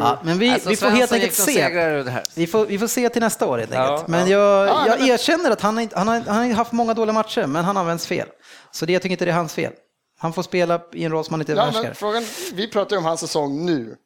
Ja, 0.00 0.20
men 0.24 0.38
vi, 0.38 0.50
alltså, 0.50 0.68
vi 0.68 0.76
får 0.76 0.88
helt 0.88 1.12
enkelt 1.12 1.34
se. 1.34 2.22
Vi 2.34 2.46
får, 2.46 2.66
vi 2.66 2.78
får 2.78 2.86
se 2.86 3.08
till 3.08 3.22
nästa 3.22 3.46
år 3.46 3.58
helt 3.58 3.72
enkelt. 3.72 4.08
Men 4.08 4.28
jag, 4.28 4.68
jag 4.88 5.08
erkänner 5.08 5.50
att 5.50 5.60
han, 5.60 5.88
han, 5.92 6.08
har, 6.08 6.20
han 6.20 6.36
har 6.36 6.54
haft 6.54 6.72
många 6.72 6.94
dåliga 6.94 7.12
matcher, 7.12 7.46
men 7.46 7.64
han 7.64 7.76
används 7.76 8.06
fel. 8.06 8.28
Så 8.70 8.86
det, 8.86 8.92
jag 8.92 9.02
tycker 9.02 9.12
inte 9.12 9.24
det 9.24 9.30
är 9.30 9.34
hans 9.34 9.54
fel. 9.54 9.72
Han 10.18 10.32
får 10.32 10.42
spela 10.42 10.80
i 10.92 11.04
en 11.04 11.12
roll 11.12 11.24
som 11.24 11.32
han 11.32 11.40
inte 11.40 11.52
ja, 11.52 11.70
men 11.82 11.94
frågan, 11.94 12.24
Vi 12.52 12.68
pratar 12.68 12.96
ju 12.96 12.98
om 12.98 13.04
hans 13.04 13.20
säsong 13.20 13.66
nu. 13.66 13.96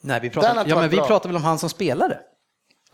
Nej, 0.00 0.20
vi 0.20 0.30
pratar, 0.30 0.64
ja, 0.66 0.76
men 0.80 0.90
vi 0.90 0.96
pratar 0.96 1.28
väl 1.28 1.36
om 1.36 1.44
han 1.44 1.58
som 1.58 1.70
spelare? 1.70 2.18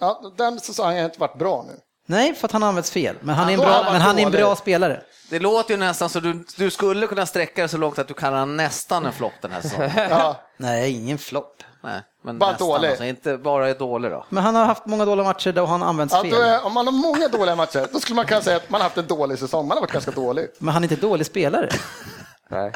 Ja, 0.00 0.32
den 0.36 0.60
säsongen 0.60 0.98
har 0.98 1.04
inte 1.04 1.20
varit 1.20 1.38
bra 1.38 1.64
nu. 1.68 1.74
Nej, 2.10 2.34
för 2.34 2.46
att 2.46 2.52
han 2.52 2.62
används 2.62 2.90
fel. 2.90 3.16
Men 3.20 3.34
han 3.34 3.48
är 3.48 3.52
en 3.52 3.60
bra, 3.60 3.86
men 3.92 4.00
han 4.00 4.18
är 4.18 4.22
en 4.26 4.32
bra 4.32 4.56
spelare. 4.56 5.00
Det 5.30 5.38
låter 5.38 5.74
ju 5.74 5.80
nästan 5.80 6.08
så 6.08 6.20
du, 6.20 6.44
du 6.56 6.70
skulle 6.70 7.06
kunna 7.06 7.26
sträcka 7.26 7.62
det 7.62 7.68
så 7.68 7.76
långt 7.76 7.98
att 7.98 8.08
du 8.08 8.14
kallar 8.14 8.38
han 8.38 8.56
nästan 8.56 9.06
en 9.06 9.12
flopp 9.12 9.32
den 9.42 9.50
här 9.50 9.60
säsongen. 9.60 9.90
ja. 10.10 10.36
Nej, 10.56 10.92
ingen 10.92 11.18
flopp. 11.18 11.62
Nej, 11.82 12.00
men 12.24 12.38
bara 12.38 12.52
dålig. 12.52 12.88
Alltså, 12.88 13.04
inte 13.04 13.36
bara 13.36 13.68
är 13.68 13.74
dålig 13.74 14.10
då. 14.10 14.26
Men 14.28 14.44
han 14.44 14.54
har 14.54 14.64
haft 14.64 14.86
många 14.86 15.04
dåliga 15.04 15.24
matcher 15.24 15.52
där 15.52 15.66
han 15.66 15.82
använts 15.82 16.14
ja, 16.14 16.22
fel. 16.22 16.32
Är, 16.34 16.66
om 16.66 16.74
man 16.74 16.86
har 16.86 16.92
många 16.92 17.28
dåliga 17.28 17.56
matcher, 17.56 17.88
då 17.92 18.00
skulle 18.00 18.16
man 18.16 18.26
kunna 18.26 18.40
säga 18.40 18.56
att 18.56 18.70
man 18.70 18.80
har 18.80 18.84
haft 18.84 18.98
en 18.98 19.06
dålig 19.06 19.38
säsong. 19.38 19.68
Man 19.68 19.76
har 19.76 19.82
varit 19.82 19.92
ganska 19.92 20.10
dålig. 20.10 20.48
Men 20.58 20.74
han 20.74 20.84
är 20.84 20.92
inte 20.92 21.06
dålig 21.06 21.26
spelare. 21.26 21.68
nej. 22.48 22.72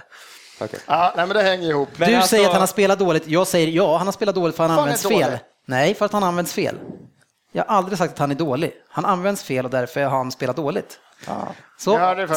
Okay. 0.60 0.80
Ja, 0.86 1.12
nej, 1.16 1.26
men 1.26 1.36
det 1.36 1.42
hänger 1.42 1.70
ihop. 1.70 1.88
Du 1.96 2.04
alltså... 2.04 2.28
säger 2.28 2.46
att 2.46 2.52
han 2.52 2.62
har 2.62 2.66
spelat 2.66 2.98
dåligt. 2.98 3.26
Jag 3.26 3.46
säger 3.46 3.68
ja, 3.68 3.96
han 3.96 4.06
har 4.06 4.12
spelat 4.12 4.34
dåligt 4.34 4.56
för 4.56 4.64
att 4.64 4.70
han 4.70 4.78
används 4.78 5.02
fel. 5.02 5.38
Nej, 5.66 5.94
för 5.94 6.04
att 6.04 6.12
han 6.12 6.22
används 6.22 6.52
fel. 6.52 6.78
Jag 7.52 7.64
har 7.64 7.76
aldrig 7.76 7.98
sagt 7.98 8.12
att 8.12 8.18
han 8.18 8.30
är 8.30 8.34
dålig. 8.34 8.72
Han 8.88 9.04
används 9.04 9.42
fel 9.44 9.64
och 9.64 9.70
därför 9.70 10.04
har 10.04 10.16
han 10.16 10.32
spelat 10.32 10.56
dåligt. 10.56 10.98
Ja. 11.26 11.54
Så, 11.76 11.90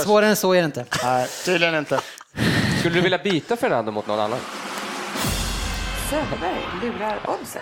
svårare 0.04 0.28
än 0.28 0.36
så 0.36 0.54
är 0.54 0.60
det 0.60 0.66
inte. 0.66 0.86
Nej, 1.04 1.28
tydligen 1.46 1.76
inte. 1.76 2.00
Skulle 2.80 2.96
du 2.96 3.02
vilja 3.02 3.18
byta 3.18 3.56
Fernando 3.56 3.92
mot 3.92 4.08
någon 4.08 4.20
annan? 4.20 4.40
Söderberg 6.10 6.66
lurar 6.82 7.20
oddset. 7.28 7.62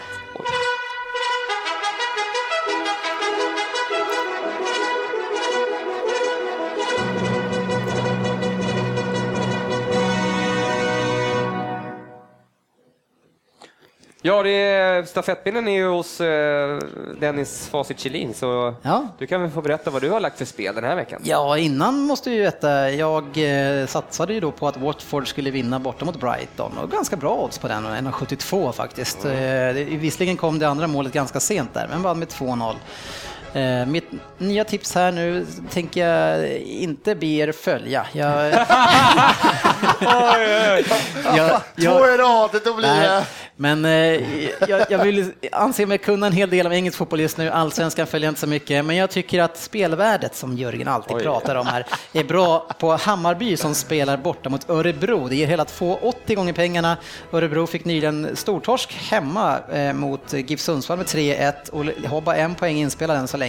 Ja, 14.25 14.43
det 14.43 14.49
är, 14.49 15.03
stafettpinnen 15.03 15.67
är 15.67 15.71
ju 15.71 15.87
hos 15.87 16.21
eh, 16.21 16.79
Dennis 17.19 17.67
Facit 17.67 17.99
Kjellin, 17.99 18.33
så 18.33 18.75
ja. 18.81 19.07
du 19.17 19.27
kan 19.27 19.41
väl 19.41 19.51
få 19.51 19.61
berätta 19.61 19.91
vad 19.91 20.01
du 20.01 20.09
har 20.09 20.19
lagt 20.19 20.37
för 20.37 20.45
spel 20.45 20.75
den 20.75 20.83
här 20.83 20.95
veckan? 20.95 21.21
Ja, 21.23 21.57
innan 21.57 21.99
måste 21.99 22.31
ju 22.31 22.41
veta, 22.41 22.91
jag 22.91 23.23
eh, 23.23 23.85
satsade 23.87 24.33
ju 24.33 24.39
då 24.39 24.51
på 24.51 24.67
att 24.67 24.77
Watford 24.77 25.27
skulle 25.27 25.51
vinna 25.51 25.79
borta 25.79 26.05
mot 26.05 26.19
Brighton 26.19 26.77
och 26.77 26.91
ganska 26.91 27.15
bra 27.15 27.35
odds 27.35 27.57
på 27.57 27.67
den, 27.67 27.85
1,72 27.85 28.71
faktiskt. 28.71 29.25
Mm. 29.25 29.99
visserligen 29.99 30.37
kom 30.37 30.59
det 30.59 30.67
andra 30.67 30.87
målet 30.87 31.13
ganska 31.13 31.39
sent 31.39 31.73
där, 31.73 31.87
men 31.91 32.01
vann 32.01 32.19
med 32.19 32.27
2-0. 32.27 32.75
Eh, 33.53 33.85
mitt 33.85 34.05
nya 34.37 34.63
tips 34.63 34.95
här 34.95 35.11
nu 35.11 35.45
tänker 35.69 36.07
jag 36.07 36.57
inte 36.57 37.15
be 37.15 37.25
er 37.25 37.51
följa. 37.51 38.05
Jag, 38.11 38.45
jag, 41.37 41.61
jag, 41.75 41.97
Två 41.97 42.07
i 42.07 42.17
rad, 42.17 42.49
då 42.65 42.73
blir 42.73 42.87
det... 42.87 43.25
Men 43.55 43.85
eh, 43.85 43.91
jag, 44.69 44.85
jag, 44.89 45.03
vill 45.03 45.31
anse 45.51 45.85
mig 45.85 45.97
kunna 45.97 46.27
en 46.27 46.33
hel 46.33 46.49
del 46.49 46.65
av 46.65 46.73
engelsk 46.73 46.97
fotboll 46.97 47.19
just 47.19 47.37
nu. 47.37 47.49
Allsvenskan 47.49 48.07
följer 48.07 48.29
inte 48.29 48.41
så 48.41 48.47
mycket, 48.47 48.85
men 48.85 48.95
jag 48.95 49.09
tycker 49.09 49.41
att 49.41 49.57
spelvärdet, 49.57 50.35
som 50.35 50.57
Jörgen 50.57 50.87
alltid 50.87 51.17
Oj. 51.17 51.23
pratar 51.23 51.55
om 51.55 51.67
här, 51.67 51.85
är 52.13 52.23
bra 52.23 52.67
på 52.79 52.95
Hammarby 52.95 53.57
som 53.57 53.75
spelar 53.75 54.17
borta 54.17 54.49
mot 54.49 54.69
Örebro. 54.69 55.27
Det 55.27 55.35
ger 55.35 55.47
hela 55.47 55.63
2,80 55.63 56.35
gånger 56.35 56.53
pengarna. 56.53 56.97
Örebro 57.31 57.67
fick 57.67 57.85
nyligen 57.85 58.35
stortorsk 58.35 58.93
hemma 58.93 59.59
eh, 59.73 59.93
mot 59.93 60.33
GIF 60.33 60.59
Sundsvall 60.59 60.97
med 60.97 61.07
3-1 61.07 61.69
och 61.69 62.09
har 62.09 62.21
bara 62.21 62.35
en 62.35 62.55
poäng 62.55 62.77
inspelad 62.77 63.17
än 63.17 63.27
så 63.27 63.37
länge. 63.37 63.42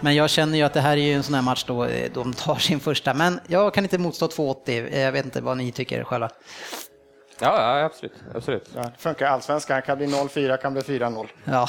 Men 0.00 0.14
jag 0.14 0.30
känner 0.30 0.58
ju 0.58 0.64
att 0.64 0.74
det 0.74 0.80
här 0.80 0.96
är 0.96 1.02
ju 1.02 1.14
en 1.14 1.22
sån 1.22 1.34
här 1.34 1.42
match 1.42 1.64
då 1.66 1.84
eh, 1.84 2.10
de 2.14 2.34
tar 2.34 2.56
sin 2.56 2.80
första, 2.80 3.14
men 3.14 3.40
jag 3.46 3.74
kan 3.74 3.84
inte 3.84 3.98
motstå 3.98 4.26
2,80. 4.26 4.98
Jag 4.98 5.12
vet 5.12 5.24
inte 5.24 5.40
vad 5.40 5.56
ni 5.56 5.72
tycker 5.72 6.04
själva. 6.04 6.30
Ja, 7.42 7.78
ja 7.78 7.84
absolut. 7.84 8.14
absolut. 8.34 8.70
Ja, 8.74 8.80
det 8.82 8.92
funkar 8.98 9.26
i 9.26 9.28
allsvenskan, 9.28 9.82
kan 9.82 9.98
bli 9.98 10.06
0-4, 10.06 10.56
kan 10.56 10.72
bli 10.72 10.82
4-0. 10.82 11.26
Ja. 11.44 11.68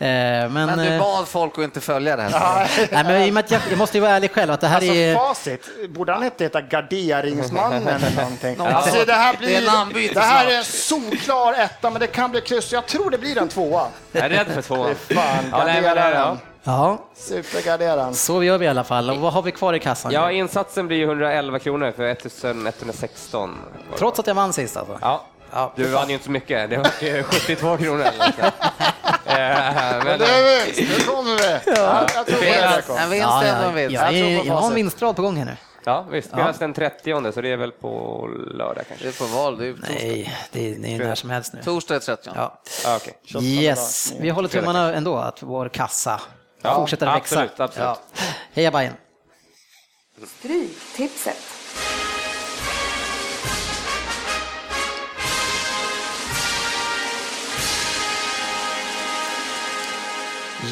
Eh, 0.00 0.06
men, 0.06 0.52
men 0.52 0.78
du 0.78 0.84
eh, 0.84 1.00
bad 1.00 1.28
folk 1.28 1.58
att 1.58 1.64
inte 1.64 1.80
följa 1.80 2.16
det 2.16 2.22
här. 2.22 2.70
Nej, 3.04 3.30
men 3.30 3.44
jag, 3.48 3.60
jag, 3.70 3.78
måste 3.78 3.96
ju 3.96 4.00
vara 4.00 4.12
ärlig 4.12 4.30
själv 4.30 4.52
att 4.52 4.60
det 4.60 4.66
här 4.66 4.76
alltså, 4.76 4.92
är... 4.92 5.14
Facit, 5.14 5.68
borde 5.88 6.12
han 6.12 6.24
inte 6.24 6.44
heta 6.44 6.60
Garderingsmannen 6.60 7.88
eller 7.88 8.16
någonting? 8.16 8.56
Ja. 8.58 8.68
Alltså, 8.68 9.04
det, 9.04 9.12
här 9.12 9.36
blir, 9.36 10.14
det, 10.14 10.20
här 10.20 10.46
är 10.46 10.58
en 10.58 10.64
solklar 10.64 11.52
etta, 11.52 11.90
men 11.90 12.00
det 12.00 12.06
kan 12.06 12.30
bli 12.30 12.40
kryss. 12.40 12.72
Jag 12.72 12.86
tror 12.86 13.10
det 13.10 13.18
blir 13.18 13.38
en 13.38 13.48
tvåa. 13.48 13.88
Jag 14.12 14.24
är 14.24 14.28
rädd 14.28 14.46
för 14.46 14.62
tvåa. 14.62 14.94
Fan, 14.94 15.44
ja, 15.52 15.64
nej, 15.64 15.82
men 15.82 15.96
det, 15.96 16.10
ja. 16.10 16.36
Ja. 16.64 16.98
Supergarderad. 17.14 18.16
Så 18.16 18.44
gör 18.44 18.58
vi 18.58 18.64
i 18.64 18.68
alla 18.68 18.84
fall. 18.84 19.10
Och 19.10 19.16
vad 19.16 19.32
har 19.32 19.42
vi 19.42 19.52
kvar 19.52 19.74
i 19.74 19.80
kassan? 19.80 20.12
Ja, 20.12 20.32
insatsen 20.32 20.86
blir 20.86 21.04
111 21.04 21.58
kronor 21.58 21.92
för 21.96 22.02
1116. 22.02 23.58
Trots 23.98 24.18
att 24.18 24.26
jag 24.26 24.34
vann 24.34 24.52
sist 24.52 24.76
alltså? 24.76 24.98
Ja. 25.00 25.24
Ja, 25.52 25.72
du 25.76 25.84
vann 25.84 26.08
ju 26.08 26.12
inte 26.12 26.24
så 26.24 26.30
mycket, 26.30 26.70
det 26.70 26.76
var 26.76 27.22
72 27.22 27.76
kronor. 27.76 28.04
Eh, 29.28 30.04
men 30.04 30.18
det 30.18 30.26
är 30.26 30.64
vinst, 30.64 30.98
nu 30.98 31.04
kommer 31.04 31.36
vi. 31.36 31.70
Ja. 31.76 32.06
Jag 32.14 32.26
tror 32.26 32.40
det 32.40 33.02
En 33.02 33.10
vinst 33.10 33.28
är 33.42 33.64
en 33.64 33.74
vinst. 33.74 33.94
Jag, 33.94 34.14
jag, 34.14 34.46
jag 34.46 34.54
har 34.54 34.68
en 34.68 34.74
vinstrad 34.74 35.16
på 35.16 35.22
gång 35.22 35.36
här 35.36 35.44
nu. 35.44 35.56
Ja, 35.84 36.06
visst. 36.10 36.28
Spelas 36.28 36.56
ja. 36.60 36.66
den 36.66 36.74
30 36.74 37.32
så 37.32 37.40
det 37.40 37.52
är 37.52 37.56
väl 37.56 37.72
på 37.72 38.26
lördag 38.54 38.84
kanske? 38.88 39.06
Det 39.06 39.20
är 39.20 39.28
på 39.28 39.36
val, 39.36 39.58
det 39.58 39.66
är 39.66 39.74
Nej, 39.88 40.34
det 40.52 40.70
är, 40.70 40.78
det 40.78 40.94
är 40.94 40.98
när 40.98 41.14
som 41.14 41.30
helst 41.30 41.52
nu. 41.52 41.62
Torsdag 41.62 41.94
är 41.94 41.98
30. 41.98 42.30
Ja. 42.34 42.60
Ah, 42.86 42.96
okay. 42.96 43.42
Yes, 43.42 44.12
vi 44.20 44.30
håller 44.30 44.48
tummarna 44.48 44.94
ändå 44.94 45.16
att 45.16 45.42
vår 45.42 45.68
kassa 45.68 46.20
ja, 46.62 46.74
fortsätter 46.74 47.06
växa. 47.06 47.16
Absolut, 47.42 47.60
absolut. 47.60 47.88
Ja. 47.88 47.98
Heja 48.52 48.70
Bajen. 48.70 48.94
Stryktipset. 50.26 51.58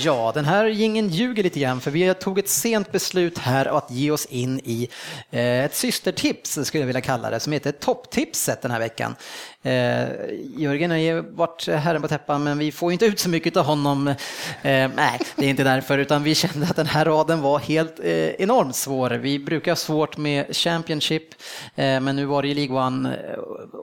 Ja, 0.02 0.32
den 0.34 0.44
här 0.44 0.66
gingen 0.66 1.08
ljuger 1.08 1.42
lite 1.42 1.60
grann 1.60 1.80
för 1.80 1.90
vi 1.90 2.14
tog 2.14 2.38
ett 2.38 2.48
sent 2.48 2.92
beslut 2.92 3.38
här 3.38 3.66
att 3.66 3.90
ge 3.90 4.10
oss 4.10 4.26
in 4.26 4.60
i 4.64 4.88
eh, 5.30 5.64
ett 5.64 5.74
systertips, 5.74 6.58
skulle 6.64 6.82
jag 6.82 6.86
vilja 6.86 7.00
kalla 7.00 7.30
det, 7.30 7.40
som 7.40 7.52
heter 7.52 7.72
Topptipset 7.72 8.62
den 8.62 8.70
här 8.70 8.78
veckan. 8.78 9.16
Eh, 9.62 10.08
Jörgen 10.56 10.90
har 10.90 10.98
ju 10.98 11.20
varit 11.20 11.68
herren 11.68 12.02
på 12.02 12.08
täppan 12.08 12.44
men 12.44 12.58
vi 12.58 12.72
får 12.72 12.92
inte 12.92 13.06
ut 13.06 13.18
så 13.18 13.28
mycket 13.28 13.56
av 13.56 13.64
honom. 13.64 14.08
Eh, 14.08 14.14
nej, 14.62 15.20
det 15.36 15.44
är 15.44 15.50
inte 15.50 15.64
därför 15.64 15.98
utan 15.98 16.22
vi 16.22 16.34
kände 16.34 16.66
att 16.66 16.76
den 16.76 16.86
här 16.86 17.04
raden 17.04 17.40
var 17.40 17.58
helt 17.58 18.00
eh, 18.00 18.28
enormt 18.28 18.76
svår. 18.76 19.10
Vi 19.10 19.38
brukar 19.38 19.70
ha 19.70 19.76
svårt 19.76 20.16
med 20.16 20.56
Championship 20.56 21.22
eh, 21.74 22.00
men 22.00 22.16
nu 22.16 22.24
var 22.24 22.42
det 22.42 22.48
ju 22.48 22.54
League 22.54 22.86
One 22.86 23.16
eh, 23.16 23.38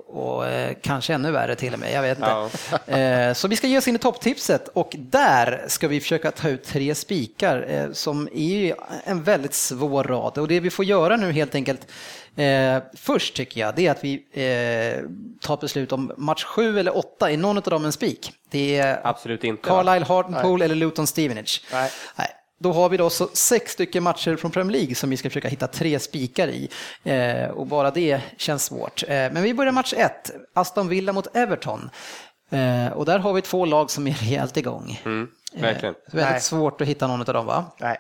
och 0.07 0.47
eh, 0.47 0.76
kanske 0.82 1.13
ännu 1.13 1.32
värre 1.32 1.55
till 1.55 1.74
och 1.74 1.80
med, 1.80 1.93
jag 1.93 2.01
vet 2.01 2.17
inte. 2.17 3.36
Så 3.36 3.47
vi 3.47 3.55
ska 3.55 3.67
ge 3.67 3.78
oss 3.78 3.88
in 3.88 3.95
i 3.95 3.99
topptipset 3.99 4.67
och 4.74 4.95
där 4.97 5.65
ska 5.67 5.88
vi 5.88 5.99
försöka 5.99 6.32
ta 6.32 6.49
ut 6.49 6.63
tre 6.63 6.95
spikar 6.95 7.89
som 7.93 8.30
är 8.34 8.76
en 9.03 9.24
väldigt 9.24 9.53
svår 9.53 10.03
rad 10.03 10.38
och 10.38 10.47
det 10.47 10.59
vi 10.59 10.69
får 10.69 10.86
göra 10.86 11.17
nu 11.17 11.32
helt 11.32 11.55
enkelt 11.55 11.88
Eh, 12.36 12.84
först 12.95 13.36
tycker 13.36 13.61
jag 13.61 13.75
det 13.75 13.88
är 13.88 13.91
att 13.91 14.03
vi 14.03 14.13
eh, 14.13 15.09
tar 15.41 15.57
beslut 15.61 15.91
om 15.91 16.11
match 16.17 16.43
sju 16.43 16.79
eller 16.79 16.97
åtta, 16.97 17.31
är 17.31 17.38
någon 17.38 17.57
av 17.57 17.63
dem 17.63 17.86
en 17.86 17.91
spik? 17.91 18.31
Det 18.49 18.77
är 18.77 19.01
Absolut 19.03 19.43
inte. 19.43 19.69
Carlisle 19.69 20.05
Hartlepool 20.05 20.61
eller 20.61 20.75
Luton 20.75 21.07
Stevenage. 21.07 21.61
Nej. 21.73 21.91
Då 22.59 22.73
har 22.73 22.89
vi 22.89 22.97
då 22.97 23.09
så 23.09 23.27
sex 23.34 23.71
stycken 23.71 24.03
matcher 24.03 24.36
från 24.36 24.51
Premier 24.51 24.77
League 24.77 24.95
som 24.95 25.09
vi 25.09 25.17
ska 25.17 25.29
försöka 25.29 25.47
hitta 25.47 25.67
tre 25.67 25.99
spikar 25.99 26.47
i. 26.47 26.69
Eh, 27.03 27.49
och 27.49 27.67
bara 27.67 27.91
det 27.91 28.21
känns 28.38 28.65
svårt. 28.65 29.03
Eh, 29.03 29.09
men 29.09 29.43
vi 29.43 29.53
börjar 29.53 29.71
match 29.71 29.93
ett, 29.97 30.31
Aston 30.53 30.88
Villa 30.88 31.13
mot 31.13 31.36
Everton. 31.36 31.89
Eh, 32.49 32.93
och 32.93 33.05
där 33.05 33.19
har 33.19 33.34
vi 33.34 33.41
två 33.41 33.65
lag 33.65 33.91
som 33.91 34.07
är 34.07 34.13
rejält 34.13 34.57
igång. 34.57 35.01
Mm, 35.05 35.27
verkligen. 35.53 35.95
Eh, 35.95 36.13
väldigt 36.13 36.31
Nej. 36.31 36.41
svårt 36.41 36.81
att 36.81 36.88
hitta 36.88 37.07
någon 37.07 37.19
av 37.19 37.25
dem 37.25 37.45
va? 37.45 37.65
Nej. 37.79 37.97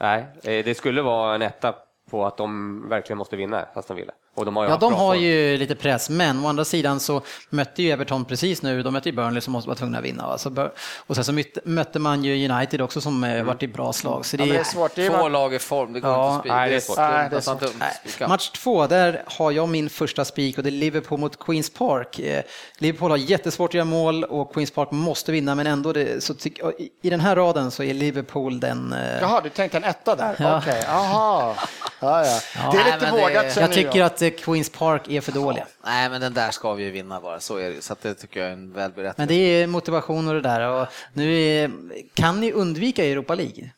Nej, 0.00 0.26
det 0.62 0.74
skulle 0.76 1.02
vara 1.02 1.34
en 1.34 1.42
etta 1.42 1.74
på 2.12 2.26
att 2.26 2.36
de 2.36 2.88
verkligen 2.88 3.18
måste 3.18 3.36
vinna, 3.36 3.66
Aston 3.74 3.96
Villa. 3.96 4.12
Och 4.34 4.44
de 4.44 4.56
har 4.56 4.64
ju 4.64 4.70
Ja, 4.70 4.76
de 4.76 4.92
har 4.92 5.14
form. 5.14 5.22
ju 5.22 5.56
lite 5.56 5.74
press, 5.74 6.10
men 6.10 6.44
å 6.44 6.48
andra 6.48 6.64
sidan 6.64 7.00
så 7.00 7.20
mötte 7.50 7.82
ju 7.82 7.90
Everton 7.90 8.24
precis 8.24 8.62
nu, 8.62 8.82
de 8.82 8.92
mötte 8.92 9.08
ju 9.08 9.14
Burnley 9.14 9.40
som 9.40 9.52
måste 9.52 9.68
vara 9.68 9.76
tvungna 9.78 9.98
att 9.98 10.04
vinna. 10.04 10.22
Alltså, 10.22 10.70
och 11.06 11.14
sen 11.14 11.24
så 11.24 11.32
mötte- 11.32 11.60
mötte 11.64 11.98
man 11.98 12.24
ju 12.24 12.48
United 12.50 12.80
också 12.80 13.00
som 13.00 13.24
Mm. 13.24 13.38
eh, 13.38 13.44
varit 13.44 13.62
i 13.62 13.68
bra 13.68 13.92
slag. 13.92 14.26
Så 14.26 14.36
det 14.36 14.44
Ja, 14.44 14.52
det 14.52 14.58
är, 14.58 14.64
svårt. 14.64 14.94
Det 14.94 15.06
är 15.06 15.10
Två 15.10 15.28
lag 15.28 15.54
i 15.54 15.58
form, 15.58 15.92
det 15.92 16.00
går 16.00 16.10
Ja, 16.10 16.24
inte 16.26 16.34
att 16.36 16.40
spika. 16.40 16.54
nej, 16.56 16.70
det 16.70 16.76
är 16.76 16.80
svårt. 16.80 16.96
dumt, 16.96 17.06
Nej, 17.10 17.28
det 17.30 17.34
är 17.34 17.36
nästan 17.36 17.58
svårt. 17.58 17.68
dumt 17.72 17.82
att 17.82 18.10
spika. 18.10 18.28
Match 18.28 18.50
två, 18.50 18.86
där 18.86 19.22
har 19.26 19.50
jag 19.50 19.68
min 19.68 19.90
första 19.90 20.24
spik 20.24 20.56
och 20.58 20.62
det 20.64 20.68
är 20.68 20.70
Liverpool 20.70 21.18
mot 21.20 21.38
Queens 21.38 21.70
Park. 21.70 22.18
Eh, 22.18 22.42
Liverpool 22.78 23.10
har 23.10 23.18
jättesvårt 23.18 23.70
att 23.70 23.74
göra 23.74 23.84
mål 23.84 24.24
och 24.24 24.54
Queens 24.54 24.70
Park 24.70 24.88
måste 24.90 25.32
vinna, 25.32 25.54
men 25.54 25.66
ändå 25.66 25.92
det, 25.92 26.24
så 26.24 26.34
tyck, 26.34 26.60
i- 27.02 27.10
den 27.10 27.20
här 27.20 27.36
raden 27.36 27.70
så 27.70 27.82
är 27.82 27.94
Liverpool 27.94 28.60
den... 28.60 28.92
eh, 28.92 29.20
Jaha, 29.20 29.40
du 29.40 29.48
tänkte 29.48 29.76
en 29.78 29.84
etta 29.84 30.16
där? 30.16 30.36
Ja. 30.38 30.58
Okej, 30.58 30.82
jaha. 30.86 31.54
Ja, 32.00 32.26
ja. 32.26 32.40
Det 32.72 32.78
är 32.78 32.84
lite 32.84 32.98
det- 33.06 33.10
vågat 33.12 33.54
känner 33.54 33.66
jag 33.68 33.72
tycker 33.72 34.02
att 34.02 34.21
Queens 34.30 34.70
Park 34.70 35.08
är 35.08 35.20
för 35.20 35.32
dåliga. 35.32 35.66
Nej, 35.84 36.10
men 36.10 36.20
den 36.20 36.34
där 36.34 36.50
ska 36.50 36.74
vi 36.74 36.84
ju 36.84 36.90
vinna 36.90 37.20
bara, 37.20 37.40
så 37.40 37.56
är 37.56 37.70
det. 37.70 37.82
Så 37.82 37.92
att 37.92 38.00
det 38.00 38.14
tycker 38.14 38.40
jag 38.40 38.48
är 38.48 38.52
en 38.52 38.72
välberättigad. 38.72 39.14
Men 39.18 39.28
det 39.28 39.34
är 39.34 39.66
motivation 39.66 40.28
och 40.28 40.34
det 40.34 40.40
där. 40.40 40.68
Och 40.68 40.86
nu 41.12 41.42
är, 41.42 41.70
kan 42.14 42.40
ni 42.40 42.52
undvika 42.52 43.04
Europa 43.04 43.34
League? 43.34 43.70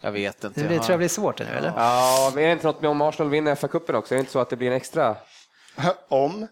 Jag 0.00 0.12
vet 0.12 0.44
inte. 0.44 0.60
Det 0.60 0.66
blir, 0.66 0.78
tror 0.78 0.90
jag 0.90 0.98
blir 0.98 1.08
svårt 1.08 1.38
nu, 1.38 1.46
eller? 1.46 1.72
Ja, 1.76 2.32
men 2.34 2.44
är 2.44 2.46
det 2.46 2.52
inte 2.52 2.66
något 2.66 2.82
med 2.82 2.90
om 2.90 3.00
Arsenal 3.00 3.30
vinner 3.30 3.54
FA-cupen 3.54 3.94
också? 3.94 4.14
Är 4.14 4.16
det 4.16 4.20
inte 4.20 4.32
så 4.32 4.38
att 4.38 4.50
det 4.50 4.56
blir 4.56 4.68
en 4.68 4.76
extra, 4.76 5.16
Om. 6.08 6.46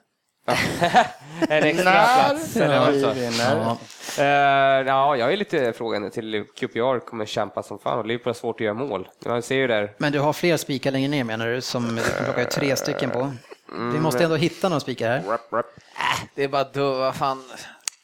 en 1.48 1.64
extra 1.64 1.92
plats? 1.92 2.56
Eller 2.56 2.80
vad 2.80 2.92
vi 2.92 3.00
så? 3.00 3.42
Ja. 3.42 3.78
Eh, 4.18 4.86
ja, 4.86 5.16
jag 5.16 5.32
är 5.32 5.36
lite 5.36 5.72
frågande 5.72 6.10
till 6.10 6.44
QPR 6.56 6.98
kommer 7.06 7.26
kämpa 7.26 7.62
som 7.62 7.78
fan 7.78 7.98
och 7.98 8.06
Liverpool 8.06 8.30
har 8.30 8.34
svårt 8.34 8.56
att 8.56 8.64
göra 8.64 8.74
mål. 8.74 9.08
Man 9.26 9.42
ser 9.42 9.54
ju 9.54 9.66
där. 9.66 9.94
Men 9.98 10.12
du 10.12 10.20
har 10.20 10.32
fler 10.32 10.56
spikar 10.56 10.90
längre 10.90 11.08
ner 11.08 11.24
menar 11.24 11.46
du, 11.46 11.60
som 11.60 11.96
du 11.96 12.02
kan 12.02 12.24
plocka 12.24 12.42
ut 12.42 12.50
tre 12.50 12.76
stycken 12.76 13.10
på? 13.10 13.32
Vi 13.92 14.00
måste 14.00 14.24
ändå 14.24 14.36
hitta 14.36 14.68
några 14.68 14.80
spikar 14.80 15.08
här. 15.08 15.22
Det 16.34 16.44
är 16.44 16.48
bara 16.48 16.64
du, 16.64 16.80
vad 16.80 17.14
fan. 17.14 17.44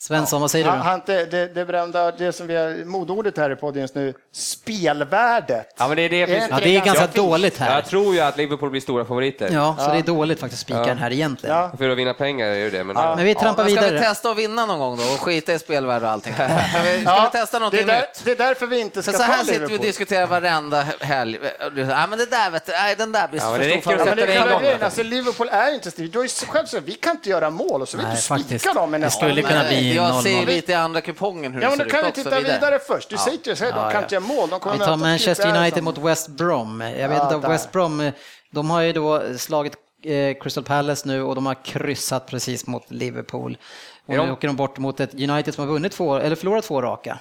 Svensson, 0.08 0.40
vad 0.40 0.50
säger 0.50 0.64
du? 0.64 0.70
har 0.70 0.94
inte 0.94 1.24
det, 1.24 1.46
det 1.54 1.64
berömda, 1.64 2.10
det 2.10 2.32
som 2.32 2.46
vi 2.46 2.56
har, 2.56 2.84
modordet 2.84 3.36
här 3.38 3.50
i 3.50 3.56
podden 3.56 3.82
just 3.82 3.94
nu, 3.94 4.14
spelvärdet. 4.34 5.74
Ja, 5.78 5.88
men 5.88 5.96
det 5.96 6.02
är 6.02 6.08
det. 6.08 6.22
Är 6.22 6.48
Ja, 6.50 6.58
det 6.62 6.76
är 6.76 6.84
ganska 6.84 7.04
fint? 7.04 7.14
dåligt 7.14 7.58
här. 7.58 7.74
Jag 7.74 7.84
tror 7.86 8.14
ju 8.14 8.20
att 8.20 8.36
Liverpool 8.36 8.70
blir 8.70 8.80
stora 8.80 9.04
favoriter. 9.04 9.50
Ja, 9.52 9.76
så 9.78 9.90
det 9.92 9.98
är 9.98 10.02
dåligt 10.02 10.40
faktiskt 10.40 10.62
att 10.62 10.66
spika 10.66 10.84
den 10.84 10.98
här 10.98 11.12
egentligen. 11.12 11.56
Ja. 11.56 11.72
För 11.78 11.88
att 11.90 11.98
vinna 11.98 12.14
pengar 12.14 12.46
är 12.46 12.54
ju 12.54 12.70
det. 12.70 12.84
Men, 12.84 12.94
Men 13.16 13.24
vi 13.24 13.34
trampar 13.34 13.64
men 13.64 13.72
ska 13.72 13.80
vi 13.80 13.86
vidare. 13.90 14.08
testa 14.08 14.30
att 14.30 14.38
vinna 14.38 14.66
någon 14.66 14.78
gång 14.78 14.96
då 14.96 15.02
och 15.02 15.20
skita 15.20 15.52
i 15.54 15.58
spelvärde 15.58 16.06
och 16.06 16.12
allting? 16.12 16.34
Ska 16.34 16.44
vi, 16.84 17.00
ska 17.00 17.10
Ja, 17.10 17.30
vi 17.32 17.38
testa 17.38 17.56
det, 17.58 17.60
någonting 17.60 17.80
är 17.82 17.86
där, 17.86 18.00
nytt? 18.00 18.24
det 18.24 18.30
är 18.30 18.36
därför 18.36 18.66
vi 18.66 18.80
inte 18.80 19.02
ska 19.02 19.12
För 19.12 19.18
så 19.18 19.24
här 19.24 19.36
ta 19.38 19.44
sitter 19.44 19.52
vi 19.58 19.64
och 19.64 19.68
Liverpool. 19.70 19.86
diskuterar 19.86 20.26
varenda 20.26 20.84
helg. 21.00 21.38
Ja, 21.76 22.06
men 22.06 22.18
det 22.18 22.26
där 22.30 22.50
vet 22.50 22.66
du, 22.66 22.72
nej, 22.72 22.94
den 22.98 23.12
där 23.12 23.28
blir 23.28 23.40
Ja, 23.40 23.46
det 23.58 23.80
stor 23.80 23.94
att 23.94 24.18
Ja, 24.34 24.42
favorit. 24.44 24.80
det. 24.80 24.84
Alltså, 24.84 25.02
Liverpool 25.02 25.48
är 25.52 25.74
inte. 25.74 25.90
Du 25.90 26.18
har 26.18 26.24
ju 26.24 26.28
själv 26.28 26.66
sagt 26.66 26.82
vi 26.86 26.92
kan 26.92 27.10
inte 27.16 27.28
göra 27.30 27.50
mål 27.50 27.82
och 27.82 27.88
så 27.88 27.96
vill 27.96 28.06
du 28.10 28.16
spika 28.16 28.72
dem 28.72 28.90
med 28.90 29.00
Det 29.00 29.04
nästan. 29.06 29.28
skulle 29.28 29.42
kunna 29.42 29.64
bli 29.64 29.97
Jag 30.02 30.22
ser 30.22 30.30
ju 30.30 30.36
0-0. 30.36 30.46
lite 30.46 30.72
i 30.72 30.74
andra 30.74 31.00
kupongen 31.00 31.52
hur 31.54 31.62
Ja, 31.62 31.70
det 31.70 31.76
men 31.76 31.86
ser 31.86 31.90
kan 31.90 32.00
ut 32.00 32.04
ju 32.04 32.08
också 32.08 32.22
titta 32.22 32.40
vidare 32.40 32.78
först. 32.78 33.08
Du 33.10 33.16
Ja. 33.16 33.22
säger 33.24 33.38
till 33.38 33.54
dig, 33.54 33.70
de 33.72 33.78
Ja, 33.78 33.82
kan 33.82 33.92
ja. 33.92 34.02
inte 34.02 34.14
göra 34.14 34.24
mål. 34.24 34.48
De 34.50 34.60
kommer 34.60 34.78
Vi 34.78 34.84
tar 34.84 34.96
Manchester 34.96 35.56
United 35.56 35.74
som- 35.74 35.84
mot 35.84 35.98
West 35.98 36.28
Brom. 36.28 36.80
Jag 36.80 37.08
vet 37.08 37.18
Ja, 37.18 37.34
inte, 37.34 37.46
där. 37.46 37.52
West 37.52 37.72
Brom, 37.72 38.10
de 38.50 38.70
har 38.70 38.80
ju 38.82 38.92
då 38.92 39.22
slagit 39.38 39.72
eh, 40.04 40.34
Crystal 40.42 40.64
Palace 40.64 41.08
nu 41.08 41.22
och 41.22 41.34
de 41.34 41.46
har 41.46 41.64
kryssat 41.64 42.26
precis 42.26 42.66
mot 42.66 42.90
Liverpool. 42.90 43.58
Och 44.06 44.14
Är 44.14 44.18
nu 44.18 44.26
de- 44.26 44.32
åker 44.32 44.48
de 44.48 44.56
bort 44.56 44.78
mot 44.78 45.00
ett 45.00 45.14
United 45.14 45.54
som 45.54 45.66
har 45.66 45.72
vunnit 45.72 45.92
två, 45.92 46.16
eller 46.16 46.36
förlorat 46.36 46.64
två 46.64 46.82
raka. 46.82 47.18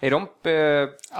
Är 0.00 0.10
de 0.10 0.22
eh, 0.22 0.26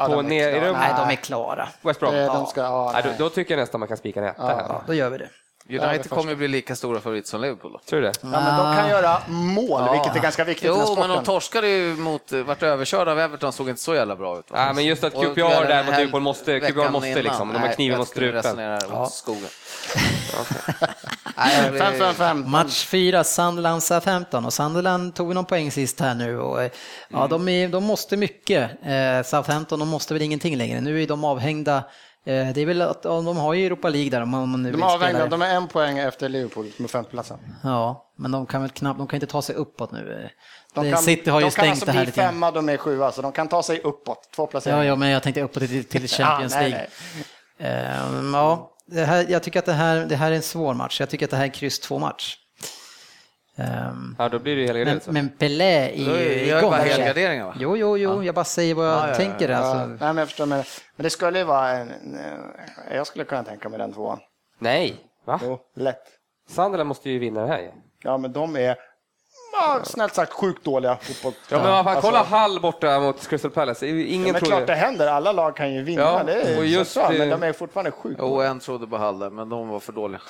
på 0.06 0.12
de 0.12 0.18
är 0.18 0.22
ner... 0.22 0.48
Är 0.48 0.60
de 0.66 0.72
Nej, 0.72 0.92
de 0.96 1.10
är 1.12 1.14
klara. 1.16 1.68
West 1.82 2.00
Brom? 2.00 2.14
Eh, 2.14 2.34
de 2.34 2.46
ska- 2.46 2.60
ja, 2.60 2.90
Nej, 2.94 3.02
nej. 3.04 3.14
då, 3.18 3.24
då 3.24 3.30
tycker 3.30 3.54
jag 3.54 3.60
nästan 3.60 3.80
man 3.80 3.88
kan 3.88 3.96
spika 3.96 4.20
en 4.20 4.26
etta. 4.26 4.42
Ja, 4.68 4.82
då 4.86 4.94
gör 4.94 5.10
vi 5.10 5.18
det. 5.18 5.28
United 5.70 6.10
kommer 6.10 6.30
ju 6.30 6.36
bli 6.36 6.48
lika 6.48 6.76
stora 6.76 7.00
favoriter 7.00 7.28
som 7.28 7.40
Liverpool 7.40 7.72
då. 7.72 7.78
Tror 7.78 8.00
du 8.00 8.06
det? 8.06 8.12
Ja, 8.22 8.28
men 8.28 8.56
de 8.58 8.76
kan 8.76 8.88
göra 8.88 9.22
mål, 9.28 9.90
vilket 9.92 10.16
är 10.16 10.20
ganska 10.20 10.44
viktigt 10.44 10.68
Jo, 10.68 10.96
men 10.98 11.08
de 11.10 11.24
torskade 11.24 11.68
ju 11.68 11.94
mot, 11.96 12.32
vart 12.32 12.62
överkörda 12.62 13.12
av 13.12 13.18
Everton, 13.20 13.52
såg 13.52 13.68
inte 13.68 13.82
så 13.82 13.94
jävla 13.94 14.16
bra 14.16 14.38
ut. 14.38 14.50
va? 14.50 14.66
Ja, 14.66 14.72
men 14.72 14.84
just 14.84 15.04
att 15.04 15.12
QPR 15.12 15.68
där 15.68 15.84
mot 15.84 15.96
Liverpool 15.98 16.20
måste, 16.22 16.60
QPR 16.60 16.90
måste 16.90 17.08
innan. 17.08 17.22
liksom, 17.22 17.52
de 17.52 17.58
har 17.62 17.68
kniven 17.68 17.98
mot 17.98 18.08
strupen. 18.08 18.58
åt 18.92 19.12
skogen. 19.12 19.42
Nej, 21.36 21.70
vi- 21.72 21.78
5-5-5. 21.78 22.46
Match 22.46 22.86
fyra, 22.86 23.24
Sunderland 23.24 23.82
Southampton 23.82 24.44
och 24.44 24.52
Sunderland 24.52 25.14
tog 25.14 25.34
någon 25.34 25.44
poäng 25.44 25.70
sist 25.70 26.00
här 26.00 26.14
nu 26.14 26.38
och 26.40 26.62
eh, 26.62 26.70
ja, 27.08 27.26
de, 27.26 27.48
är, 27.48 27.68
de 27.68 27.84
måste 27.84 28.16
mycket. 28.16 28.70
Eh, 28.70 29.22
Southampton, 29.24 29.78
de 29.78 29.88
måste 29.88 30.14
väl 30.14 30.22
ingenting 30.22 30.56
längre. 30.56 30.80
Nu 30.80 31.02
är 31.02 31.06
de 31.06 31.24
avhängda. 31.24 31.82
Eh, 32.26 32.48
det 32.54 32.60
är 32.60 32.66
väl 32.66 32.82
att 32.82 33.02
de 33.02 33.36
har 33.36 33.54
ju 33.54 33.66
Europa 33.66 33.88
League 33.88 34.10
där 34.10 34.20
om 34.22 34.28
man 34.30 34.62
nu 34.62 34.70
De 34.70 34.76
vill 34.76 34.84
är 34.86 34.98
spela 34.98 35.26
de 35.26 35.42
är 35.42 35.54
en 35.54 35.68
poäng 35.68 35.98
efter 35.98 36.28
Liverpool 36.28 36.66
med 36.76 36.90
femteplatsen. 36.90 37.38
Ja, 37.62 38.12
men 38.18 38.30
de 38.30 38.46
kan 38.46 38.60
väl 38.62 38.70
knappt, 38.70 38.98
de 38.98 39.06
kan 39.06 39.16
inte 39.16 39.26
ta 39.26 39.42
sig 39.42 39.54
uppåt 39.54 39.92
nu. 39.92 40.28
De 40.74 40.84
Det- 40.84 40.92
kan, 40.92 41.02
City 41.02 41.30
har 41.30 41.40
ju 41.40 41.46
de 41.46 41.50
kan 41.50 41.52
stängt 41.52 41.70
alltså 41.70 41.86
det 41.86 41.92
här 41.92 42.00
lite 42.06 42.12
femma, 42.12 42.50
de 42.50 42.68
är 42.68 42.76
sjua, 42.76 43.12
så 43.12 43.22
de 43.22 43.32
kan 43.32 43.48
ta 43.48 43.62
sig 43.62 43.80
uppåt. 43.80 44.28
Två 44.36 44.46
placeringar. 44.46 44.82
Ja, 44.84 44.88
ja, 44.88 44.96
men 44.96 45.08
jag 45.08 45.22
tänkte 45.22 45.42
uppåt 45.42 45.62
till, 45.62 45.84
till 45.84 46.08
Champions 46.08 46.54
Ja, 46.54 46.60
nej, 46.60 46.70
League. 46.70 46.86
Ehm, 47.58 48.34
ja, 48.34 48.70
det 48.86 49.04
här, 49.04 49.26
jag 49.28 49.42
tycker 49.42 49.58
att 49.58 49.66
det 49.66 49.72
här, 49.72 49.96
det 50.06 50.16
här 50.16 50.30
är 50.32 50.36
en 50.36 50.42
svår 50.42 50.74
match. 50.74 51.00
Jag 51.00 51.10
tycker 51.10 51.26
att 51.26 51.30
det 51.30 51.36
här 51.36 51.44
är 51.44 51.48
en 51.48 51.52
kryss 51.52 51.80
två 51.80 51.98
match. 51.98 52.36
Ehm, 53.58 54.16
Ja, 54.18 54.28
då 54.28 54.38
blir 54.38 54.56
det 54.56 54.62
ju 54.62 54.66
men, 54.68 54.76
helgardering. 54.76 55.14
men 55.14 55.28
Pelé 55.28 55.64
är 55.88 55.96
ju 55.96 56.56
igång. 56.58 56.70
bara 56.70 56.76
helgarderingar, 56.82 57.46
va? 57.46 57.54
Jo, 57.58 57.76
jo, 57.76 57.96
jo, 57.98 58.24
jag 58.24 58.34
bara 58.34 58.44
säger 58.44 58.74
vad 58.74 58.86
jag 58.86 59.14
tänker. 59.16 59.48
Ja, 59.48 59.56
Alltså. 59.56 59.86
nej, 59.86 59.98
men 60.00 60.16
jag 60.16 60.28
förstår, 60.28 60.46
men, 60.46 60.58
men 60.96 61.04
det 61.04 61.10
skulle 61.10 61.38
ju 61.38 61.44
vara 61.44 61.70
en. 61.70 61.92
Jag 62.94 63.06
skulle 63.06 63.24
kunna 63.24 63.42
tänka 63.44 63.68
mig 63.68 63.78
den 63.78 63.92
tvåan. 63.92 64.18
Nej, 64.58 64.96
va? 65.24 65.40
Jo, 65.42 65.58
lätt. 65.76 66.02
Sunderland 66.50 66.88
måste 66.88 67.10
ju 67.10 67.18
vinna 67.18 67.40
det 67.40 67.46
här 67.48 67.58
ju. 67.58 67.70
Ja, 68.02 68.18
men 68.18 68.32
de 68.32 68.56
är, 68.56 68.76
ja, 69.52 69.80
snällt 69.84 70.14
sagt, 70.14 70.32
sjukt 70.32 70.64
dåliga 70.64 70.96
fotboll. 70.96 71.32
Ja, 71.50 71.58
men 71.62 71.70
vad 71.70 71.84
fan, 71.84 72.00
kolla 72.02 72.18
Alltså- 72.18 72.34
Hall 72.34 72.60
borta 72.60 73.00
mot 73.00 73.28
Crystal 73.28 73.50
Palace. 73.50 73.86
Ju 73.86 74.00
Ja, 74.00 74.06
Ingen 74.14 74.32
men 74.32 74.40
klart 74.40 74.66
det 74.66 74.74
händer, 74.74 75.06
alla 75.06 75.32
lag 75.32 75.56
kan 75.56 75.74
ju 75.74 75.82
vinna. 75.82 76.02
Ja, 76.02 76.22
det 76.26 76.32
är 76.42 76.58
och 76.58 76.66
just 76.66 76.92
så, 76.92 77.00
men 77.08 77.18
det- 77.18 77.26
de 77.30 77.42
är 77.42 77.52
fortfarande 77.52 77.90
sjukt 77.90 78.16
Jo, 78.22 78.40
en 78.40 78.60
trodde 78.60 78.86
på 78.86 78.96
Halle, 78.96 79.30
men 79.30 79.48
de 79.48 79.68
var 79.68 79.80
för 79.80 79.92
dåliga. 79.92 80.20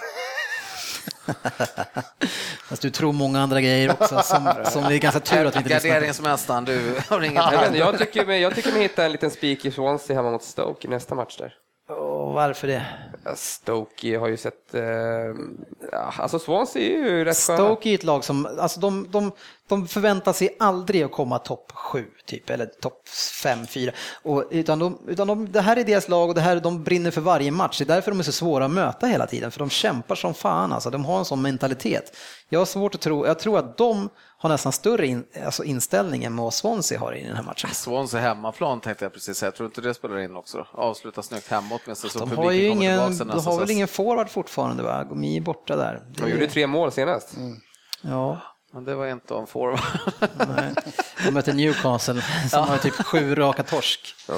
Fast 2.68 2.82
du 2.82 2.90
tror 2.90 3.12
många 3.12 3.40
andra 3.40 3.60
grejer 3.60 3.92
också, 3.92 4.22
som, 4.22 4.52
som 4.64 4.84
är 4.84 4.98
ganska 4.98 5.20
tur 5.20 5.46
att 5.46 5.54
vi 5.54 5.58
inte 5.58 5.68
lyssnar 5.68 5.80
på. 5.80 5.94
Garderingsmästaren, 5.94 6.64
du 6.64 6.94
har 7.08 7.20
inget 7.20 7.44
Jag, 7.52 7.58
vet, 7.60 7.66
inte, 7.66 7.78
jag 7.78 7.98
tycker 7.98 8.26
mig, 8.26 8.40
jag 8.40 8.54
tycker 8.54 8.72
mig 8.72 8.82
hitta 8.82 9.04
en 9.04 9.12
liten 9.12 9.30
spik 9.30 9.64
i 9.64 9.70
Swansea 9.70 10.16
hemma 10.16 10.30
mot 10.30 10.42
Stoke 10.42 10.86
i 10.86 10.90
nästa 10.90 11.14
match 11.14 11.36
där. 11.36 11.54
Och 11.88 12.32
varför 12.32 12.68
det? 12.68 12.86
Ja, 13.24 13.34
Stoke 13.36 14.18
har 14.18 14.28
ju 14.28 14.36
sett... 14.36 14.67
Eh, 14.74 15.34
Ja, 15.92 16.12
alltså 16.18 16.38
Swansea 16.38 16.82
är 16.82 16.86
ju 16.88 17.24
rätt 17.24 17.36
sköna. 17.36 17.58
Stoke 17.58 17.90
är 17.90 17.94
ett 17.94 18.04
lag 18.04 18.24
som, 18.24 18.48
alltså 18.58 18.80
de, 18.80 19.06
de, 19.10 19.32
de 19.68 19.88
förväntar 19.88 20.32
sig 20.32 20.56
aldrig 20.58 21.02
att 21.02 21.12
komma 21.12 21.38
topp 21.38 21.72
sju 21.72 22.04
typ, 22.26 22.50
eller 22.50 22.66
topp 22.66 23.08
fem, 23.42 23.66
fyra. 23.66 23.92
Och, 24.22 24.44
utan 24.50 24.78
de, 24.78 24.98
utan 25.08 25.26
de, 25.26 25.52
det 25.52 25.60
här 25.60 25.76
är 25.76 25.84
deras 25.84 26.08
lag 26.08 26.28
och 26.28 26.34
det 26.34 26.40
här, 26.40 26.60
de 26.60 26.84
brinner 26.84 27.10
för 27.10 27.20
varje 27.20 27.50
match. 27.50 27.78
Det 27.78 27.84
är 27.84 27.94
därför 27.94 28.10
de 28.10 28.18
är 28.20 28.24
så 28.24 28.32
svåra 28.32 28.64
att 28.64 28.70
möta 28.70 29.06
hela 29.06 29.26
tiden, 29.26 29.50
för 29.50 29.58
de 29.58 29.70
kämpar 29.70 30.14
som 30.14 30.34
fan 30.34 30.72
alltså. 30.72 30.90
De 30.90 31.04
har 31.04 31.18
en 31.18 31.24
sån 31.24 31.42
mentalitet. 31.42 32.16
Jag 32.48 32.60
har 32.60 32.66
svårt 32.66 32.94
att 32.94 33.00
tro, 33.00 33.26
jag 33.26 33.38
tror 33.38 33.58
att 33.58 33.76
de 33.76 34.08
har 34.40 34.48
nästan 34.48 34.72
större 34.72 35.06
in, 35.06 35.24
alltså 35.44 35.64
inställning 35.64 36.24
än 36.24 36.36
vad 36.36 36.54
Swansea 36.54 37.00
har 37.00 37.16
i 37.16 37.24
den 37.24 37.36
här 37.36 37.42
matchen. 37.42 37.70
Swansea 37.72 38.20
hemmaplan 38.20 38.80
tänkte 38.80 39.04
jag 39.04 39.12
precis 39.12 39.38
säga. 39.38 39.46
Jag 39.46 39.54
tror 39.54 39.66
inte 39.66 39.80
det 39.80 39.94
spelar 39.94 40.18
in 40.18 40.36
också. 40.36 40.66
Avsluta 40.72 41.22
snyggt 41.22 41.48
hemåt 41.48 41.86
med 41.86 41.96
så 41.98 42.18
De 42.18 42.30
publiken 42.30 42.72
kommer 42.78 43.10
tillbaka 43.10 43.40
de 43.40 43.46
har 43.46 43.60
väl 43.60 43.70
ingen 43.70 43.88
forward 43.88 44.28
fortfarande 44.30 44.57
va? 44.66 45.04
Gomi 45.04 45.36
är 45.36 45.40
borta 45.40 45.76
där. 45.76 45.94
Det 45.94 46.20
De 46.20 46.22
är- 46.24 46.28
gjorde 46.28 46.46
tre 46.46 46.66
mål 46.66 46.92
senast. 46.92 47.34
Ja, 48.02 48.40
Men 48.72 48.84
det 48.84 48.94
var 48.94 49.06
inte 49.06 49.34
om 49.34 49.46
forward. 49.46 49.80
nej. 50.56 50.74
De 51.24 51.30
möter 51.30 51.52
Newcastle 51.52 52.22
som 52.50 52.68
har 52.68 52.78
typ 52.78 52.94
sju 52.94 53.34
raka 53.34 53.62
torsk. 53.62 54.14
Ja. 54.28 54.34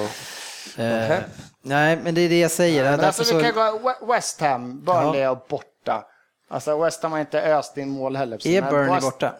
Eh, 0.84 1.18
nej, 1.62 1.97
men 1.97 2.14
det 2.14 2.20
är 2.20 2.28
det 2.28 2.40
jag 2.40 2.51
säger. 2.51 2.82
Men 2.82 2.92
Därför 2.92 3.06
alltså, 3.06 3.24
så, 3.24 3.36
vi 3.36 3.42
kan 3.42 3.55
gå 3.55 3.60
We- 3.60 4.14
West 4.14 4.40
Ham, 4.40 4.84
Burnley 4.84 5.20
är 5.20 5.38
borta. 5.48 6.05
Alltså 6.51 6.78
West 6.84 7.02
Ham 7.02 7.12
har 7.12 7.18
inte 7.18 7.42
öst 7.42 7.76
in 7.76 7.88
mål 7.90 8.16
heller. 8.16 8.47
är 8.47 8.62
Burnley 8.62 8.94
West- 8.94 9.06
borta? 9.06 9.34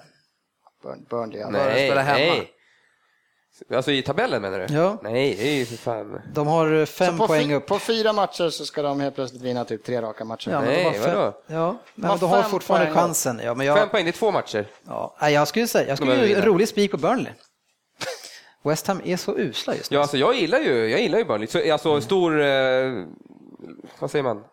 Burn, 0.83 1.07
Burnley, 1.11 1.41
ja. 1.41 1.51
Nej, 1.51 1.89
spela 1.89 2.03
hemma. 2.03 2.19
nej. 2.35 2.51
Alltså 3.75 3.91
i 3.93 4.03
tabellen 4.03 4.43
menar 4.43 4.59
du? 4.59 4.75
Ja. 4.75 4.97
Nej, 5.03 5.35
det 5.39 5.49
är 5.49 5.55
ju 5.55 5.67
för 5.67 5.77
fan. 5.77 6.21
De 6.33 6.47
har 6.47 6.87
Så 6.87 6.93
fem 6.93 7.19
på, 7.19 7.27
poäng 7.27 7.55
upp. 7.55 7.67
på 7.67 7.79
fyra 7.79 8.13
matcher 8.13 8.49
så 8.51 8.65
ska 8.65 8.83
de 8.83 9.01
helt 9.01 9.15
plötsligt 9.15 9.43
vinna 9.43 9.65
typ 9.65 9.85
tre 9.85 10.03
raka 10.03 10.25
matcher. 10.25 10.51
Ja, 10.51 10.61
men 10.61 10.69
Nej, 10.69 10.77
de 10.79 10.85
har 10.85 10.93
fem, 11.07 11.15
vadå? 11.17 11.33
ja, 11.47 11.77
men 11.95 12.11
har 12.11 12.19
de 12.19 12.31
har 12.31 12.43
fem 12.43 12.51
fortfarande 12.51 12.87
poäng 12.87 12.97
chansen. 12.97 13.41
Ja, 13.45 13.55
men 13.55 13.67
Fem 13.67 13.77
jag, 13.77 13.91
poäng, 13.91 14.05
det 14.05 14.11
är 14.11 14.13
två 14.13 14.31
matcher. 14.31 14.67
ja, 14.87 15.17
nej, 15.21 15.33
jag 15.35 15.49
skulle 15.49 15.67
säga, 15.67 15.89
jag 15.89 15.99
skulle 15.99 16.27
vinna. 16.27 16.47
rolig 16.47 16.69
spik 16.69 16.91
på 16.91 16.97
Burnley. 16.97 17.33
West 18.63 18.87
Ham 18.87 19.01
är 19.05 19.17
så 19.17 19.39
usla 19.39 19.75
just 19.75 19.91
nu. 19.91 19.97
Ja, 19.97 20.01
alltså 20.01 20.17
jag 20.17 20.35
gillar 20.35 20.59
ju, 20.59 20.89
jag 20.91 21.01
gillar 21.01 21.19
ju 21.19 21.25
Burnley. 21.25 21.47
Så, 21.47 21.73
alltså 21.73 22.01
stor, 22.01 22.41
eh, 22.43 23.05
vad 23.99 24.11
säger 24.11 24.23
man? 24.23 24.45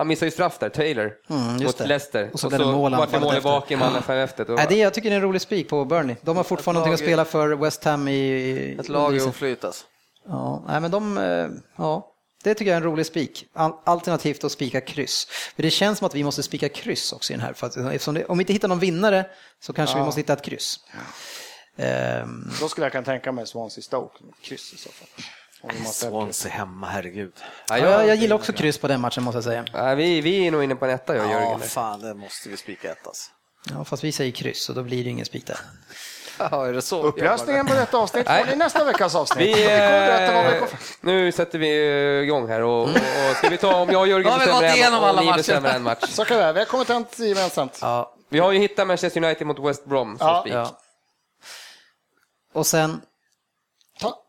Han 0.00 0.06
missar 0.08 0.26
ju 0.26 0.30
straff 0.30 0.58
där, 0.58 0.68
Taylor, 0.68 1.12
Mm, 1.30 1.52
just 1.52 1.64
mot 1.64 1.78
det. 1.78 1.86
Leicester. 1.86 2.30
Och 2.32 2.40
så 2.40 2.48
blev 2.48 2.60
det 2.60 2.66
mål 2.66 2.94
vart 2.96 3.10
det 3.10 3.20
mål 3.20 3.36
i 3.36 3.40
baken, 3.40 3.78
man 3.78 4.02
fem 4.02 4.18
efter. 4.18 4.44
Då, 4.44 4.52
Nej, 4.52 4.66
det, 4.68 4.76
jag 4.78 4.94
tycker 4.94 5.10
det 5.10 5.14
är 5.14 5.16
en 5.16 5.22
rolig 5.22 5.40
spik 5.40 5.68
på 5.68 5.84
Burnley. 5.84 6.16
De 6.22 6.36
har 6.36 6.44
fortfarande 6.44 6.78
någonting 6.78 6.94
att 6.94 7.00
spela 7.00 7.24
för 7.24 7.48
West 7.56 7.84
Ham 7.84 8.08
i... 8.08 8.76
Ett 8.80 8.88
lag 8.88 9.14
i 9.14 9.16
i- 9.16 9.20
oflytas. 9.20 9.84
Ja, 10.28 10.64
nej, 10.68 10.80
men 10.80 10.90
de, 10.90 11.18
eh, 11.18 11.48
ja, 11.76 12.06
det 12.44 12.54
tycker 12.54 12.70
jag 12.70 12.76
är 12.76 12.80
en 12.80 12.86
rolig 12.92 13.06
spik. 13.06 13.46
Al- 13.54 13.72
Alternativt 13.84 14.44
att 14.44 14.52
spika 14.52 14.80
kryss. 14.80 15.26
För 15.56 15.62
det 15.62 15.70
känns 15.70 15.98
som 15.98 16.06
att 16.06 16.14
vi 16.14 16.24
måste 16.24 16.42
spika 16.42 16.68
kryss 16.68 17.12
också 17.12 17.32
i 17.32 17.36
den 17.36 17.46
här. 17.46 17.52
För 17.52 17.66
att, 17.66 17.74
det, 18.14 18.24
om 18.24 18.38
vi 18.38 18.42
inte 18.42 18.52
hittar 18.52 18.68
någon 18.68 18.78
vinnare 18.78 19.26
så 19.60 19.72
kanske 19.72 19.98
vi 19.98 20.04
måste 20.04 20.20
hitta 20.20 20.32
ett 20.32 20.42
kryss. 20.42 20.80
Ehm, 21.76 22.50
Då 22.60 22.68
skulle 22.68 22.84
jag 22.84 22.92
kunna 22.92 23.04
tänka 23.04 23.32
mig 23.32 23.46
Swansea 23.46 23.82
Stoke, 23.82 24.18
kryss 24.42 24.72
i 24.72 24.76
så 24.76 24.88
fall. 24.90 25.08
Swansea 25.92 26.52
hemma, 26.52 26.86
herregud. 26.86 27.32
ja, 27.68 27.78
ja, 27.78 27.88
jag, 27.90 28.06
jag 28.08 28.16
gillar 28.16 28.36
också 28.36 28.52
kryss 28.52 28.78
på 28.78 28.88
den 28.88 29.00
matchen 29.00 29.22
måste 29.22 29.36
jag 29.36 29.44
säga. 29.44 29.64
Nej, 29.72 29.96
vi, 29.96 30.20
vi 30.20 30.46
är 30.46 30.50
nog 30.50 30.64
inne 30.64 30.74
på 30.76 30.84
en 30.84 30.90
etta, 30.90 31.16
jag 31.16 31.26
och 31.26 31.32
Ja, 31.32 31.40
Jörgen. 31.40 31.60
fan, 31.60 32.00
det 32.00 32.14
måste 32.14 32.48
vi 32.48 32.56
spika 32.56 32.92
ett 32.92 33.06
alltså. 33.06 33.30
Ja, 33.70 33.84
fast 33.84 34.04
vi 34.04 34.12
säger 34.12 34.32
kryss 34.32 34.68
och 34.68 34.74
då 34.74 34.82
blir 34.82 35.04
det 35.04 35.10
ingen 35.10 35.26
spik 35.26 35.46
där. 35.46 35.58
Ja, 36.50 36.66
är 36.66 36.72
det 36.72 36.82
så? 36.82 37.02
Upplösningen 37.02 37.66
på 37.66 37.74
detta 37.74 37.98
avsnitt 37.98 38.26
får 38.26 38.32
Nej. 38.34 38.44
ni 38.50 38.56
nästa 38.56 38.84
veckas 38.84 39.14
avsnitt. 39.14 39.56
Vi, 39.56 39.64
Vi 39.64 40.60
eh, 40.62 40.62
nu 41.00 41.32
sätter 41.32 41.58
vi 41.58 41.68
igång 42.22 42.48
här 42.48 42.60
och, 42.62 42.82
och, 42.82 42.88
och 43.30 43.36
ska 43.36 43.48
vi 43.48 43.56
ta 43.58 43.76
om 43.76 43.90
jag 43.90 44.00
och 44.00 44.08
Jörgen 44.08 44.38
bestämmer 44.38 44.76
en 44.86 44.94
och 44.94 45.06
alla 45.08 45.20
ni 45.22 45.32
bestämmer 45.32 45.74
en 45.74 45.82
match. 45.82 46.04
Så 46.08 46.24
kan 46.24 46.36
göra. 46.36 46.52
Vi 46.52 46.58
har 46.58 46.66
kommit 46.66 47.10
till 47.10 47.24
gemensamt. 47.28 47.78
Ja, 47.82 48.14
Vi 48.28 48.38
har 48.38 48.52
ju 48.52 48.58
hittat 48.58 48.86
Manchester 48.86 49.24
United 49.24 49.46
mot 49.46 49.58
West 49.58 49.84
Brom 49.84 50.18
som 50.18 50.26
Ja. 50.28 50.40
spik. 50.40 50.52
ja. 50.54 50.78
Och 52.52 52.66
sen 52.66 53.00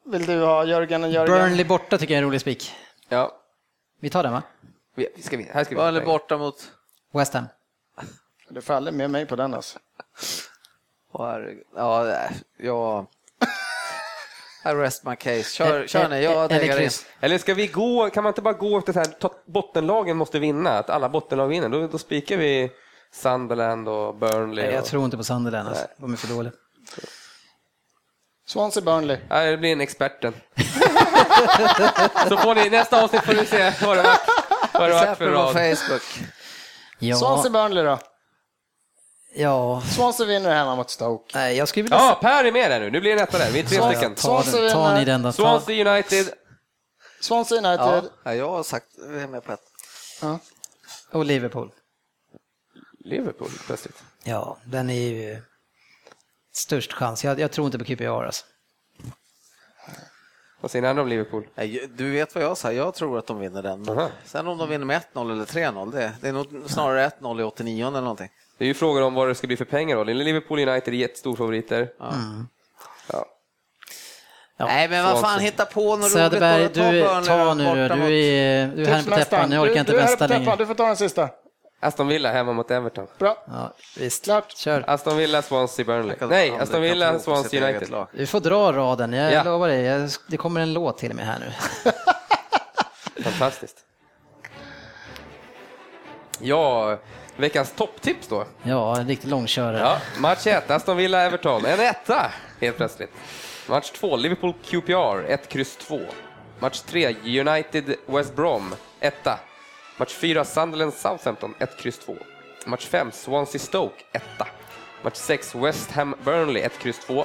vill 0.06 0.26
du 0.26 0.40
ha 0.40 0.66
Jörgen 0.66 1.04
och 1.04 1.10
Jörgen? 1.10 1.38
Burnley 1.38 1.66
borta 1.66 1.98
tycker 1.98 2.14
jag 2.14 2.18
är 2.18 2.24
en 2.24 2.30
rolig 2.30 2.42
spik. 2.42 2.76
Ja. 3.10 3.38
Vi 4.00 4.10
tar 4.10 4.24
den 4.24 4.34
va? 4.34 4.44
Vi, 4.96 5.08
ska 5.22 5.38
vi, 5.38 5.44
här 5.44 5.64
ska 5.64 5.76
vi 5.76 5.82
Eller 5.82 6.06
borta 6.06 6.38
mot... 6.38 6.72
West 7.14 7.34
Ham. 7.34 7.46
Du 8.50 8.62
får 8.62 8.74
aldrig 8.74 8.94
med 8.94 9.10
mig 9.10 9.26
på 9.26 9.36
den 9.36 9.54
alltså. 9.54 9.80
Ja, 11.14 12.04
nej, 12.04 12.30
jag... 12.58 13.06
I 14.66 14.70
rest 14.70 15.06
my 15.06 15.16
case. 15.16 15.44
Kör, 15.44 15.88
kör 15.88 16.10
ni, 16.10 16.24
jag 16.24 16.52
Eller 16.52 16.82
in. 16.82 16.90
Eller 17.20 17.38
ska 17.38 17.54
vi 17.54 17.68
gå, 17.68 18.10
kan 18.10 18.24
man 18.24 18.32
inte 18.32 18.42
bara 18.42 18.54
gå 18.54 18.78
efter 18.78 18.94
så 18.94 19.00
här, 19.00 19.08
bottenlagen 19.46 20.18
måste 20.18 20.40
vinna, 20.40 20.78
att 20.78 20.90
alla 20.90 21.10
bottenlag 21.10 21.48
vinner, 21.48 21.70
då, 21.70 21.88
då 21.88 21.98
spikar 21.98 22.38
vi 22.38 22.72
Sunderland 23.12 23.88
och 23.90 24.16
Burnley. 24.16 24.66
Nej, 24.66 24.74
jag 24.74 24.82
och, 24.82 24.88
tror 24.88 25.06
inte 25.06 25.18
på 25.18 25.24
Sunderland 25.24 25.68
alltså. 25.68 25.88
De 25.98 26.14
är 26.14 26.18
för 26.18 26.36
dåliga. 26.36 26.54
Swansea 28.52 28.84
Burnley. 28.84 29.18
Nej, 29.30 29.52
det 29.52 29.58
blir 29.58 29.72
en 29.72 29.82
experten. 29.82 30.34
så 32.30 32.38
får 32.38 32.56
ni, 32.56 32.70
nästa 32.70 33.04
avsnitt 33.04 33.24
får 33.24 33.34
ni 33.34 33.46
se 33.46 33.74
vad 33.86 33.98
det 33.98 34.04
varit, 34.04 34.20
vad 34.74 34.90
det 34.90 35.16
för 35.16 35.32
rad. 35.32 35.54
Facebook. 35.54 36.02
Ja, 37.00 37.16
Swansea 37.16 37.52
Burnley 37.52 37.84
då? 37.84 38.00
ja. 39.36 39.82
Swansea 39.96 40.26
vinner 40.26 40.56
hemma 40.56 40.76
mot 40.76 40.90
Stoke. 40.90 41.38
Nej, 41.38 41.58
jag 41.58 41.68
skulle 41.68 41.84
vilja 41.84 41.98
Ja, 41.98 42.20
Per 42.22 42.46
är 42.46 42.52
med 42.52 42.72
där 42.72 42.80
nu, 42.80 42.92
nu 42.92 43.02
blir 43.02 43.16
det 43.16 43.22
en 43.22 43.28
etta 43.28 43.38
där, 43.38 43.52
vi 43.52 43.60
är 43.60 43.64
tre 43.64 43.82
stycken. 43.92 44.16
ta, 44.16 44.22
Swansea 44.22 44.62
den, 44.62 44.72
ta 44.72 44.94
ni 44.94 45.06
den 45.06 45.22
då. 45.22 45.32
Ta, 45.32 45.36
Swansea 45.36 45.94
United, 45.94 46.34
Swansea 47.22 47.62
Ja, 47.62 47.70
United. 47.70 48.12
ja, 48.24 48.34
jag 48.36 48.50
har 48.50 48.64
sagt, 48.64 48.86
jag 48.98 49.22
är 49.22 49.28
med 49.28 49.44
på 49.44 49.52
ett. 49.52 49.60
Ja. 50.22 50.40
och 51.12 51.26
Liverpool. 51.26 51.72
Liverpool 53.00 53.50
plötsligt. 53.66 54.04
Ja, 54.24 54.58
den 54.64 54.90
är 54.90 54.94
ju 55.10 55.42
störst 56.52 56.94
chans. 56.94 57.24
Jag, 57.24 57.40
jag 57.40 57.52
tror 57.52 57.66
inte 57.66 57.78
på 57.78 57.86
QPR 57.86 58.24
alltså. 58.26 58.46
Vad 60.62 60.72
säger 60.72 60.82
ni 60.82 60.88
andra 60.88 61.04
om 61.04 61.10
Liverpool? 61.10 61.48
Du 61.96 62.12
vet 62.12 62.36
vad 62.36 62.44
jag 62.44 62.58
sa, 62.58 62.72
jag 62.72 62.94
tror 62.94 63.18
att 63.20 63.28
de 63.28 63.40
vinner 63.40 63.64
den. 63.64 63.90
Aha. 63.90 64.10
Sen 64.26 64.48
om 64.48 64.58
de 64.58 64.70
vinner 64.70 64.86
med 64.86 65.02
1-0 65.14 65.32
eller 65.32 65.46
3-0, 65.46 65.92
det, 65.92 66.12
det 66.22 66.28
är 66.28 66.34
nog 66.34 66.64
snarare 66.68 67.10
1-0 67.20 67.40
i 67.42 67.44
89 67.44 67.88
eller 67.88 68.02
någonting. 68.02 68.30
Det 68.58 68.66
är 68.66 68.68
ju 68.68 68.74
frågan 68.74 69.04
om 69.04 69.14
vad 69.14 69.28
det 69.28 69.36
ska 69.36 69.48
bli 69.48 69.58
för 69.58 69.66
pengar 69.66 69.96
då. 69.96 70.04
Liverpool 70.04 70.60
United 70.60 70.94
är 70.94 70.98
jättestorfavoriter. 70.98 71.90
Ja. 72.00 72.14
Ja, 74.58 74.66
Nej, 74.66 74.90
men 74.90 75.04
vad 75.06 75.22
fan, 75.22 75.40
hitta 75.40 75.66
på 75.66 75.96
något 75.96 76.12
Söderberg, 76.12 76.64
roligt. 76.64 77.06
Ta 77.06 77.20
du, 77.20 77.26
ta 77.26 77.54
nu 77.54 77.64
du 77.64 77.70
är, 77.72 78.68
du 78.68 78.84
är 78.84 78.88
här 78.88 78.98
på 78.98 79.04
Tipsmästaren. 79.04 79.20
täppan. 79.26 79.52
Jag 79.52 79.64
orkar 79.64 79.80
inte 79.80 79.92
på 79.92 80.00
täppan. 80.08 80.30
längre. 80.30 80.56
Du 80.56 80.66
får 80.66 80.74
ta 80.74 80.88
den 80.88 80.98
sista. 80.98 81.30
Aston 81.84 82.08
Villa 82.08 82.32
hemma 82.32 82.54
mot 82.54 82.72
Everton. 82.72 83.08
Bra. 83.18 83.44
Ja, 83.48 83.74
visst. 83.98 84.24
Klart. 84.24 84.58
Kör. 84.58 84.84
Aston 84.88 85.18
Villa, 85.18 85.42
Swansea, 85.42 85.86
Burnley. 85.86 86.08
Jag 86.10 86.20
kan 86.20 86.30
Nej, 86.30 86.52
Aston 86.60 86.82
Villa, 86.82 87.20
Swansea 87.20 87.70
United. 87.70 88.06
Du 88.14 88.26
får 88.26 88.40
dra 88.40 88.72
raden, 88.74 89.14
jag 89.14 89.34
Ja. 89.34 89.44
lovar 89.44 89.68
dig. 89.68 89.82
Jag, 89.82 90.10
det 90.28 90.38
kommer 90.38 90.62
en 90.62 90.74
låt 90.74 90.98
till 90.98 91.14
mig 91.14 91.26
här 91.26 91.40
nu. 91.40 91.52
Fantastiskt. 93.24 93.78
Ja, 96.40 96.98
veckans 97.36 97.72
topptips 97.72 98.28
då. 98.28 98.46
Ja, 98.64 98.98
en 98.98 99.08
riktig 99.08 99.28
långkörare. 99.30 99.80
Ja, 99.80 99.98
match 100.20 100.48
1, 100.48 100.72
Aston 100.72 100.98
Villa, 100.98 101.22
Everton. 101.22 101.66
En 101.66 101.80
etta, 101.80 102.32
helt 102.62 102.78
plötsligt. 102.78 103.12
Match 103.68 103.92
2, 103.92 104.16
Liverpool, 104.16 104.54
QPR, 104.66 105.26
1, 105.28 105.48
kryss 105.50 105.78
2. 105.78 106.00
Match 106.60 106.80
3, 106.80 107.16
United, 107.40 107.96
West 108.06 108.36
Brom, 108.36 108.76
1. 109.00 109.14
Match 110.02 110.16
4, 110.16 110.44
Sunderland, 110.44 110.94
Southampton, 110.94 111.54
1X2. 111.60 112.18
Match 112.66 112.88
5, 112.88 113.14
Swansea, 113.14 113.60
Stoke, 113.60 114.04
1. 114.14 114.24
Match 115.04 115.18
6, 115.18 115.54
West 115.54 115.92
Ham, 115.92 116.16
Burnley, 116.26 116.64
1X2. 116.64 117.24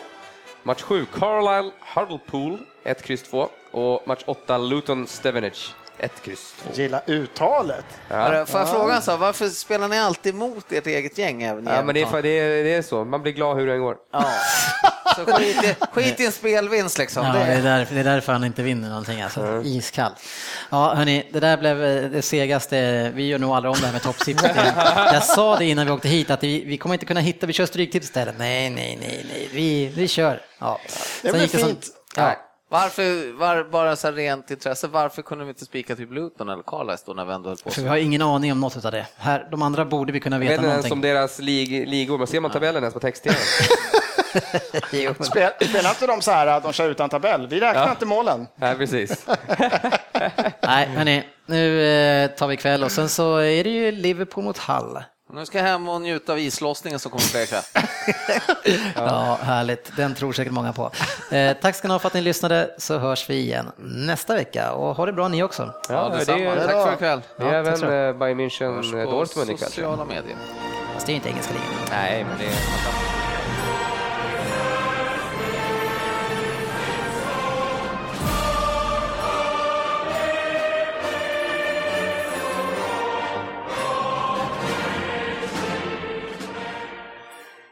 Match 0.63 0.85
7, 0.85 1.07
Carlisle, 1.07 1.73
Hartlepool, 1.81 2.59
1, 2.85 3.03
kryss 3.03 3.23
2. 3.23 3.49
Och 3.73 4.07
match 4.07 4.25
8, 4.27 4.59
Luton, 4.59 5.07
Stevenage, 5.07 5.75
1, 5.99 6.13
kryss 6.25 6.55
2. 6.63 6.71
Gilla 6.75 7.03
uttalet. 7.07 7.85
Hörru, 8.09 8.47
Får 8.47 8.61
jag 8.61 8.71
fråga 8.71 9.01
så, 9.01 9.17
varför 9.17 9.49
spelar 9.49 9.89
ni 9.89 9.99
alltid 9.99 10.35
mot 10.35 10.73
ert 10.73 10.87
eget 10.87 11.19
gäng 11.19 11.43
även 11.43 11.67
Ja, 11.67 11.83
men 11.83 11.95
det 11.95 12.03
är, 12.03 12.23
det, 12.23 12.29
är, 12.29 12.65
det 12.65 12.75
är 12.75 12.83
så, 12.83 13.05
man 13.05 13.23
blir 13.23 13.33
glad 13.33 13.57
hur 13.57 13.67
det 13.67 13.73
än 13.73 13.81
går. 13.81 13.97
Ja. 14.13 14.25
Så 15.17 15.25
skit 15.25 15.65
i, 15.65 15.75
skit 15.93 16.21
i 16.21 16.27
en 16.27 16.33
spelvinst 16.33 16.99
liksom. 16.99 17.27
Ja, 17.27 17.33
det, 17.33 17.39
är 17.39 17.63
därför, 17.63 17.95
det 17.95 18.01
är 18.01 18.05
därför 18.05 18.33
han 18.33 18.45
inte 18.45 18.63
vinner 18.63 18.89
någonting. 18.89 19.23
Alltså. 19.23 19.63
Iskall. 19.65 20.13
Ja, 20.71 20.95
hörni, 20.95 21.29
det 21.33 21.41
där 21.41 21.57
blev 21.57 21.85
eh, 21.85 22.11
det 22.11 22.23
segaste. 22.23 23.11
Vi 23.15 23.27
gör 23.27 23.39
nog 23.39 23.51
aldrig 23.51 23.71
om 23.73 23.77
det 23.81 23.87
här 23.87 23.93
med 23.93 24.03
topptips. 24.03 24.43
Jag 25.13 25.23
sa 25.25 25.57
det 25.59 25.65
innan 25.65 25.87
vi 25.87 25.93
åkte 25.93 26.09
hit 26.09 26.31
att 26.31 26.43
vi, 26.43 26.65
vi 26.65 26.79
kommer 26.79 26.95
inte 26.95 27.07
kunna 27.07 27.21
hitta, 27.21 27.47
vi 27.47 27.53
kör 27.53 27.67
stryktips 27.67 28.07
istället. 28.07 28.35
Nej, 28.39 28.71
nej, 28.71 28.99
nej, 29.01 29.27
nej, 29.29 29.49
vi, 29.53 29.87
vi 29.87 30.09
kör. 30.09 30.41
Ja. 30.59 30.81
Det 31.23 31.31
blir 31.33 31.43
gick 31.43 31.51
som- 31.51 31.61
fint. 31.61 31.87
Ja. 32.17 32.46
Varför, 32.69 33.33
var, 33.39 33.65
bara 33.65 33.97
så 33.97 34.11
rent 34.11 34.51
intresse, 34.51 34.87
varför 34.89 35.23
kunde 35.23 35.45
vi 35.45 35.49
inte 35.51 35.65
spika 35.65 35.97
typ 35.97 36.13
Luton 36.13 36.49
eller 36.49 36.63
Carlisle 36.63 37.05
då 37.07 37.13
när 37.13 37.25
vi 37.25 37.33
ändå 37.33 37.49
höll 37.49 37.57
på? 37.59 37.71
För 37.71 37.83
vi 37.83 37.89
har 37.89 37.97
ingen 37.97 38.23
aning 38.23 38.53
om 38.53 38.61
något 38.61 38.85
av 38.85 38.93
det. 38.93 39.07
Här, 39.17 39.49
de 39.51 39.63
andra 39.63 39.85
borde 39.85 40.13
vi 40.13 40.21
kunna 40.21 40.37
Jag 40.37 40.41
veta 40.41 40.51
vet 40.51 40.59
inte 40.59 40.71
ens 40.71 40.85
någonting. 40.85 40.93
om 41.11 41.15
deras 41.15 41.39
lig, 41.39 41.89
ligor, 41.89 42.19
men 42.19 42.27
ser 42.27 42.41
man 42.41 42.51
tabellen 42.51 42.83
ens 42.83 42.95
på 42.95 43.01
men- 43.03 43.13
Spel, 45.25 45.53
spelar 45.69 45.91
inte 45.91 46.07
de 46.07 46.21
så 46.23 46.31
här 46.31 46.47
att 46.47 46.63
de 46.63 46.73
kör 46.73 46.89
utan 46.91 47.09
tabell? 47.09 47.47
Vi 47.47 47.61
räknar 47.61 47.85
Ja. 47.85 47.91
inte 47.91 48.07
målen. 48.07 48.47
Nej, 48.57 48.77
precis. 48.77 49.27
Nej, 50.63 50.87
hörni, 50.87 51.25
nu 51.47 51.83
eh, 51.83 52.31
tar 52.31 52.47
vi 52.47 52.57
kväll 52.57 52.85
och 52.85 52.93
sen 52.93 53.09
så 53.09 53.37
är 53.37 53.65
det 53.65 53.71
ju 53.71 53.93
Liverpool 53.93 54.45
mot 54.45 54.59
Hull. 54.59 54.99
Nu 55.37 55.47
ska 55.47 55.59
jag 55.59 55.65
hem 55.65 55.89
och 55.89 56.01
njuta 56.01 56.33
av 56.33 56.39
islossningen 56.39 56.99
som 57.01 57.11
kommer 57.11 57.25
ske 57.25 57.43
ikväll. 57.43 57.63
Ja, 58.95 59.39
härligt. 59.43 59.97
Den 59.97 60.15
tror 60.15 60.33
säkert 60.33 60.53
många 60.53 60.73
på. 60.73 60.91
Eh, 61.31 61.57
tack 61.63 61.75
ska 61.77 61.89
ni 61.89 61.95
ha 61.95 61.99
för 61.99 62.07
att 62.07 62.15
ni 62.15 62.21
lyssnade, 62.21 62.75
så 62.79 62.99
hörs 62.99 63.31
vi 63.31 63.35
igen 63.37 63.71
nästa 63.79 64.35
vecka. 64.35 64.73
Och 64.73 64.97
ha 64.97 65.07
det 65.07 65.13
bra 65.13 65.29
ni 65.29 65.43
också. 65.43 65.75
Ja, 65.89 66.09
det 66.09 66.17
detsamma. 66.19 66.39
är- 66.39 66.67
Tack 66.67 66.87
för 66.87 66.93
ikväll. 66.95 67.21
Det 67.37 67.45
är 67.45 67.65
Ja, 67.65 67.77
så 67.77 67.85
eh, 67.91 68.13
Bayern 68.17 68.41
München 68.41 68.77
Hörs 68.77 68.95
eh, 68.95 69.43
ikväll. 69.55 69.57
sociala 69.59 70.05
medier. 70.05 70.37
Fast 70.95 71.07
det 71.07 71.13
är 71.13 71.15
inte 71.15 71.29
engelska 71.29 71.55
ligan. 71.55 71.89
Nej, 71.91 72.25
men 72.29 72.39
det 72.39 72.45
är. 72.45 73.26